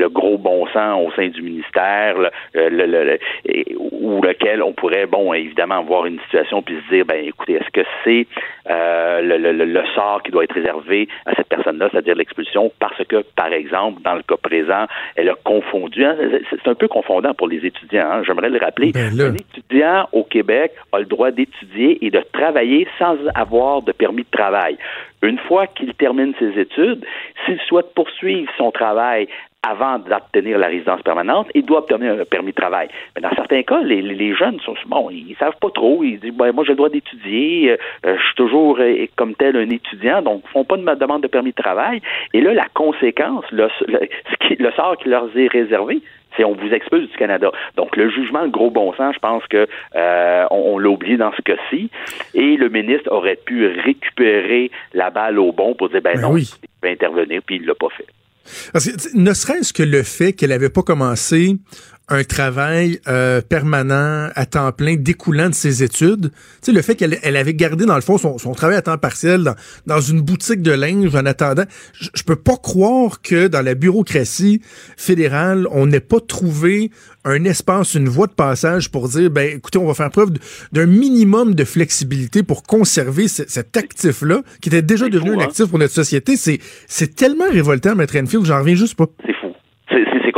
le 0.02 0.08
gros 0.08 0.38
bon 0.38 0.66
sens 0.74 1.06
au 1.06 1.10
sein 1.16 1.28
du 1.28 1.42
ministère, 1.42 2.16
le, 2.18 2.30
le- 2.54 2.86
le- 2.86 3.04
le- 3.04 3.18
ou 3.78 4.20
lequel 4.22 4.62
on 4.62 4.72
pourrait, 4.72 5.06
bon, 5.06 5.32
évidemment, 5.32 5.82
voir 5.82 6.06
une 6.06 6.18
situation 6.26 6.62
puis 6.62 6.76
se 6.88 6.94
dire, 6.94 7.04
ben, 7.06 7.24
écoutez, 7.24 7.54
est-ce 7.54 7.70
que 7.70 7.86
c'est 8.04 8.26
le, 8.68 9.36
le- 9.38 9.52
le- 9.52 9.64
le 9.78 9.82
sort 9.94 10.22
qui 10.24 10.30
doit 10.32 10.44
être 10.44 10.54
réservé 10.54 11.08
à 11.26 11.34
cette 11.34 11.48
personne-là, 11.48 11.88
c'est-à-dire 11.90 12.16
l'expulsion, 12.16 12.72
parce 12.78 13.02
que, 13.06 13.18
par 13.36 13.52
exemple, 13.52 14.02
dans 14.02 14.14
le 14.14 14.22
cas 14.22 14.36
présent, 14.42 14.86
elle 15.16 15.28
a 15.28 15.34
confondu. 15.44 16.04
hein, 16.04 16.16
c'est- 16.50 16.68
un 16.68 16.74
peu 16.74 16.88
confondant 16.88 17.32
pour 17.34 17.48
les 17.48 17.64
étudiants. 17.64 18.08
hein, 18.10 18.22
J'aimerais 18.26 18.48
le 18.50 18.58
rappeler. 18.58 18.92
Ben. 18.92 19.20
Un 19.20 19.34
étudiant 19.34 20.08
au 20.12 20.24
Québec 20.24 20.72
a 20.92 20.98
le 20.98 21.04
droit 21.04 21.30
d'étudier 21.30 22.04
et 22.04 22.10
de 22.10 22.20
travailler 22.32 22.86
sans 22.98 23.16
avoir 23.34 23.82
de 23.82 23.92
permis 23.92 24.22
de 24.24 24.30
travail. 24.30 24.76
Une 25.22 25.38
fois 25.38 25.66
qu'il 25.66 25.92
termine 25.94 26.34
ses 26.38 26.58
études, 26.60 27.04
s'il 27.44 27.58
souhaite 27.68 27.94
poursuivre 27.94 28.50
son 28.58 28.70
travail 28.70 29.28
avant 29.70 29.98
d'obtenir 29.98 30.58
la 30.58 30.68
résidence 30.68 31.02
permanente, 31.02 31.48
il 31.54 31.64
doit 31.64 31.78
obtenir 31.80 32.12
un 32.12 32.24
permis 32.24 32.50
de 32.52 32.56
travail. 32.56 32.88
Mais 33.14 33.22
dans 33.22 33.34
certains 33.34 33.62
cas, 33.62 33.80
les, 33.82 34.02
les- 34.02 34.34
jeunes 34.34 34.58
sont 34.60 34.74
bon, 34.86 35.08
ils 35.10 35.34
savent 35.38 35.56
pas 35.60 35.70
trop. 35.70 36.02
Ils 36.04 36.18
disent 36.20 36.34
ben, 36.34 36.52
moi 36.52 36.62
j'ai 36.64 36.72
le 36.72 36.76
droit 36.76 36.88
d'étudier, 36.88 37.72
euh, 38.04 38.16
je 38.16 38.22
suis 38.22 38.34
toujours 38.36 38.78
euh, 38.80 39.06
comme 39.16 39.34
tel 39.34 39.56
un 39.56 39.70
étudiant, 39.70 40.20
donc 40.22 40.42
ils 40.44 40.50
font 40.50 40.64
pas 40.64 40.76
de 40.76 40.82
ma 40.82 40.94
demande 40.94 41.22
de 41.22 41.28
permis 41.28 41.50
de 41.50 41.62
travail. 41.62 42.00
Et 42.34 42.40
là, 42.40 42.52
la 42.54 42.66
conséquence, 42.74 43.44
le, 43.50 43.68
le, 43.88 43.98
ce 44.30 44.46
qui- 44.48 44.62
le 44.62 44.70
sort 44.72 44.96
qui 44.98 45.08
leur 45.08 45.28
est 45.36 45.46
réservé, 45.48 46.00
c'est 46.36 46.44
on 46.44 46.52
vous 46.52 46.70
expulse 46.74 47.08
du 47.10 47.16
Canada. 47.16 47.50
Donc 47.76 47.96
le 47.96 48.10
jugement, 48.10 48.42
le 48.42 48.50
gros 48.50 48.70
bon 48.70 48.92
sens, 48.94 49.14
je 49.14 49.20
pense 49.20 49.46
que 49.46 49.66
euh, 49.94 50.44
on, 50.50 50.74
on 50.74 50.78
l'a 50.78 50.90
oublié 50.90 51.16
dans 51.16 51.32
ce 51.32 51.40
cas-ci. 51.42 51.88
Et 52.34 52.56
le 52.56 52.68
ministre 52.68 53.10
aurait 53.10 53.36
pu 53.42 53.66
récupérer 53.66 54.70
la 54.92 55.08
balle 55.10 55.38
au 55.38 55.52
bon 55.52 55.74
pour 55.74 55.88
dire 55.88 56.02
ben, 56.02 56.12
Ben 56.14 56.20
non, 56.22 56.32
oui. 56.32 56.42
il 56.62 56.68
va 56.82 56.90
intervenir, 56.90 57.40
puis 57.46 57.56
il 57.56 57.66
l'a 57.66 57.74
pas 57.74 57.88
fait. 57.90 58.06
Ne 59.14 59.34
serait-ce 59.34 59.72
que 59.72 59.82
le 59.82 60.02
fait 60.02 60.32
qu'elle 60.32 60.50
n'avait 60.50 60.70
pas 60.70 60.82
commencé 60.82 61.56
un 62.08 62.22
travail 62.22 63.00
euh, 63.08 63.40
permanent 63.40 64.30
à 64.34 64.46
temps 64.46 64.70
plein 64.70 64.94
découlant 64.94 65.48
de 65.48 65.54
ses 65.54 65.82
études, 65.82 66.30
tu 66.30 66.36
sais, 66.62 66.72
le 66.72 66.80
fait 66.82 66.94
qu'elle 66.94 67.18
elle 67.22 67.36
avait 67.36 67.54
gardé 67.54 67.84
dans 67.84 67.96
le 67.96 68.00
fond 68.00 68.16
son, 68.16 68.38
son 68.38 68.52
travail 68.52 68.76
à 68.76 68.82
temps 68.82 68.96
partiel 68.96 69.42
dans, 69.42 69.54
dans 69.86 70.00
une 70.00 70.20
boutique 70.20 70.62
de 70.62 70.70
linge 70.70 71.14
en 71.16 71.26
attendant, 71.26 71.64
je, 71.94 72.08
je 72.14 72.22
peux 72.22 72.36
pas 72.36 72.56
croire 72.56 73.22
que 73.22 73.48
dans 73.48 73.62
la 73.62 73.74
bureaucratie 73.74 74.60
fédérale, 74.96 75.66
on 75.72 75.86
n'ait 75.86 76.00
pas 76.00 76.20
trouvé 76.20 76.90
un 77.24 77.42
espace, 77.44 77.94
une 77.94 78.08
voie 78.08 78.28
de 78.28 78.32
passage 78.34 78.90
pour 78.90 79.08
dire, 79.08 79.28
ben 79.30 79.56
écoutez, 79.56 79.78
on 79.78 79.86
va 79.86 79.94
faire 79.94 80.10
preuve 80.10 80.30
d'un 80.72 80.86
minimum 80.86 81.54
de 81.56 81.64
flexibilité 81.64 82.44
pour 82.44 82.62
conserver 82.62 83.26
ce- 83.26 83.42
cet 83.48 83.76
actif-là, 83.76 84.42
qui 84.60 84.68
était 84.68 84.82
déjà 84.82 85.08
devenu 85.08 85.30
fou, 85.32 85.40
un 85.40 85.42
hein? 85.42 85.46
actif 85.46 85.66
pour 85.66 85.80
notre 85.80 85.92
société. 85.94 86.36
C'est 86.36 86.60
c'est 86.86 87.16
tellement 87.16 87.50
révoltant, 87.50 87.96
Maître 87.96 88.16
Enfield, 88.16 88.44
j'en 88.46 88.60
reviens 88.60 88.76
juste 88.76 88.94
pas. 88.94 89.06
C'est 89.24 89.32
fou. 89.40 89.45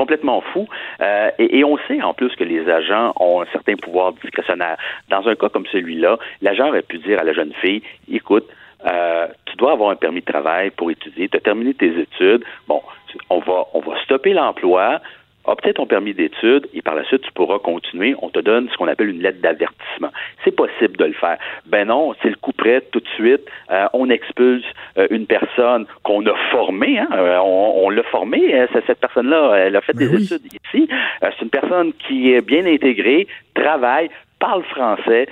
Complètement 0.09 0.41
fou. 0.41 0.67
Euh, 1.03 1.31
et, 1.39 1.59
et 1.59 1.65
on 1.65 1.77
sait 1.87 2.01
en 2.01 2.15
plus 2.15 2.35
que 2.35 2.43
les 2.43 2.67
agents 2.71 3.13
ont 3.21 3.43
un 3.43 3.47
certain 3.53 3.75
pouvoir 3.77 4.15
discrétionnaire. 4.15 4.79
Dans 5.11 5.29
un 5.29 5.35
cas 5.35 5.51
comme 5.51 5.67
celui-là, 5.67 6.17
l'agent 6.41 6.69
aurait 6.69 6.81
pu 6.81 6.97
dire 6.97 7.21
à 7.21 7.25
la 7.25 7.35
jeune 7.35 7.53
fille, 7.61 7.83
écoute, 8.11 8.49
euh, 8.87 9.27
tu 9.45 9.55
dois 9.57 9.73
avoir 9.73 9.91
un 9.91 9.97
permis 9.97 10.21
de 10.21 10.25
travail 10.25 10.71
pour 10.71 10.91
étudier, 10.91 11.29
tu 11.29 11.37
as 11.37 11.41
terminé 11.41 11.75
tes 11.75 11.93
études, 12.01 12.43
bon, 12.69 12.81
on 13.29 13.41
va, 13.41 13.65
on 13.75 13.81
va 13.81 14.03
stopper 14.03 14.33
l'emploi, 14.33 15.03
obtiens 15.51 15.73
ton 15.73 15.87
permis 15.87 16.15
d'études 16.15 16.67
et 16.75 16.83
par 16.83 16.95
la 16.95 17.05
suite, 17.05 17.23
tu 17.23 17.33
pourras 17.33 17.59
continuer. 17.59 18.15
On 18.23 18.29
te 18.31 18.39
donne 18.41 18.69
ce 18.71 18.77
qu'on 18.77 18.89
appelle 18.89 19.09
une 19.11 19.23
lettre 19.23 19.41
d'avertissement. 19.41 20.11
C'est 20.45 20.55
possible 20.55 20.97
de 20.97 21.05
le 21.07 21.13
faire. 21.15 21.39
Ben 21.67 21.89
non, 21.89 22.15
c'est 22.23 22.29
le 22.29 22.37
coup 22.37 22.53
près 22.53 22.81
tout 22.93 23.01
de 23.01 23.09
suite. 23.17 23.43
Euh, 23.71 23.87
on 23.93 24.11
expulse 24.11 24.65
euh, 24.99 25.07
une 25.11 25.27
personne 25.27 25.87
qu'on 26.03 26.25
a 26.27 26.35
formée. 26.51 26.99
Hein, 26.99 27.09
euh, 27.13 27.39
on 27.43 27.87
on 27.87 27.91
l'a 27.91 28.03
formée. 28.05 28.55
cette 28.87 29.01
personne-là, 29.01 29.55
elle 29.57 29.77
a 29.77 29.81
fait 29.81 29.95
Ben 29.95 30.09
des 30.09 30.17
oui. 30.17 30.25
études 30.25 30.47
ici. 30.47 30.89
Euh, 31.23 31.31
c'est 31.37 31.43
une 31.45 31.51
personne 31.51 31.93
qui 32.07 32.33
est 32.33 32.41
bien 32.43 32.67
intégrée, 32.67 33.27
travaille, 33.55 34.11
parle 34.39 34.63
français 34.65 35.27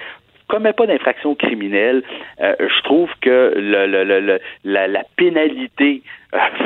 commet 0.48 0.72
pas 0.72 0.86
d'infraction 0.86 1.34
criminelle, 1.34 2.04
euh, 2.40 2.54
je 2.60 2.82
trouve 2.84 3.10
que 3.20 3.52
le, 3.56 3.86
le- 3.86 4.04
le- 4.04 4.20
le- 4.20 4.38
la, 4.64 4.86
la 4.86 5.02
pénalité 5.16 6.02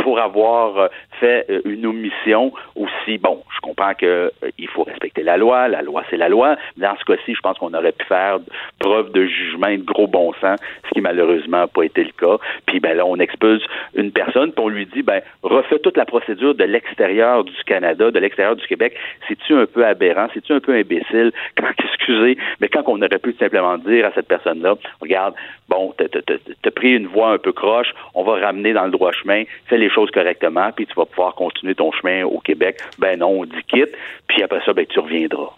pour 0.03 0.19
avoir 0.21 0.91
fait 1.21 1.47
euh, 1.51 1.61
une 1.65 1.87
omission 1.87 2.53
aussi. 2.75 3.19
Bon, 3.19 3.43
je 3.55 3.61
comprends 3.61 3.95
que 3.95 4.33
euh, 4.43 4.67
faut 4.75 4.85
respecter 4.85 5.23
la 5.23 5.37
loi, 5.37 5.69
la 5.69 5.83
loi 5.83 6.03
c'est 6.11 6.17
la 6.17 6.29
loi. 6.29 6.57
Dans 6.77 6.97
ce 6.97 7.05
cas-ci, 7.05 7.35
je 7.35 7.41
pense 7.41 7.59
qu'on 7.59 7.75
aurait 7.75 7.93
pu 7.93 8.07
faire 8.07 8.39
preuve 8.79 9.13
de 9.13 9.27
jugement 9.27 9.67
et 9.67 9.79
de 9.79 9.85
gros 9.85 10.07
bon 10.07 10.33
sens, 10.41 10.59
ce 10.85 10.91
qui 10.91 11.01
malheureusement 11.01 11.59
n'a 11.59 11.67
pas 11.67 11.83
été 11.83 12.05
le 12.05 12.13
cas. 12.13 12.39
Puis 12.67 12.81
ben 12.81 12.97
là, 12.97 13.05
on 13.05 13.17
expulse 13.17 13.63
une 13.95 14.13
personne, 14.13 14.53
puis 14.53 14.65
on 14.65 14.69
lui 14.69 14.87
dit 14.87 15.03
ben 15.03 15.21
refais 15.43 15.79
toute 15.81 15.97
la 15.97 16.05
procédure 16.05 16.55
de 16.55 16.65
l'extérieur 16.65 17.45
du 17.45 17.65
Canada, 17.67 18.11
de 18.11 18.19
l'extérieur 18.19 18.57
du 18.57 18.67
Québec. 18.67 18.95
C'est-tu 19.29 19.55
un 19.55 19.67
peu 19.67 19.85
aberrant, 19.85 20.29
c'est-tu 20.33 20.53
un 20.53 20.61
peu 20.61 20.75
imbécile? 20.75 21.33
Quand 21.57 21.67
excusez, 22.01 22.39
mais 22.61 22.69
quand 22.69 22.83
on 22.87 23.01
aurait 23.03 23.19
pu 23.19 23.35
simplement 23.39 23.77
dire 23.79 24.07
à 24.07 24.13
cette 24.13 24.29
personne-là, 24.29 24.77
regarde, 25.01 25.35
bon, 25.69 25.95
t'as 25.97 26.71
pris 26.71 26.93
une 26.93 27.07
voie 27.07 27.33
un 27.33 27.39
peu 27.39 27.53
croche, 27.53 27.93
on 28.15 28.25
va 28.25 28.41
ramener 28.41 28.73
dans 28.73 28.85
le 28.85 28.91
droit 28.91 29.13
chemin, 29.13 29.45
fais 29.67 29.79
les 29.79 29.91
choses 29.91 30.11
correctement, 30.11 30.71
puis 30.75 30.87
tu 30.87 30.95
vas 30.95 31.07
pouvoir 31.11 31.35
continuer 31.35 31.75
ton 31.75 31.91
chemin 31.93 32.25
au 32.25 32.39
Québec. 32.41 32.79
Ben 32.99 33.19
non, 33.19 33.41
on 33.41 33.45
dit 33.45 33.53
quitte, 33.69 33.91
puis 34.29 34.43
après 34.43 34.61
ça, 34.65 34.73
ben 34.73 34.87
tu 34.87 34.99
reviendras. 35.01 35.51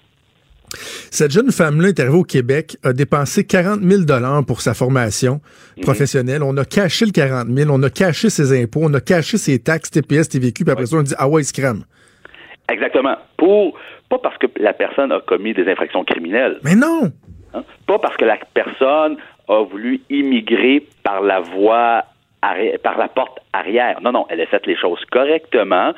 Cette 1.10 1.30
jeune 1.32 1.52
femme-là 1.52 1.88
est 1.88 2.00
arrivée 2.00 2.16
au 2.16 2.24
Québec, 2.24 2.76
a 2.82 2.94
dépensé 2.94 3.44
40 3.46 3.82
000 3.82 4.02
dollars 4.04 4.42
pour 4.46 4.62
sa 4.62 4.72
formation 4.72 5.40
Mhm. 5.76 5.82
professionnelle. 5.84 6.42
On 6.42 6.56
a 6.56 6.64
caché 6.64 7.04
le 7.04 7.10
40 7.12 7.48
000, 7.48 7.70
on 7.70 7.82
a 7.82 7.90
caché 7.90 8.30
ses 8.30 8.58
impôts, 8.62 8.80
on 8.84 8.94
a 8.94 9.00
caché 9.00 9.36
ses 9.36 9.58
taxes, 9.58 9.90
TPS, 9.90 10.30
TVQ, 10.30 10.64
puis 10.64 10.72
après 10.72 10.86
ça, 10.86 10.96
on 10.96 11.02
dit, 11.02 11.14
ah 11.18 11.28
ouais, 11.28 11.42
scram. 11.42 11.84
Exactement. 12.70 13.16
Pour, 13.36 13.76
pas 14.08 14.18
parce 14.18 14.38
que 14.38 14.46
la 14.56 14.72
personne 14.72 15.12
a 15.12 15.20
commis 15.20 15.52
des 15.52 15.68
infractions 15.70 16.04
criminelles. 16.04 16.58
Mais 16.64 16.74
non! 16.74 17.12
Hein? 17.52 17.64
Pas 17.86 17.98
parce 17.98 18.16
que 18.16 18.24
la 18.24 18.38
personne 18.54 19.16
a 19.48 19.62
voulu 19.64 20.00
immigrer 20.08 20.86
par 21.02 21.20
la 21.20 21.40
voie 21.40 22.04
par 22.82 22.98
la 22.98 23.08
porte 23.08 23.38
arrière. 23.52 24.00
Non, 24.02 24.12
non, 24.12 24.26
elle 24.28 24.40
a 24.40 24.46
fait 24.46 24.66
les 24.66 24.76
choses 24.76 25.04
correctement. 25.10 25.92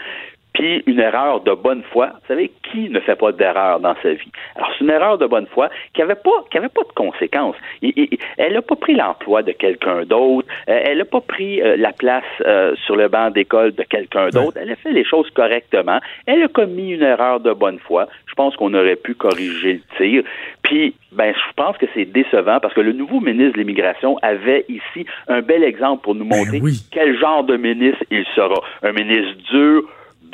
Puis 0.55 0.83
une 0.87 1.01
erreur 1.01 1.41
de 1.41 1.53
bonne 1.53 1.83
foi. 1.93 2.07
Vous 2.15 2.29
savez, 2.29 2.51
qui 2.71 2.89
ne 2.89 3.01
fait 3.01 3.17
pas 3.17 3.33
d'erreur 3.33 3.81
dans 3.81 3.95
sa 4.03 4.13
vie? 4.13 4.31
Alors, 4.55 4.71
c'est 4.79 4.85
une 4.85 4.91
erreur 4.91 5.19
de 5.19 5.27
bonne 5.27 5.47
foi 5.49 5.69
qui 5.93 6.01
n'avait 6.01 6.15
pas, 6.15 6.45
qui 6.51 6.59
avait 6.59 6.69
pas 6.69 6.83
de 6.83 6.93
conséquences. 6.95 7.57
Il- 7.83 7.93
il- 7.97 8.19
elle 8.39 8.53
n'a 8.55 8.63
pas 8.63 8.77
pris 8.77 8.95
l'emploi 8.95 9.43
de 9.43 9.53
quelqu'un 9.53 10.05
d'autre. 10.05 10.47
Euh, 10.69 10.81
elle 10.85 10.99
n'a 10.99 11.05
pas 11.05 11.21
pris 11.21 11.61
euh, 11.61 11.77
la 11.77 11.93
place 11.93 12.23
euh, 12.47 12.75
sur 12.87 12.95
le 12.97 13.09
banc 13.09 13.31
d'école 13.31 13.73
de 13.75 13.83
quelqu'un 13.83 14.29
d'autre. 14.29 14.57
Elle 14.61 14.71
a 14.71 14.77
fait 14.77 14.93
les 14.93 15.05
choses 15.05 15.29
correctement. 15.31 15.99
Elle 16.27 16.43
a 16.45 16.49
commis 16.49 16.93
une 16.93 17.03
erreur 17.03 17.41
de 17.41 17.53
bonne 17.53 17.81
foi. 17.81 18.07
Je 18.27 18.35
pense 18.35 18.55
qu'on 18.57 18.73
aurait 18.75 18.97
pu 18.97 19.15
corriger 19.15 19.75
le 19.75 19.97
tir. 19.99 20.23
Puis, 20.63 20.95
ben, 21.13 21.35
je 21.35 21.53
pense 21.57 21.77
que 21.79 21.87
c'est 21.95 22.05
décevant 22.07 22.59
parce 22.61 22.75
que 22.75 22.81
le 22.81 22.93
nouveau 22.93 23.21
ministre 23.21 23.55
de 23.55 23.59
l'Immigration 23.59 24.19
avait 24.23 24.65
ici 24.69 25.05
un 25.29 25.43
bel 25.43 25.65
exemple 25.65 26.03
pour 26.05 26.15
nous 26.15 26.25
montrer 26.25 26.61
quel 26.93 27.19
genre 27.19 27.43
de 27.45 27.57
ministre 27.57 28.03
il 28.11 28.25
sera. 28.37 28.61
Un 28.83 28.93
ministre 28.93 29.35
dur, 29.51 29.83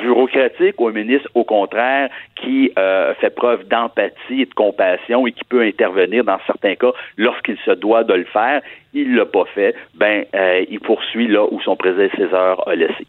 bureaucratique 0.01 0.79
ou 0.79 0.87
un 0.87 0.91
ministre, 0.91 1.29
au 1.35 1.43
contraire, 1.43 2.09
qui 2.35 2.71
euh, 2.77 3.13
fait 3.15 3.29
preuve 3.29 3.67
d'empathie 3.67 4.41
et 4.41 4.45
de 4.45 4.53
compassion 4.53 5.27
et 5.27 5.31
qui 5.31 5.43
peut 5.43 5.61
intervenir 5.61 6.23
dans 6.23 6.39
certains 6.45 6.75
cas 6.75 6.91
lorsqu'il 7.17 7.57
se 7.65 7.71
doit 7.71 8.03
de 8.03 8.13
le 8.13 8.25
faire. 8.25 8.61
Il 8.93 9.15
l'a 9.15 9.25
pas 9.25 9.45
fait. 9.53 9.75
Ben, 9.95 10.25
euh, 10.35 10.65
il 10.69 10.79
poursuit 10.79 11.27
là 11.27 11.45
où 11.49 11.61
son 11.61 11.75
prédécesseur 11.75 12.67
a 12.67 12.75
laissé. 12.75 13.05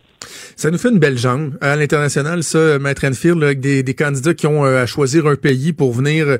Ça 0.57 0.71
nous 0.71 0.79
fait 0.79 0.91
une 0.91 0.99
belle 0.99 1.19
jambe 1.19 1.57
à 1.61 1.77
l'international, 1.77 2.43
ça, 2.43 2.79
Maître 2.79 3.05
Enfield, 3.07 3.43
avec 3.43 3.61
des, 3.61 3.83
des 3.83 3.95
candidats 3.95 4.35
qui 4.35 4.47
ont 4.47 4.65
euh, 4.65 4.83
à 4.83 4.87
choisir 4.87 5.27
un 5.27 5.37
pays 5.37 5.73
pour 5.73 5.93
venir 5.93 6.27
euh, 6.29 6.39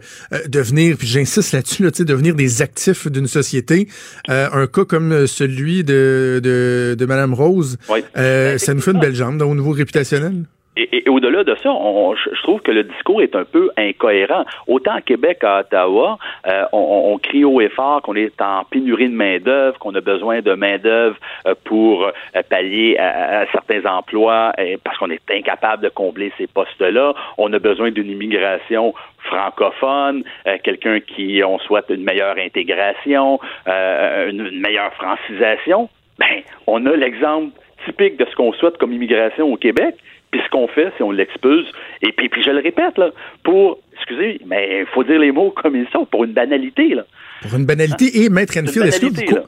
devenir, 0.49 0.97
puis 0.97 1.07
j'insiste 1.07 1.53
là-dessus, 1.53 1.83
là, 1.83 1.91
devenir 1.91 2.35
des 2.35 2.63
actifs 2.63 3.07
d'une 3.09 3.27
société. 3.27 3.89
Euh, 4.29 4.49
un 4.53 4.67
cas 4.67 4.85
comme 4.85 5.27
celui 5.27 5.85
de, 5.85 6.41
de, 6.43 6.95
de 6.99 7.07
Mme 7.07 7.35
Rose, 7.35 7.79
Oui. 7.89 8.01
euh, 8.17 8.59
ça 8.59 8.75
nous 8.75 8.81
fait 8.81 8.93
une 8.93 9.01
belle 9.01 9.15
jambe 9.15 9.39
là, 9.39 9.47
au 9.47 9.55
niveau 9.55 9.71
réputationnel. 9.71 10.45
Et, 10.77 10.83
et- 10.97 11.07
et 11.07 11.09
au-delà 11.11 11.45
de 11.45 11.55
ça, 11.57 11.71
on- 11.71 12.15
je 12.15 12.43
trouve 12.43 12.61
que 12.63 12.71
le 12.71 12.85
discours 12.85 13.21
est 13.21 13.37
un 13.37 13.45
peu 13.45 13.71
incohérent. 13.77 14.45
Autant 14.67 14.93
à 14.95 15.01
Québec 15.03 15.39
qu'à 15.41 15.61
Ottawa, 15.61 16.17
euh, 16.47 16.65
on, 16.73 17.13
on- 17.13 17.19
crie 17.19 17.45
haut 17.45 17.61
et 17.61 17.69
fort 17.69 18.01
qu'on 18.01 18.15
est 18.17 18.41
en 18.41 18.65
pénurie 18.65 19.09
de 19.11 19.15
main-d'œuvre, 19.15 19.79
qu'on 19.79 19.95
a 19.95 20.01
besoin 20.01 20.41
de 20.41 20.55
main-d'œuvre 20.55 21.17
euh, 21.47 21.55
pour 21.65 22.05
euh, 22.07 22.13
pallier 22.49 22.97
à, 22.99 23.41
à 23.41 23.47
certains 23.53 23.85
emplois 23.85 24.53
parce 24.83 24.97
qu'on 24.99 25.11
est 25.11 25.21
incapable 25.31 25.83
de 25.83 25.89
combler 25.91 26.33
ces 26.39 26.47
postes-là. 26.47 27.15
On 27.37 27.53
a 27.53 27.59
besoin 27.59 27.91
d'une 27.91 28.11
immigration 28.11 28.95
francophone, 29.25 30.25
euh, 30.47 30.57
quelqu'un 30.65 31.01
qui, 31.01 31.43
on 31.45 31.59
souhaite 31.59 31.87
une 31.91 32.03
meilleure 32.03 32.37
intégration, 32.39 33.39
euh, 33.69 34.31
une, 34.31 34.47
une 34.47 34.61
meilleure 34.61 34.93
francisation. 34.95 35.89
Ben, 36.19 36.43
on 36.67 36.85
a 36.87 36.97
l'exemple 36.97 37.51
typique 37.85 38.17
de 38.17 38.25
ce 38.31 38.35
qu'on 38.37 38.53
souhaite 38.55 38.79
comme 38.79 38.93
immigration 38.93 39.53
au 39.53 39.57
Québec. 39.57 39.97
Puis 40.33 40.41
ce 40.45 40.51
qu'on 40.51 40.67
fait, 40.67 40.91
c'est 40.97 41.05
on 41.05 41.11
l'expulse. 41.13 41.69
Et 42.01 42.11
puis, 42.13 42.29
puis 42.31 42.43
je 42.43 42.51
le 42.51 42.61
répète, 42.61 42.97
là, 42.97 43.11
pour, 43.45 43.79
excusez, 43.95 44.41
mais 44.47 44.81
il 44.81 44.87
faut 44.87 45.05
dire 45.05 45.21
les 45.21 45.31
mots 45.31 45.51
comme 45.51 45.77
ils 45.77 45.87
sont, 45.93 46.07
pour 46.07 46.25
une 46.25 46.33
banalité, 46.33 46.95
là. 46.95 47.05
Pour 47.43 47.59
une 47.59 47.67
banalité. 47.67 48.23
Et 48.23 48.31
Maître 48.31 48.57
Enfield, 48.59 48.87
est-ce 48.87 49.01
que, 49.01 49.07
vous, 49.07 49.39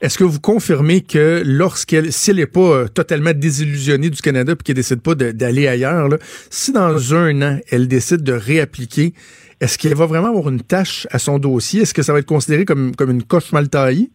est-ce 0.00 0.18
que 0.18 0.24
vous 0.24 0.40
confirmez 0.40 1.02
que 1.02 1.42
lorsqu'elle, 1.44 2.10
si 2.10 2.30
elle 2.30 2.38
n'est 2.38 2.46
pas 2.46 2.60
euh, 2.60 2.88
totalement 2.88 3.32
désillusionnée 3.34 4.10
du 4.10 4.20
Canada 4.20 4.56
puis 4.56 4.64
qu'elle 4.64 4.76
décide 4.76 5.00
pas 5.00 5.14
d'aller 5.14 5.68
ailleurs, 5.68 6.08
là, 6.08 6.16
si 6.50 6.72
dans 6.72 7.14
un 7.14 7.42
an, 7.42 7.58
elle 7.70 7.86
décide 7.88 8.22
de 8.22 8.32
réappliquer, 8.32 9.12
est-ce 9.60 9.78
qu'elle 9.78 9.94
va 9.94 10.06
vraiment 10.06 10.30
avoir 10.30 10.48
une 10.48 10.62
tâche 10.62 11.06
à 11.12 11.20
son 11.20 11.38
dossier? 11.38 11.82
Est-ce 11.82 11.94
que 11.94 12.02
ça 12.02 12.12
va 12.12 12.18
être 12.18 12.26
considéré 12.26 12.64
comme, 12.64 12.96
comme 12.96 13.10
une 13.10 13.22
coche 13.22 13.52
mal 13.52 13.68
taillée? 13.68 14.10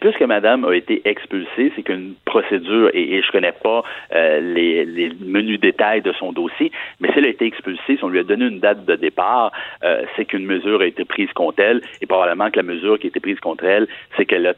Ben, 0.00 0.10
puisque 0.10 0.22
madame 0.22 0.64
a 0.64 0.74
été 0.74 1.02
expulsée, 1.04 1.72
c'est 1.76 1.82
qu'une 1.82 2.14
procédure, 2.24 2.90
et, 2.94 3.22
je 3.22 3.32
connais 3.32 3.52
pas 3.52 3.82
euh, 4.14 4.40
les, 4.40 5.10
menus 5.20 5.60
détails 5.60 6.02
de 6.02 6.12
son 6.12 6.32
dossier, 6.32 6.70
mais 7.00 7.08
si 7.12 7.18
elle 7.18 7.26
a 7.26 7.28
été 7.28 7.46
expulsée, 7.46 7.96
si 7.96 8.04
on 8.04 8.08
lui 8.08 8.18
a 8.18 8.22
donné 8.22 8.46
une 8.46 8.60
date 8.60 8.84
de 8.84 8.96
départ, 8.96 9.52
euh, 9.84 10.02
c'est 10.16 10.24
qu'une 10.24 10.46
mesure 10.46 10.80
a 10.80 10.86
été 10.86 11.04
prise 11.04 11.32
contre 11.32 11.60
elle, 11.60 11.80
et 12.00 12.06
probablement 12.06 12.50
que 12.50 12.56
la 12.56 12.62
mesure 12.62 12.98
qui 12.98 13.06
a 13.06 13.08
été 13.08 13.20
prise 13.20 13.40
contre 13.40 13.64
elle, 13.64 13.86
c'est 14.16 14.26
qu'elle 14.26 14.46
a, 14.46 14.54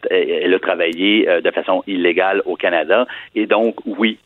travaillé 0.58 1.28
euh, 1.28 1.40
de 1.40 1.50
façon 1.50 1.82
illégale 1.86 2.42
au 2.46 2.56
Canada, 2.56 3.06
et 3.34 3.46
donc, 3.46 3.76
oui, 3.84 4.18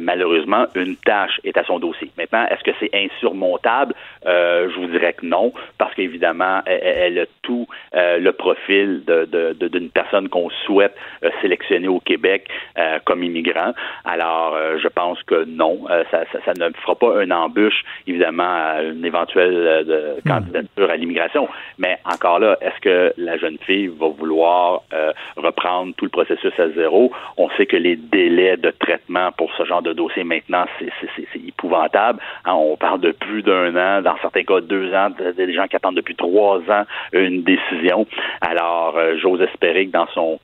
malheureusement, 0.00 0.66
une 0.74 0.96
tâche 0.96 1.40
est 1.44 1.56
à 1.56 1.64
son 1.64 1.78
dossier. 1.78 2.10
Maintenant, 2.18 2.44
est-ce 2.50 2.64
que 2.64 2.76
c'est 2.80 2.90
insurmontable? 2.94 3.94
Je 4.24 4.74
vous 4.80 4.86
dirais 4.86 5.12
que 5.12 5.24
non, 5.24 5.52
parce 5.78 5.94
qu'évidemment, 5.94 6.60
elle, 6.66 6.80
elle 6.82 7.18
a 7.20 7.26
tout 7.42 7.66
le 7.92 8.30
profil 8.30 9.02
d'une 9.06 9.90
personne 9.90 10.28
qu'on 10.28 10.50
souhaite 10.64 10.94
euh, 11.24 11.30
sélectionner 11.42 11.88
au 11.88 12.00
Québec 12.00 12.48
euh, 12.78 12.98
comme 13.04 13.22
immigrant. 13.22 13.72
Alors, 14.04 14.54
euh, 14.54 14.78
je 14.82 14.88
pense 14.88 15.22
que 15.24 15.44
non, 15.44 15.80
euh, 15.90 16.04
ça, 16.10 16.24
ça, 16.32 16.38
ça 16.44 16.52
ne 16.58 16.70
fera 16.82 16.94
pas 16.94 17.22
une 17.22 17.32
embûche, 17.32 17.82
évidemment, 18.06 18.44
à 18.44 18.82
une 18.82 19.04
éventuelle 19.04 19.84
de 19.86 20.16
candidature 20.26 20.90
à 20.90 20.96
l'immigration. 20.96 21.48
Mais 21.78 21.98
encore 22.04 22.38
là, 22.38 22.56
est-ce 22.60 22.80
que 22.80 23.12
la 23.16 23.36
jeune 23.36 23.58
fille 23.58 23.88
va 23.88 24.08
vouloir 24.08 24.82
euh, 24.92 25.12
reprendre 25.36 25.94
tout 25.96 26.04
le 26.04 26.10
processus 26.10 26.52
à 26.58 26.68
zéro? 26.70 27.12
On 27.36 27.48
sait 27.50 27.66
que 27.66 27.76
les 27.76 27.96
délais 27.96 28.56
de 28.56 28.70
traitement 28.70 29.32
pour 29.32 29.52
ce 29.56 29.64
genre 29.64 29.82
de 29.82 29.92
dossier 29.92 30.24
maintenant, 30.24 30.64
c'est 30.78 31.46
épouvantable. 31.46 32.20
Hein, 32.44 32.54
on 32.54 32.76
parle 32.76 33.00
de 33.00 33.12
plus 33.12 33.42
d'un 33.42 33.74
an, 33.76 34.02
dans 34.02 34.16
certains 34.22 34.44
cas 34.44 34.60
deux 34.60 34.92
ans, 34.94 35.10
de- 35.10 35.32
des 35.32 35.52
gens 35.52 35.66
qui 35.66 35.76
attendent 35.76 35.96
depuis 35.96 36.14
trois 36.16 36.58
ans 36.70 36.84
une 37.12 37.42
décision. 37.42 38.06
Alors, 38.40 38.94
euh, 38.96 39.16
j'ose 39.18 39.40
espérer 39.42 39.86
que 39.86 39.92
dans 39.92 40.06
son 40.08 40.38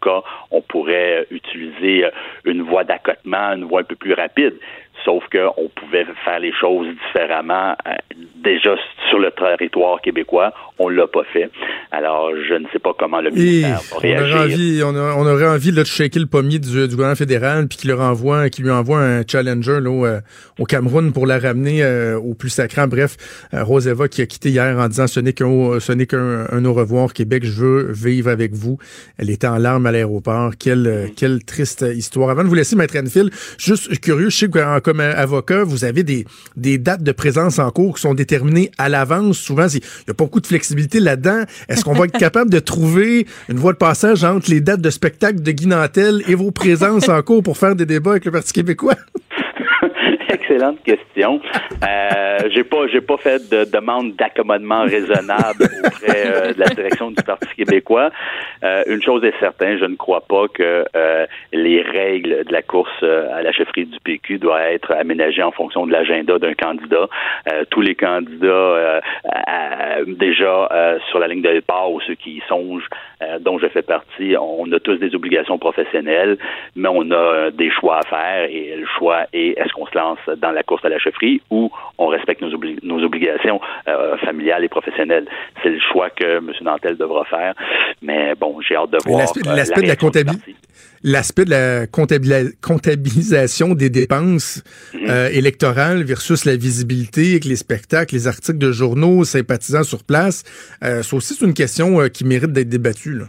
on 0.51 0.61
pourrait 0.63 1.27
utiliser 1.31 2.05
une 2.45 2.63
voie 2.63 2.85
d'accotement, 2.85 3.53
une 3.53 3.65
voie 3.65 3.81
un 3.81 3.85
peu 3.85 3.97
plus 3.97 4.15
rapide. 4.15 4.55
Sauf 5.05 5.25
qu'on 5.33 5.69
pouvait 5.75 6.07
faire 6.25 6.39
les 6.39 6.53
choses 6.61 6.87
différemment 7.07 7.75
euh, 7.89 7.91
déjà 8.45 8.77
sur 9.11 9.19
le 9.19 9.31
territoire 9.33 10.01
québécois. 10.01 10.53
On 10.79 10.89
l'a 10.89 11.07
pas 11.09 11.25
fait. 11.33 11.51
Alors, 11.91 12.31
je 12.49 12.55
ne 12.55 12.67
sais 12.73 12.79
pas 12.79 12.93
comment 12.99 13.21
le 13.21 13.31
Et 13.31 13.33
ministère 13.33 13.81
va 13.81 13.97
on 13.97 13.99
aurait 13.99 14.39
envie, 14.45 14.83
on, 14.85 14.95
a- 14.95 15.15
on 15.17 15.27
aurait 15.27 15.49
envie 15.49 15.73
là, 15.73 15.83
de 15.83 15.87
shaker 15.89 16.21
le 16.21 16.27
pommier 16.29 16.59
du, 16.61 16.69
du 16.71 16.95
gouvernement 16.95 17.17
fédéral 17.17 17.67
puis 17.69 17.79
qu'il 17.79 17.91
leur 17.91 18.01
envoie, 18.01 18.49
qu'il 18.49 18.65
lui 18.65 18.71
envoie 18.71 18.99
un 19.01 19.23
challenger 19.27 19.81
là, 19.81 19.91
au, 19.91 20.07
euh, 20.07 20.21
au 20.59 20.65
Cameroun 20.67 21.13
pour 21.13 21.27
la 21.27 21.39
ramener 21.39 21.83
euh, 21.83 22.17
au 22.19 22.35
plus 22.35 22.51
sacrant. 22.51 22.87
Bref, 22.87 23.17
euh, 23.55 23.65
Rose 23.65 23.89
Eva 23.89 24.07
qui 24.09 24.23
a 24.23 24.27
quitté 24.27 24.51
hier 24.51 24.79
en 24.79 24.87
disant 24.89 25.07
ce 25.09 25.19
n'est 25.21 25.33
qu'un 25.33 25.81
ce 25.81 25.93
n'est 25.93 26.07
qu'un 26.07 26.47
un 26.51 26.65
au 26.65 26.75
revoir 26.75 27.13
Québec, 27.13 27.45
je 27.45 27.61
veux 27.61 27.93
vivre 27.93 28.31
avec 28.31 28.53
vous. 28.55 28.79
Elle 29.19 29.31
était 29.31 29.49
en 29.49 29.59
larmes 29.59 29.87
à 29.87 29.91
l'aéroport. 29.93 30.53
Quelle 30.59 31.11
quelle 31.17 31.43
triste 31.45 31.85
histoire. 31.95 32.31
Avant 32.31 32.45
de 32.45 32.49
vous 32.49 32.55
laisser, 32.55 32.77
Maître 32.77 32.97
Enfield, 32.97 33.31
juste 33.59 33.99
curieux, 34.01 34.31
je 34.31 34.37
sais 34.37 34.49
que 34.49 34.59
euh, 34.59 34.81
comme 34.83 35.01
avocat, 35.01 35.65
vous 35.65 35.85
avez 35.85 36.03
des 36.03 36.79
dates 36.79 37.03
de 37.03 37.13
présence 37.13 37.59
en 37.59 37.71
cours 37.71 37.97
qui 37.97 38.03
sont 38.03 38.15
déterminées 38.15 38.71
à 38.79 38.89
l'avance. 38.89 39.39
Souvent, 39.39 39.67
il 39.69 39.81
y 39.81 40.11
a 40.11 40.15
pas 40.15 40.25
beaucoup 40.25 40.41
de 40.41 40.47
flexibilité 40.47 41.01
là-dedans. 41.01 41.45
Est-ce 41.69 41.85
qu'on 41.85 41.95
va 41.95 42.05
être 42.05 42.19
capable 42.19 42.51
de 42.51 42.59
trouver 42.59 43.27
une 43.49 43.59
voie 43.59 43.73
de 43.73 43.79
passage 43.79 44.25
entre 44.25 44.51
les 44.51 44.61
dates 44.61 44.81
de 44.81 44.91
spectacle 44.91 45.41
de 45.41 45.53
Guy 45.53 45.67
Nantel 45.67 46.23
et 46.29 46.35
vos 46.35 46.51
présences 46.51 47.09
en 47.09 47.23
cours 47.23 47.43
pour 47.43 47.57
faire 47.57 47.75
des 47.75 47.87
débats 47.87 48.13
avec 48.13 48.25
le 48.25 48.31
Parti 48.31 48.53
québécois? 48.53 48.97
Excellente 50.53 50.83
question. 50.83 51.41
Euh, 51.83 52.49
j'ai 52.51 52.65
pas, 52.65 52.87
j'ai 52.89 53.01
pas 53.01 53.17
fait 53.17 53.49
de 53.51 53.65
demande 53.65 54.15
d'accommodement 54.17 54.83
raisonnable 54.83 55.65
auprès 55.85 56.27
euh, 56.27 56.53
de 56.53 56.61
la 56.61 56.67
direction 56.67 57.11
du 57.11 57.23
Parti 57.23 57.49
québécois. 57.57 58.11
Euh, 58.63 58.83
une 58.87 59.03
chose 59.03 59.25
est 59.25 59.39
certaine, 59.41 59.79
je 59.79 59.87
ne 59.87 59.97
crois 59.97 60.21
pas 60.21 60.47
que 60.49 60.85
euh, 60.95 61.27
les 61.53 61.81
règles 61.81 62.45
de 62.45 62.53
la 62.53 62.63
course 62.63 62.91
euh, 63.03 63.35
à 63.35 63.43
la 63.43 63.53
chefferie 63.53 63.87
du 63.87 63.99
PQ 64.01 64.39
doivent 64.39 64.73
être 64.73 64.93
aménagées 64.93 65.43
en 65.43 65.53
fonction 65.53 65.87
de 65.87 65.93
l'agenda 65.93 66.39
d'un 66.39 66.55
candidat. 66.55 67.09
Tous 67.71 67.81
les 67.81 67.95
candidats 67.95 69.01
déjà 70.07 70.99
sur 71.09 71.19
la 71.19 71.29
ligne 71.29 71.43
de 71.43 71.53
départ 71.53 71.91
ou 71.91 72.01
ceux 72.01 72.15
qui 72.15 72.33
y 72.33 72.43
songent, 72.49 72.89
dont 73.41 73.59
je 73.59 73.67
fais 73.69 73.83
partie, 73.83 74.37
on 74.39 74.71
a 74.73 74.81
tous 74.81 74.97
des 74.97 75.15
obligations 75.15 75.59
professionnelles, 75.59 76.39
mais 76.77 76.89
on 76.91 77.11
a 77.11 77.51
des 77.51 77.71
choix 77.71 77.99
à 77.99 78.03
faire 78.03 78.45
et 78.49 78.77
le 78.77 78.87
choix 78.99 79.23
est 79.33 79.59
est-ce 79.59 79.73
qu'on 79.73 79.87
se 79.87 79.97
lance 79.97 80.19
dans 80.43 80.51
la 80.51 80.63
course 80.63 80.85
à 80.85 80.89
la 80.89 80.99
chefferie 80.99 81.41
ou 81.51 81.71
on 81.99 82.09
respecte 82.09 82.43
nos, 82.43 82.51
obli- 82.51 82.79
nos 82.83 83.03
obligations 83.03 83.61
euh, 83.89 84.17
familiales 84.19 84.65
et 84.65 84.69
professionnelles. 84.69 85.27
C'est 85.63 85.71
le 85.71 85.79
choix 85.93 86.11
que 86.11 86.39
M. 86.39 86.51
Nantel 86.63 86.97
devra 86.97 87.25
faire. 87.25 87.55
Mais 88.03 88.35
bon, 88.35 88.61
j'ai 88.67 88.77
hâte 88.77 88.91
de 88.91 88.99
voir. 89.07 89.21
L'aspect 89.21 89.41
euh, 89.49 89.55
l'aspect 89.55 89.83
de 89.83 89.89
la 89.89 89.97
comptabilité. 89.97 90.57
L'aspect 91.05 91.45
de 91.45 91.51
la 91.51 91.87
comptabilisation 92.61 93.75
des 93.75 93.91
dépenses 93.91 94.63
Mhm. 94.95 95.01
euh, 95.09 95.29
électorales 95.33 96.03
versus 96.05 96.45
la 96.45 96.57
visibilité 96.57 97.31
avec 97.33 97.45
les 97.45 97.57
spectacles, 97.57 98.15
les 98.15 98.27
articles 98.29 98.59
de 98.59 98.73
journaux, 98.73 99.25
sympathisants 99.25 99.83
sur 99.85 100.05
place, 100.05 100.45
euh, 100.85 101.03
ça 101.03 101.17
aussi 101.17 101.35
c'est 101.35 101.45
une 101.45 101.55
question 101.55 102.01
euh, 102.01 102.09
qui 102.09 102.25
mérite 102.25 102.53
d'être 102.53 102.69
débattue. 102.69 103.15
Là. 103.15 103.25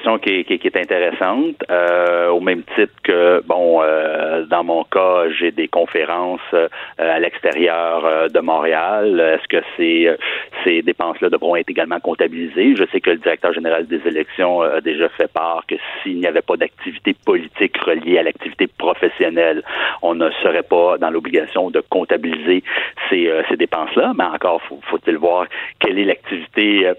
Question 0.00 0.18
qui 0.18 0.30
est, 0.30 0.50
est- 0.50 0.76
intéressante, 0.76 1.56
euh, 1.70 2.28
au 2.30 2.40
même 2.40 2.62
titre 2.74 2.92
que, 3.02 3.42
bon, 3.46 3.82
euh, 3.82 4.44
dans 4.46 4.64
mon 4.64 4.84
cas, 4.84 5.24
j'ai 5.38 5.50
des 5.50 5.68
conférences 5.68 6.40
euh, 6.54 6.68
à 6.98 7.18
l'extérieur 7.18 8.04
euh, 8.06 8.28
de 8.28 8.40
Montréal. 8.40 9.20
Est-ce 9.20 9.46
que 9.48 9.62
ces, 9.76 10.06
euh, 10.08 10.16
ces 10.64 10.80
dépenses-là 10.82 11.28
devront 11.28 11.54
être 11.56 11.68
également 11.68 12.00
comptabilisées? 12.00 12.76
Je 12.76 12.84
sais 12.90 13.00
que 13.00 13.10
le 13.10 13.16
directeur 13.18 13.52
général 13.52 13.86
des 13.86 14.00
élections 14.06 14.62
a 14.62 14.80
déjà 14.80 15.08
fait 15.10 15.30
part 15.30 15.64
que 15.68 15.74
s'il 16.02 16.18
n'y 16.18 16.26
avait 16.26 16.40
pas 16.42 16.56
d'activité 16.56 17.14
politique 17.26 17.76
reliée 17.78 18.18
à 18.18 18.22
l'activité 18.22 18.66
professionnelle, 18.66 19.62
on 20.02 20.14
ne 20.14 20.30
serait 20.42 20.62
pas 20.62 20.96
dans 20.98 21.10
l'obligation 21.10 21.70
de 21.70 21.82
comptabiliser 21.90 22.62
ces, 23.10 23.28
euh, 23.28 23.42
ces 23.50 23.56
dépenses-là. 23.56 24.12
Mais 24.16 24.24
encore, 24.24 24.62
faut- 24.62 24.80
faut-il 24.88 25.16
voir 25.18 25.46
quelle 25.78 25.98
est 25.98 26.04
l'activité, 26.04 26.90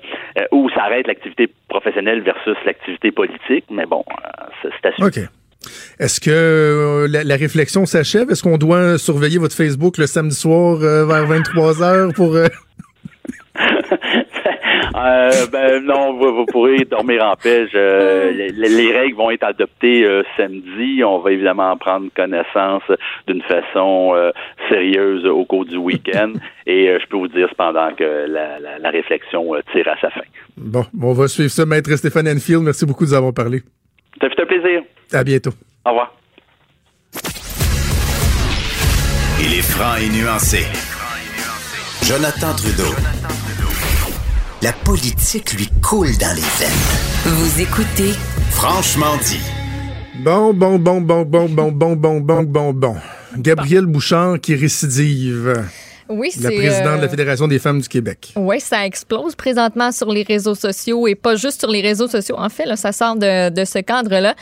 où 0.51 0.69
s'arrête 0.69 1.07
l'activité 1.07 1.47
professionnelle 1.71 2.21
versus 2.21 2.57
l'activité 2.65 3.11
politique. 3.11 3.65
Mais 3.71 3.85
bon, 3.85 4.03
euh, 4.09 4.69
c'est 4.81 4.87
à 4.87 4.91
suivre. 4.91 5.07
OK. 5.07 5.19
Est-ce 5.99 6.19
que 6.19 6.31
euh, 6.31 7.07
la, 7.07 7.23
la 7.23 7.35
réflexion 7.35 7.85
s'achève? 7.85 8.29
Est-ce 8.31 8.43
qu'on 8.43 8.57
doit 8.57 8.97
surveiller 8.97 9.37
votre 9.37 9.55
Facebook 9.55 9.97
le 9.97 10.07
samedi 10.07 10.35
soir 10.35 10.79
euh, 10.81 11.05
vers 11.05 11.25
23 11.25 11.83
heures 11.83 12.13
pour... 12.13 12.35
euh, 12.35 12.47
Euh, 15.03 15.47
ben 15.51 15.83
non, 15.83 16.13
vous, 16.13 16.35
vous 16.35 16.45
pourrez 16.45 16.85
dormir 16.85 17.23
en 17.23 17.35
paix. 17.35 17.65
Je- 17.71 18.29
les, 18.31 18.69
les 18.69 18.91
règles 18.91 19.15
vont 19.15 19.31
être 19.31 19.43
adoptées 19.43 20.03
euh, 20.05 20.21
samedi. 20.37 21.03
On 21.03 21.19
va 21.19 21.31
évidemment 21.31 21.71
en 21.71 21.77
prendre 21.77 22.07
connaissance 22.15 22.83
d'une 23.27 23.41
façon 23.43 24.11
euh, 24.15 24.31
sérieuse 24.69 25.25
au 25.25 25.43
cours 25.45 25.65
du 25.65 25.77
week-end. 25.77 26.33
Et 26.67 26.89
euh, 26.89 26.99
je 27.01 27.07
peux 27.07 27.17
vous 27.17 27.27
dire 27.27 27.47
cependant 27.49 27.89
que 27.95 28.03
la, 28.27 28.59
la- 28.59 28.79
la 28.79 28.89
réflexion 28.89 29.55
euh, 29.55 29.61
tire 29.73 29.87
à 29.87 29.97
sa 29.99 30.09
fin. 30.11 30.21
Bon, 30.57 30.85
on 31.01 31.13
va 31.13 31.27
suivre 31.27 31.49
ça. 31.51 31.65
Maître 31.65 31.95
Stéphane 31.95 32.27
Enfield, 32.27 32.61
merci 32.63 32.85
beaucoup 32.85 33.05
de 33.05 33.09
nous 33.09 33.15
avoir 33.15 33.33
parlé. 33.33 33.61
Ça 34.19 34.29
fait 34.29 34.41
un 34.41 34.45
plaisir. 34.45 34.81
À 35.13 35.23
bientôt. 35.23 35.51
Au 35.85 35.89
revoir. 35.89 36.13
Il 39.39 39.57
est 39.57 39.63
franc 39.63 39.95
et 39.95 40.09
nuancé. 40.09 40.59
Jonathan 42.03 42.53
Trudeau. 42.55 42.93
La 44.63 44.73
politique 44.73 45.53
lui 45.53 45.67
coule 45.81 46.15
dans 46.19 46.35
les 46.35 46.41
veines. 46.41 46.69
Vous 47.25 47.61
écoutez 47.61 48.13
Franchement 48.51 49.17
dit. 49.25 49.39
Bon, 50.23 50.53
bon, 50.53 50.77
bon, 50.77 51.01
bon, 51.01 51.25
bon, 51.25 51.49
bon, 51.49 51.71
bon, 51.71 51.95
bon, 51.95 52.19
bon, 52.19 52.43
bon, 52.43 52.71
bon. 52.71 52.95
Gabriel 53.39 53.87
Bouchard 53.87 54.39
qui 54.39 54.53
récidive. 54.53 55.65
Oui, 56.11 56.29
c'est. 56.31 56.43
La 56.43 56.51
présidente 56.51 56.93
de 56.93 56.97
euh, 56.97 57.01
la 57.01 57.09
Fédération 57.09 57.47
des 57.47 57.59
femmes 57.59 57.79
du 57.79 57.87
Québec. 57.87 58.33
Oui, 58.35 58.59
ça 58.59 58.85
explose 58.85 59.35
présentement 59.35 59.91
sur 59.91 60.11
les 60.11 60.23
réseaux 60.23 60.55
sociaux 60.55 61.07
et 61.07 61.15
pas 61.15 61.35
juste 61.35 61.61
sur 61.61 61.69
les 61.69 61.81
réseaux 61.81 62.07
sociaux. 62.07 62.35
En 62.37 62.49
fait, 62.49 62.65
là, 62.65 62.75
ça 62.75 62.91
sort 62.91 63.15
de, 63.15 63.49
de 63.49 63.65
ce 63.65 63.79
cadre-là. 63.79 64.35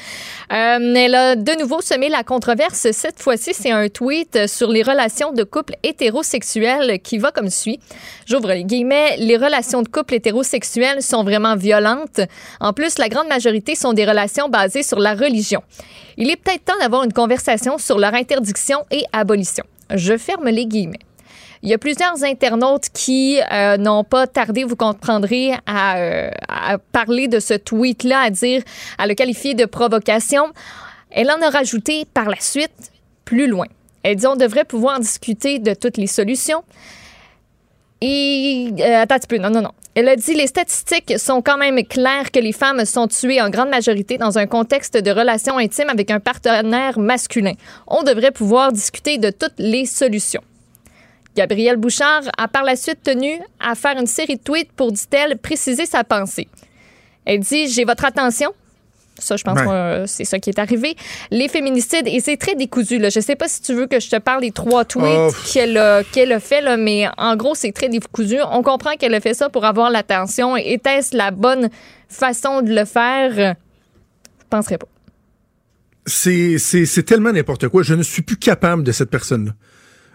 Euh, 0.51 0.93
elle 0.95 1.15
a 1.15 1.35
de 1.35 1.59
nouveau 1.59 1.81
semé 1.81 2.09
la 2.09 2.23
controverse. 2.23 2.87
Cette 2.91 3.21
fois-ci, 3.21 3.51
c'est 3.53 3.71
un 3.71 3.87
tweet 3.87 4.47
sur 4.47 4.69
les 4.71 4.81
relations 4.81 5.31
de 5.31 5.43
couple 5.43 5.75
hétérosexuels 5.83 6.99
qui 7.01 7.17
va 7.17 7.31
comme 7.31 7.49
suit. 7.49 7.79
J'ouvre 8.25 8.49
les 8.49 8.63
guillemets. 8.63 9.17
Les 9.17 9.37
relations 9.37 9.81
de 9.81 9.87
couple 9.87 10.15
hétérosexuels 10.15 11.01
sont 11.01 11.23
vraiment 11.23 11.55
violentes. 11.55 12.21
En 12.59 12.73
plus, 12.73 12.97
la 12.97 13.09
grande 13.09 13.27
majorité 13.27 13.75
sont 13.75 13.93
des 13.93 14.05
relations 14.05 14.49
basées 14.49 14.83
sur 14.83 14.99
la 14.99 15.13
religion. 15.13 15.61
Il 16.17 16.29
est 16.29 16.35
peut-être 16.35 16.65
temps 16.65 16.79
d'avoir 16.81 17.03
une 17.03 17.13
conversation 17.13 17.77
sur 17.77 17.97
leur 17.97 18.13
interdiction 18.13 18.85
et 18.91 19.03
abolition. 19.13 19.63
Je 19.93 20.17
ferme 20.17 20.49
les 20.49 20.65
guillemets. 20.65 20.99
Il 21.61 21.69
y 21.69 21.73
a 21.73 21.77
plusieurs 21.77 22.23
internautes 22.23 22.87
qui 22.93 23.39
euh, 23.51 23.75
n'ont 23.75 24.05
pas 24.05 24.27
tardé, 24.27 24.63
vous 24.63 24.77
comprendrez, 24.77 25.51
à, 25.65 25.97
euh, 25.97 26.31
à 26.47 26.77
parler 26.77 27.27
de 27.27 27.39
ce 27.39 27.53
tweet-là, 27.53 28.21
à 28.21 28.29
dire, 28.29 28.61
à 28.97 29.07
le 29.07 29.13
qualifier 29.13 29.55
de 29.55 29.65
provocation. 29.65 30.45
Elle 31.11 31.29
en 31.29 31.41
a 31.41 31.49
rajouté 31.49 32.05
par 32.05 32.29
la 32.29 32.39
suite, 32.39 32.91
plus 33.25 33.47
loin. 33.47 33.65
Elle 34.03 34.15
dit 34.15 34.27
on 34.27 34.37
devrait 34.37 34.63
pouvoir 34.63 34.99
discuter 34.99 35.59
de 35.59 35.73
toutes 35.73 35.97
les 35.97 36.07
solutions. 36.07 36.63
Et 38.01 38.69
euh, 38.79 39.01
attends 39.01 39.15
un 39.15 39.19
petit 39.19 39.27
peu, 39.27 39.37
non, 39.37 39.49
non, 39.49 39.61
non. 39.61 39.71
Elle 39.95 40.07
a 40.07 40.15
dit 40.15 40.33
les 40.33 40.47
statistiques 40.47 41.19
sont 41.19 41.41
quand 41.41 41.57
même 41.57 41.83
claires 41.83 42.31
que 42.31 42.39
les 42.39 42.53
femmes 42.53 42.85
sont 42.85 43.07
tuées 43.07 43.41
en 43.41 43.49
grande 43.49 43.69
majorité 43.69 44.17
dans 44.17 44.37
un 44.37 44.45
contexte 44.45 44.95
de 44.95 45.11
relation 45.11 45.57
intime 45.57 45.89
avec 45.89 46.09
un 46.09 46.21
partenaire 46.21 46.97
masculin. 46.97 47.53
On 47.85 48.03
devrait 48.03 48.31
pouvoir 48.31 48.71
discuter 48.71 49.17
de 49.17 49.29
toutes 49.29 49.57
les 49.57 49.85
solutions. 49.85 50.41
Gabrielle 51.39 51.77
Bouchard 51.77 52.23
a 52.37 52.49
par 52.49 52.65
la 52.65 52.75
suite 52.75 53.01
tenu 53.01 53.39
à 53.61 53.73
faire 53.73 53.97
une 53.97 54.07
série 54.07 54.35
de 54.35 54.41
tweets 54.41 54.73
pour, 54.73 54.91
dit-elle, 54.91 55.37
préciser 55.37 55.85
sa 55.85 56.03
pensée. 56.03 56.49
Elle 57.23 57.39
dit 57.39 57.69
J'ai 57.69 57.85
votre 57.85 58.03
attention. 58.03 58.51
Ça, 59.17 59.37
je 59.37 59.43
pense 59.45 59.61
que 59.61 59.67
euh, 59.67 60.05
c'est 60.05 60.25
ça 60.25 60.37
qui 60.39 60.49
est 60.49 60.59
arrivé. 60.59 60.97
Les 61.31 61.47
féminicides, 61.47 62.07
et 62.07 62.19
c'est 62.19 62.35
très 62.35 62.55
décousu. 62.55 62.99
Là. 62.99 63.09
Je 63.09 63.21
sais 63.21 63.37
pas 63.37 63.47
si 63.47 63.61
tu 63.61 63.73
veux 63.73 63.87
que 63.87 64.01
je 64.01 64.09
te 64.09 64.17
parle 64.17 64.41
des 64.41 64.51
trois 64.51 64.83
tweets 64.83 65.33
qu'elle 65.53 65.77
a, 65.77 65.99
a 65.99 66.39
fait, 66.41 66.59
là, 66.59 66.75
mais 66.75 67.07
en 67.17 67.37
gros, 67.37 67.55
c'est 67.55 67.71
très 67.71 67.87
décousu. 67.87 68.39
On 68.51 68.61
comprend 68.61 68.95
qu'elle 68.95 69.13
a 69.13 69.21
fait 69.21 69.33
ça 69.33 69.49
pour 69.49 69.63
avoir 69.63 69.89
l'attention. 69.89 70.57
Était-ce 70.57 71.15
la 71.15 71.31
bonne 71.31 71.69
façon 72.09 72.61
de 72.61 72.73
le 72.73 72.83
faire? 72.83 73.31
Je 73.33 74.45
penserais 74.49 74.77
pas. 74.77 74.87
C'est 76.05 77.05
tellement 77.05 77.31
n'importe 77.31 77.69
quoi. 77.69 77.83
Je 77.83 77.93
ne 77.93 78.03
suis 78.03 78.23
plus 78.23 78.37
capable 78.37 78.83
de 78.83 78.91
cette 78.91 79.09
personne-là. 79.09 79.53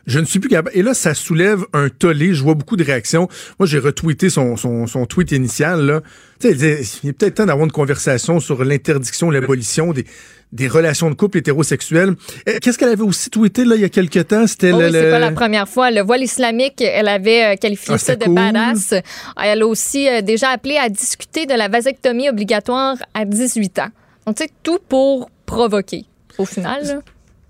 Je 0.06 0.18
ne 0.18 0.24
suis 0.24 0.38
plus 0.38 0.50
capable. 0.50 0.70
Et 0.74 0.82
là, 0.82 0.92
ça 0.94 1.14
soulève 1.14 1.64
un 1.72 1.88
tollé. 1.88 2.34
Je 2.34 2.42
vois 2.42 2.54
beaucoup 2.54 2.76
de 2.76 2.84
réactions. 2.84 3.28
Moi, 3.58 3.66
j'ai 3.66 3.78
retweeté 3.78 4.28
son, 4.30 4.56
son, 4.56 4.86
son 4.86 5.06
tweet 5.06 5.32
initial. 5.32 5.80
Là. 5.86 6.00
Tu 6.40 6.48
sais, 6.58 6.80
il 6.82 6.86
il 7.04 7.08
est 7.10 7.12
peut-être 7.14 7.36
temps 7.36 7.46
d'avoir 7.46 7.64
une 7.64 7.72
conversation 7.72 8.38
sur 8.40 8.64
l'interdiction, 8.64 9.30
l'abolition 9.30 9.92
des, 9.92 10.04
des 10.52 10.68
relations 10.68 11.08
de 11.08 11.14
couple 11.14 11.38
hétérosexuels. 11.38 12.14
Euh, 12.48 12.58
Qu'est-ce 12.60 12.76
qu'elle 12.76 12.90
avait 12.90 13.02
aussi 13.02 13.30
tweeté 13.30 13.64
là, 13.64 13.76
il 13.76 13.80
y 13.80 13.84
a 13.84 13.88
quelque 13.88 14.18
temps? 14.20 14.46
C'était 14.46 14.72
Oh 14.72 14.78
le- 14.80 14.90
c'est 14.92 15.10
pas 15.10 15.18
la 15.18 15.32
première 15.32 15.68
fois. 15.68 15.90
Le 15.90 16.02
voile 16.02 16.22
islamique, 16.22 16.82
elle 16.82 17.08
avait 17.08 17.54
euh, 17.54 17.56
qualifié 17.56 17.94
Ah, 17.94 17.98
ça 17.98 18.16
de 18.16 18.24
cool. 18.24 18.34
badass. 18.34 18.94
Elle 19.42 19.62
a 19.62 19.66
aussi 19.66 20.06
euh, 20.08 20.20
déjà 20.20 20.50
appelé 20.50 20.76
à 20.76 20.88
discuter 20.90 21.46
de 21.46 21.54
la 21.54 21.68
vasectomie 21.68 22.28
obligatoire 22.28 22.96
à 23.14 23.24
18 23.24 23.78
ans. 23.78 23.88
Donc, 24.26 24.36
tu 24.36 24.44
sais, 24.44 24.50
tout 24.62 24.78
pour 24.88 25.30
provoquer, 25.46 26.04
au 26.38 26.44
final. 26.44 26.84
là. 26.86 27.00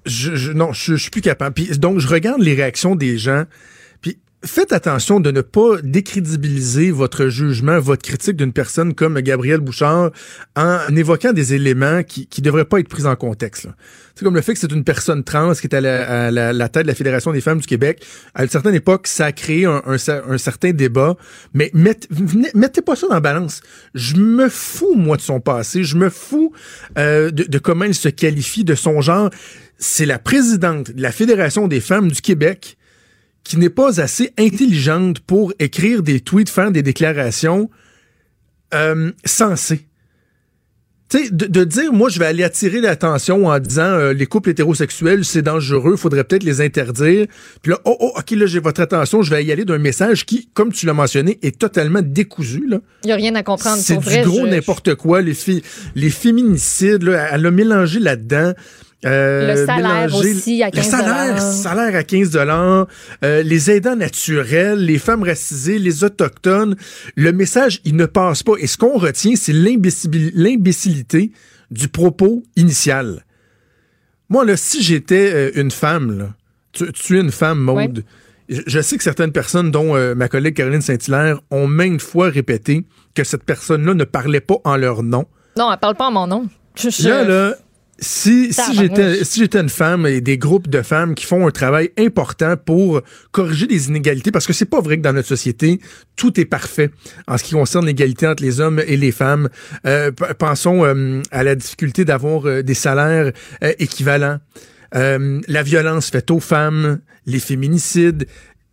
Je, 0.07 0.53
non, 0.53 0.73
je, 0.73 0.97
je 0.97 1.03
suis 1.03 1.11
plus 1.11 1.21
capable. 1.21 1.55
Puis, 1.55 1.79
donc, 1.79 1.99
je 1.99 2.09
regarde 2.09 2.41
les 2.41 2.55
réactions 2.55 2.97
des 2.97 3.19
gens. 3.19 3.45
Puis, 4.01 4.19
faites 4.45 4.73
attention 4.73 5.21
de 5.21 5.31
ne 5.31 5.41
pas 5.41 5.81
décrédibiliser 5.83 6.91
votre 6.91 7.29
jugement, 7.29 7.79
votre 7.79 8.03
critique 8.03 8.37
d'une 8.37 8.53
personne 8.53 8.95
comme 8.95 9.21
Gabriel 9.21 9.61
Bouchard 9.61 10.11
en 10.57 10.97
évoquant 10.97 11.33
des 11.33 11.55
éléments 11.55 12.03
qui 12.03 12.27
qui 12.27 12.43
devraient 12.43 12.65
pas 12.65 12.81
être 12.81 12.89
pris 12.89 13.07
en 13.07 13.17
contexte. 13.17 13.69
C'est 14.15 14.25
comme 14.25 14.37
le 14.37 14.43
fait 14.43 14.55
que 14.55 14.61
c'est 14.61 14.71
une 14.71 14.85
personne 14.85 15.25
trans 15.25 15.53
qui 15.55 15.67
est 15.67 15.75
à 15.75 15.81
la, 16.31 16.69
tête 16.69 16.85
de 16.85 16.89
la 16.89 16.95
Fédération 16.95 17.33
des 17.33 17.41
femmes 17.41 17.59
du 17.59 17.67
Québec. 17.67 18.05
À 18.35 18.45
une 18.45 18.49
certaine 18.49 18.75
époque, 18.75 19.09
ça 19.09 19.27
a 19.27 19.33
créé 19.33 19.65
un, 19.67 19.83
un 19.87 19.97
cer- 19.97 20.23
un 20.29 20.39
certain 20.39 20.71
débat, 20.71 21.17
mais 21.53 21.73
mettez, 21.75 22.81
pas 22.83 22.95
ça 22.95 23.09
dans 23.09 23.15
la 23.15 23.21
balance. 23.21 23.61
Je 23.95 24.15
me 24.15 24.49
fous, 24.49 24.95
moi, 24.95 25.17
de 25.17 25.23
son 25.23 25.41
passé. 25.41 25.83
Je 25.83 25.97
me 25.97 26.11
fous 26.11 26.53
euh, 26.97 27.33
de, 27.33 27.43
de 27.43 27.59
comment 27.59 27.87
elle 27.87 27.95
se 27.95 28.09
qualifie, 28.09 28.63
de 28.63 28.77
son 28.77 29.01
genre. 29.01 29.31
C'est 29.79 30.07
la 30.07 30.21
présidente 30.21 30.93
de 30.93 31.03
la 31.03 31.11
Fédération 31.11 31.67
des 31.67 31.81
femmes 31.81 32.11
du 32.13 32.21
Québec 32.21 32.77
qui 33.43 33.59
n'est 33.59 33.69
pas 33.69 34.01
assez 34.01 34.33
intelligente 34.39 35.19
pour 35.21 35.53
écrire 35.59 36.03
des 36.03 36.21
tweets, 36.21 36.49
faire 36.49 36.71
des 36.71 36.83
déclarations 36.83 37.69
euh, 38.75 39.11
sensées. 39.25 39.87
Tu 41.11 41.19
sais, 41.19 41.31
de, 41.31 41.47
de 41.47 41.65
dire, 41.65 41.93
moi, 41.93 42.09
je 42.09 42.19
vais 42.19 42.25
aller 42.25 42.43
attirer 42.43 42.81
l'attention 42.81 43.47
en 43.47 43.59
disant, 43.59 43.83
euh, 43.83 44.13
les 44.15 44.25
couples 44.25 44.51
hétérosexuels, 44.51 45.25
c'est 45.25 45.43
dangereux, 45.43 45.97
faudrait 45.97 46.25
peut-être 46.25 46.43
les 46.45 46.63
interdire. 46.63 47.27
Puis 47.63 47.73
là, 47.73 47.79
oh, 47.85 47.95
oh, 48.01 48.13
OK, 48.17 48.31
là, 48.31 48.47
j'ai 48.47 48.59
votre 48.59 48.81
attention, 48.81 49.23
je 49.23 49.31
vais 49.31 49.45
y 49.45 49.53
aller 49.53 49.67
d'un 49.67 49.79
message 49.79 50.25
qui, 50.25 50.49
comme 50.55 50.73
tu 50.73 50.87
l'as 50.87 50.95
mentionné, 50.95 51.39
est 51.43 51.59
totalement 51.59 52.01
décousu, 52.03 52.67
là. 52.67 52.79
Il 53.03 53.09
n'y 53.09 53.13
a 53.13 53.17
rien 53.17 53.35
à 53.35 53.43
comprendre. 53.43 53.79
C'est 53.83 53.99
du 53.99 54.05
vrai, 54.05 54.23
gros 54.23 54.47
je- 54.47 54.51
n'importe 54.51 54.95
quoi. 54.95 55.21
Les, 55.21 55.35
fi- 55.35 55.63
les 55.95 56.11
féminicides, 56.11 57.03
là, 57.03 57.29
elle 57.33 57.45
a 57.47 57.51
mélangé 57.51 58.01
là-dedans. 58.01 58.53
Euh, 59.05 59.55
Le 59.55 59.67
salaire 59.67 60.15
aussi 60.15 60.63
à 60.63 60.71
15 60.71 60.85
Le 60.85 60.91
salaire, 60.91 61.41
salaire 61.43 61.97
à 61.97 62.03
15 62.03 62.31
dollars, 62.31 62.87
les 63.23 63.71
aidants 63.71 63.97
naturels, 63.97 64.85
les 64.85 64.99
femmes 64.99 65.23
racisées, 65.23 65.79
les 65.79 66.05
autochtones. 66.05 66.77
Le 67.17 67.33
message, 67.33 67.81
il 67.85 67.97
ne 67.97 68.07
passe 68.07 68.43
pas. 68.43 68.55
Et 68.59 68.67
ce 68.67 68.77
qu'on 68.79 68.99
retient, 68.99 69.35
c'est 69.37 69.53
l'imbécili- 69.53 70.33
l'imbécilité 70.35 71.33
du 71.71 71.89
propos 71.89 72.43
initial. 72.57 73.25
Moi, 74.29 74.45
là, 74.45 74.57
si 74.57 74.83
j'étais 74.83 75.31
euh, 75.35 75.51
une 75.55 75.71
femme, 75.71 76.19
là, 76.19 76.35
tu, 76.73 76.91
tu 76.93 77.19
es 77.19 77.21
une 77.21 77.31
femme, 77.31 77.59
Maude, 77.61 78.05
je, 78.49 78.63
je 78.67 78.81
sais 78.81 78.97
que 78.97 79.03
certaines 79.03 79.33
personnes, 79.33 79.71
dont 79.71 79.95
euh, 79.97 80.15
ma 80.15 80.29
collègue 80.29 80.55
Caroline 80.57 80.81
Saint-Hilaire, 80.83 81.41
ont 81.51 81.67
maintes 81.67 82.01
fois 82.03 82.29
répété 82.31 82.85
que 83.15 83.23
cette 83.25 83.45
personne-là 83.45 83.95
ne 83.95 84.05
parlait 84.05 84.41
pas 84.41 84.57
en 84.65 84.77
leur 84.77 85.03
nom. 85.03 85.27
Non, 85.57 85.71
elle 85.73 85.79
parle 85.79 85.95
pas 85.95 86.07
en 86.09 86.13
mon 86.13 86.27
nom. 86.27 86.49
Je- 86.75 86.91
je- 86.91 87.09
Là, 87.09 87.23
là, 87.25 87.55
si, 88.05 88.53
si 88.53 88.75
j'étais 88.75 89.25
si 89.25 89.41
j'étais 89.41 89.59
une 89.59 89.69
femme 89.69 90.07
et 90.07 90.21
des 90.21 90.39
groupes 90.39 90.69
de 90.69 90.83
femmes 90.83 91.15
qui 91.15 91.25
font 91.25 91.47
un 91.47 91.51
travail 91.51 91.91
important 91.99 92.57
pour 92.57 93.03
corriger 93.33 93.67
les 93.67 93.89
inégalités, 93.89 94.31
parce 94.31 94.47
que 94.47 94.53
c'est 94.53 94.65
pas 94.65 94.81
vrai 94.81 94.99
que 94.99 95.03
dans 95.03 95.13
notre 95.13 95.29
société, 95.29 95.81
tout 96.15 96.39
est 96.39 96.45
parfait 96.45 96.91
en 97.27 97.39
ce 97.39 97.45
qui 97.45 97.53
concerne 97.53 97.87
l'égalité 97.87 98.27
entre 98.27 98.43
les 98.43 98.61
hommes 98.61 98.81
et 98.87 98.97
les 98.97 99.13
femmes. 99.13 99.49
Euh, 99.87 100.13
pensons 100.39 100.85
euh, 100.85 101.23
à 101.31 101.43
la 101.43 101.55
difficulté 101.55 102.05
d'avoir 102.05 102.47
euh, 102.47 102.63
des 102.63 102.75
salaires 102.75 103.33
équivalents. 103.79 104.39
La 104.93 105.63
violence 105.65 106.11
faite 106.11 106.31
aux 106.31 106.39
femmes, 106.39 107.01
les 107.27 107.41
féminicides, 107.41 108.27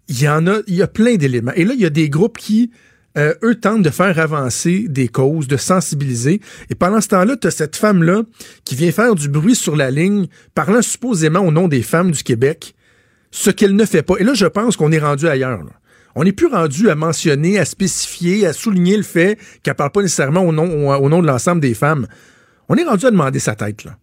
il 0.07 0.21
y 0.21 0.29
en 0.29 0.45
a, 0.45 0.57
il 0.67 0.75
y 0.75 0.81
a 0.83 0.87
plein 0.87 1.15
d'éléments. 1.15 1.53
Et 1.55 1.65
là, 1.65 1.73
il 1.73 1.81
y 1.81 1.85
a 1.85 1.89
des 1.89 2.09
groupes 2.09 2.37
qui, 2.37 2.69
euh, 3.17 3.33
eux, 3.43 3.55
tentent 3.55 3.81
de 3.81 3.89
faire 3.89 4.19
avancer 4.19 4.85
des 4.87 5.07
causes, 5.07 5.47
de 5.47 5.57
sensibiliser. 5.57 6.41
Et 6.69 6.75
pendant 6.75 7.01
ce 7.01 7.09
temps-là, 7.09 7.35
tu 7.35 7.47
as 7.47 7.51
cette 7.51 7.75
femme-là 7.75 8.23
qui 8.63 8.75
vient 8.75 8.91
faire 8.91 9.15
du 9.15 9.27
bruit 9.27 9.55
sur 9.55 9.75
la 9.75 9.91
ligne, 9.91 10.27
parlant 10.55 10.81
supposément 10.81 11.41
au 11.41 11.51
nom 11.51 11.67
des 11.67 11.81
femmes 11.81 12.11
du 12.11 12.23
Québec, 12.23 12.73
ce 13.31 13.49
qu'elle 13.49 13.75
ne 13.75 13.85
fait 13.85 14.03
pas. 14.03 14.15
Et 14.19 14.23
là, 14.23 14.33
je 14.33 14.45
pense 14.45 14.77
qu'on 14.77 14.91
est 14.91 14.99
rendu 14.99 15.27
ailleurs. 15.27 15.63
là. 15.63 15.71
On 16.15 16.23
n'est 16.23 16.33
plus 16.33 16.47
rendu 16.47 16.89
à 16.89 16.95
mentionner, 16.95 17.59
à 17.59 17.65
spécifier, 17.65 18.45
à 18.45 18.53
souligner 18.53 18.97
le 18.97 19.03
fait 19.03 19.37
qu'elle 19.63 19.75
parle 19.75 19.91
pas 19.91 20.01
nécessairement 20.01 20.41
au 20.41 20.51
nom, 20.51 20.89
au, 20.89 20.93
au 20.93 21.09
nom 21.09 21.21
de 21.21 21.27
l'ensemble 21.27 21.61
des 21.61 21.73
femmes. 21.73 22.07
On 22.69 22.75
est 22.75 22.83
rendu 22.83 23.05
à 23.05 23.11
demander 23.11 23.39
sa 23.39 23.55
tête, 23.55 23.83
là. 23.83 23.97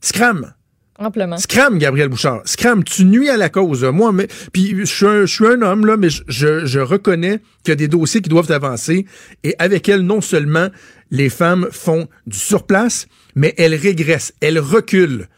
Scram! 0.00 0.52
Amplement. 0.98 1.36
Scram, 1.36 1.78
Gabriel 1.78 2.08
Bouchard. 2.08 2.40
Scram, 2.44 2.82
tu 2.82 3.04
nuis 3.04 3.28
à 3.28 3.36
la 3.36 3.48
cause. 3.48 3.84
Moi, 3.84 4.12
mais 4.12 4.28
puis 4.52 4.74
je 4.78 4.84
suis 4.84 5.06
un, 5.06 5.26
je 5.26 5.34
suis 5.34 5.46
un 5.46 5.60
homme 5.62 5.84
là, 5.84 5.96
mais 5.96 6.08
je, 6.10 6.64
je, 6.64 6.80
reconnais 6.80 7.40
qu'il 7.62 7.70
y 7.70 7.72
a 7.72 7.76
des 7.76 7.88
dossiers 7.88 8.22
qui 8.22 8.30
doivent 8.30 8.50
avancer 8.50 9.06
et 9.44 9.54
avec 9.58 9.88
elle, 9.88 10.02
non 10.02 10.20
seulement 10.20 10.68
les 11.10 11.28
femmes 11.28 11.68
font 11.70 12.08
du 12.26 12.38
surplace, 12.38 13.06
mais 13.34 13.54
elles 13.58 13.74
régressent, 13.74 14.32
elles 14.40 14.58
reculent. 14.58 15.28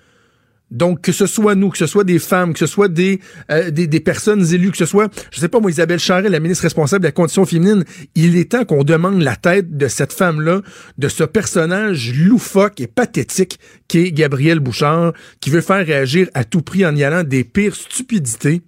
Donc, 0.70 1.01
que 1.01 1.12
ce 1.12 1.27
soit 1.27 1.55
nous, 1.55 1.70
que 1.70 1.78
ce 1.78 1.86
soit 1.86 2.05
des 2.05 2.19
femmes, 2.19 2.53
que 2.53 2.59
ce 2.59 2.66
soit 2.66 2.89
des, 2.89 3.20
euh, 3.51 3.70
personnes 4.05 4.45
élues, 4.53 4.70
que 4.70 4.77
ce 4.77 4.85
soit, 4.85 5.11
je 5.31 5.40
sais 5.40 5.49
pas 5.49 5.61
moi, 5.61 5.70
Isabelle 5.70 5.99
Charret, 5.99 6.28
la 6.28 6.40
ministre 6.40 6.62
responsable 6.62 7.03
de 7.03 7.09
la 7.09 7.12
condition 7.12 7.47
féminine, 7.47 7.85
il 8.15 8.36
est 8.36 8.53
temps 8.53 8.65
qu'on 8.65 8.85
demande 8.85 9.23
la 9.23 9.36
tête 9.36 9.77
de 9.77 9.89
cette 9.89 10.12
femme-là, 10.12 10.61
de 10.99 11.09
ce 11.09 11.24
personnage 11.24 12.12
loufoque 12.15 12.81
et 12.81 12.86
pathétique 12.86 13.59
qu'est 13.89 14.12
Gabriel 14.12 14.61
Bouchard, 14.61 15.15
qui 15.40 15.49
veut 15.49 15.62
faire 15.62 15.85
réagir 15.86 16.28
à 16.35 16.45
tout 16.45 16.61
prix 16.61 16.85
en 16.85 16.95
y 16.95 17.03
allant 17.03 17.24
des 17.24 17.45
pires 17.45 17.74
stupidités. 17.74 18.62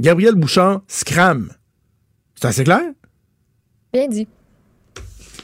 Gabriel 0.00 0.34
Bouchard, 0.34 0.82
scram. 0.88 1.50
C'est 2.34 2.48
assez 2.48 2.64
clair? 2.64 2.82
Bien 3.92 4.08
dit. 4.08 4.26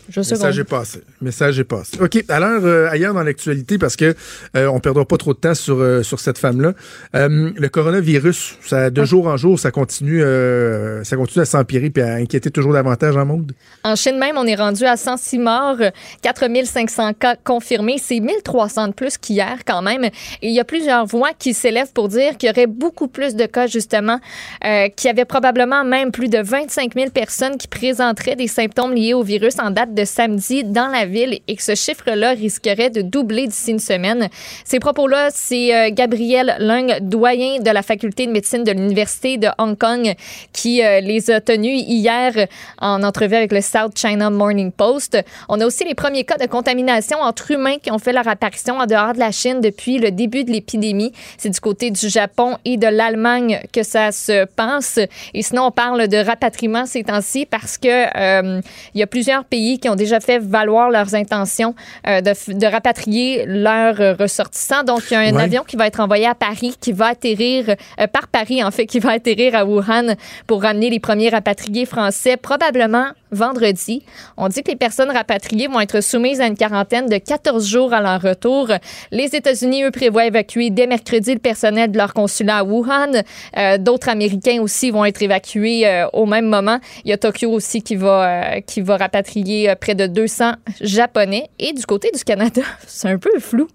Je 0.09 0.23
sais 0.23 0.35
Message 0.35 0.59
est 0.59 0.65
passé. 0.65 1.03
Message 1.21 1.59
est 1.59 1.65
passé. 1.65 1.99
OK. 2.01 2.25
Alors, 2.29 2.65
euh, 2.65 2.89
ailleurs 2.91 3.15
dans 3.15 3.23
l'actualité, 3.23 3.79
parce 3.79 3.97
que 3.97 4.15
euh, 4.57 4.67
on 4.69 4.79
perdra 4.79 5.05
pas 5.05 5.17
trop 5.17 5.35
de 5.35 5.39
temps 5.39 5.55
sur, 5.55 5.79
euh, 5.81 6.03
sur 6.03 6.21
cette 6.21 6.39
femme-là. 6.39 6.75
Euh, 7.15 7.51
le 7.57 7.69
coronavirus, 7.69 8.59
ça, 8.63 8.91
de 8.91 9.05
jour 9.05 9.27
en 9.27 9.37
jour, 9.37 9.59
ça 9.59 9.71
continue, 9.71 10.23
euh, 10.23 11.03
ça 11.05 11.17
continue 11.17 11.43
à 11.43 11.47
s'empirer 11.47 11.93
et 11.95 12.01
à 12.03 12.15
inquiéter 12.15 12.51
toujours 12.51 12.73
davantage 12.73 13.17
en 13.17 13.27
monde. 13.27 13.53
En 13.85 13.97
Chine 13.97 14.19
même, 14.19 14.37
on 14.37 14.47
est 14.47 14.55
rendu 14.55 14.85
à 14.85 14.97
106 14.97 15.39
morts, 15.39 15.79
4500 16.23 17.15
cas 17.15 17.37
confirmés. 17.43 17.97
C'est 18.01 18.21
1300 18.21 18.89
de 18.89 18.93
plus 18.93 19.19
qu'hier 19.19 19.59
quand 19.67 19.83
même. 19.83 20.05
Et 20.05 20.11
il 20.43 20.55
y 20.55 20.61
a 20.61 20.65
plusieurs 20.65 21.07
voix 21.07 21.31
qui 21.37 21.55
s'élèvent 21.55 21.93
pour 21.93 22.09
dire 22.09 22.37
qu'il 22.37 22.49
y 22.49 22.53
aurait 22.53 22.67
beaucoup 22.67 23.09
plus 23.09 23.35
de 23.35 23.47
cas 23.47 23.67
justement, 23.67 24.21
qu'il 24.63 25.09
y 25.09 25.09
avait 25.09 25.25
probablement 25.25 25.85
même 25.85 26.13
plus 26.13 26.29
de 26.29 26.39
25 26.39 26.95
000 26.95 27.11
personnes 27.11 27.57
qui 27.57 27.69
présenteraient 27.69 28.37
des 28.37 28.49
symptômes 28.49 28.95
liés 28.95 29.15
au 29.15 29.23
virus 29.23 29.59
en 29.59 29.71
date 29.71 29.95
de 29.97 30.05
samedi 30.05 30.63
dans 30.63 30.87
la 30.87 31.07
ville 31.07 31.41
et 31.49 31.57
que 31.57 31.63
ce 31.63 31.75
chiffre-là 31.75 32.31
risquerait 32.31 32.91
de 32.91 33.03
doubler 33.03 33.49
d'ici 33.49 33.73
une 33.73 33.81
semaine. 33.81 34.29
Ces 34.65 34.79
propos-là, 34.79 35.31
c'est 35.33 35.75
euh, 35.75 35.91
Gabriel 35.93 36.57
Lung, 36.61 36.99
doyen 37.01 37.59
de 37.61 37.71
la 37.71 37.83
faculté 37.83 38.27
de 38.27 38.31
médecine 38.31 38.63
de 38.63 38.71
l'Université 38.71 39.39
de 39.39 39.49
Hong 39.59 39.77
Kong, 39.77 40.15
qui 40.53 40.85
euh, 40.85 41.01
les 41.01 41.31
a 41.31 41.41
tenus 41.41 41.83
hier 41.87 42.47
en 42.81 43.03
entrevue 43.03 43.35
avec 43.35 43.53
le 43.53 43.61
South 43.61 43.99
China 43.99 44.31
Morning 44.31 44.71
Post. 44.71 45.19
On 45.49 45.61
a 45.61 45.67
aussi 45.67 45.85
les 45.85 45.95
premiers 45.95 46.25
cas 46.25 46.37
de 46.37 46.47
contamination 46.47 47.19
entre 47.19 47.51
humains 47.51 47.79
qui 47.83 47.91
ont 47.91 47.99
fait 47.99 48.13
leur 48.13 48.29
apparition 48.29 48.79
en 48.79 48.87
dehors 48.87 49.15
de 49.15 49.19
la 49.19 49.33
Chine 49.33 49.61
depuis 49.61 49.99
le 49.99 50.11
début 50.11 50.45
de 50.45 50.53
l'épidémie. 50.53 51.13
C'est 51.39 51.51
du 51.51 51.61
côté 51.61 51.91
du 51.91 52.09
Japon 52.09 52.59
et 52.65 52.77
de 52.77 52.87
l'Allemagne 52.87 53.61
que 53.73 53.83
ça 53.83 54.13
se 54.13 54.45
pense. 54.45 54.99
Et 55.35 55.43
sinon, 55.43 55.65
on 55.67 55.71
parle 55.71 56.09
de 56.09 56.19
rapatriement 56.19 56.87
ces 56.87 57.03
temps-ci 57.03 57.47
parce 57.47 57.79
que 57.79 57.89
euh, 57.89 58.61
il 58.95 59.01
y 59.01 59.03
a 59.03 59.07
plusieurs 59.07 59.45
pays 59.45 59.79
qui 59.87 59.91
ont 59.91 59.95
déjà 59.95 60.19
fait 60.19 60.41
valoir 60.41 60.91
leurs 60.91 61.15
intentions 61.15 61.77
euh, 62.09 62.21
de, 62.21 62.67
rapatrier 62.67 63.45
leurs 63.47 64.19
ressortissants. 64.19 64.83
Donc, 64.83 65.03
il 65.11 65.15
y 65.15 65.17
a 65.17 65.21
un 65.21 65.33
Ouais. 65.37 65.43
avion 65.45 65.63
qui 65.65 65.77
va 65.77 65.87
être 65.87 66.01
envoyé 66.01 66.27
à 66.27 66.35
Paris, 66.35 66.75
qui 66.81 66.93
va 66.93 67.07
atterrir 67.09 67.69
euh, 68.01 68.07
par 68.09 68.27
Paris, 68.27 68.65
en 68.65 68.73
fait, 68.73 68.87
qui 68.87 68.99
va 68.99 69.13
atterrir 69.13 69.55
à 69.55 69.65
Wuhan 69.65 70.17
pour 70.49 70.63
ramener 70.63 70.91
les 70.91 70.99
premiers 70.99 71.29
rapatriés 71.29 71.87
français, 71.87 72.37
probablement 72.37 73.07
vendredi. 73.31 74.03
On 74.37 74.49
dit 74.49 74.63
que 74.63 74.71
les 74.71 74.77
personnes 74.77 75.11
rapatriées 75.11 75.69
vont 75.69 75.81
être 75.81 76.01
soumises 76.03 76.41
à 76.41 76.47
une 76.47 76.57
quarantaine 76.57 77.07
de 77.07 77.19
14 77.19 77.67
jours 77.67 77.93
à 77.93 78.01
leur 78.01 78.21
retour. 78.21 78.71
Les 79.11 79.35
États-Unis, 79.35 79.85
eux, 79.85 79.91
prévoient 79.91 80.27
évacuer 80.27 80.71
dès 80.71 80.87
mercredi 80.87 81.35
le 81.35 81.41
personnel 81.41 81.91
de 81.91 81.99
leur 81.99 82.15
consulat 82.15 82.59
à 82.59 82.65
Wuhan. 82.65 83.23
Euh, 83.57 83.79
D'autres 83.79 84.09
Américains 84.09 84.61
aussi 84.61 84.91
vont 84.91 85.05
être 85.05 85.23
évacués 85.23 85.87
euh, 85.87 86.07
au 86.13 86.27
même 86.27 86.47
moment. 86.47 86.79
Il 87.05 87.11
y 87.11 87.13
a 87.13 87.19
Tokyo 87.19 87.51
aussi 87.51 87.83
qui 87.83 87.97
va, 87.97 88.57
euh, 88.57 88.61
qui 88.61 88.81
va 88.81 88.97
rapatrier 88.97 89.75
près 89.81 89.95
de 89.95 90.07
200 90.07 90.53
Japonais. 90.81 91.49
Et 91.59 91.73
du 91.73 91.85
côté 91.85 92.11
du 92.15 92.23
Canada, 92.25 92.63
c'est 92.87 93.09
un 93.09 93.19
peu 93.19 93.39
flou. 93.39 93.69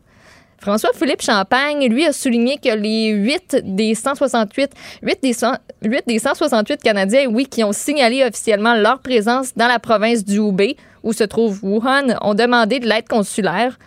François-Philippe 0.61 1.23
Champagne, 1.23 1.87
lui, 1.89 2.05
a 2.05 2.13
souligné 2.13 2.57
que 2.57 2.69
les 2.69 3.07
8 3.07 3.61
des 3.63 3.95
168, 3.95 4.71
8 5.01 5.19
des, 5.23 5.33
100 5.33 5.53
8 5.81 6.03
des 6.05 6.19
168 6.19 6.83
Canadiens, 6.83 7.25
oui, 7.25 7.47
qui 7.47 7.63
ont 7.63 7.71
signalé 7.71 8.23
officiellement 8.23 8.75
leur 8.75 8.99
présence 8.99 9.55
dans 9.55 9.67
la 9.67 9.79
province 9.79 10.23
du 10.23 10.37
Hubei, 10.37 10.77
où 11.01 11.13
se 11.13 11.23
trouve 11.23 11.63
Wuhan, 11.63 12.15
ont 12.21 12.35
demandé 12.35 12.79
de 12.79 12.87
l'aide 12.87 13.07
consulaire. 13.07 13.79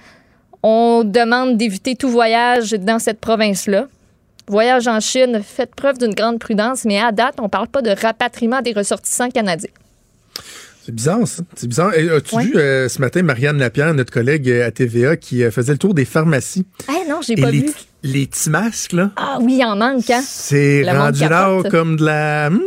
On 0.64 1.04
demande 1.04 1.56
d'éviter 1.58 1.94
tout 1.94 2.08
voyage 2.08 2.72
dans 2.72 2.98
cette 2.98 3.20
province-là. 3.20 3.86
Voyage 4.48 4.88
en 4.88 4.98
Chine, 4.98 5.42
faites 5.44 5.76
preuve 5.76 5.98
d'une 5.98 6.12
grande 6.12 6.40
prudence, 6.40 6.84
mais 6.84 7.00
à 7.00 7.12
date, 7.12 7.36
on 7.38 7.44
ne 7.44 7.48
parle 7.48 7.68
pas 7.68 7.82
de 7.82 7.90
rapatriement 7.90 8.62
des 8.62 8.72
ressortissants 8.72 9.30
canadiens. 9.30 9.70
C'est 10.84 10.94
bizarre, 10.94 11.26
ça. 11.26 11.42
C'est 11.54 11.66
bizarre. 11.66 11.92
As-tu 11.92 12.34
Ouais. 12.36 12.44
vu 12.44 12.56
euh, 12.56 12.88
ce 12.90 13.00
matin 13.00 13.22
Marianne 13.22 13.58
Lapierre, 13.58 13.94
notre 13.94 14.12
collègue 14.12 14.50
euh, 14.50 14.66
à 14.66 14.70
TVA, 14.70 15.16
qui 15.16 15.42
euh, 15.42 15.50
faisait 15.50 15.72
le 15.72 15.78
tour 15.78 15.94
des 15.94 16.04
pharmacies? 16.04 16.66
Eh 16.90 17.08
non, 17.08 17.20
j'ai 17.26 17.36
pas 17.36 17.50
les, 17.50 17.60
vu. 17.60 17.70
les 18.02 18.26
petits 18.26 18.50
masques, 18.50 18.92
là, 18.92 19.10
Ah 19.16 19.38
oui, 19.40 19.56
il 19.60 19.64
en 19.64 19.76
manque, 19.76 20.10
hein? 20.10 20.20
c'est 20.22 20.82
rendu 20.90 21.20
là 21.20 21.62
comme 21.70 21.96
de 21.96 22.04
la... 22.04 22.50
Hmm? 22.50 22.60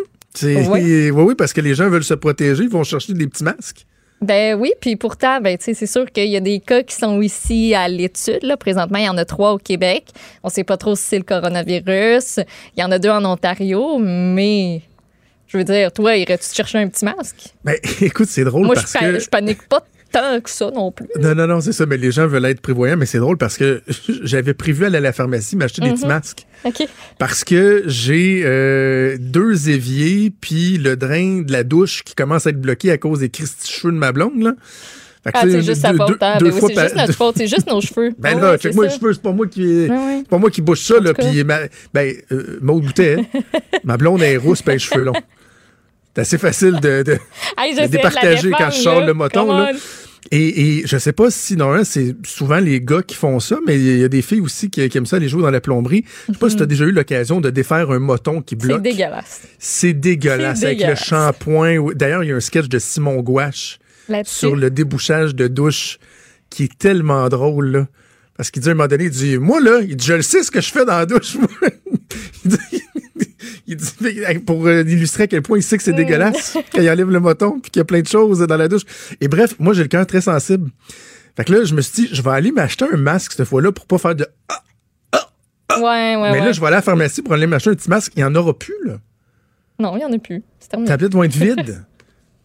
Oui, 0.43 1.09
oui, 1.11 1.35
parce 1.35 1.53
que 1.53 1.61
les 1.61 1.75
gens 1.75 1.89
veulent 1.89 2.03
se 2.03 2.13
protéger, 2.13 2.63
ils 2.63 2.69
vont 2.69 2.83
chercher 2.83 3.13
des 3.13 3.27
petits 3.27 3.43
masques. 3.43 3.85
Ben 4.21 4.55
oui, 4.59 4.71
puis 4.81 4.95
pourtant, 4.95 5.39
ben, 5.41 5.57
c'est 5.59 5.73
sûr 5.85 6.11
qu'il 6.11 6.29
y 6.29 6.37
a 6.37 6.39
des 6.39 6.59
cas 6.59 6.81
qui 6.81 6.95
sont 6.95 7.21
ici 7.21 7.75
à 7.75 7.87
l'étude. 7.87 8.55
Présentement, 8.59 8.97
il 8.97 9.05
y 9.05 9.09
en 9.09 9.17
a 9.17 9.25
trois 9.25 9.53
au 9.53 9.57
Québec. 9.59 10.05
On 10.43 10.49
sait 10.49 10.63
pas 10.63 10.77
trop 10.77 10.95
si 10.95 11.03
c'est 11.03 11.17
le 11.19 11.23
coronavirus. 11.23 12.39
Il 12.75 12.81
y 12.81 12.83
en 12.83 12.91
a 12.91 12.97
deux 12.97 13.09
en 13.11 13.23
Ontario, 13.25 13.99
mais 13.99 14.81
je 15.47 15.57
veux 15.57 15.63
dire, 15.63 15.91
toi, 15.91 16.15
irais-tu 16.15 16.49
te 16.49 16.55
chercher 16.55 16.77
un 16.79 16.87
petit 16.87 17.05
masque? 17.05 17.53
Ben, 17.63 17.75
écoute, 18.01 18.27
c'est 18.29 18.43
drôle 18.43 18.65
Moi, 18.65 18.75
je, 18.75 18.81
parce 18.81 18.93
pa- 18.93 18.99
que... 18.99 19.19
je 19.19 19.29
panique 19.29 19.67
pas 19.67 19.83
tant 20.11 20.39
que 20.39 20.49
ça 20.49 20.71
non 20.71 20.91
plus. 20.91 21.07
Non, 21.19 21.35
non, 21.35 21.47
non, 21.47 21.59
c'est 21.61 21.73
ça, 21.73 21.85
mais 21.85 21.97
les 21.97 22.11
gens 22.11 22.27
veulent 22.27 22.45
être 22.45 22.61
prévoyants, 22.61 22.95
mais 22.95 23.05
c'est 23.05 23.17
drôle 23.19 23.37
parce 23.37 23.57
que 23.57 23.81
j'avais 24.23 24.53
prévu 24.53 24.85
aller 24.85 24.97
à 24.97 25.01
la 25.01 25.11
pharmacie 25.11 25.55
m'acheter 25.57 25.81
des 25.81 25.89
Mhm. 25.89 25.95
petits 25.95 26.07
masques. 26.07 26.45
OK. 26.63 26.87
Parce 27.19 27.43
que 27.43 27.83
j'ai 27.87 28.41
euh, 28.45 29.17
deux 29.19 29.69
éviers, 29.69 30.31
puis 30.39 30.77
le 30.77 30.95
drain 30.95 31.41
de 31.41 31.51
la 31.51 31.63
douche 31.63 32.03
qui 32.03 32.15
commence 32.15 32.47
à 32.47 32.51
être 32.51 32.61
bloqué 32.61 32.89
à 32.91 32.97
cause 32.97 33.19
des 33.19 33.29
cristis 33.29 33.69
cheveux 33.71 33.91
de 33.93 33.97
ma 33.97 34.11
blonde. 34.13 34.41
Là. 34.41 34.53
Ah, 35.33 35.41
c'est 35.43 35.61
juste 35.61 35.81
sa 35.81 35.93
faute. 35.93 36.23
hein. 36.23 36.37
Ben 36.39 36.45
oui, 36.53 36.57
c'est 36.67 36.73
par- 36.73 36.83
juste 36.85 36.95
notre 36.95 37.13
faute. 37.13 37.35
C'est 37.37 37.47
juste 37.47 37.67
nos 37.69 37.81
cheveux. 37.81 38.11
Ben 38.17 38.37
Ah 38.37 38.41
là, 38.41 38.51
ouais, 38.51 38.57
check 38.59 38.73
moi 38.75 38.85
les 38.85 38.91
cheveux, 38.95 39.11
c'est 39.11 39.21
pas 39.21 39.33
moi 39.33 39.45
qui, 39.45 39.61
ouais. 39.89 40.19
c'est 40.21 40.29
pas 40.29 40.37
moi 40.37 40.49
qui 40.49 40.61
bouge 40.61 40.79
ça, 40.79 41.01
là. 41.01 41.13
Puis, 41.13 41.43
ma, 41.43 41.59
ben, 41.93 42.13
euh, 42.31 42.59
Maud 42.61 42.81
Boutet, 42.85 43.17
ma 43.83 43.97
blonde 43.97 44.21
est 44.23 44.37
rousse, 44.37 44.63
a 44.65 44.71
les 44.71 44.79
cheveux 44.79 45.03
longs. 45.03 45.11
C'est 46.17 46.21
assez 46.21 46.37
facile 46.39 46.79
de, 46.79 47.03
de, 47.03 47.11
Hey, 47.59 47.75
de 47.75 47.85
départager 47.85 48.49
quand 48.57 48.71
je 48.71 48.77
sors 48.81 49.01
là. 49.01 49.05
le 49.05 49.13
moton, 49.13 49.55
là. 49.55 49.71
Et, 50.31 50.79
et 50.79 50.87
je 50.87 50.97
sais 50.97 51.13
pas 51.13 51.29
si, 51.29 51.55
c'est 51.83 52.15
souvent 52.25 52.57
les 52.57 52.81
gars 52.81 53.03
qui 53.03 53.15
font 53.15 53.39
ça, 53.39 53.59
mais 53.67 53.75
il 53.77 53.99
y 53.99 54.03
a 54.03 54.07
des 54.09 54.23
filles 54.23 54.41
aussi 54.41 54.69
qui, 54.71 54.89
qui 54.89 54.97
aiment 54.97 55.05
ça 55.05 55.17
aller 55.17 55.29
jouer 55.29 55.43
dans 55.43 55.51
la 55.51 55.61
plomberie. 55.61 56.03
Je 56.27 56.33
sais 56.33 56.39
pas 56.39 56.49
si 56.49 56.55
tu 56.55 56.63
as 56.63 56.65
déjà 56.65 56.85
eu 56.85 56.91
l'occasion 56.91 57.39
de 57.39 57.49
défaire 57.51 57.91
un 57.91 57.99
moton 57.99 58.41
qui 58.41 58.55
Mhm. 58.55 58.61
C'est 58.61 58.67
bloque. 58.67 58.81
dégueulasse. 58.81 59.41
C'est 59.59 59.93
dégueulasse 59.93 60.63
avec 60.63 60.79
dégueulasse. 60.79 60.99
le 61.01 61.05
shampoing. 61.05 61.85
D'ailleurs, 61.93 62.23
il 62.23 62.29
y 62.29 62.33
a 62.33 62.35
un 62.35 62.39
sketch 62.41 62.67
de 62.67 62.79
Simon 62.79 63.21
Gouache 63.21 63.77
sur 64.25 64.55
le 64.55 64.71
débouchage 64.71 65.35
de 65.35 65.47
douche 65.47 65.99
qui 66.49 66.63
est 66.63 66.77
tellement 66.79 67.29
drôle, 67.29 67.67
là. 67.71 67.87
Parce 68.35 68.49
qu'il 68.51 68.61
dit 68.63 68.69
à 68.69 68.71
un 68.71 68.75
moment 68.75 68.87
donné, 68.87 69.05
il 69.05 69.09
dit, 69.11 69.37
moi, 69.37 69.61
là, 69.61 69.79
il 69.87 69.95
dit, 69.95 70.05
je 70.07 70.13
le 70.13 70.21
sais 70.23 70.41
ce 70.43 70.49
que 70.51 70.61
je 70.61 70.71
fais 70.71 70.83
dans 70.83 70.97
la 70.97 71.05
douche, 71.05 71.35
moi. 71.35 71.47
il 72.45 72.51
dit, 72.51 72.57
il 73.67 73.75
dit, 73.75 73.93
hey, 74.27 74.39
pour 74.39 74.65
euh, 74.65 74.81
illustrer 74.81 75.23
à 75.23 75.27
quel 75.27 75.41
point 75.41 75.57
il 75.57 75.63
sait 75.63 75.77
que 75.77 75.83
c'est 75.83 75.93
dégueulasse 75.93 76.57
quand 76.73 76.81
il 76.81 76.89
enlève 76.89 77.09
le 77.09 77.19
moton 77.19 77.59
puis 77.59 77.71
qu'il 77.71 77.79
y 77.79 77.81
a 77.81 77.85
plein 77.85 78.01
de 78.01 78.07
choses 78.07 78.39
dans 78.39 78.57
la 78.57 78.67
douche. 78.67 78.83
Et 79.21 79.27
bref, 79.27 79.55
moi, 79.59 79.73
j'ai 79.73 79.83
le 79.83 79.87
cœur 79.87 80.05
très 80.05 80.21
sensible. 80.21 80.69
Fait 81.35 81.43
que 81.43 81.53
là, 81.53 81.63
je 81.63 81.75
me 81.75 81.81
suis 81.81 82.07
dit, 82.07 82.09
je 82.15 82.21
vais 82.21 82.31
aller 82.31 82.51
m'acheter 82.51 82.85
un 82.91 82.97
masque 82.97 83.33
cette 83.33 83.47
fois-là 83.47 83.71
pour 83.71 83.85
pas 83.85 83.97
faire 83.97 84.15
de... 84.15 84.27
Ouais, 85.69 85.83
ouais, 85.83 86.31
Mais 86.31 86.39
ouais. 86.39 86.45
là, 86.45 86.51
je 86.51 86.59
vais 86.59 86.67
aller 86.67 86.75
à 86.75 86.79
la 86.79 86.81
pharmacie 86.81 87.21
pour 87.21 87.33
aller 87.33 87.45
m'acheter 87.45 87.69
un 87.69 87.75
petit 87.75 87.89
masque. 87.89 88.13
Il 88.15 88.21
y 88.21 88.23
en 88.23 88.33
aura 88.33 88.57
plus, 88.57 88.73
là. 88.85 88.97
Non, 89.79 89.95
il 89.95 89.99
n'y 89.99 90.05
en 90.05 90.13
a 90.13 90.17
plus. 90.17 90.43
C'est 90.59 90.69
terminé. 90.69 90.97
Ta 90.97 91.07
vont 91.07 91.23
être 91.23 91.35
vide? 91.35 91.83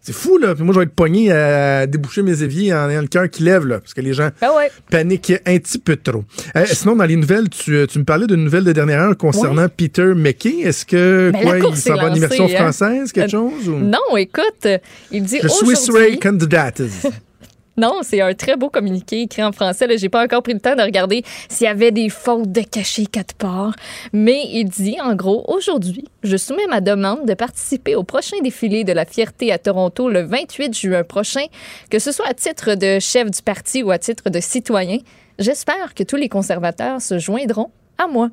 C'est 0.04 0.12
fou, 0.12 0.36
là. 0.36 0.54
Puis 0.56 0.64
moi, 0.64 0.74
je 0.74 0.80
vais 0.80 0.84
être 0.84 0.94
pogné 0.94 1.30
à 1.30 1.86
déboucher 1.86 2.22
mes 2.22 2.42
éviers 2.42 2.74
en 2.74 2.90
ayant 2.90 3.02
le 3.02 3.06
cœur 3.06 3.30
qui 3.30 3.44
lève, 3.44 3.64
là. 3.66 3.78
Parce 3.78 3.94
que 3.94 4.00
les 4.00 4.12
gens 4.14 4.30
Ben 4.40 4.48
ouais. 4.56 4.68
paniquent 4.90 5.32
un 5.46 5.58
petit 5.58 5.78
peu 5.78 5.94
trop. 5.94 6.24
Euh, 6.56 6.64
sinon, 6.66 6.96
dans 6.96 7.04
les 7.04 7.14
nouvelles, 7.14 7.48
tu, 7.48 7.86
tu 7.88 7.98
me 8.00 8.04
parlais 8.04 8.26
d'une 8.26 8.42
nouvelle 8.42 8.64
de 8.64 8.72
dernière 8.72 9.00
heure 9.00 9.16
concernant 9.16 9.68
Peter 9.68 10.12
McKay. 10.16 10.60
Est-ce 10.62 10.84
que, 10.84 11.30
Ben, 11.32 11.60
quoi, 11.60 11.68
il 11.70 11.76
s'en 11.76 11.94
va 11.94 12.10
en 12.10 12.14
immersion 12.14 12.44
lancée, 12.44 12.56
hein. 12.56 12.72
française, 12.72 13.12
quelque 13.12 13.28
Euh, 13.36 13.50
chose? 13.50 13.68
Ou? 13.68 13.78
Non, 13.78 14.16
écoute, 14.16 14.66
il 15.12 15.22
dit 15.22 15.38
Je 15.40 15.46
suis 15.48 15.66
aujourd'hui... 15.66 16.18
Non, 17.78 18.00
c'est 18.02 18.20
un 18.20 18.34
très 18.34 18.56
beau 18.56 18.68
communiqué 18.68 19.22
écrit 19.22 19.42
en 19.42 19.52
français. 19.52 19.86
J'ai 19.96 20.10
pas 20.10 20.22
encore 20.22 20.42
pris 20.42 20.52
le 20.52 20.60
temps 20.60 20.76
de 20.76 20.82
regarder 20.82 21.24
s'il 21.48 21.64
y 21.64 21.70
avait 21.70 21.90
des 21.90 22.10
fautes 22.10 22.52
de 22.52 22.60
cachées 22.60 23.06
quatre 23.06 23.34
parts. 23.34 23.74
Mais 24.12 24.42
il 24.50 24.66
dit, 24.66 24.98
en 25.00 25.14
gros, 25.14 25.44
aujourd'hui, 25.48 26.04
je 26.22 26.36
soumets 26.36 26.66
ma 26.68 26.82
demande 26.82 27.26
de 27.26 27.34
participer 27.34 27.94
au 27.94 28.02
prochain 28.02 28.36
défilé 28.42 28.84
de 28.84 28.92
la 28.92 29.06
fierté 29.06 29.52
à 29.52 29.58
Toronto 29.58 30.10
le 30.10 30.20
28 30.22 30.76
juin 30.76 31.02
prochain, 31.02 31.46
que 31.88 31.98
ce 31.98 32.12
soit 32.12 32.28
à 32.28 32.34
titre 32.34 32.74
de 32.74 32.98
chef 33.00 33.30
du 33.30 33.40
parti 33.40 33.82
ou 33.82 33.90
à 33.90 33.98
titre 33.98 34.28
de 34.28 34.40
citoyen. 34.40 34.98
J'espère 35.38 35.94
que 35.94 36.02
tous 36.02 36.16
les 36.16 36.28
conservateurs 36.28 37.00
se 37.00 37.18
joindront 37.18 37.70
à 37.96 38.06
moi. 38.06 38.28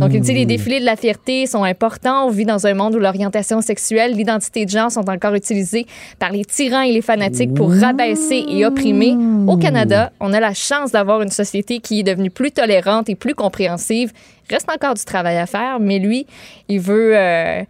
Donc, 0.00 0.10
il 0.12 0.20
dit 0.20 0.34
les 0.34 0.46
défilés 0.46 0.80
de 0.80 0.84
la 0.84 0.96
fierté 0.96 1.46
sont 1.46 1.62
importants. 1.62 2.26
On 2.26 2.30
vit 2.30 2.44
dans 2.44 2.66
un 2.66 2.74
monde 2.74 2.96
où 2.96 2.98
l'orientation 2.98 3.60
sexuelle, 3.60 4.14
l'identité 4.16 4.64
de 4.64 4.70
genre 4.70 4.90
sont 4.90 5.08
encore 5.08 5.34
utilisés 5.34 5.86
par 6.18 6.32
les 6.32 6.44
tyrans 6.44 6.82
et 6.82 6.92
les 6.92 7.02
fanatiques 7.02 7.54
pour 7.54 7.72
rabaisser 7.72 8.44
et 8.48 8.66
opprimer. 8.66 9.16
Au 9.46 9.56
Canada, 9.56 10.12
on 10.18 10.32
a 10.32 10.40
la 10.40 10.54
chance 10.54 10.90
d'avoir 10.90 11.22
une 11.22 11.30
société 11.30 11.78
qui 11.78 12.00
est 12.00 12.02
devenue 12.02 12.30
plus 12.30 12.50
tolérante 12.50 13.08
et 13.08 13.14
plus 13.14 13.34
compréhensive. 13.34 14.12
Il 14.48 14.54
reste 14.54 14.68
encore 14.68 14.94
du 14.94 15.04
travail 15.04 15.36
à 15.36 15.46
faire, 15.46 15.78
mais 15.78 16.00
lui, 16.00 16.26
il 16.68 16.80
veut, 16.80 17.16
euh, 17.16 17.62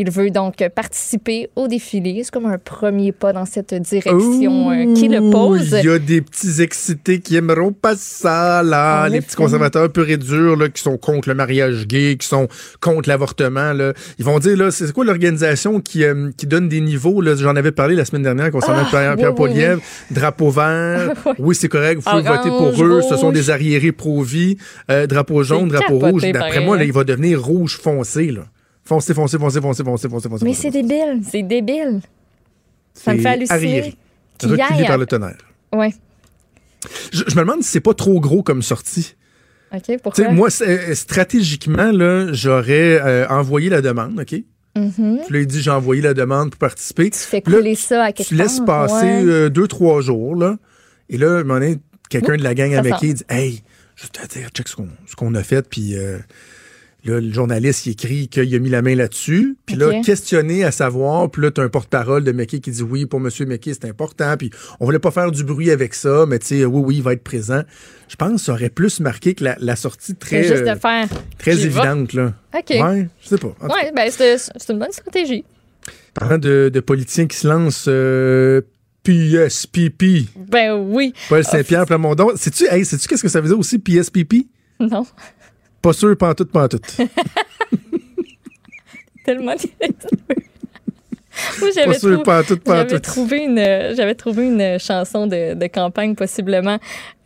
il 0.00 0.12
veut 0.12 0.30
donc 0.30 0.56
participer 0.76 1.50
au 1.56 1.66
défilé. 1.66 2.20
C'est 2.22 2.30
comme 2.30 2.46
un 2.46 2.56
premier 2.56 3.10
pas 3.10 3.32
dans 3.32 3.44
cette 3.44 3.74
direction 3.74 4.70
euh, 4.70 4.94
qui 4.94 5.08
le 5.08 5.30
pose. 5.32 5.76
Il 5.82 5.86
y 5.86 5.90
a 5.90 5.98
des 5.98 6.20
petits 6.20 6.62
excités 6.62 7.18
qui 7.18 7.34
aimeront 7.34 7.72
pas 7.72 7.96
ça, 7.96 8.62
là. 8.62 9.06
En 9.06 9.08
les 9.08 9.20
petits 9.20 9.34
conservateurs 9.34 9.90
purs 9.90 10.08
et 10.08 10.16
durs, 10.16 10.56
là, 10.56 10.68
qui 10.68 10.80
sont 10.80 10.96
contre 10.98 11.28
le 11.28 11.34
mariage 11.34 11.88
gay, 11.88 12.16
qui 12.16 12.28
sont 12.28 12.46
contre 12.80 13.08
l'avortement, 13.08 13.72
là. 13.72 13.92
Ils 14.20 14.24
vont 14.24 14.38
dire, 14.38 14.56
là, 14.56 14.70
c'est 14.70 14.92
quoi 14.92 15.04
l'organisation 15.04 15.80
qui, 15.80 16.04
euh, 16.04 16.30
qui 16.36 16.46
donne 16.46 16.68
des 16.68 16.80
niveaux, 16.80 17.20
là? 17.20 17.34
J'en 17.34 17.56
avais 17.56 17.72
parlé 17.72 17.96
la 17.96 18.04
semaine 18.04 18.22
dernière 18.22 18.52
concernant 18.52 18.84
Ah, 18.84 18.88
Pierre, 18.88 19.10
oui, 19.10 19.16
Pierre 19.16 19.30
oui, 19.30 19.36
Poilievre. 19.36 19.82
Drapeau 20.12 20.50
vert. 20.50 21.12
oui, 21.40 21.56
c'est 21.56 21.68
correct. 21.68 21.96
Vous 21.96 22.08
pouvez 22.08 22.28
Orange, 22.28 22.44
voter 22.44 22.56
pour 22.56 22.84
eux. 22.84 23.02
Ce 23.02 23.16
sont 23.16 23.32
des 23.32 23.50
arriérés 23.50 23.90
pro-vie. 23.90 24.58
Euh, 24.92 25.08
drapeau 25.08 25.42
jaune, 25.42 25.68
drapeau 25.68 25.98
rouge. 25.98 26.22
D'après 26.30 26.60
moi, 26.60 26.76
là, 26.76 26.82
hein. 26.82 26.86
il 26.86 26.92
va 26.92 27.02
devenir 27.02 27.42
rouge 27.42 27.76
foncé, 27.78 28.30
là. 28.30 28.42
Foncé, 28.88 29.12
foncé, 29.12 29.38
foncé, 29.38 29.60
foncé, 29.60 29.84
foncé, 29.84 30.08
foncé, 30.08 30.28
foncé. 30.30 30.44
Mais 30.46 30.54
c'est 30.54 30.70
débile, 30.70 31.20
c'est 31.22 31.42
débile. 31.42 32.00
Ça 32.94 33.12
me 33.12 33.20
fait 33.20 33.28
halluciner. 33.28 33.94
Reculé 34.42 34.86
par 34.86 34.96
le 34.96 35.04
tonnerre. 35.04 35.36
Ouais. 35.74 35.92
Je, 37.12 37.24
je 37.26 37.34
me 37.34 37.40
demande 37.40 37.62
si 37.62 37.68
c'est 37.68 37.80
pas 37.80 37.92
trop 37.92 38.18
gros 38.18 38.42
comme 38.42 38.62
sortie. 38.62 39.14
OK, 39.74 39.82
Tu 39.82 39.98
pourquoi? 39.98 40.30
moi, 40.30 40.48
euh, 40.62 40.94
stratégiquement, 40.94 41.92
là, 41.92 42.32
j'aurais 42.32 42.98
euh, 43.02 43.28
envoyé 43.28 43.68
la 43.68 43.82
demande, 43.82 44.20
OK? 44.20 44.42
Mhm. 44.74 45.20
Puis 45.26 45.34
là, 45.34 45.40
il 45.40 45.46
dit, 45.46 45.60
j'ai 45.60 45.70
envoyé 45.70 46.00
la 46.00 46.14
demande 46.14 46.50
pour 46.50 46.58
participer. 46.58 47.10
Tu 47.10 47.18
fais 47.18 47.42
là, 47.44 47.58
couler 47.58 47.74
ça 47.74 48.04
à 48.04 48.12
quelque 48.12 48.28
Tu 48.28 48.36
laisses 48.36 48.60
passer 48.60 49.04
ouais. 49.04 49.22
euh, 49.26 49.48
deux, 49.50 49.68
trois 49.68 50.00
jours, 50.00 50.34
là. 50.34 50.56
Et 51.10 51.18
là, 51.18 51.26
à 51.26 51.40
un 51.40 51.44
moment 51.44 51.60
donné, 51.60 51.78
quelqu'un 52.08 52.36
de 52.36 52.42
la 52.42 52.54
gang 52.54 52.72
avec 52.72 52.94
qui 52.96 53.12
dit, 53.12 53.24
hey, 53.28 53.62
juste 53.96 54.18
à 54.22 54.26
dire, 54.26 54.48
check 54.50 54.66
ce 54.68 54.76
qu'on, 55.16 55.34
a 55.34 55.42
fait, 55.42 55.68
puis 55.68 55.94
euh, 55.94 56.18
là, 57.04 57.20
le 57.20 57.32
journaliste, 57.32 57.86
il 57.86 57.92
écrit 57.92 58.28
qu'il 58.28 58.54
a 58.54 58.58
mis 58.58 58.70
la 58.70 58.82
main 58.82 58.94
là-dessus. 58.94 59.56
Puis 59.66 59.76
là, 59.76 60.00
questionné 60.02 60.64
à 60.64 60.70
savoir, 60.72 61.30
puis 61.30 61.42
là, 61.42 61.50
t'as 61.50 61.62
un 61.62 61.68
porte-parole 61.68 62.24
de 62.24 62.32
McKay 62.32 62.60
qui 62.60 62.70
dit, 62.70 62.82
oui, 62.82 63.06
pour 63.06 63.20
Monsieur 63.20 63.46
McKay, 63.46 63.72
c'est 63.74 63.88
important, 63.88 64.36
puis 64.36 64.50
on 64.80 64.84
voulait 64.84 64.98
pas 64.98 65.10
faire 65.10 65.30
du 65.30 65.44
bruit 65.44 65.70
avec 65.70 65.94
ça, 65.94 66.24
mais 66.26 66.38
tu 66.38 66.46
sais, 66.46 66.64
oui, 66.64 66.82
oui, 66.84 66.96
il 66.96 67.02
va 67.02 67.12
être 67.12 67.22
présent. 67.24 67.62
Je 68.08 68.16
pense 68.16 68.32
que 68.32 68.38
ça 68.40 68.52
aurait 68.52 68.70
plus 68.70 69.00
marqué 69.00 69.34
que 69.34 69.44
la, 69.44 69.56
la 69.60 69.76
sortie 69.76 70.14
très, 70.14 70.42
juste 70.42 70.66
euh, 70.66 70.74
de 70.74 70.78
faire. 70.80 71.06
très 71.38 71.64
évidente, 71.64 72.12
là. 72.14 72.34
OK. 72.56 72.70
Ouais, 72.70 73.08
je 73.22 73.28
sais 73.28 73.38
pas. 73.38 73.54
Ouais, 73.62 73.92
ben 73.94 74.10
c'est 74.10 74.36
c'est 74.38 74.72
une 74.72 74.78
bonne 74.78 74.92
stratégie. 74.92 75.44
Parlant 76.14 76.38
de, 76.38 76.70
de 76.72 76.80
politiciens 76.80 77.26
qui 77.26 77.36
se 77.36 77.46
lancent 77.46 77.84
euh, 77.88 78.60
PSPP, 79.04 80.26
Ben 80.48 80.74
oui. 80.74 81.12
Paul 81.28 81.44
Saint-Pierre 81.44 81.86
Plamondon. 81.86 82.30
Sais-tu, 82.36 82.64
hey, 82.70 82.84
sais-tu 82.84 83.06
qu'est-ce 83.08 83.22
que 83.22 83.28
ça 83.28 83.40
veut 83.40 83.48
dire 83.48 83.58
aussi, 83.58 83.78
PSPP? 83.78 84.46
Non. 84.80 85.06
Pas 85.82 85.92
sûr, 85.92 86.16
pantoute, 86.16 86.50
pantoute. 86.50 86.96
Tellement. 89.24 89.56
Moi, 91.60 91.70
j'avais 91.74 91.98
Pas 92.64 92.84
trouvé 93.00 93.38
une, 93.38 93.94
j'avais 93.96 94.14
trouvé 94.14 94.46
une 94.46 94.78
chanson 94.78 95.26
de, 95.26 95.54
de 95.54 95.66
campagne 95.66 96.14
possiblement. 96.14 96.78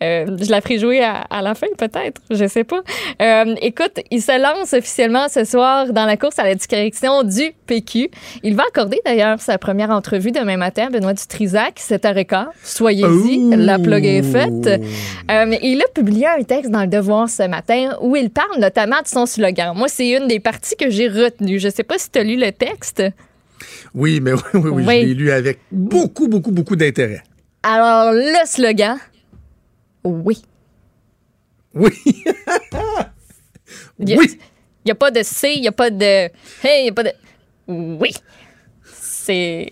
Euh, 0.02 0.26
je 0.40 0.51
la 0.51 0.60
ferai 0.60 0.78
jouer 0.78 1.02
à, 1.02 1.20
à 1.30 1.43
la 1.43 1.55
fin 1.55 1.68
peut-être, 1.78 2.20
je 2.30 2.47
sais 2.47 2.64
pas. 2.64 2.82
Euh, 3.20 3.55
écoute, 3.60 4.01
il 4.10 4.20
se 4.20 4.36
lance 4.40 4.72
officiellement 4.72 5.28
ce 5.28 5.44
soir 5.44 5.93
dans 5.93 6.06
la 6.06 6.16
course 6.16 6.39
à 6.39 6.44
la 6.44 6.55
direction 6.56 7.22
du 7.22 7.52
PQ. 7.66 8.10
Il 8.43 8.56
va 8.56 8.64
accorder 8.64 9.01
d'ailleurs 9.05 9.40
sa 9.40 9.59
première 9.59 9.90
entrevue 9.90 10.32
demain 10.32 10.56
matin 10.56 10.86
à 10.86 10.90
Benoît 10.90 11.12
Dutrisac, 11.14 11.78
7h15. 11.78 12.47
Soyez-y, 12.64 13.39
Ouh. 13.39 13.55
la 13.56 13.78
plug 13.78 14.05
est 14.05 14.22
faite. 14.22 14.66
Euh, 15.30 15.56
il 15.62 15.80
a 15.80 15.89
publié 15.94 16.26
un 16.26 16.43
texte 16.43 16.70
dans 16.70 16.80
Le 16.80 16.89
Devoir 16.89 17.28
ce 17.28 17.47
matin 17.47 17.97
où 18.01 18.16
il 18.16 18.30
parle 18.30 18.59
notamment 18.59 19.01
de 19.02 19.06
son 19.06 19.26
slogan. 19.26 19.72
Moi, 19.76 19.86
c'est 19.89 20.09
une 20.10 20.26
des 20.26 20.40
parties 20.40 20.76
que 20.76 20.90
j'ai 20.90 21.09
retenues. 21.09 21.60
Je 21.60 21.68
sais 21.68 21.84
pas 21.84 21.98
si 21.98 22.10
tu 22.10 22.18
as 22.18 22.24
lu 22.24 22.36
le 22.36 22.51
texte. 22.51 23.02
Oui, 23.94 24.20
mais 24.20 24.32
oui, 24.32 24.40
oui, 24.55 24.60
oui, 24.70 24.84
Oui. 24.86 25.01
je 25.02 25.06
l'ai 25.06 25.14
lu 25.14 25.30
avec 25.30 25.59
beaucoup, 25.70 26.28
beaucoup, 26.28 26.51
beaucoup 26.52 26.76
d'intérêt. 26.76 27.22
Alors, 27.62 28.12
le 28.12 28.47
slogan, 28.47 28.97
oui. 30.05 30.43
Oui. 31.74 31.93
A- 32.72 33.10
oui. 33.98 34.39
Il 34.84 34.86
n'y 34.86 34.90
a 34.93 34.94
pas 34.97 35.10
de 35.10 35.22
C, 35.22 35.52
il 35.55 35.60
n'y 35.62 35.68
a 35.68 35.72
pas 35.72 35.90
de 35.90 36.05
Hey, 36.05 36.80
il 36.80 36.82
n'y 36.84 36.89
a 36.90 36.93
pas 36.93 37.05
de. 37.05 37.12
Oui. 37.68 38.12
C'est. 38.84 39.70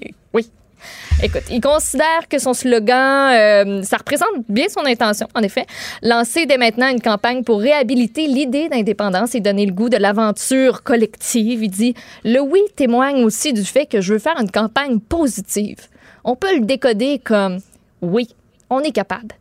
Écoute, 1.23 1.43
il 1.51 1.61
considère 1.61 2.29
que 2.31 2.39
son 2.39 2.55
slogan, 2.55 3.31
euh, 3.35 3.83
ça 3.83 3.99
représente 3.99 4.31
bien 4.49 4.71
son 4.71 4.87
intention, 4.87 5.29
en 5.35 5.43
effet. 5.43 5.67
Lancer 6.03 6.47
dès 6.47 6.57
maintenant 6.57 6.89
une 6.89 7.01
campagne 7.01 7.45
pour 7.45 7.61
réhabiliter 7.61 8.27
l'idée 8.27 8.71
d'indépendance 8.71 9.35
et 9.35 9.41
donner 9.41 9.67
le 9.67 9.73
goût 9.73 9.91
de 9.91 9.99
l'aventure 9.99 10.83
collective. 10.83 11.63
Il 11.63 11.71
dit 11.71 11.95
Le 12.25 12.41
oui 12.41 12.63
témoigne 12.75 13.23
aussi 13.23 13.53
du 13.53 13.65
fait 13.65 13.85
que 13.85 14.01
je 14.01 14.15
veux 14.15 14.19
faire 14.19 14.41
une 14.41 14.51
campagne 14.51 14.99
positive. 14.99 15.89
On 16.25 16.37
peut 16.37 16.55
le 16.59 16.65
décoder 16.65 17.21
comme 17.23 17.59
Oui, 18.01 18.29
on 18.71 18.81
est 18.81 18.93
capable. 18.93 19.35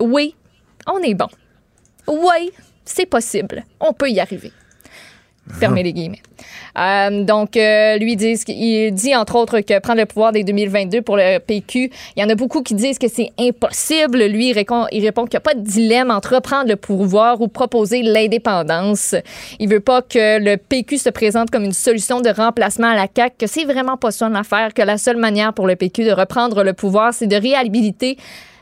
Oui, 0.00 0.34
on 0.86 0.98
est 1.00 1.14
bon. 1.14 1.28
Oui, 2.06 2.52
c'est 2.86 3.04
possible. 3.04 3.64
On 3.80 3.92
peut 3.92 4.08
y 4.08 4.18
arriver. 4.18 4.50
Fermez 5.52 5.82
les 5.82 5.92
guillemets. 5.92 6.22
Euh, 6.78 7.24
donc, 7.24 7.56
euh, 7.56 7.96
lui 7.96 8.16
dit, 8.16 8.34
il 8.48 8.92
dit 8.92 9.14
entre 9.16 9.36
autres 9.36 9.60
que 9.60 9.78
prendre 9.80 10.00
le 10.00 10.06
pouvoir 10.06 10.32
dès 10.32 10.44
2022 10.44 11.02
pour 11.02 11.16
le 11.16 11.38
PQ, 11.38 11.90
il 12.16 12.22
y 12.22 12.24
en 12.24 12.28
a 12.28 12.34
beaucoup 12.34 12.62
qui 12.62 12.74
disent 12.74 12.98
que 12.98 13.08
c'est 13.08 13.30
impossible. 13.38 14.24
Lui, 14.26 14.50
il 14.50 14.52
répond, 14.52 14.86
il 14.92 15.04
répond 15.04 15.24
qu'il 15.24 15.32
n'y 15.32 15.38
a 15.38 15.40
pas 15.40 15.54
de 15.54 15.60
dilemme 15.60 16.10
entre 16.10 16.36
reprendre 16.36 16.68
le 16.68 16.76
pouvoir 16.76 17.40
ou 17.40 17.48
proposer 17.48 18.02
l'indépendance. 18.02 19.14
Il 19.58 19.68
veut 19.68 19.80
pas 19.80 20.02
que 20.02 20.38
le 20.38 20.56
PQ 20.56 20.98
se 20.98 21.10
présente 21.10 21.50
comme 21.50 21.64
une 21.64 21.72
solution 21.72 22.20
de 22.20 22.30
remplacement 22.30 22.88
à 22.88 22.94
la 22.94 23.06
CAQ, 23.14 23.34
que 23.38 23.46
c'est 23.46 23.64
vraiment 23.64 23.96
pas 23.96 24.10
ça 24.10 24.28
l'affaire, 24.28 24.74
que 24.74 24.82
la 24.82 24.98
seule 24.98 25.16
manière 25.16 25.52
pour 25.52 25.66
le 25.66 25.76
PQ 25.76 26.04
de 26.04 26.12
reprendre 26.12 26.62
le 26.62 26.72
pouvoir, 26.72 27.14
c'est 27.14 27.26
de 27.26 27.36
réhabiliter 27.36 28.16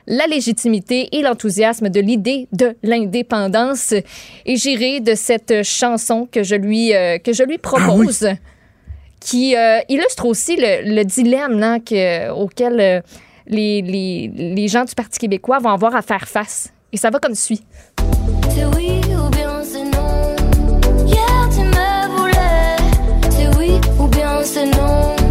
la 0.07 0.27
légitimité 0.27 1.09
et 1.17 1.23
l'enthousiasme 1.23 1.89
de 1.89 2.01
l'idée 2.01 2.49
de 2.53 2.77
l'indépendance. 2.83 3.93
Et 4.45 4.57
j'irai 4.57 5.01
de 5.01 5.15
cette 5.15 5.63
chanson 5.63 6.29
que 6.31 6.43
je 6.43 6.55
lui, 6.55 6.95
euh, 6.95 7.19
que 7.19 7.33
je 7.33 7.43
lui 7.43 7.59
propose, 7.59 8.29
qui 9.21 9.57
euh, 9.57 9.81
illustre 9.89 10.27
aussi 10.27 10.57
le, 10.57 10.95
le 10.95 11.05
dilemme 11.05 11.59
là, 11.59 11.79
que, 11.81 12.31
auquel 12.31 12.81
euh, 12.81 13.01
les, 13.49 13.83
les, 13.83 14.29
les 14.29 14.69
gens 14.69 14.85
du 14.85 14.95
Parti 14.95 15.19
québécois 15.19 15.59
vont 15.59 15.71
avoir 15.71 15.95
à 15.97 16.03
faire 16.03 16.29
face. 16.29 16.73
Et 16.93 16.97
ça 16.97 17.11
va 17.11 17.19
comme 17.19 17.35
suit. 17.35 17.63
C'est 18.51 18.65
oui 18.77 19.01
ou 19.05 19.29
bien 19.31 19.63
c'est 19.63 19.85
non. 19.85 20.37
Hier 21.05 21.49
tu 21.53 21.61
me 21.61 22.17
voulais. 22.17 22.77
C'est 23.31 23.57
oui 23.59 23.81
ou 23.99 24.07
bien 24.07 24.43
c'est 24.45 24.67
non. 24.67 25.26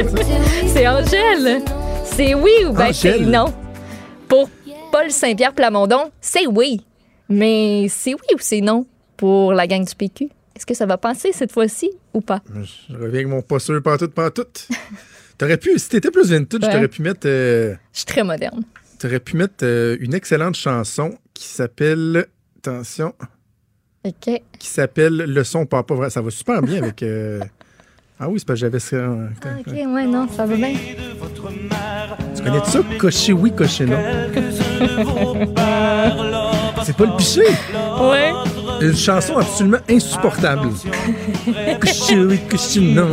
C'est 0.66 0.86
Angèle. 0.88 1.62
C'est 2.04 2.34
oui 2.34 2.50
ou 2.66 2.72
ben 2.72 2.92
c'est 2.92 3.18
non? 3.20 3.52
Pour 4.28 4.48
Paul 4.90 5.10
Saint-Pierre 5.10 5.54
Plamondon, 5.54 6.10
c'est 6.20 6.46
oui. 6.46 6.84
Mais 7.28 7.86
c'est 7.88 8.14
oui 8.14 8.20
ou 8.34 8.38
c'est 8.40 8.60
non 8.60 8.86
pour 9.16 9.52
la 9.52 9.66
gang 9.66 9.84
du 9.84 9.94
PQ? 9.94 10.24
Est-ce 10.56 10.64
que 10.66 10.74
ça 10.74 10.86
va 10.86 10.96
passer 10.96 11.32
cette 11.32 11.52
fois-ci 11.52 11.90
ou 12.14 12.20
pas? 12.20 12.40
Je 12.54 12.94
reviens 12.94 13.08
avec 13.08 13.26
mon 13.28 13.42
pas 13.42 13.58
sûr, 13.58 13.82
pas 13.82 13.98
tout, 13.98 14.08
pas 14.08 14.30
tout. 14.30 14.46
T'aurais 15.38 15.56
pu, 15.58 15.78
si 15.78 15.88
t'étais 15.88 16.10
plus 16.10 16.30
vintage, 16.30 16.60
Ouais. 16.62 16.72
t'aurais 16.72 16.88
pu 16.88 17.02
mettre, 17.02 17.26
euh, 17.26 17.74
Je 17.92 17.98
suis 17.98 18.06
très 18.06 18.24
moderne. 18.24 18.62
t'aurais 18.98 19.20
pu 19.20 19.36
mettre 19.36 19.64
euh, 19.64 19.96
une 20.00 20.14
excellente 20.14 20.54
chanson 20.56 21.14
qui 21.34 21.46
s'appelle, 21.46 22.26
attention, 22.58 23.14
OK. 24.04 24.40
qui 24.58 24.66
s'appelle 24.68 25.16
Le 25.16 25.44
son 25.44 25.66
pas 25.66 25.84
vrai. 25.90 26.10
Ça 26.10 26.20
va 26.22 26.30
super 26.30 26.62
bien 26.62 26.82
avec. 26.82 27.02
euh, 27.02 27.40
Ah 28.22 28.28
oui, 28.28 28.38
c'est 28.38 28.46
parce 28.46 28.58
que 28.60 28.66
j'avais 28.66 28.78
ça. 28.80 28.96
euh, 28.96 29.28
OK, 29.66 29.72
ouais, 29.72 30.04
non, 30.04 30.28
ça 30.28 30.44
va 30.44 30.54
bien. 30.54 30.74
Tu 32.36 32.42
connais 32.42 32.62
ça? 32.64 32.80
Cocher 32.98 33.32
oui, 33.32 33.50
cocher 33.50 33.86
non? 33.86 33.96
c'est 36.84 36.94
pas 36.96 37.04
le 37.06 37.16
piché. 37.16 37.44
Ouais. 37.98 38.30
Une 38.82 38.94
chanson 38.94 39.38
absolument 39.38 39.78
insupportable. 39.88 40.68
cocher 41.80 42.18
oui, 42.18 42.38
cocher 42.50 42.80
non. 42.82 43.06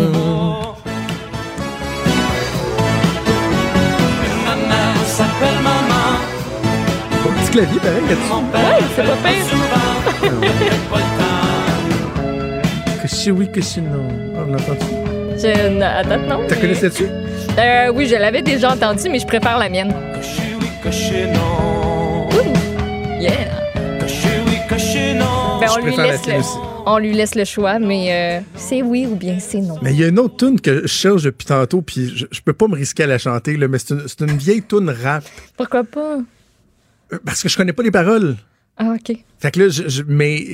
Bon 7.24 7.32
petit 7.32 7.52
clavier, 7.52 7.80
pareil, 7.80 8.02
là-dessus. 8.10 8.34
Ouais, 8.54 8.80
c'est 8.96 9.04
pas 9.04 9.18
pire. 9.24 9.46
Cocher 13.02 13.32
oui, 13.32 13.48
cocher 13.52 13.82
non. 13.82 14.27
On 14.48 14.52
l'entend-tu? 14.52 14.86
Je, 15.40 15.82
à 15.82 16.04
date, 16.04 16.28
non. 16.28 16.40
T'as 16.48 16.56
mais- 16.56 16.62
connaissais-tu? 16.62 17.04
Euh, 17.60 17.92
oui, 17.94 18.08
je 18.08 18.16
l'avais 18.16 18.42
déjà 18.42 18.72
entendu, 18.74 19.10
mais 19.10 19.20
je 19.20 19.28
préfère 19.28 19.58
la 19.58 19.70
mienne. 19.70 19.94
Ouh, 20.86 22.32
Yeah. 23.20 23.32
Ben, 25.60 25.68
on, 25.70 25.74
Je 25.74 25.80
lui 25.80 25.92
préfère 25.94 26.06
la 26.06 26.12
laisse 26.12 26.22
tienne 26.22 26.36
le, 26.36 26.42
aussi. 26.42 26.58
on 26.86 26.98
lui 27.00 27.14
laisse 27.14 27.36
le 27.36 27.46
choix, 27.46 27.80
mais 27.80 28.08
euh, 28.40 28.42
c'est 28.56 28.82
oui 28.84 29.08
ou 29.08 29.16
bien 29.16 29.38
c'est 29.40 29.60
non. 29.60 29.76
Mais 29.82 29.92
il 29.94 30.00
y 30.00 30.04
a 30.04 30.08
une 30.08 30.20
autre 30.20 30.38
tune 30.38 30.62
que 30.62 30.82
je 30.84 30.88
cherche 30.88 31.24
depuis 31.24 31.46
tantôt, 31.46 31.82
puis 31.82 32.12
je, 32.16 32.26
je 32.30 32.42
peux 32.42 32.54
pas 32.54 32.68
me 32.68 32.76
risquer 32.76 33.04
à 33.04 33.08
la 33.08 33.18
chanter, 33.18 33.58
là, 33.58 33.68
mais 33.68 33.80
c'est 33.80 34.22
une, 34.22 34.38
vieille 34.38 34.62
tune 34.62 34.90
rap. 34.90 35.24
Pourquoi 35.58 35.84
pas? 35.84 36.18
Euh, 37.14 37.18
Parce 37.26 37.42
que 37.42 37.50
je 37.50 37.58
connais 37.58 37.74
pas 37.74 37.82
les 37.84 37.92
paroles. 37.92 38.36
Ah, 38.78 38.94
OK. 38.96 39.18
Fait 39.40 39.52
que 39.52 39.60
là, 39.62 39.70
je, 39.70 39.88
je- 39.88 40.04
mais. 40.08 40.46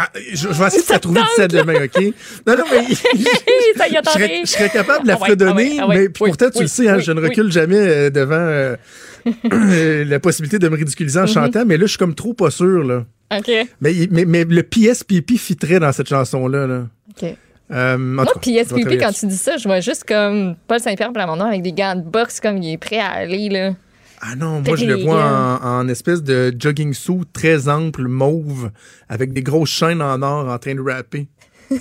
Ah, 0.00 0.08
je, 0.32 0.36
je 0.36 0.48
vais 0.48 0.66
essayer 0.66 0.82
de 0.86 0.92
la 0.92 0.98
trouver 0.98 1.20
d'ici 1.22 1.48
demain, 1.48 1.84
OK? 1.84 2.02
Non, 2.46 2.56
non, 2.56 2.64
mais. 2.70 2.94
Ça 3.76 3.88
y 3.88 3.96
a 3.96 4.00
je, 4.04 4.10
serais, 4.10 4.40
je 4.44 4.46
serais 4.50 4.70
capable 4.70 5.02
de 5.02 5.08
la 5.08 5.14
Ah 5.14 5.20
ouais, 5.20 5.26
fredonner, 5.28 5.52
ah 5.52 5.56
ouais, 5.56 5.78
ah 5.80 5.86
ouais, 5.88 5.96
mais 5.96 6.02
oui, 6.06 6.28
pourtant, 6.30 6.50
tu 6.50 6.62
le 6.62 6.68
sais, 6.68 6.88
hein, 6.88 6.98
je 6.98 7.12
ne 7.12 7.20
recule 7.20 7.50
jamais 7.52 7.76
euh, 7.76 8.10
devant 8.10 8.34
euh, 8.36 8.76
la 10.04 10.20
possibilité 10.20 10.58
de 10.58 10.68
me 10.68 10.76
ridiculiser 10.76 11.18
en 11.18 11.22
Mhm. 11.22 11.28
chantant, 11.28 11.64
mais 11.66 11.76
là, 11.76 11.82
je 11.86 11.90
suis 11.90 11.98
comme 11.98 12.14
trop 12.14 12.34
pas 12.34 12.50
sûr, 12.50 12.84
là. 12.84 13.04
OK. 13.36 13.50
Mais, 13.80 13.92
mais, 14.10 14.24
mais 14.24 14.44
le 14.44 14.62
PSPP 14.62 15.36
fitterait 15.36 15.80
dans 15.80 15.92
cette 15.92 16.08
chanson-là, 16.08 16.66
là. 16.66 16.82
OK. 17.10 17.34
Euh, 17.70 17.98
Moi, 17.98 18.24
tout 18.24 18.32
cas, 18.34 18.40
puis 18.40 18.52
je 18.52 18.56
vais 18.58 18.64
SPP, 18.64 18.80
travailler 18.80 18.98
quand 18.98 19.12
tu 19.12 19.26
dis 19.26 19.36
ça, 19.36 19.56
je 19.58 19.64
vois 19.68 19.80
juste 19.80 20.04
comme 20.04 20.56
Paul 20.66 20.80
Saint-Pierre 20.80 21.12
Plamondon 21.12 21.44
avec 21.44 21.60
des 21.62 21.72
gants 21.72 21.94
de 21.96 22.00
boxe, 22.02 22.40
comme 22.40 22.56
il 22.56 22.72
est 22.72 22.78
prêt 22.78 22.98
à 22.98 23.08
aller, 23.08 23.50
là. 23.50 23.72
Ah 24.20 24.34
non, 24.36 24.62
moi 24.66 24.76
je 24.76 24.84
le 24.84 24.96
vois 24.96 25.22
en, 25.62 25.80
en 25.80 25.88
espèce 25.88 26.22
de 26.22 26.52
jogging 26.58 26.92
suit 26.92 27.20
très 27.32 27.68
ample, 27.68 28.08
mauve, 28.08 28.70
avec 29.08 29.32
des 29.32 29.42
grosses 29.42 29.70
chaînes 29.70 30.02
en 30.02 30.20
or 30.22 30.48
en 30.48 30.58
train 30.58 30.74
de 30.74 30.80
rapper. 30.80 31.28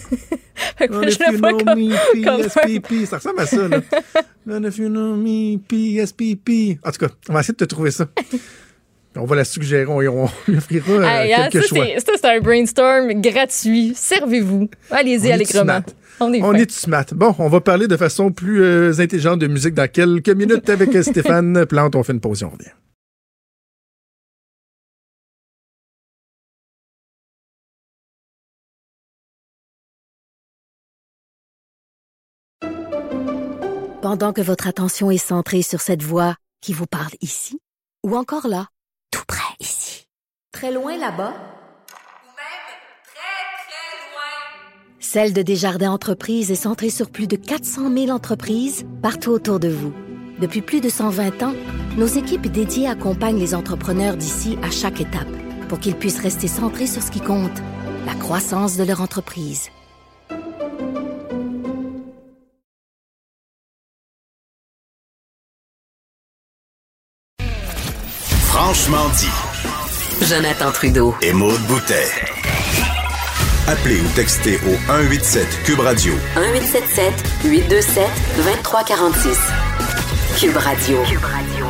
Fait 0.78 0.88
que 0.88 0.94
moi, 0.94 1.06
if 1.08 1.18
you 1.20 1.38
know 1.38 1.58
comme, 1.58 1.80
me, 1.80 1.96
PSPP, 2.74 3.06
ça 3.08 3.18
ressemble 3.18 3.40
à 3.40 3.46
ça, 3.46 3.68
là. 3.68 3.80
And 4.52 4.64
if 4.66 4.78
you 4.78 4.90
know 4.90 5.16
me, 5.16 5.58
PSPP. 5.58 6.80
En 6.86 6.92
tout 6.92 7.06
cas, 7.06 7.14
on 7.30 7.34
va 7.34 7.40
essayer 7.40 7.54
de 7.54 7.58
te 7.58 7.66
trouver 7.66 7.92
ça. 7.92 8.08
On 9.16 9.26
va 9.26 9.36
la 9.38 9.46
suggérer, 9.46 9.86
on, 9.88 9.98
on 9.98 10.30
lui 10.48 10.58
offrira 10.58 10.92
euh, 10.92 11.04
Hey, 11.04 11.34
hein, 11.34 11.48
quelques 11.52 11.64
ça, 11.68 11.76
choix. 11.76 11.86
c'est- 11.86 12.00
ça, 12.06 12.12
c'est 12.22 12.38
un 12.38 12.40
brainstorm 12.40 13.14
gratuit. 13.22 13.94
Servez-vous. 13.96 14.70
Allez-y 14.92 15.32
allègrement. 15.32 15.80
On 16.20 16.34
est 16.34 16.42
On 16.42 16.54
est 16.54 16.72
smart. 16.72 17.06
Bon, 17.14 17.36
on 17.38 17.48
va 17.48 17.62
parler 17.62 17.88
de 17.88 17.98
façon 17.98 18.32
plus 18.32 18.64
euh, 18.64 19.00
intelligente 19.00 19.40
de 19.40 19.48
musique 19.48 19.74
dans 19.74 19.88
quelques 19.88 20.30
minutes 20.30 20.70
avec 20.70 20.96
euh, 20.96 21.04
Stéphane 21.04 21.66
Plante. 21.70 21.96
On 21.96 22.04
fait 22.04 22.14
une 22.14 22.20
pause 22.22 22.42
et 22.42 22.46
on 22.46 22.50
revient. 22.50 22.72
Pendant 34.02 34.32
que 34.32 34.42
votre 34.42 34.68
attention 34.68 35.12
est 35.12 35.18
centrée 35.18 35.62
sur 35.62 35.82
cette 35.82 36.02
voix 36.02 36.36
qui 36.62 36.72
vous 36.72 36.86
parle 36.88 37.12
ici, 37.20 37.60
ou 38.06 38.16
encore 38.16 38.48
là, 38.48 38.68
tout 39.12 39.24
près 39.28 39.54
ici, 39.60 40.08
très 40.54 40.72
loin 40.72 40.98
là-bas, 40.98 41.34
Ou 41.34 42.32
même 42.38 42.68
très, 43.04 43.44
très 43.68 43.90
loin. 44.08 44.86
Celle 45.00 45.32
de 45.32 45.44
Desjardins 45.44 45.92
Entreprises 45.92 46.52
est 46.52 46.56
centrée 46.56 46.90
sur 46.90 47.12
plus 47.12 47.28
de 47.28 47.36
400 47.36 47.94
000 47.94 48.10
entreprises 48.10 48.84
partout 49.02 49.30
autour 49.30 49.60
de 49.60 49.70
vous. 49.70 49.94
Depuis 50.40 50.62
plus 50.62 50.82
de 50.82 50.90
120 50.90 51.44
ans, 51.44 51.54
nos 51.98 52.08
équipes 52.08 52.48
dédiées 52.48 52.88
accompagnent 52.88 53.40
les 53.40 53.54
entrepreneurs 53.54 54.18
d'ici 54.18 54.58
à 54.64 54.72
chaque 54.72 55.00
étape 55.00 55.28
pour 55.70 55.80
qu'ils 55.80 55.96
puissent 55.96 56.22
rester 56.22 56.48
centrés 56.48 56.88
sur 56.88 57.04
ce 57.04 57.12
qui 57.12 57.22
compte, 57.22 57.60
la 58.06 58.16
croissance 58.16 58.76
de 58.78 58.84
leur 58.84 59.02
entreprise. 59.02 59.70
Franchement 68.46 69.10
dit. 69.20 70.26
Jonathan 70.26 70.72
Trudeau. 70.72 71.14
Et 71.22 71.34
Maude 71.34 71.62
Boutet. 71.68 72.37
Appelez 73.68 74.00
ou 74.00 74.08
textez 74.16 74.56
au 74.66 74.76
187 74.88 75.46
Cube 75.66 75.80
Radio 75.82 76.14
1877 76.38 77.14
827 77.44 78.08
2346. 78.38 79.38
Cube 80.40 80.56
Radio. 80.56 81.04
Cube 81.04 81.24
Radio. 81.24 81.66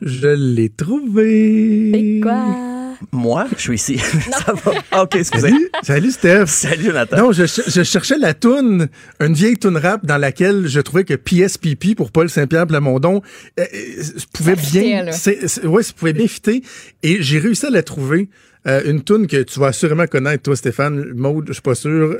Je 0.00 0.28
l'ai 0.28 0.70
trouvé. 0.70 2.20
Quoi? 2.22 2.73
Moi, 3.12 3.46
je 3.56 3.60
suis 3.62 3.74
ici. 3.74 3.98
Ça 4.46 4.52
va. 4.52 4.72
Ah, 4.90 5.02
OK, 5.02 5.16
excusez. 5.16 5.48
Salut, 5.50 5.70
salut 5.82 6.10
Steph. 6.10 6.46
Salut, 6.46 6.92
Nathan. 6.92 7.16
Non, 7.16 7.32
je, 7.32 7.46
ch- 7.46 7.66
je 7.68 7.82
cherchais 7.82 8.18
la 8.18 8.34
toune, 8.34 8.88
une 9.20 9.34
vieille 9.34 9.56
toune 9.58 9.76
rap 9.76 10.04
dans 10.04 10.18
laquelle 10.18 10.66
je 10.66 10.80
trouvais 10.80 11.04
que 11.04 11.14
PSPP 11.14 11.94
pour 11.96 12.10
Paul 12.10 12.28
Saint-Pierre 12.30 12.66
Plamondon 12.66 13.22
euh, 13.60 13.64
euh, 13.74 14.02
pouvait 14.32 14.56
Ça 14.56 14.70
bien, 14.80 15.04
là. 15.04 15.12
c'est- 15.12 15.46
c'est- 15.48 15.66
ouais, 15.66 15.82
ça 15.82 15.92
pouvait 15.96 16.12
bien 16.12 16.28
fitter. 16.28 16.62
Et 17.02 17.22
j'ai 17.22 17.38
réussi 17.38 17.66
à 17.66 17.70
la 17.70 17.82
trouver. 17.82 18.28
Euh, 18.66 18.80
une 18.86 19.02
toune 19.02 19.26
que 19.26 19.42
tu 19.42 19.60
vas 19.60 19.72
sûrement 19.72 20.06
connaître, 20.06 20.44
toi, 20.44 20.56
Stéphane. 20.56 21.12
Maude, 21.14 21.44
je 21.48 21.52
suis 21.52 21.60
pas 21.62 21.74
sûr. 21.74 22.16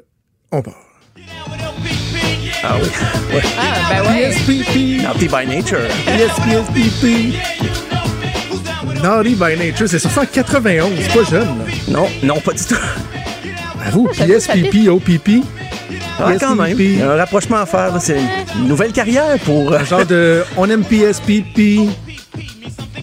On 0.53 0.61
part. 0.61 0.75
Ah 2.63 2.77
oui. 2.81 2.89
Ouais. 3.35 3.43
Ah, 3.59 4.03
ben 4.03 4.11
ouais. 4.11 4.31
PSPP. 4.31 5.03
Naughty 5.03 5.29
by 5.29 5.47
nature. 5.47 5.89
Yes, 6.07 6.31
PSPP. 6.45 8.04
Naughty 9.03 9.35
by 9.35 9.57
Nature, 9.59 9.89
c'est 9.89 9.99
sorti 9.99 10.19
en 10.21 10.27
91, 10.27 10.91
c'est 11.01 11.19
pas 11.19 11.31
jeune. 11.31 11.41
là. 11.43 11.65
Non, 11.89 12.07
non, 12.23 12.41
pas 12.41 12.53
du 12.53 12.65
tout. 12.65 12.75
Avoue, 13.87 14.09
PSPP, 14.09 14.89
OPP. 14.89 15.29
Ouais, 16.21 16.37
quand 16.39 16.55
même. 16.55 16.77
Il 16.79 16.99
y 16.99 17.03
a 17.03 17.11
un 17.13 17.17
rapprochement 17.17 17.59
à 17.59 17.67
faire. 17.67 17.93
C'est 18.01 18.17
une 18.57 18.69
nouvelle 18.69 18.93
carrière 18.93 19.37
pour. 19.45 19.73
euh, 19.73 19.79
Un 19.81 19.85
genre 19.85 20.07
de 20.07 20.43
on 20.57 20.69
aime 20.71 20.85
PSPP. 20.85 21.89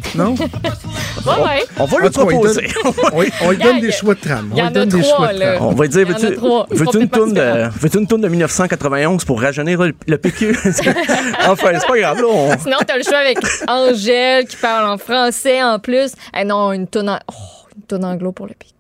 Non? 0.15 0.33
Ouais, 0.35 1.43
ouais. 1.43 1.63
On 1.77 1.85
va 1.85 1.97
lui 1.99 2.09
proposer. 2.09 2.67
donne- 2.83 2.93
On, 3.13 3.23
on 3.45 3.51
lui 3.51 3.57
donne 3.57 3.79
des 3.79 3.91
choix 3.91 4.13
de 4.15 4.19
trame. 4.19 4.49
Il 4.53 4.57
y 4.57 4.61
On 4.61 4.65
en 4.65 4.67
lui 4.67 4.73
donne 4.73 4.89
des 4.89 5.03
choix 5.03 5.33
de 5.33 5.39
là. 5.39 5.55
trame. 5.55 5.67
On 5.67 5.71
va 5.73 5.87
dire, 5.87 6.07
veux-tu 6.07 6.35
sont 6.85 6.99
une 6.99 7.09
tourne 7.09 7.33
de, 7.33 7.69
veux-tu 7.79 7.97
une 7.99 8.07
tourne 8.07 8.21
de 8.21 8.27
1991 8.27 9.23
pour 9.25 9.39
rajeunir 9.41 9.81
le, 9.83 9.93
le 10.07 10.17
PQ? 10.17 10.57
enfin, 11.47 11.69
c'est 11.79 11.87
pas 11.87 11.97
grave, 11.99 12.17
là. 12.17 12.27
on- 12.27 12.57
Sinon, 12.59 12.77
t'as 12.85 12.97
le 12.97 13.03
choix 13.03 13.17
avec 13.19 13.37
Angèle 13.67 14.45
qui 14.47 14.55
parle 14.57 14.89
en 14.89 14.97
français 14.97 15.61
en 15.63 15.79
plus. 15.79 16.11
Eh 16.37 16.43
non, 16.43 16.71
une 16.73 16.87
tonne, 16.87 17.09
en... 17.09 17.19
oh, 17.31 17.67
une 17.75 17.83
tonne 17.83 18.05
anglo 18.05 18.31
pour 18.31 18.47
le 18.47 18.53
PQ. 18.53 18.73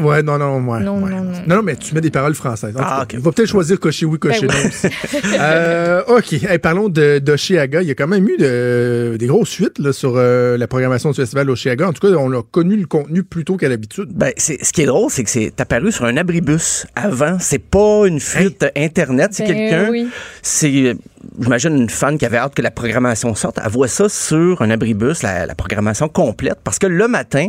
Ouais, 0.00 0.22
non, 0.22 0.38
non, 0.38 0.56
ouais. 0.66 0.80
Non, 0.80 1.02
ouais. 1.02 1.10
non, 1.10 1.22
non. 1.24 1.32
Non, 1.56 1.62
mais 1.62 1.76
tu 1.76 1.94
mets 1.94 2.00
des 2.00 2.10
paroles 2.10 2.34
françaises. 2.34 2.76
En 2.76 2.80
Ah, 2.82 3.04
cas. 3.08 3.18
On 3.18 3.20
va 3.20 3.32
peut-être 3.32 3.48
choisir 3.48 3.78
cocher 3.78 4.06
oui, 4.06 4.18
cocher 4.18 4.46
Ben 4.46 4.54
non 4.54 4.70
oui. 4.82 4.90
Euh, 5.40 6.02
OK. 6.08 6.32
Hey, 6.32 6.58
parlons 6.58 6.88
de 6.88 7.18
d'Oshiaga. 7.18 7.82
Il 7.82 7.88
y 7.88 7.90
a 7.90 7.94
quand 7.94 8.06
même 8.08 8.28
eu 8.28 8.36
de- 8.36 9.16
des 9.18 9.26
grosses 9.26 9.48
suites 9.48 9.78
là, 9.78 9.92
sur 9.92 10.14
euh, 10.16 10.56
la 10.56 10.66
programmation 10.66 11.10
du 11.10 11.16
festival 11.16 11.46
d'Oshiaga. 11.46 11.88
En 11.88 11.92
tout 11.92 12.06
cas, 12.06 12.14
on 12.18 12.32
a 12.32 12.42
connu 12.42 12.76
le 12.76 12.86
contenu 12.86 13.22
plus 13.22 13.44
tôt 13.44 13.56
qu'à 13.56 13.68
l'habitude. 13.68 14.08
Ben, 14.14 14.32
c'est, 14.36 14.62
ce 14.64 14.72
qui 14.72 14.82
est 14.82 14.86
drôle, 14.86 15.10
c'est 15.10 15.24
que 15.24 15.30
c'est 15.30 15.60
apparu 15.60 15.92
sur 15.92 16.04
un 16.04 16.16
abribus 16.16 16.86
avant. 16.96 17.38
C'est 17.40 17.58
pas 17.58 18.06
une 18.06 18.20
fuite 18.20 18.64
Internet. 18.76 19.30
C'est 19.32 19.46
Ben 19.46 19.54
quelqu'un. 19.56 19.90
oui. 19.90 20.08
C'est, 20.42 20.70
euh, 20.86 20.94
j'imagine, 21.40 21.76
une 21.76 21.90
fan 21.90 22.18
qui 22.18 22.26
avait 22.26 22.38
hâte 22.38 22.54
que 22.54 22.62
la 22.62 22.70
programmation 22.70 23.34
sorte. 23.34 23.58
Elle 23.64 23.70
voit 23.70 23.88
ça 23.88 24.08
sur 24.08 24.62
un 24.62 24.70
abribus, 24.70 25.22
la, 25.22 25.46
la 25.46 25.54
programmation 25.54 26.08
complète. 26.08 26.58
Parce 26.64 26.78
que 26.78 26.86
le 26.86 27.08
matin, 27.08 27.48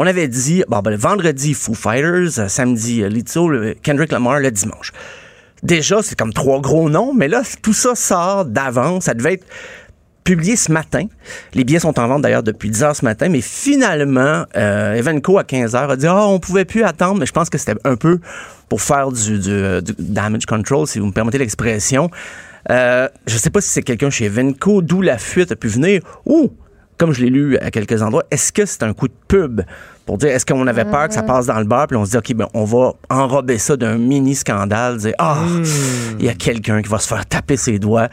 on 0.00 0.06
avait 0.06 0.28
dit, 0.28 0.62
bon, 0.68 0.78
ben, 0.78 0.92
le 0.92 0.96
vendredi, 0.96 1.54
Foo 1.54 1.74
Fighters, 1.74 2.38
euh, 2.38 2.48
samedi, 2.48 3.02
euh, 3.02 3.08
Lizzo, 3.08 3.48
le 3.48 3.74
Kendrick 3.74 4.12
Lamar, 4.12 4.38
le 4.38 4.52
dimanche. 4.52 4.92
Déjà, 5.64 6.02
c'est 6.02 6.16
comme 6.16 6.32
trois 6.32 6.60
gros 6.60 6.88
noms, 6.88 7.12
mais 7.12 7.26
là, 7.26 7.42
tout 7.62 7.72
ça 7.72 7.96
sort 7.96 8.44
d'avance. 8.44 9.04
Ça 9.04 9.14
devait 9.14 9.34
être 9.34 9.46
publié 10.22 10.56
ce 10.56 10.70
matin. 10.70 11.06
Les 11.54 11.64
billets 11.64 11.80
sont 11.80 11.98
en 11.98 12.06
vente 12.06 12.22
d'ailleurs 12.22 12.42
depuis 12.44 12.70
10 12.70 12.82
heures 12.82 12.94
ce 12.94 13.04
matin, 13.04 13.28
mais 13.28 13.40
finalement, 13.40 14.44
euh, 14.56 14.92
Evenco 14.92 15.38
à 15.38 15.42
15 15.42 15.74
heures 15.74 15.90
a 15.90 15.96
dit 15.96 16.06
ah 16.06 16.26
on 16.28 16.38
pouvait 16.38 16.66
plus 16.66 16.84
attendre, 16.84 17.18
mais 17.18 17.24
je 17.24 17.32
pense 17.32 17.48
que 17.48 17.56
c'était 17.56 17.74
un 17.84 17.96
peu 17.96 18.20
pour 18.68 18.82
faire 18.82 19.10
du, 19.10 19.40
euh, 19.48 19.80
damage 19.98 20.44
control, 20.44 20.86
si 20.86 20.98
vous 20.98 21.06
me 21.06 21.12
permettez 21.12 21.38
l'expression. 21.38 22.10
Euh, 22.70 23.08
je 23.26 23.38
sais 23.38 23.48
pas 23.48 23.62
si 23.62 23.70
c'est 23.70 23.82
quelqu'un 23.82 24.10
chez 24.10 24.26
Evenco, 24.26 24.82
d'où 24.82 25.00
la 25.00 25.16
fuite 25.16 25.50
a 25.50 25.56
pu 25.56 25.68
venir, 25.68 26.02
ou 26.26 26.52
comme 26.98 27.12
je 27.12 27.22
l'ai 27.22 27.30
lu 27.30 27.56
à 27.58 27.70
quelques 27.70 28.02
endroits, 28.02 28.24
est-ce 28.30 28.52
que 28.52 28.66
c'est 28.66 28.82
un 28.82 28.92
coup 28.92 29.08
de 29.08 29.14
pub? 29.28 29.62
Pour 30.08 30.16
dire 30.16 30.30
est-ce 30.30 30.46
qu'on 30.46 30.66
avait 30.66 30.86
peur 30.86 31.06
que 31.08 31.12
ça 31.12 31.22
passe 31.22 31.44
dans 31.44 31.58
le 31.58 31.66
bar, 31.66 31.86
puis 31.86 31.94
on 31.98 32.06
se 32.06 32.12
dit 32.12 32.16
ok 32.16 32.32
ben 32.34 32.46
on 32.54 32.64
va 32.64 32.94
enrober 33.10 33.58
ça 33.58 33.76
d'un 33.76 33.98
mini 33.98 34.34
scandale, 34.34 34.96
dire 34.96 35.12
ah 35.18 35.36
il 36.18 36.24
y 36.24 36.30
a 36.30 36.34
quelqu'un 36.34 36.80
qui 36.80 36.88
va 36.88 36.98
se 36.98 37.06
faire 37.06 37.26
taper 37.26 37.58
ses 37.58 37.78
doigts, 37.78 38.08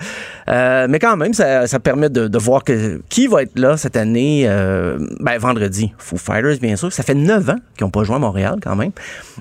Euh, 0.50 0.86
mais 0.90 1.00
quand 1.00 1.16
même 1.18 1.34
ça, 1.34 1.66
ça 1.68 1.80
permet 1.80 2.10
de, 2.10 2.28
de 2.28 2.38
voir 2.38 2.64
que 2.66 3.02
qui 3.10 3.26
va 3.28 3.44
être 3.44 3.58
là 3.58 3.78
cette 3.78 3.96
année, 3.96 4.44
euh, 4.46 4.98
ben 5.22 5.38
vendredi, 5.40 5.94
Foo 5.98 6.18
Fighters 6.18 6.58
bien 6.62 6.76
sûr, 6.76 6.92
ça 6.92 7.02
fait 7.02 7.16
neuf 7.16 7.50
ans 7.50 7.56
qu'ils 7.78 7.86
n'ont 7.86 7.92
pas 7.92 8.04
joué 8.04 8.18
à 8.18 8.20
Montréal 8.20 8.58
quand 8.62 8.76
même. 8.76 8.92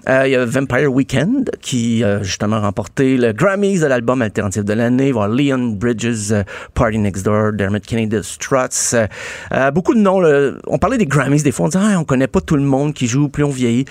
Euh, 0.08 0.22
Il 0.26 0.30
y 0.30 0.36
a 0.36 0.44
Vampire 0.46 0.90
Weekend 0.92 1.50
qui 1.60 2.04
a 2.04 2.22
justement 2.22 2.60
remporté 2.60 3.16
le 3.16 3.32
Grammys 3.32 3.80
de 3.80 3.86
l'album 3.86 4.22
alternatif 4.22 4.64
de 4.64 4.72
l'année, 4.72 5.10
voir 5.12 5.28
Leon 5.28 5.74
Bridges, 5.76 6.30
euh, 6.30 6.42
Party 6.74 6.98
Next 6.98 7.24
Door, 7.24 7.52
Dermot 7.54 7.80
Kennedy, 7.80 8.18
Struts, 8.22 8.94
euh, 8.94 9.06
euh, 9.52 9.70
beaucoup 9.72 9.94
de 9.94 10.00
noms. 10.00 10.20
là. 10.20 10.52
On 10.68 10.78
parlait 10.78 10.98
des 10.98 11.06
Grammys 11.06 11.42
des 11.42 11.52
fois, 11.52 11.66
on 11.66 11.68
disait 11.68 11.84
ah, 11.84 11.98
on 11.98 12.04
connaît 12.04 12.28
pas 12.28 12.40
tout 12.44 12.56
le 12.56 12.62
monde 12.62 12.94
qui 12.94 13.06
joue, 13.06 13.28
plus 13.28 13.44
on 13.44 13.50
vieillit. 13.50 13.84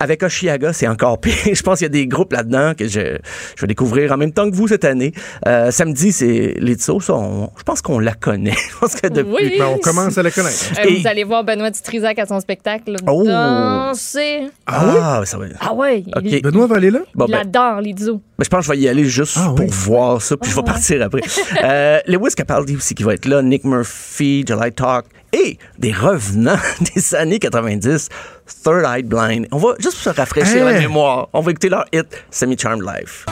Avec 0.00 0.22
Oshiaga, 0.22 0.72
c'est 0.72 0.86
encore 0.86 1.20
pire. 1.20 1.34
je 1.52 1.60
pense 1.60 1.78
qu'il 1.78 1.86
y 1.86 1.86
a 1.86 1.88
des 1.88 2.06
groupes 2.06 2.32
là-dedans 2.32 2.72
que 2.78 2.86
je, 2.86 3.16
je 3.56 3.60
vais 3.60 3.66
découvrir 3.66 4.12
en 4.12 4.16
même 4.16 4.30
temps 4.32 4.48
que 4.48 4.54
vous 4.54 4.68
cette 4.68 4.84
année. 4.84 5.12
Euh, 5.48 5.72
samedi, 5.72 6.12
c'est 6.12 6.54
Lizzo. 6.58 7.00
Ça, 7.00 7.14
on- 7.14 7.50
je 7.58 7.64
pense 7.64 7.82
qu'on 7.82 7.98
la 7.98 8.14
connaît. 8.14 8.52
je 8.70 8.78
pense 8.78 8.94
que 8.94 9.08
depuis... 9.08 9.32
Oui. 9.34 9.54
Ben, 9.58 9.66
on 9.74 9.78
commence 9.78 10.16
à 10.16 10.22
la 10.22 10.30
connaître. 10.30 10.70
Euh, 10.78 10.84
Et- 10.88 11.00
Vous 11.00 11.06
allez 11.08 11.24
voir 11.24 11.42
Benoît 11.42 11.72
Dutrisac 11.72 12.16
à 12.20 12.26
son 12.26 12.38
spectacle 12.38 12.94
Oh. 13.08 13.24
danser. 13.26 14.48
Ah, 14.68 15.22
ça 15.24 15.36
va. 15.36 15.46
Ah 15.60 15.74
ouais, 15.74 16.04
il, 16.22 16.42
Benoît 16.42 16.68
va 16.68 16.76
aller 16.76 16.92
là? 16.92 17.00
Bon, 17.16 17.24
il 17.26 17.32
ben, 17.32 17.40
adore 17.40 17.80
Lizzo. 17.80 18.22
Ben, 18.38 18.44
je 18.44 18.48
pense 18.48 18.60
que 18.68 18.72
je 18.72 18.78
vais 18.78 18.84
y 18.84 18.88
aller 18.88 19.04
juste 19.04 19.34
Ah 19.36 19.46
pour 19.56 19.64
oui. 19.64 19.70
voir 19.72 20.22
ça, 20.22 20.36
puis 20.36 20.48
je 20.48 20.54
vais 20.54 20.62
partir 20.62 21.02
après. 21.02 21.22
euh, 21.64 21.98
Lewis 22.06 22.34
Capaldi 22.36 22.76
aussi 22.76 22.94
qui 22.94 23.02
va 23.02 23.14
être 23.14 23.26
là, 23.26 23.42
Nick 23.42 23.64
Murphy, 23.64 24.44
July 24.46 24.70
Talk, 24.72 25.06
et 25.44 25.58
des 25.78 25.92
revenants 25.92 26.58
des 26.94 27.14
années 27.14 27.38
90, 27.38 28.08
Third 28.64 28.84
Eye 28.84 29.02
Blind. 29.02 29.46
On 29.52 29.58
va 29.58 29.74
juste 29.78 29.98
se 29.98 30.08
rafraîchir 30.10 30.66
Hein? 30.66 30.72
la 30.72 30.78
mémoire. 30.80 31.28
On 31.32 31.40
va 31.40 31.50
écouter 31.50 31.68
leur 31.68 31.84
hit 31.92 32.06
Semi 32.30 32.56
Charmed 32.58 32.82
Life. 32.82 33.26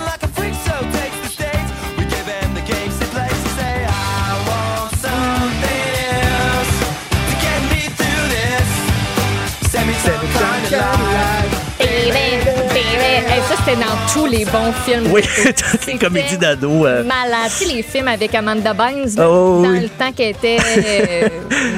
C'était 13.67 13.81
dans 13.81 14.13
tous 14.13 14.27
les 14.27 14.45
bons 14.45 14.73
films. 14.85 15.11
Oui, 15.13 15.23
toutes 15.71 15.87
les 15.87 15.99
comédies 15.99 16.39
d'ado. 16.39 16.87
euh, 16.87 17.03
Malade. 17.05 17.51
Tu 17.59 17.65
sais, 17.67 17.75
les 17.75 17.83
films 17.83 18.09
avec 18.09 18.35
Amanda 18.35 18.73
Bynes, 18.73 19.11
Oh, 19.19 19.63
dans 19.65 19.71
oui. 19.71 19.81
le 19.81 19.89
temps 19.89 20.13
qu'elle 20.13 20.31
était 20.31 20.59
euh, 20.61 21.29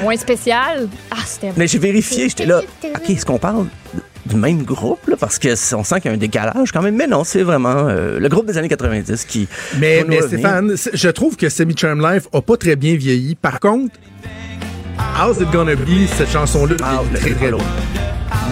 moins 0.03 0.17
spéciale. 0.17 0.89
Ah, 1.11 1.17
c'était 1.27 1.53
Mais 1.57 1.67
j'ai 1.67 1.79
vérifié, 1.79 2.29
j'étais 2.29 2.47
là. 2.47 2.61
OK, 2.85 3.11
est-ce 3.11 3.25
qu'on 3.25 3.39
parle 3.39 3.67
du 4.27 4.37
même 4.37 4.63
groupe? 4.65 5.07
Là? 5.09 5.17
Parce 5.19 5.39
que 5.39 5.49
on 5.75 5.83
sent 5.85 6.01
qu'il 6.01 6.11
y 6.11 6.13
a 6.13 6.15
un 6.15 6.19
décalage 6.19 6.73
quand 6.73 6.83
même. 6.83 6.95
Mais 6.97 7.07
non, 7.07 7.25
c'est 7.25 7.43
vraiment 7.43 7.87
euh, 7.89 8.19
le 8.19 8.29
groupe 8.29 8.47
des 8.47 8.59
années 8.59 8.69
90 8.69 9.25
qui. 9.25 9.49
Mais. 9.79 10.05
Stéphane, 10.27 10.75
je 10.93 11.09
trouve 11.09 11.37
que 11.37 11.49
Semi 11.49 11.75
Charm 11.77 12.01
Life 12.07 12.25
a 12.35 12.43
pas 12.43 12.57
très 12.57 12.77
bien 12.77 12.97
vieilli. 12.97 13.35
Par 13.35 13.61
contre, 13.61 13.95
How's 15.19 15.39
It 15.41 15.51
Gonna 15.51 15.75
Be, 15.75 16.07
cette 16.19 16.31
chanson-là, 16.31 16.75
Ah, 16.83 17.01
est 17.15 17.19
très 17.19 17.31
très 17.31 17.51
loin. 17.51 17.63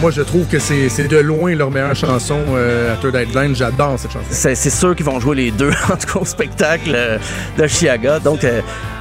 Moi, 0.01 0.11
je 0.11 0.23
trouve 0.23 0.47
que 0.47 0.59
c'est 0.59 0.89
c'est 0.89 1.09
de 1.09 1.17
loin 1.19 1.55
leur 1.55 1.71
meilleure 1.71 1.97
chanson 1.97 2.39
euh, 2.51 2.93
à 2.93 2.97
Third 2.97 3.17
Blind. 3.33 3.55
J'adore 3.57 3.99
cette 3.99 4.13
chanson. 4.13 4.27
C'est 4.31 4.55
c'est 4.55 4.71
sûr 4.71 4.95
qu'ils 4.95 5.07
vont 5.07 5.19
jouer 5.21 5.37
les 5.37 5.51
deux, 5.51 5.71
en 5.93 5.97
tout 5.97 6.13
cas, 6.13 6.21
au 6.21 6.25
spectacle 6.25 6.93
euh, 6.95 7.19
de 7.59 7.67
Chiaga. 7.67 8.19
Donc, 8.21 8.45
euh, 8.45 8.61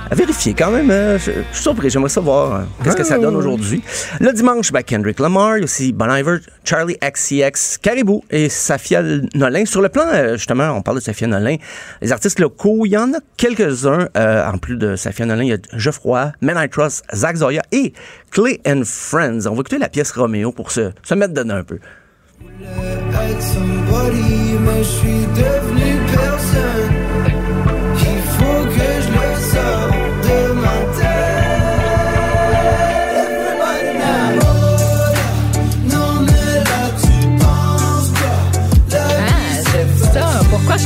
à 0.10 0.14
vérifier 0.16 0.54
quand 0.54 0.70
même. 0.72 0.92
euh, 0.92 1.18
je, 1.18 1.32
je 1.32 1.32
suis 1.56 1.64
surpris. 1.64 1.90
J'aimerais 1.90 2.10
savoir 2.10 2.54
euh, 2.56 2.60
qu'est-ce 2.84 2.96
que 2.96 3.04
ça 3.04 3.18
donne 3.18 3.36
aujourd'hui. 3.36 3.82
Le 4.20 4.32
dimanche, 4.34 4.72
ben, 4.72 4.84
Kendrick 4.84 5.20
Lamar, 5.20 5.58
il 5.58 5.62
y 5.62 5.62
a 5.62 5.64
aussi 5.66 5.92
Bon 5.94 6.06
Iver, 6.14 6.38
Charlie 6.64 6.96
XCX, 7.04 7.80
Caribou 7.82 8.24
et 8.30 8.48
Safia 8.50 9.02
Nolin. 9.34 9.66
Sur 9.66 9.82
le 9.82 9.90
plan, 9.90 10.04
euh, 10.14 10.38
justement, 10.38 10.70
on 10.78 10.82
parle 10.84 10.98
de 10.98 11.04
Safia 11.04 11.26
Nolin. 11.28 11.56
Les 12.04 12.12
artistes 12.12 12.40
locaux, 12.40 12.84
il 12.86 12.90
y 12.92 12.98
en 12.98 13.14
a 13.14 13.18
quelques-uns. 13.36 14.08
euh, 14.16 14.46
en 14.48 14.58
plus 14.60 14.78
de 14.78 14.96
Safia 14.96 15.26
Nolin, 15.26 15.44
il 15.44 15.50
y 15.50 15.54
a 15.54 15.58
Geoffroy, 15.74 16.32
Men 16.42 16.56
I 16.60 16.70
Trust, 16.70 17.04
Zach 17.14 17.36
Zoya 17.38 17.64
et 17.72 17.92
Clay 18.30 18.62
and 18.68 18.84
Friends. 18.86 19.48
On 19.48 19.54
va 19.56 19.62
écouter 19.62 19.80
la 19.80 19.90
pièce 19.90 20.12
Roméo 20.12 20.52
pour 20.52 20.72
se, 20.72 20.85
se 21.04 21.14
mettre 21.16 21.34
dedans 21.34 21.58
un 21.58 21.64
peu. 21.64 21.80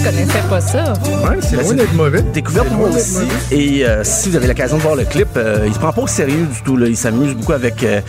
Connaissais 0.10 0.41
pas 0.49 0.61
ça? 0.61 0.94
Ouais, 1.23 1.38
c'est 1.40 1.56
Ben, 1.56 1.64
loin 1.64 1.73
d'être 1.76 1.94
mauvais. 1.94 2.22
Découverte 2.34 2.72
moi 2.72 2.90
aussi. 2.90 3.27
Et 3.52 3.86
euh, 3.86 4.03
si 4.03 4.30
vous 4.30 4.36
avez 4.36 4.48
l'occasion 4.48 4.77
de 4.77 4.81
voir 4.81 4.95
le 4.95 5.06
clip, 5.06 5.27
euh, 5.38 5.65
il 5.68 5.73
se 5.73 5.80
prend 5.80 5.94
pas 5.94 6.02
au 6.02 6.07
sérieux 6.07 6.45
du 6.45 6.61
tout. 6.64 6.77
Là. 6.77 6.88
Il 6.88 6.98
s'amuse 6.98 7.36
beaucoup 7.36 7.53
avec 7.53 7.84
euh, 7.84 8.02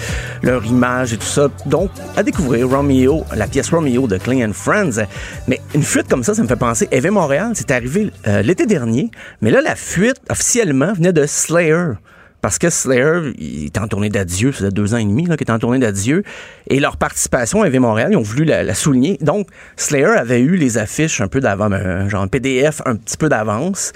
leur 0.43 0.65
image 0.65 1.13
et 1.13 1.19
tout 1.19 1.27
ça. 1.27 1.49
Donc, 1.67 1.91
à 2.17 2.23
découvrir 2.23 2.69
Romeo, 2.71 3.25
la 3.37 3.47
pièce 3.47 3.69
Romeo 3.71 4.07
de 4.07 4.17
Clay 4.17 4.45
and 4.45 4.53
Friends. 4.55 5.05
Mais 5.47 5.61
une 5.75 5.83
fuite 5.83 6.09
comme 6.09 6.25
ça, 6.25 6.35
ça 6.35 6.43
me 6.43 6.49
fait 6.49 6.57
penser. 6.57 6.89
Eve 6.91 7.11
Montréal, 7.11 7.53
c'est 7.55 7.71
arrivé 7.71 8.11
euh, 8.27 8.41
l'été 8.41 8.65
dernier. 8.65 9.11
Mais 9.43 9.51
là, 9.51 9.61
la 9.61 9.77
fuite, 9.77 10.21
officiellement, 10.31 10.95
venait 10.95 11.13
de 11.13 11.27
Slayer. 11.27 11.93
Parce 12.41 12.59
que 12.59 12.71
Slayer, 12.71 13.33
il 13.39 13.67
est 13.67 13.79
en 13.79 13.89
tournée 13.89 14.09
d'adieu, 14.09 14.53
ça 14.53 14.59
faisait 14.59 14.71
deux 14.71 14.95
ans 14.95 14.99
et 14.99 15.05
demi 15.05 15.27
là, 15.27 15.37
qu'il 15.37 15.47
est 15.47 15.53
en 15.53 15.59
tournée 15.59 15.79
d'adieu. 15.79 16.23
Et 16.69 16.81
leur 16.81 16.97
participation 16.97 17.63
à 17.63 17.67
EV 17.67 17.79
Montréal, 17.79 18.09
ils 18.13 18.17
ont 18.17 18.23
voulu 18.23 18.45
la, 18.45 18.63
la 18.63 18.75
souligner. 18.75 19.19
Donc, 19.21 19.49
Slayer 19.77 20.07
avait 20.07 20.41
eu 20.41 20.57
les 20.57 20.79
affiches 20.79 21.21
un 21.21 21.29
peu 21.29 21.41
d'avant, 21.41 21.71
un 21.73 22.09
genre 22.09 22.23
un 22.23 22.29
PDF 22.29 22.83
un 22.87 22.97
petit 22.97 23.17
peu 23.17 23.29
d'avance. 23.29 23.93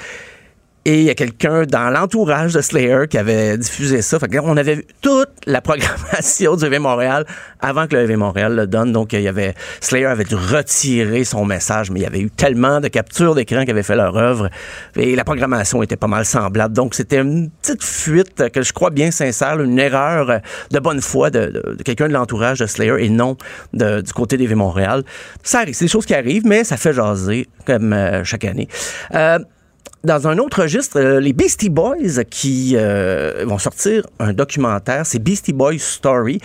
Et 0.86 1.00
il 1.00 1.04
y 1.04 1.10
a 1.10 1.14
quelqu'un 1.14 1.64
dans 1.64 1.88
l'entourage 1.88 2.52
de 2.52 2.60
Slayer 2.60 3.06
qui 3.08 3.16
avait 3.16 3.56
diffusé 3.56 4.02
ça. 4.02 4.18
Fait 4.18 4.28
que 4.28 4.38
on 4.38 4.56
avait 4.58 4.74
vu 4.76 4.86
toute 5.00 5.30
la 5.46 5.62
programmation 5.62 6.56
du 6.56 6.66
EV 6.66 6.78
Montréal 6.78 7.24
avant 7.60 7.86
que 7.86 7.96
le 7.96 8.02
EV 8.02 8.16
Montréal 8.16 8.54
le 8.54 8.66
donne. 8.66 8.92
Donc, 8.92 9.14
il 9.14 9.22
y 9.22 9.28
avait, 9.28 9.54
Slayer 9.80 10.06
avait 10.06 10.24
dû 10.24 10.34
retirer 10.34 11.24
son 11.24 11.46
message, 11.46 11.90
mais 11.90 12.00
il 12.00 12.02
y 12.02 12.06
avait 12.06 12.20
eu 12.20 12.30
tellement 12.30 12.80
de 12.80 12.88
captures 12.88 13.34
d'écran 13.34 13.64
qui 13.64 13.70
avaient 13.70 13.82
fait 13.82 13.96
leur 13.96 14.14
œuvre. 14.18 14.50
Et 14.96 15.16
la 15.16 15.24
programmation 15.24 15.82
était 15.82 15.96
pas 15.96 16.06
mal 16.06 16.26
semblable. 16.26 16.74
Donc, 16.74 16.94
c'était 16.94 17.20
une 17.20 17.48
petite 17.50 17.82
fuite 17.82 18.50
que 18.50 18.60
je 18.60 18.74
crois 18.74 18.90
bien 18.90 19.10
sincère, 19.10 19.60
une 19.62 19.78
erreur 19.78 20.40
de 20.70 20.78
bonne 20.80 21.00
foi 21.00 21.30
de, 21.30 21.78
quelqu'un 21.82 22.08
de 22.08 22.12
l'entourage 22.12 22.58
de 22.58 22.66
Slayer 22.66 23.02
et 23.02 23.08
non 23.08 23.38
du 23.72 24.12
côté 24.14 24.36
d'EV 24.36 24.54
Montréal. 24.54 25.02
Ça 25.42 25.60
arrive, 25.60 25.74
c'est 25.74 25.86
des 25.86 25.90
choses 25.90 26.04
qui 26.04 26.14
arrivent, 26.14 26.46
mais 26.46 26.62
ça 26.64 26.76
fait 26.76 26.92
jaser 26.92 27.48
comme 27.66 27.94
euh, 27.94 28.22
chaque 28.24 28.44
année. 28.44 28.68
Euh, 29.14 29.38
dans 30.04 30.28
un 30.28 30.36
autre 30.36 30.60
registre, 30.60 30.98
euh, 31.00 31.18
les 31.18 31.32
Beastie 31.32 31.70
Boys 31.70 32.24
qui 32.28 32.72
euh, 32.74 33.44
vont 33.46 33.56
sortir 33.56 34.06
un 34.18 34.34
documentaire, 34.34 35.06
c'est 35.06 35.18
Beastie 35.18 35.54
Boys 35.54 35.78
Story, 35.78 36.40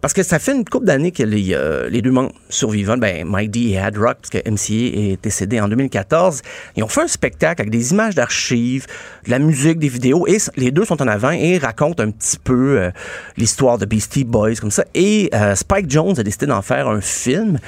parce 0.00 0.12
que 0.12 0.24
ça 0.24 0.40
fait 0.40 0.52
une 0.52 0.64
couple 0.64 0.86
d'années 0.86 1.12
que 1.12 1.22
les, 1.22 1.50
euh, 1.54 1.88
les 1.88 2.02
deux 2.02 2.10
membres 2.10 2.32
survivants, 2.48 2.96
ben, 2.96 3.24
D 3.48 3.60
et 3.70 3.78
Ad 3.78 3.96
Rock, 3.98 4.16
parce 4.20 4.30
que 4.30 4.38
MCA 4.50 4.98
est 5.12 5.22
décédé 5.22 5.60
en 5.60 5.68
2014, 5.68 6.42
ils 6.76 6.82
ont 6.82 6.88
fait 6.88 7.02
un 7.02 7.06
spectacle 7.08 7.62
avec 7.62 7.70
des 7.70 7.92
images 7.92 8.16
d'archives, 8.16 8.86
de 9.26 9.30
la 9.30 9.38
musique, 9.38 9.78
des 9.78 9.88
vidéos, 9.88 10.26
et 10.26 10.38
les 10.56 10.72
deux 10.72 10.84
sont 10.84 11.00
en 11.00 11.06
avant 11.06 11.30
et 11.30 11.58
racontent 11.58 12.02
un 12.02 12.10
petit 12.10 12.38
peu 12.42 12.78
euh, 12.80 12.90
l'histoire 13.36 13.78
de 13.78 13.86
Beastie 13.86 14.24
Boys, 14.24 14.56
comme 14.56 14.72
ça. 14.72 14.84
Et 14.94 15.30
euh, 15.34 15.54
Spike 15.54 15.88
Jones 15.88 16.14
a 16.18 16.24
décidé 16.24 16.46
d'en 16.46 16.62
faire 16.62 16.88
un 16.88 17.00
film. 17.00 17.58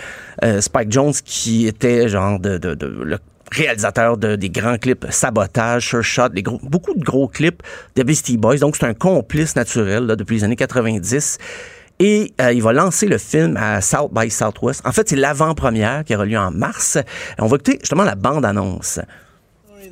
Euh, 0.42 0.60
Spike 0.60 0.90
Jones 0.90 1.14
qui 1.24 1.68
était 1.68 2.08
genre 2.08 2.40
de, 2.40 2.58
de, 2.58 2.74
de- 2.74 2.86
le 3.04 3.18
réalisateur 3.52 4.16
de, 4.16 4.36
des 4.36 4.50
grands 4.50 4.78
clips 4.78 5.06
Sabotage, 5.10 5.88
Sure 5.88 6.02
Shot, 6.02 6.28
des 6.30 6.42
gros, 6.42 6.60
beaucoup 6.62 6.94
de 6.94 7.04
gros 7.04 7.28
clips 7.28 7.62
de 7.94 8.02
Beastie 8.02 8.36
Boys. 8.36 8.58
Donc, 8.58 8.76
c'est 8.76 8.86
un 8.86 8.94
complice 8.94 9.56
naturel 9.56 10.06
là, 10.06 10.16
depuis 10.16 10.36
les 10.36 10.44
années 10.44 10.56
90. 10.56 11.38
Et 11.98 12.34
euh, 12.40 12.52
il 12.52 12.62
va 12.62 12.72
lancer 12.72 13.06
le 13.06 13.18
film 13.18 13.56
à 13.56 13.80
South 13.80 14.12
by 14.12 14.30
Southwest. 14.30 14.82
En 14.84 14.92
fait, 14.92 15.08
c'est 15.08 15.16
l'avant-première 15.16 16.04
qui 16.04 16.14
aura 16.14 16.26
lieu 16.26 16.38
en 16.38 16.50
mars. 16.50 16.98
On 17.38 17.46
va 17.46 17.56
écouter 17.56 17.78
justement 17.80 18.04
la 18.04 18.14
bande-annonce. 18.14 19.00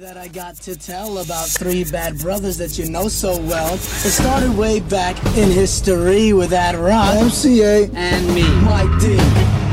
that 0.01 0.17
I 0.17 0.27
got 0.27 0.57
to 0.63 0.77
tell 0.77 1.19
about 1.19 1.47
three 1.47 1.85
bad 1.85 2.19
brothers 2.19 2.59
that 2.59 2.77
you 2.77 2.91
know 2.91 3.09
so 3.09 3.39
well. 3.41 3.75
It 3.75 3.79
started 3.79 4.57
way 4.57 4.81
back 4.81 5.17
in 5.37 5.51
history 5.51 6.33
with 6.33 6.51
that 6.51 6.77
rock. 6.77 7.15
MCA 7.15 7.95
and 7.95 8.27
me, 8.35 8.43
Mike 8.65 9.01
D. 9.01 9.64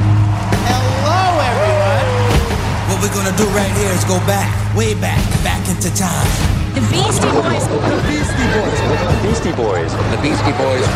we're 3.11 3.23
gonna 3.23 3.37
do 3.37 3.45
right 3.47 3.71
here 3.77 3.91
is 3.91 4.03
go 4.05 4.17
back, 4.25 4.47
way 4.75 4.93
back, 4.95 5.19
back 5.43 5.59
into 5.67 5.93
time. 5.95 6.27
The 6.73 6.81
Beastie 6.87 7.27
Boys. 7.27 7.67
The 7.67 7.75
Beastie 8.07 8.47
Boys. 8.55 8.79
The 9.11 9.19
Beastie 9.21 9.51
Boys. 9.51 9.91
The 10.11 10.17
Beastie 10.21 10.53
Boys. 10.53 10.87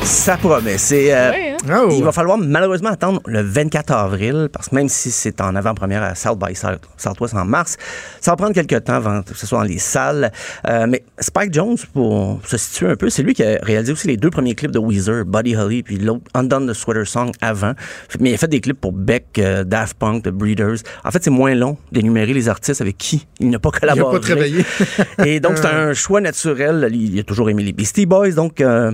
The 0.00 0.06
Ça 0.06 0.36
promet. 0.36 0.78
C'est, 0.78 1.12
euh, 1.12 1.30
Ouais, 1.30 1.47
hein? 1.47 1.47
Oh. 1.68 1.88
Il 1.90 2.04
va 2.04 2.12
falloir 2.12 2.38
malheureusement 2.38 2.90
attendre 2.90 3.20
le 3.26 3.42
24 3.42 3.90
avril, 3.92 4.48
parce 4.52 4.68
que 4.68 4.74
même 4.76 4.88
si 4.88 5.10
c'est 5.10 5.40
en 5.40 5.54
avant-première 5.56 6.02
à 6.02 6.14
South 6.14 6.38
by 6.38 6.54
South- 6.54 6.80
Southwest 6.96 7.34
en 7.34 7.44
mars, 7.44 7.76
ça 8.20 8.30
va 8.32 8.36
prendre 8.36 8.52
quelques 8.54 8.84
temps 8.84 8.94
avant 8.94 9.22
que 9.22 9.34
ce 9.34 9.46
soit 9.46 9.58
dans 9.58 9.64
les 9.64 9.78
salles. 9.78 10.30
Euh, 10.68 10.86
mais 10.88 11.02
Spike 11.18 11.52
Jones, 11.52 11.76
pour 11.92 12.40
se 12.46 12.56
situer 12.56 12.86
un 12.90 12.96
peu, 12.96 13.10
c'est 13.10 13.22
lui 13.22 13.34
qui 13.34 13.42
a 13.42 13.58
réalisé 13.62 13.92
aussi 13.92 14.06
les 14.06 14.16
deux 14.16 14.30
premiers 14.30 14.54
clips 14.54 14.70
de 14.70 14.78
Weezer, 14.78 15.24
Buddy 15.24 15.56
Holly, 15.56 15.82
puis 15.82 15.98
l'autre 15.98 16.22
Undone 16.34 16.68
the 16.70 16.74
Sweater 16.74 17.06
Song 17.06 17.32
avant. 17.40 17.72
Mais 18.20 18.30
il 18.30 18.34
a 18.34 18.38
fait 18.38 18.48
des 18.48 18.60
clips 18.60 18.80
pour 18.80 18.92
Beck, 18.92 19.26
euh, 19.38 19.64
Daft 19.64 19.94
Punk, 19.98 20.24
The 20.24 20.28
Breeders. 20.30 20.76
En 21.04 21.10
fait, 21.10 21.22
c'est 21.24 21.30
moins 21.30 21.54
long 21.54 21.76
d'énumérer 21.92 22.34
les 22.34 22.48
artistes 22.48 22.80
avec 22.80 22.96
qui 22.98 23.26
il 23.40 23.50
n'a 23.50 23.58
pas 23.58 23.70
collaboré. 23.70 24.18
pas 24.20 24.24
travaillé. 24.26 24.64
Et 25.24 25.40
donc, 25.40 25.56
c'est 25.58 25.66
un 25.72 25.92
choix 25.92 26.20
naturel. 26.20 26.88
Il 26.92 27.18
a 27.18 27.22
toujours 27.24 27.50
aimé 27.50 27.62
les 27.64 27.72
Beastie 27.72 28.06
Boys. 28.06 28.30
Donc, 28.32 28.60
euh, 28.60 28.92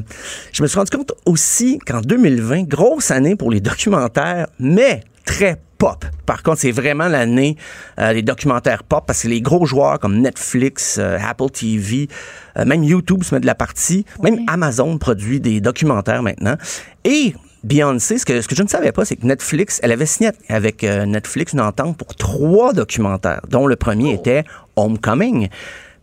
je 0.53 0.63
me 0.63 0.67
suis 0.69 0.79
rendu 0.79 0.91
compte 0.91 1.13
aussi 1.27 1.79
qu'en 1.87 2.01
2020, 2.01 2.54
grosse 2.63 3.11
année 3.11 3.37
pour 3.37 3.51
les 3.51 3.61
documentaires, 3.61 4.47
mais 4.59 5.03
très 5.25 5.61
pop. 5.79 6.05
Par 6.27 6.43
contre, 6.43 6.61
c'est 6.61 6.71
vraiment 6.71 7.09
l'année 7.09 7.57
euh, 7.99 8.13
des 8.13 8.23
documentaires 8.23 8.85
pop 8.85 9.05
parce 9.07 9.23
que 9.23 9.29
les 9.29 9.41
gros 9.41 9.67
joueurs 9.67 9.99
comme 9.99 10.21
Netflix, 10.21 10.97
euh, 10.99 11.19
Apple 11.21 11.51
TV, 11.51 12.09
euh, 12.57 12.65
même 12.65 12.85
YouTube 12.85 13.23
se 13.25 13.35
met 13.35 13.41
de 13.41 13.47
la 13.47 13.55
partie. 13.55 14.05
Même 14.23 14.41
Amazon 14.47 14.99
produit 14.99 15.41
des 15.41 15.61
documentaires 15.61 16.23
maintenant. 16.23 16.57
Et 17.05 17.35
Beyoncé, 17.65 18.19
ce 18.19 18.27
que, 18.27 18.41
ce 18.41 18.49
que 18.49 18.55
je 18.55 18.63
ne 18.63 18.69
savais 18.69 18.93
pas, 18.93 19.05
c'est 19.05 19.17
que 19.17 19.27
Netflix, 19.27 19.81
elle 19.83 19.93
avait 19.93 20.07
signé 20.07 20.31
avec 20.51 20.83
Netflix 20.83 21.55
une 21.55 21.63
entente 21.63 21.97
pour 21.97 22.15
trois 22.15 22.75
documentaires, 22.75 23.41
dont 23.49 23.67
le 23.67 23.77
premier 23.77 24.13
était 24.13 24.45
Homecoming. 24.77 25.49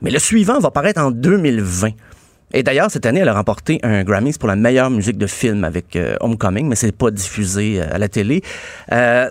Mais 0.02 0.10
le 0.10 0.18
suivant 0.18 0.60
va 0.60 0.72
paraître 0.72 1.00
en 1.00 1.12
2020. 1.12 1.92
Et 2.54 2.64
d'ailleurs, 2.64 2.92
cette 2.92 3.06
année, 3.06 3.22
elle 3.22 3.30
a 3.30 3.34
remporté 3.34 3.80
un 3.84 4.04
Grammys 4.04 4.38
pour 4.38 4.48
la 4.48 4.56
meilleure 4.56 4.90
musique 4.90 5.18
de 5.18 5.28
film 5.28 5.64
avec 5.64 5.96
euh, 5.96 6.16
Homecoming, 6.20 6.68
mais 6.68 6.76
c'est 6.76 6.92
pas 6.92 7.12
diffusé 7.12 7.82
euh, 7.82 7.86
à 7.92 7.98
la 7.98 8.08
télé. 8.10 8.42
Euh, 8.92 9.30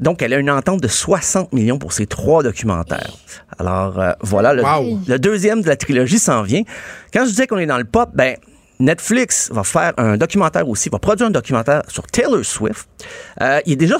donc, 0.00 0.20
elle 0.22 0.34
a 0.34 0.38
une 0.38 0.50
entente 0.50 0.80
de 0.82 0.88
60 0.88 1.52
millions 1.52 1.78
pour 1.78 1.92
ces 1.92 2.06
trois 2.06 2.42
documentaires. 2.42 3.12
Alors, 3.58 3.98
euh, 3.98 4.12
voilà, 4.20 4.52
le, 4.52 4.62
Wow. 4.62 5.00
le 5.06 5.18
deuxième 5.18 5.62
de 5.62 5.68
la 5.68 5.76
trilogie 5.76 6.18
s'en 6.18 6.42
vient. 6.42 6.62
Quand 7.12 7.24
je 7.24 7.30
disais 7.30 7.46
qu'on 7.46 7.58
est 7.58 7.66
dans 7.66 7.78
le 7.78 7.84
pop, 7.84 8.10
ben, 8.14 8.36
Netflix 8.78 9.50
va 9.52 9.64
faire 9.64 9.94
un 9.96 10.18
documentaire 10.18 10.68
aussi, 10.68 10.90
va 10.90 10.98
produire 10.98 11.28
un 11.28 11.30
documentaire 11.30 11.82
sur 11.88 12.02
Taylor 12.06 12.44
Swift. 12.44 12.86
Il 13.64 13.72
est 13.72 13.76
déjà 13.76 13.96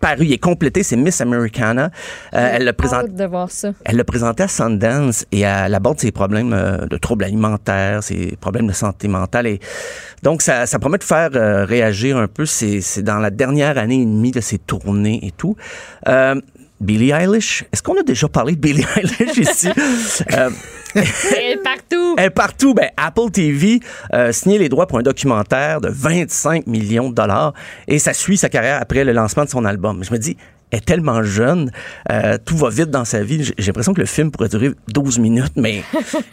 paru, 0.00 0.24
il 0.24 0.32
est 0.32 0.38
complété, 0.38 0.82
c'est 0.82 0.96
Miss 0.96 1.20
Americana. 1.20 1.90
Euh, 2.34 2.50
elle 2.52 2.64
le 2.64 2.72
présente. 2.72 3.04
Hâte 3.04 3.14
de 3.14 3.24
voir 3.24 3.50
ça. 3.50 3.72
Elle 3.84 3.96
le 3.96 4.04
présentait 4.04 4.44
à 4.44 4.48
Sundance 4.48 5.26
et 5.32 5.40
elle 5.40 5.74
aborde 5.74 6.00
ses 6.00 6.12
problèmes 6.12 6.52
euh, 6.52 6.86
de 6.86 6.96
troubles 6.96 7.24
alimentaires, 7.24 8.02
ses 8.02 8.36
problèmes 8.40 8.66
de 8.66 8.72
santé 8.72 9.08
mentale. 9.08 9.46
Et 9.46 9.60
donc, 10.22 10.42
ça, 10.42 10.66
ça 10.66 10.78
promet 10.78 10.98
de 10.98 11.04
faire 11.04 11.30
euh, 11.34 11.64
réagir 11.64 12.16
un 12.16 12.28
peu. 12.28 12.46
C'est 12.46 12.80
c'est 12.80 13.02
dans 13.02 13.18
la 13.18 13.30
dernière 13.30 13.78
année 13.78 14.02
et 14.02 14.04
demie 14.04 14.30
de 14.30 14.40
ses 14.40 14.58
tournées 14.58 15.20
et 15.22 15.30
tout. 15.30 15.56
Euh, 16.06 16.40
Billie 16.80 17.10
Eilish, 17.10 17.64
est-ce 17.72 17.82
qu'on 17.82 17.98
a 17.98 18.04
déjà 18.04 18.28
parlé 18.28 18.54
de 18.54 18.60
Billie 18.60 18.86
Eilish 18.96 19.36
ici? 19.38 19.68
Elle 21.40 21.60
partout. 21.60 22.14
elle 22.18 22.30
partout. 22.30 22.74
Ben, 22.74 22.88
Apple 22.96 23.30
TV 23.30 23.80
euh, 24.12 24.32
signé 24.32 24.58
les 24.58 24.68
droits 24.68 24.86
pour 24.86 24.98
un 24.98 25.02
documentaire 25.02 25.80
de 25.80 25.88
25 25.88 26.66
millions 26.66 27.10
de 27.10 27.14
dollars 27.14 27.52
et 27.86 27.98
ça 27.98 28.12
suit 28.12 28.36
sa 28.36 28.48
carrière 28.48 28.80
après 28.80 29.04
le 29.04 29.12
lancement 29.12 29.44
de 29.44 29.50
son 29.50 29.64
album. 29.64 30.02
Je 30.04 30.12
me 30.12 30.18
dis, 30.18 30.36
est 30.72 30.84
tellement 30.84 31.22
jeune, 31.22 31.70
euh, 32.12 32.36
tout 32.44 32.56
va 32.56 32.68
vite 32.70 32.90
dans 32.90 33.04
sa 33.04 33.22
vie. 33.22 33.42
J'ai 33.58 33.66
l'impression 33.66 33.94
que 33.94 34.00
le 34.00 34.06
film 34.06 34.30
pourrait 34.30 34.48
durer 34.48 34.70
12 34.92 35.18
minutes, 35.18 35.52
mais 35.56 35.82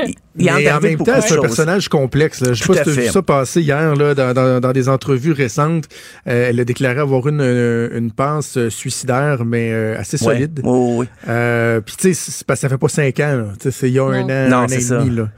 il, 0.05 0.09
il 0.09 0.15
Mais 0.37 0.51
en 0.51 0.55
arrive 0.75 0.81
même 0.97 0.97
temps, 0.99 1.21
c'est 1.21 1.37
un 1.37 1.41
personnage 1.41 1.87
complexe. 1.89 2.41
là. 2.41 2.53
Je 2.53 2.61
sais 2.63 2.67
pas 2.67 2.77
si 2.77 2.83
tu 2.83 2.89
as 2.89 3.03
vu 3.03 3.07
ça 3.07 3.21
passer 3.21 3.61
hier 3.61 3.95
là, 3.95 4.13
dans, 4.13 4.33
dans- 4.33 4.59
dans 4.59 4.71
des 4.73 4.89
entrevues 4.89 5.31
récentes. 5.31 5.85
Euh, 6.27 6.49
elle 6.49 6.59
a 6.59 6.65
déclaré 6.65 6.99
avoir 6.99 7.27
une, 7.27 7.41
une, 7.41 7.89
une 7.97 8.11
passe 8.11 8.57
euh, 8.57 8.69
suicidaire, 8.69 9.45
mais 9.45 9.71
euh, 9.71 9.97
assez 9.99 10.17
Ouais. 10.25 10.33
solide. 10.33 10.61
Oui, 10.63 10.71
oui, 10.79 10.95
oui. 10.99 11.05
Euh, 11.29 11.81
Puis 11.81 11.95
tu 11.97 12.13
sais, 12.13 12.31
c'est 12.31 12.45
parce 12.47 12.59
que 12.59 12.61
ça 12.61 12.69
fait 12.69 12.77
pas 12.77 12.87
cinq 12.89 13.19
ans. 13.19 13.35
là. 13.37 13.45
Tu 13.59 13.63
sais, 13.63 13.71
C'est 13.71 13.87
il 13.89 13.93
y 13.93 13.99
a 13.99 14.03
un 14.05 14.23
an, 14.23 14.49
Non, 14.49 14.57
un 14.57 14.63
an 14.63 14.67
c'est 14.67 14.75
et 14.77 14.81
ça. 14.81 14.97
demi. 14.97 15.15
Là. 15.15 15.29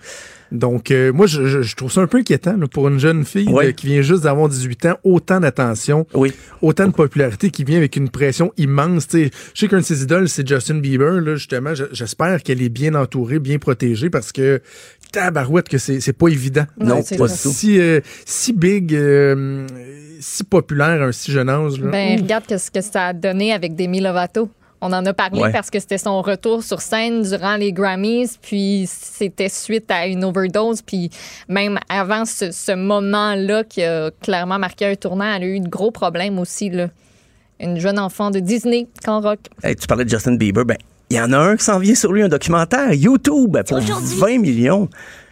Donc, 0.51 0.91
euh, 0.91 1.11
moi, 1.11 1.27
je, 1.27 1.45
je- 1.47 1.61
je 1.61 1.75
trouve 1.75 1.91
ça 1.91 2.01
un 2.01 2.07
peu 2.07 2.17
inquiétant 2.19 2.55
là, 2.57 2.67
pour 2.67 2.87
une 2.87 2.99
jeune 2.99 3.25
fille 3.25 3.45
là, 3.65 3.71
qui 3.73 3.87
vient 3.87 4.01
juste 4.01 4.23
d'avoir 4.23 4.47
18 4.49 4.85
ans, 4.85 4.97
autant 5.03 5.39
d'attention, 5.39 6.05
Oui. 6.13 6.33
autant 6.61 6.87
de 6.87 6.93
popularité, 6.93 7.49
qui 7.49 7.63
vient 7.63 7.77
avec 7.77 7.95
une 7.95 8.09
pression 8.09 8.51
immense. 8.57 9.07
Tu 9.07 9.25
sais, 9.25 9.31
je 9.53 9.59
sais 9.59 9.67
qu'un 9.67 9.77
de 9.79 9.83
ses 9.83 10.03
idoles, 10.03 10.29
c'est 10.29 10.47
Justin 10.47 10.75
Bieber. 10.79 11.21
Là, 11.21 11.35
justement, 11.35 11.73
Je- 11.75 11.83
j'espère 11.91 12.41
qu'elle 12.43 12.61
est 12.61 12.69
bien 12.69 12.95
entourée, 12.95 13.39
bien 13.39 13.57
protégée, 13.59 14.09
parce 14.09 14.31
que 14.31 14.61
tabarouette 15.11 15.69
que 15.69 15.77
c'est 15.77 15.99
c'est 16.01 16.13
pas 16.13 16.27
évident. 16.27 16.65
Non, 16.79 16.95
Donc, 16.97 17.09
pas 17.17 17.27
du 17.27 17.33
tout. 17.33 17.49
Si, 17.51 17.79
euh, 17.79 18.01
si 18.25 18.53
big, 18.53 18.93
euh, 18.93 19.65
si 20.19 20.43
populaire 20.43 21.01
à 21.01 21.05
un 21.05 21.11
si 21.11 21.31
jeune 21.31 21.49
âge. 21.49 21.79
Là. 21.79 21.91
Ben, 21.91 22.17
Ouh. 22.19 22.23
regarde 22.23 22.57
ce 22.57 22.71
que 22.71 22.81
ça 22.81 23.07
a 23.07 23.13
donné 23.13 23.53
avec 23.53 23.75
Demi 23.75 24.01
Lovato. 24.01 24.49
On 24.81 24.93
en 24.93 25.05
a 25.05 25.13
parlé 25.13 25.41
Ouais. 25.41 25.51
parce 25.51 25.69
que 25.71 25.79
c'était 25.79 25.97
son 25.97 26.21
retour 26.21 26.61
sur 26.63 26.81
scène 26.81 27.23
durant 27.23 27.55
les 27.55 27.73
Grammys, 27.73 28.37
puis 28.41 28.85
c'était 28.87 29.49
suite 29.49 29.89
à 29.89 30.05
une 30.05 30.23
overdose, 30.23 30.81
puis 30.83 31.09
même 31.49 31.79
avant 31.89 32.25
ce, 32.25 32.51
ce 32.51 32.73
moment-là 32.73 33.63
qui 33.63 33.83
a 33.83 34.11
clairement 34.21 34.59
marqué 34.59 34.85
un 34.85 34.95
tournant, 34.95 35.33
elle 35.35 35.43
a 35.43 35.47
eu 35.47 35.59
de 35.59 35.67
gros 35.67 35.89
problèmes 35.91 36.37
aussi. 36.37 36.69
Là. 36.69 36.89
Une 37.59 37.79
jeune 37.79 37.97
enfant 37.97 38.29
de 38.29 38.39
Disney, 38.39 38.87
quand 39.03 39.19
rock. 39.21 39.39
Hey, 39.63 39.75
tu 39.75 39.87
parlais 39.87 40.05
de 40.05 40.09
Justin 40.09 40.35
Bieber, 40.35 40.63
ben 40.63 40.77
il 41.09 41.15
y 41.17 41.21
en 41.21 41.31
a 41.31 41.37
un 41.37 41.55
qui 41.55 41.63
s'en 41.63 41.79
vient 41.79 41.95
sur 41.95 42.11
lui, 42.11 42.21
un 42.21 42.27
documentaire, 42.27 42.93
YouTube, 42.93 43.57
pour 43.67 43.79
20 43.79 44.39
millions. 44.39 44.89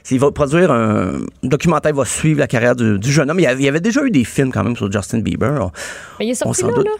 Il 0.09 0.19
va 0.19 0.31
produire 0.31 0.71
un 0.71 1.19
documentaire, 1.43 1.91
il 1.91 1.97
va 1.97 2.05
suivre 2.05 2.39
la 2.39 2.47
carrière 2.47 2.75
du, 2.75 2.97
du 2.97 3.11
jeune 3.11 3.29
homme. 3.29 3.39
Il 3.39 3.43
y 3.61 3.67
avait, 3.67 3.79
déjà 3.81 4.01
eu 4.03 4.09
des 4.09 4.23
films 4.23 4.51
quand 4.51 4.63
même 4.63 4.75
sur 4.75 4.89
Justin 4.91 5.19
Bieber. 5.19 5.69
Mais 6.19 6.27
il 6.27 6.29
est 6.29 6.45
on 6.45 6.53
sorti 6.53 6.63
là, 6.63 6.71
doute. 6.77 6.85
là. 6.85 6.91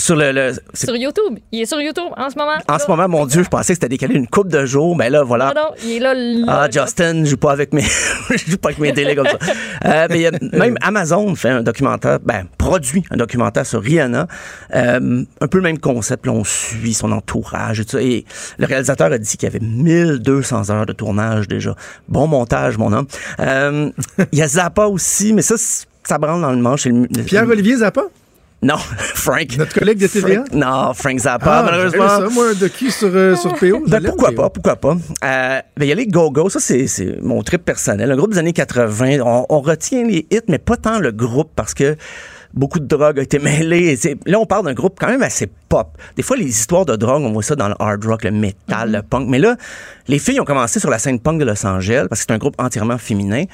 Sur 0.00 0.16
le, 0.16 0.52
Sur 0.74 0.96
YouTube. 0.96 1.38
Il 1.52 1.60
est 1.60 1.66
sur 1.66 1.80
YouTube 1.80 2.10
en 2.16 2.30
ce 2.30 2.36
moment. 2.38 2.52
en 2.68 2.78
ce 2.78 2.86
moment, 2.88 3.08
mon 3.08 3.26
Dieu, 3.26 3.42
je 3.42 3.48
pensais 3.48 3.72
que 3.72 3.74
c'était 3.74 3.88
décalé 3.88 4.14
une 4.14 4.26
coupe 4.26 4.48
de 4.48 4.64
jours, 4.64 4.96
mais 4.96 5.10
là, 5.10 5.22
voilà. 5.22 5.52
Non, 5.54 5.62
non, 5.62 5.68
il 5.84 5.90
est 5.92 5.98
là. 6.00 6.14
là, 6.14 6.44
Ah, 6.48 6.68
là. 6.68 6.84
Justin, 6.84 7.24
je 7.24 7.30
joue 7.30 7.36
pas 7.36 7.52
avec 7.52 7.72
mes, 7.74 7.82
je 8.30 8.50
joue 8.50 8.56
pas 8.56 8.70
avec 8.70 8.78
mes 8.80 8.92
télés 8.92 9.14
comme 9.14 9.26
ça. 9.26 9.38
Euh, 9.84 10.06
mais 10.10 10.16
il 10.18 10.22
y 10.22 10.26
a- 10.26 10.32
même 10.52 10.76
Amazon 10.80 11.34
fait 11.34 11.50
un 11.50 11.62
documentaire, 11.62 12.18
ben, 12.20 12.44
produit 12.58 13.04
un 13.10 13.16
documentaire 13.16 13.66
sur 13.66 13.82
Rihanna. 13.82 14.26
Euh, 14.74 15.22
un 15.40 15.46
peu 15.48 15.58
le 15.58 15.64
même 15.64 15.78
concept, 15.78 16.26
là, 16.26 16.32
on 16.32 16.44
suit 16.44 16.94
son 16.94 17.12
entourage 17.12 17.80
et 17.80 17.84
tout 17.84 17.92
ça. 17.92 18.02
Et 18.02 18.24
le 18.58 18.66
réalisateur 18.66 19.12
a 19.12 19.18
dit 19.18 19.36
qu'il 19.36 19.46
y 19.48 19.52
avait 19.54 19.60
1200 19.64 20.70
heures 20.70 20.86
de 20.86 20.92
tournage 20.92 21.46
déjà. 21.48 21.74
Bon 22.08 22.26
montage, 22.26 22.78
mon 22.78 22.92
homme. 22.92 23.06
Euh, 23.40 23.90
Il 24.32 24.38
y 24.38 24.42
a 24.42 24.48
Zappa 24.48 24.86
aussi, 24.86 25.32
mais 25.34 25.42
ça, 25.42 25.56
ça 26.04 26.18
branle 26.18 26.40
dans 26.40 26.52
le 26.52 26.56
manche. 26.58 26.86
Pierre-Olivier 27.26 27.76
Zappa? 27.76 28.02
Non, 28.62 28.76
Frank. 28.98 29.56
Notre 29.56 29.72
collègue 29.78 29.98
de 29.98 30.06
TVA? 30.06 30.44
Frank- 30.44 30.52
non, 30.52 30.92
Frank 30.94 31.18
Zappa, 31.18 31.60
Ah, 31.60 31.62
malheureusement. 31.64 32.08
ça, 32.08 32.28
moi, 32.30 32.50
un 32.50 32.54
docu 32.54 32.90
sur, 32.90 33.08
euh, 33.12 33.34
sur 33.36 33.54
PO. 33.54 33.84
Ben, 33.86 34.02
pourquoi 34.04 34.30
PO. 34.30 34.34
pas, 34.36 34.50
pourquoi 34.50 34.76
pas. 34.76 34.96
Euh, 35.24 35.60
ben, 35.76 35.84
il 35.84 35.88
y 35.88 35.92
a 35.92 35.94
les 35.94 36.06
Go-Go, 36.06 36.50
ça 36.50 36.60
c'est, 36.60 36.86
mon 37.22 37.42
trip 37.42 37.64
personnel. 37.64 38.10
Un 38.10 38.16
groupe 38.16 38.32
des 38.32 38.38
années 38.38 38.52
80, 38.52 39.20
on, 39.24 39.46
on 39.48 39.60
retient 39.60 40.04
les 40.04 40.26
hits, 40.30 40.40
mais 40.48 40.58
pas 40.58 40.76
tant 40.76 40.98
le 40.98 41.10
groupe 41.10 41.50
parce 41.56 41.72
que 41.72 41.96
beaucoup 42.52 42.80
de 42.80 42.86
drogue 42.86 43.18
a 43.18 43.22
été 43.22 43.38
mêlée. 43.38 43.96
Là, 44.26 44.38
on 44.40 44.44
parle 44.46 44.64
d'un 44.66 44.74
groupe 44.74 44.96
quand 45.00 45.06
même 45.08 45.22
assez 45.22 45.48
pop. 45.68 45.96
Des 46.16 46.22
fois, 46.22 46.36
les 46.36 46.48
histoires 46.48 46.84
de 46.84 46.96
drogue, 46.96 47.22
on 47.22 47.32
voit 47.32 47.42
ça 47.44 47.54
dans 47.56 47.68
le 47.68 47.74
hard 47.78 48.04
rock, 48.04 48.24
le 48.24 48.32
metal, 48.32 48.90
le 48.92 49.02
punk. 49.02 49.26
Mais 49.28 49.38
là, 49.38 49.56
les 50.08 50.18
filles 50.18 50.40
ont 50.40 50.44
commencé 50.44 50.80
sur 50.80 50.90
la 50.90 50.98
scène 50.98 51.18
punk 51.20 51.38
de 51.40 51.44
Los 51.46 51.64
Angeles 51.64 52.06
parce 52.10 52.20
que 52.22 52.26
c'est 52.28 52.34
un 52.34 52.38
groupe 52.38 52.56
entièrement 52.58 52.98
féminin. 52.98 53.44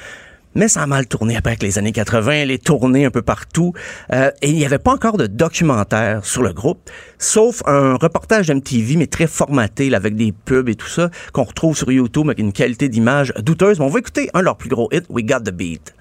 Mais 0.56 0.68
ça 0.68 0.82
a 0.82 0.86
mal 0.86 1.06
tourné 1.06 1.36
après 1.36 1.50
avec 1.50 1.62
les 1.62 1.78
années 1.78 1.92
80, 1.92 2.46
les 2.46 2.58
tournées 2.58 3.04
un 3.04 3.10
peu 3.10 3.20
partout. 3.20 3.74
Euh, 4.10 4.30
et 4.40 4.48
il 4.48 4.56
n'y 4.56 4.64
avait 4.64 4.78
pas 4.78 4.92
encore 4.92 5.18
de 5.18 5.26
documentaire 5.26 6.24
sur 6.24 6.42
le 6.42 6.54
groupe, 6.54 6.88
sauf 7.18 7.62
un 7.66 7.96
reportage 7.96 8.46
d'MTV, 8.46 8.96
mais 8.96 9.06
très 9.06 9.26
formaté, 9.26 9.90
là, 9.90 9.98
avec 9.98 10.16
des 10.16 10.32
pubs 10.32 10.70
et 10.70 10.74
tout 10.74 10.88
ça, 10.88 11.10
qu'on 11.34 11.44
retrouve 11.44 11.76
sur 11.76 11.92
YouTube 11.92 12.24
avec 12.28 12.38
une 12.38 12.54
qualité 12.54 12.88
d'image 12.88 13.34
douteuse. 13.38 13.78
Mais 13.78 13.84
on 13.84 13.90
va 13.90 13.98
écouter 13.98 14.30
un 14.32 14.40
de 14.40 14.44
leurs 14.44 14.56
plus 14.56 14.70
gros 14.70 14.88
hits, 14.92 15.02
We 15.10 15.26
Got 15.26 15.40
the 15.40 15.50
Beat. 15.50 15.94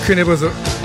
Je 0.00 0.06
connais 0.06 0.24
pas 0.24 0.36
ça. 0.36 0.75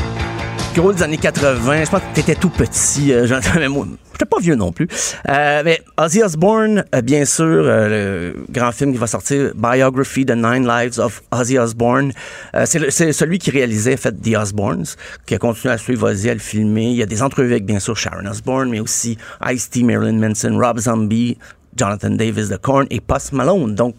Gros 0.73 0.93
des 0.93 1.03
années 1.03 1.18
80, 1.18 1.84
je 1.84 1.89
pense 1.89 1.99
que 1.99 2.15
t'étais 2.15 2.35
tout 2.35 2.49
petit, 2.49 3.11
euh, 3.11 3.27
mais 3.60 3.68
moi, 3.68 3.85
j'étais 4.14 4.26
pas 4.26 4.39
vieux 4.39 4.56
non 4.56 4.72
plus. 4.72 4.88
Euh, 5.27 5.61
mais 5.65 5.81
Ozzy 5.98 6.23
Osbourne, 6.23 6.85
euh, 6.95 7.02
bien 7.02 7.26
sûr, 7.26 7.43
euh, 7.45 8.34
le 8.34 8.45
grand 8.49 8.72
film 8.72 8.93
qui 8.93 8.98
va 8.98 9.07
sortir, 9.07 9.52
Biography, 9.53 10.26
The 10.26 10.31
Nine 10.31 10.65
Lives 10.65 10.98
of 10.99 11.23
Ozzy 11.31 11.60
Osbourne. 11.60 12.14
Euh, 12.56 12.65
c'est 12.65 13.11
celui 13.11 13.38
qui 13.38 13.52
réalisait, 13.52 13.95
en 13.95 13.98
fait, 13.98 14.14
The 14.14 14.38
Osbournes, 14.38 14.85
qui 15.26 15.35
a 15.35 15.38
continué 15.39 15.73
à 15.73 15.77
suivre 15.77 16.10
Ozzy, 16.10 16.30
à 16.30 16.34
le 16.34 16.39
filmer. 16.39 16.85
Il 16.91 16.95
y 16.95 17.03
a 17.03 17.06
des 17.06 17.22
entrevues 17.22 17.52
avec, 17.52 17.65
bien 17.65 17.80
sûr, 17.80 17.98
Sharon 17.98 18.26
Osbourne, 18.26 18.69
mais 18.69 18.80
aussi 18.80 19.18
Ice-T, 19.45 19.84
Marilyn 19.84 20.26
Manson, 20.26 20.57
Rob 20.57 20.80
Zombie, 20.80 21.38
Jonathan 21.76 22.11
Davis 22.11 22.48
de 22.48 22.56
Korn 22.56 22.88
et 22.89 23.02
Post 23.02 23.34
Malone. 23.34 23.76
Donc, 23.76 23.95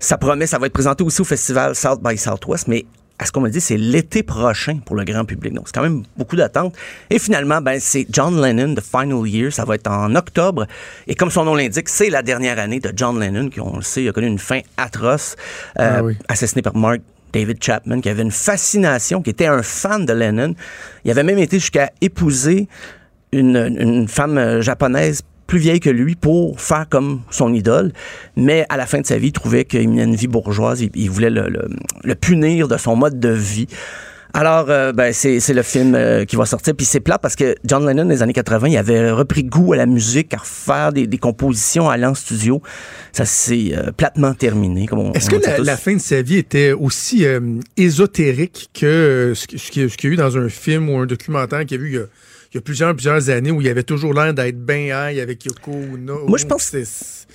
ça 0.00 0.18
promet, 0.18 0.48
ça 0.48 0.58
va 0.58 0.66
être 0.66 0.72
présenté 0.72 1.04
aussi 1.04 1.20
au 1.20 1.24
festival 1.24 1.76
South 1.76 2.02
by 2.02 2.18
Southwest, 2.18 2.66
mais 2.66 2.84
à 3.20 3.26
ce 3.26 3.32
qu'on 3.32 3.42
me 3.42 3.50
dit, 3.50 3.60
c'est 3.60 3.76
l'été 3.76 4.22
prochain 4.22 4.78
pour 4.78 4.96
le 4.96 5.04
grand 5.04 5.26
public. 5.26 5.52
Donc, 5.52 5.64
c'est 5.66 5.74
quand 5.74 5.82
même 5.82 6.04
beaucoup 6.16 6.36
d'attente. 6.36 6.74
Et 7.10 7.18
finalement, 7.18 7.60
ben, 7.60 7.78
c'est 7.78 8.06
John 8.10 8.40
Lennon, 8.40 8.74
The 8.74 8.80
Final 8.80 9.28
Year. 9.28 9.52
Ça 9.52 9.66
va 9.66 9.74
être 9.74 9.90
en 9.90 10.14
octobre. 10.14 10.66
Et 11.06 11.14
comme 11.14 11.30
son 11.30 11.44
nom 11.44 11.54
l'indique, 11.54 11.90
c'est 11.90 12.08
la 12.08 12.22
dernière 12.22 12.58
année 12.58 12.80
de 12.80 12.90
John 12.96 13.20
Lennon, 13.20 13.50
qui, 13.50 13.60
on 13.60 13.76
le 13.76 13.82
sait, 13.82 14.08
a 14.08 14.12
connu 14.12 14.26
une 14.26 14.38
fin 14.38 14.60
atroce, 14.78 15.36
euh, 15.78 15.96
Ah 15.98 16.02
oui. 16.02 16.16
assassiné 16.28 16.62
par 16.62 16.74
Mark 16.74 17.00
David 17.34 17.62
Chapman, 17.62 18.00
qui 18.00 18.08
avait 18.08 18.22
une 18.22 18.30
fascination, 18.30 19.20
qui 19.20 19.28
était 19.28 19.46
un 19.46 19.62
fan 19.62 20.06
de 20.06 20.14
Lennon. 20.14 20.54
Il 21.04 21.10
avait 21.10 21.22
même 21.22 21.38
été 21.38 21.58
jusqu'à 21.58 21.90
épouser 22.00 22.68
une, 23.32 23.56
une 23.78 24.08
femme 24.08 24.38
euh, 24.38 24.62
japonaise 24.62 25.20
plus 25.50 25.58
vieille 25.58 25.80
que 25.80 25.90
lui 25.90 26.14
pour 26.14 26.60
faire 26.60 26.86
comme 26.88 27.22
son 27.30 27.52
idole. 27.52 27.92
Mais 28.36 28.64
à 28.68 28.76
la 28.76 28.86
fin 28.86 29.00
de 29.00 29.06
sa 29.06 29.18
vie, 29.18 29.26
il 29.28 29.32
trouvait 29.32 29.64
qu'il 29.64 29.88
menait 29.88 30.04
une 30.04 30.14
vie 30.14 30.28
bourgeoise. 30.28 30.80
Il, 30.80 30.90
il 30.94 31.10
voulait 31.10 31.28
le, 31.28 31.48
le- 31.48 31.68
le 32.04 32.14
punir 32.14 32.68
de 32.68 32.76
son 32.76 32.94
mode 32.94 33.18
de 33.18 33.30
vie. 33.30 33.66
Alors, 34.32 34.66
euh, 34.70 34.92
ben, 34.92 35.12
c'est 35.12 35.40
le 35.52 35.62
film 35.62 35.96
euh, 35.96 36.24
qui 36.24 36.36
va 36.36 36.46
sortir. 36.46 36.72
Puis 36.76 36.86
c'est 36.86 37.00
plat 37.00 37.18
parce 37.18 37.34
que 37.34 37.56
John 37.64 37.84
Lennon, 37.84 38.04
dans 38.04 38.10
les 38.10 38.22
années 38.22 38.32
80, 38.32 38.68
il 38.68 38.76
avait 38.76 39.10
repris 39.10 39.42
goût 39.42 39.72
à 39.72 39.76
la 39.76 39.86
musique, 39.86 40.32
à 40.34 40.36
refaire 40.36 40.92
des, 40.92 41.08
des 41.08 41.18
compositions, 41.18 41.90
à 41.90 41.94
aller 41.94 42.06
en 42.06 42.14
studio. 42.14 42.62
Ça 43.10 43.24
s'est 43.24 43.72
euh, 43.76 43.90
platement 43.90 44.32
terminé. 44.34 44.86
Est-ce 45.14 45.30
que 45.30 45.34
la, 45.34 45.58
la 45.64 45.76
fin 45.76 45.94
de 45.96 46.00
sa 46.00 46.22
vie 46.22 46.36
était 46.36 46.70
aussi 46.70 47.26
ésotérique 47.76 48.70
que 48.72 49.32
ce, 49.34 49.46
qui- 49.48 49.58
ce 49.58 49.70
qu'il 49.70 49.82
y 49.82 50.10
a- 50.10 50.12
eu 50.12 50.16
dans 50.16 50.36
un 50.38 50.48
film 50.48 50.88
ou 50.90 50.98
un 50.98 51.06
documentaire 51.06 51.60
qu'il 51.66 51.72
y 51.72 51.80
a 51.80 51.82
vu 51.82 51.90
il 51.90 51.94
y 51.96 51.98
a, 51.98 52.02
il 52.52 52.56
y 52.56 52.58
a 52.58 52.60
plusieurs, 52.62 52.92
plusieurs 52.94 53.30
années 53.30 53.52
où 53.52 53.60
il 53.60 53.68
avait 53.68 53.84
toujours 53.84 54.12
l'air 54.12 54.34
d'être 54.34 54.64
bien 54.64 55.10
high 55.10 55.20
avec 55.20 55.44
Yoko 55.44 55.70
Ono? 55.70 56.26
Moi, 56.26 56.36
je 56.36 56.46
pense, 56.46 56.74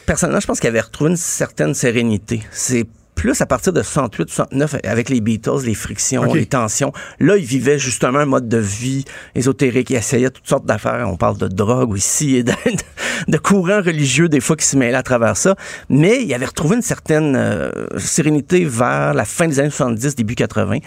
personnellement, 0.06 0.42
je 0.42 0.48
pense 0.48 0.60
qu'il 0.60 0.68
avait 0.68 0.82
retrouvé 0.82 1.12
une 1.12 1.18
certaine 1.18 1.74
sérénité. 1.74 2.42
C'est 2.52 2.86
plus 3.16 3.42
à 3.42 3.46
partir 3.46 3.74
de 3.74 3.82
68, 3.82 4.30
69, 4.30 4.76
avec 4.84 5.10
les 5.10 5.22
Beatles, 5.22 5.64
les 5.66 5.74
frictions, 5.74 6.34
les 6.34 6.46
tensions. 6.46 6.92
Là, 7.20 7.38
il 7.38 7.46
vivait 7.46 7.80
justement 7.80 8.20
un 8.20 8.26
mode 8.26 8.48
de 8.48 8.58
vie 8.58 9.06
ésotérique. 9.34 9.90
Il 9.90 9.96
essayait 9.96 10.30
toutes 10.30 10.48
sortes 10.48 10.66
d'affaires. 10.66 11.08
On 11.10 11.16
parle 11.18 11.38
de 11.38 11.48
drogue 11.48 11.92
aussi 11.92 12.36
et 12.36 12.44
de, 12.44 12.52
de 13.28 13.38
courants 13.38 13.82
religieux, 13.82 14.30
des 14.30 14.40
fois, 14.42 14.56
qui 14.56 14.66
se 14.66 14.78
mêlaient 14.78 14.98
à 14.98 15.04
travers 15.04 15.38
ça. 15.38 15.56
Mais 15.90 16.24
il 16.24 16.34
avait 16.34 16.46
retrouvé 16.46 16.76
une 16.76 16.82
certaine 16.82 17.36
euh, 17.36 17.72
sérénité 17.98 18.66
vers 18.66 19.14
la 19.14 19.26
fin 19.26 19.48
des 19.48 19.60
années 19.60 19.70
70, 19.70 20.16
début 20.16 20.36
80. 20.36 20.78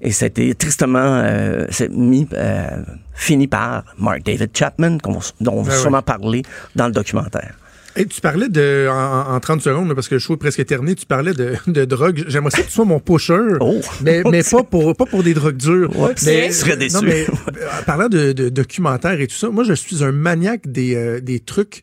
Et 0.00 0.10
ça 0.10 0.24
a 0.24 0.28
été 0.28 0.54
tristement 0.54 0.98
euh, 0.98 1.66
mis, 1.90 2.26
euh, 2.32 2.68
fini 3.14 3.46
par 3.46 3.84
Mark 3.98 4.22
David 4.24 4.50
Chapman, 4.54 4.98
dont 5.40 5.52
on 5.52 5.62
va 5.62 5.72
Ah 5.72 5.74
ouais. 5.74 5.80
sûrement 5.80 6.02
parler 6.02 6.42
dans 6.74 6.86
le 6.86 6.92
documentaire. 6.92 7.54
Hey, 7.96 8.06
tu 8.06 8.20
parlais 8.20 8.48
de, 8.48 8.88
en, 8.90 9.34
en 9.34 9.40
30 9.40 9.62
secondes, 9.62 9.94
parce 9.94 10.08
que 10.08 10.16
le 10.16 10.18
show 10.18 10.34
est 10.34 10.38
presque 10.38 10.64
terminé, 10.66 10.96
tu 10.96 11.06
parlais 11.06 11.32
de, 11.32 11.54
de 11.68 11.84
drogue. 11.84 12.24
J'aimerais 12.26 12.50
ça 12.50 12.62
que 12.62 12.66
tu 12.66 12.72
sois 12.72 12.84
mon 12.84 12.98
pusher, 12.98 13.38
mais, 14.02 14.22
mais 14.30 14.42
pas, 14.42 14.64
pour, 14.64 14.96
pas 14.96 15.06
pour 15.06 15.22
des 15.22 15.32
drogues 15.32 15.56
dures. 15.56 15.92
mais, 16.24 16.48
tu 16.48 16.52
serais 16.54 16.76
déçu. 16.76 16.96
non, 16.96 17.02
mais, 17.02 17.24
euh, 17.28 17.82
parlant 17.86 18.08
de, 18.08 18.32
de 18.32 18.48
documentaires 18.48 19.20
et 19.20 19.28
tout 19.28 19.36
ça, 19.36 19.48
moi, 19.50 19.62
je 19.62 19.74
suis 19.74 20.02
un 20.02 20.10
maniaque 20.10 20.66
des, 20.66 20.96
euh, 20.96 21.20
des 21.20 21.38
trucs 21.38 21.82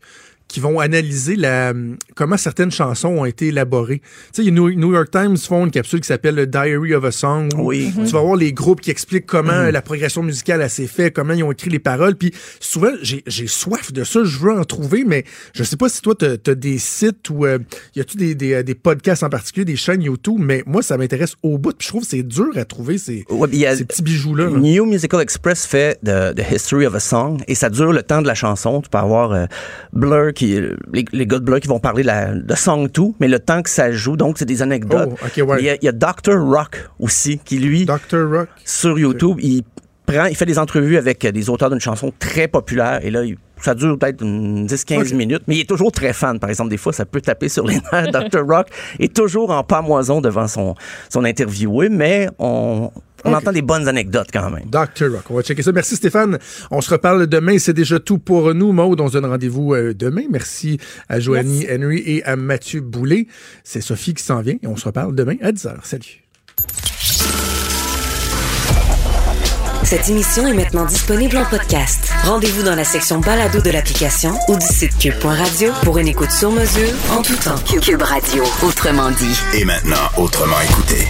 qui 0.52 0.60
vont 0.60 0.80
analyser 0.80 1.36
la, 1.36 1.73
comment 2.15 2.38
certaines 2.38 2.72
chansons 2.72 3.10
ont 3.10 3.26
été 3.26 3.48
élaborées. 3.48 4.02
Tu 4.34 4.44
sais, 4.44 4.48
a 4.48 4.52
New, 4.52 4.69
York 4.94 5.10
Times 5.11 5.38
font 5.38 5.65
une 5.65 5.72
capsule 5.72 6.02
qui 6.02 6.07
s'appelle 6.07 6.36
le 6.36 6.45
Diary 6.48 6.94
of 6.94 7.03
a 7.06 7.11
Song. 7.11 7.49
où 7.57 7.69
Oui. 7.69 7.91
Tu 7.95 8.11
vas 8.11 8.22
voir 8.22 8.36
les 8.36 8.53
groupes 8.53 8.82
qui 8.82 8.91
expliquent 8.91 9.26
comment 9.26 9.64
Mhm. 9.64 9.69
la 9.69 9.82
progression 9.82 10.23
musicale 10.23 10.61
a 10.61 10.69
s'est 10.69 10.88
fait, 10.88 11.11
comment 11.11 11.34
ils 11.34 11.44
ont 11.44 11.52
écrit 11.52 11.69
les 11.69 11.80
paroles. 11.80 12.15
Puis 12.15 12.32
souvent, 12.60 12.91
j'ai 13.02 13.48
soif 13.48 13.91
de 13.94 14.03
ça, 14.03 14.23
je 14.23 14.38
veux 14.40 14.52
en 14.52 14.64
trouver, 14.64 15.03
mais 15.06 15.23
je 15.53 15.64
sais 15.64 15.78
pas 15.78 15.90
si 15.90 16.02
toi, 16.02 16.15
tu 16.15 16.26
as, 16.26 16.56
des 16.56 16.78
sites 16.78 17.30
ou 17.30 17.45
euh, 17.45 17.60
y 17.95 18.02
a-tu 18.02 18.18
des, 18.18 18.36
des, 18.36 18.64
des 18.64 18.76
podcasts 18.76 19.23
en 19.23 19.30
particulier, 19.30 19.65
des 19.65 19.76
chaînes 19.76 20.02
YouTube, 20.02 20.38
mais 20.40 20.64
moi, 20.65 20.82
ça 20.82 20.98
m'intéresse 20.98 21.36
au 21.44 21.57
bout. 21.57 21.72
Puis 21.78 21.86
je 21.86 21.90
trouve 21.90 22.02
que 22.03 22.07
c'est 22.10 22.23
dur 22.23 22.49
à 22.56 22.65
trouver 22.65 22.98
ces, 22.98 23.26
Ouais, 23.30 23.65
a- 23.65 23.76
ces 23.76 23.86
petits 23.86 24.02
bijoux-là. 24.02 24.45
là. 24.45 24.57
New 24.57 24.86
Musical 24.86 25.22
Express 25.22 25.65
fait 25.65 25.98
The, 26.03 26.36
The 26.36 26.52
History 26.52 26.86
of 26.86 26.95
a 26.95 26.99
Song 26.99 27.41
et 27.48 27.56
ça 27.56 27.69
dure 27.69 27.94
le 27.94 28.03
temps 28.03 28.22
de 28.22 28.28
la 28.28 28.36
chanson. 28.36 28.82
Tu 28.82 28.90
peux 28.90 28.98
avoir 28.98 29.32
euh, 29.32 29.45
Blur, 29.94 30.34
qui, 30.41 30.59
les, 30.93 31.05
les 31.11 31.27
gars 31.27 31.38
de 31.39 31.43
Blur 31.43 31.59
qui 31.59 31.68
vont 31.68 31.80
parler 31.80 32.01
de, 32.01 32.07
la, 32.07 32.34
de 32.34 32.55
Song 32.55 32.89
2, 32.91 33.01
mais 33.19 33.27
le 33.27 33.39
temps 33.39 33.61
que 33.61 33.69
ça 33.69 33.91
joue, 33.91 34.18
donc 34.18 34.38
c'est 34.39 34.45
des 34.45 34.61
anecdotes. 34.63 35.09
Oh, 35.11 35.41
ouais. 35.43 35.57
Il 35.59 35.65
y, 35.65 35.69
a- 35.69 35.76
il 35.76 35.84
y 35.85 35.88
a 35.88 35.91
Dr. 35.91 36.38
Rock 36.39 36.89
aussi, 36.99 37.38
qui 37.43 37.59
lui, 37.59 37.85
Dr. 37.85 38.27
Rock. 38.30 38.49
sur 38.65 38.97
YouTube, 38.97 39.38
il 39.41 39.61
prend, 40.05 40.26
il 40.26 40.35
fait 40.35 40.45
des 40.47 40.57
entrevues 40.57 40.97
avec 40.97 41.23
euh, 41.26 41.31
des 41.31 41.49
auteurs 41.49 41.69
d'une 41.69 41.80
chanson 41.80 42.11
très 42.18 42.47
populaire 42.47 42.99
et 43.03 43.11
là, 43.11 43.23
il- 43.23 43.38
ça 43.61 43.76
dure 43.76 43.95
peut-être 43.99 44.23
une 44.23 44.65
10-15 44.65 45.09
Ok. 45.09 45.11
minutes, 45.13 45.43
mais 45.47 45.57
il 45.57 45.59
est 45.61 45.69
toujours 45.69 45.91
très 45.91 46.13
fan. 46.13 46.39
Par 46.39 46.49
exemple, 46.49 46.72
des 46.72 46.77
fois, 46.77 46.93
ça 46.93 47.05
peut 47.05 47.22
taper 47.22 47.47
sur 47.47 47.68
les 47.68 47.76
nerfs. 47.93 48.11
Dr. 48.11 48.41
Rock 48.47 48.68
est 48.99 49.13
toujours 49.15 49.51
en 49.51 49.63
pamoison 49.63 50.19
devant 50.19 50.47
son, 50.47 50.73
son 51.09 51.23
interviewé, 51.23 51.88
mais 51.89 52.27
on, 52.39 52.89
on 53.26 53.34
entend 53.34 53.52
des 53.52 53.61
bonnes 53.61 53.88
anecdotes 53.88 54.30
quand 54.31 54.49
même. 54.49 54.65
Dr. 54.65 55.11
Rock. 55.11 55.23
On 55.30 55.35
va 55.35 55.41
checker 55.41 55.64
ça. 55.64 55.72
Merci 55.72 55.95
Stéphane. 55.95 56.39
On 56.69 56.81
se 56.81 56.89
reparle 56.89 57.27
demain. 57.27 57.57
C'est 57.60 57.73
déjà 57.73 57.99
tout 57.99 58.18
pour 58.18 58.53
nous. 58.53 58.72
Maude, 58.72 59.02
on 59.02 59.07
se 59.07 59.14
donne 59.14 59.26
rendez-vous 59.26 59.73
euh, 59.73 59.93
demain. 59.93 60.23
Merci 60.30 60.80
à 61.10 61.19
Joanie 61.19 61.68
Henry 61.69 62.03
et 62.06 62.23
à 62.23 62.35
Mathieu 62.35 62.81
Boulet. 62.81 63.27
C'est 63.64 63.81
Sophie 63.81 64.14
qui 64.14 64.23
s'en 64.23 64.41
vient 64.41 64.56
et 64.61 64.68
on 64.68 64.76
se 64.76 64.85
reparle 64.85 65.15
demain 65.15 65.35
à 65.41 65.52
10h. 65.52 65.76
Salut. 65.84 66.22
Cette 69.84 70.07
émission 70.10 70.48
est 70.48 70.53
maintenant 70.53 70.85
disponible 70.85 71.35
en 71.38 71.43
podcast. 71.43 72.11
Rendez-vous 72.23 72.64
dans 72.64 72.76
la 72.76 72.85
section 72.85 73.19
balado 73.19 73.60
de 73.60 73.72
l'application 73.72 74.31
ou 74.48 74.56
du 74.56 74.65
site 74.65 74.98
cube.radio 74.98 75.72
pour 75.84 75.98
une 75.98 76.07
écoute 76.07 76.31
sur 76.31 76.52
mesure 76.52 76.93
en 77.11 77.22
tout 77.22 77.35
temps. 77.35 77.57
Cube 77.81 78.02
Radio, 78.02 78.43
autrement 78.64 79.11
dit. 79.11 79.38
Et 79.53 79.65
maintenant, 79.65 80.07
autrement 80.18 80.61
écouté. 80.61 81.07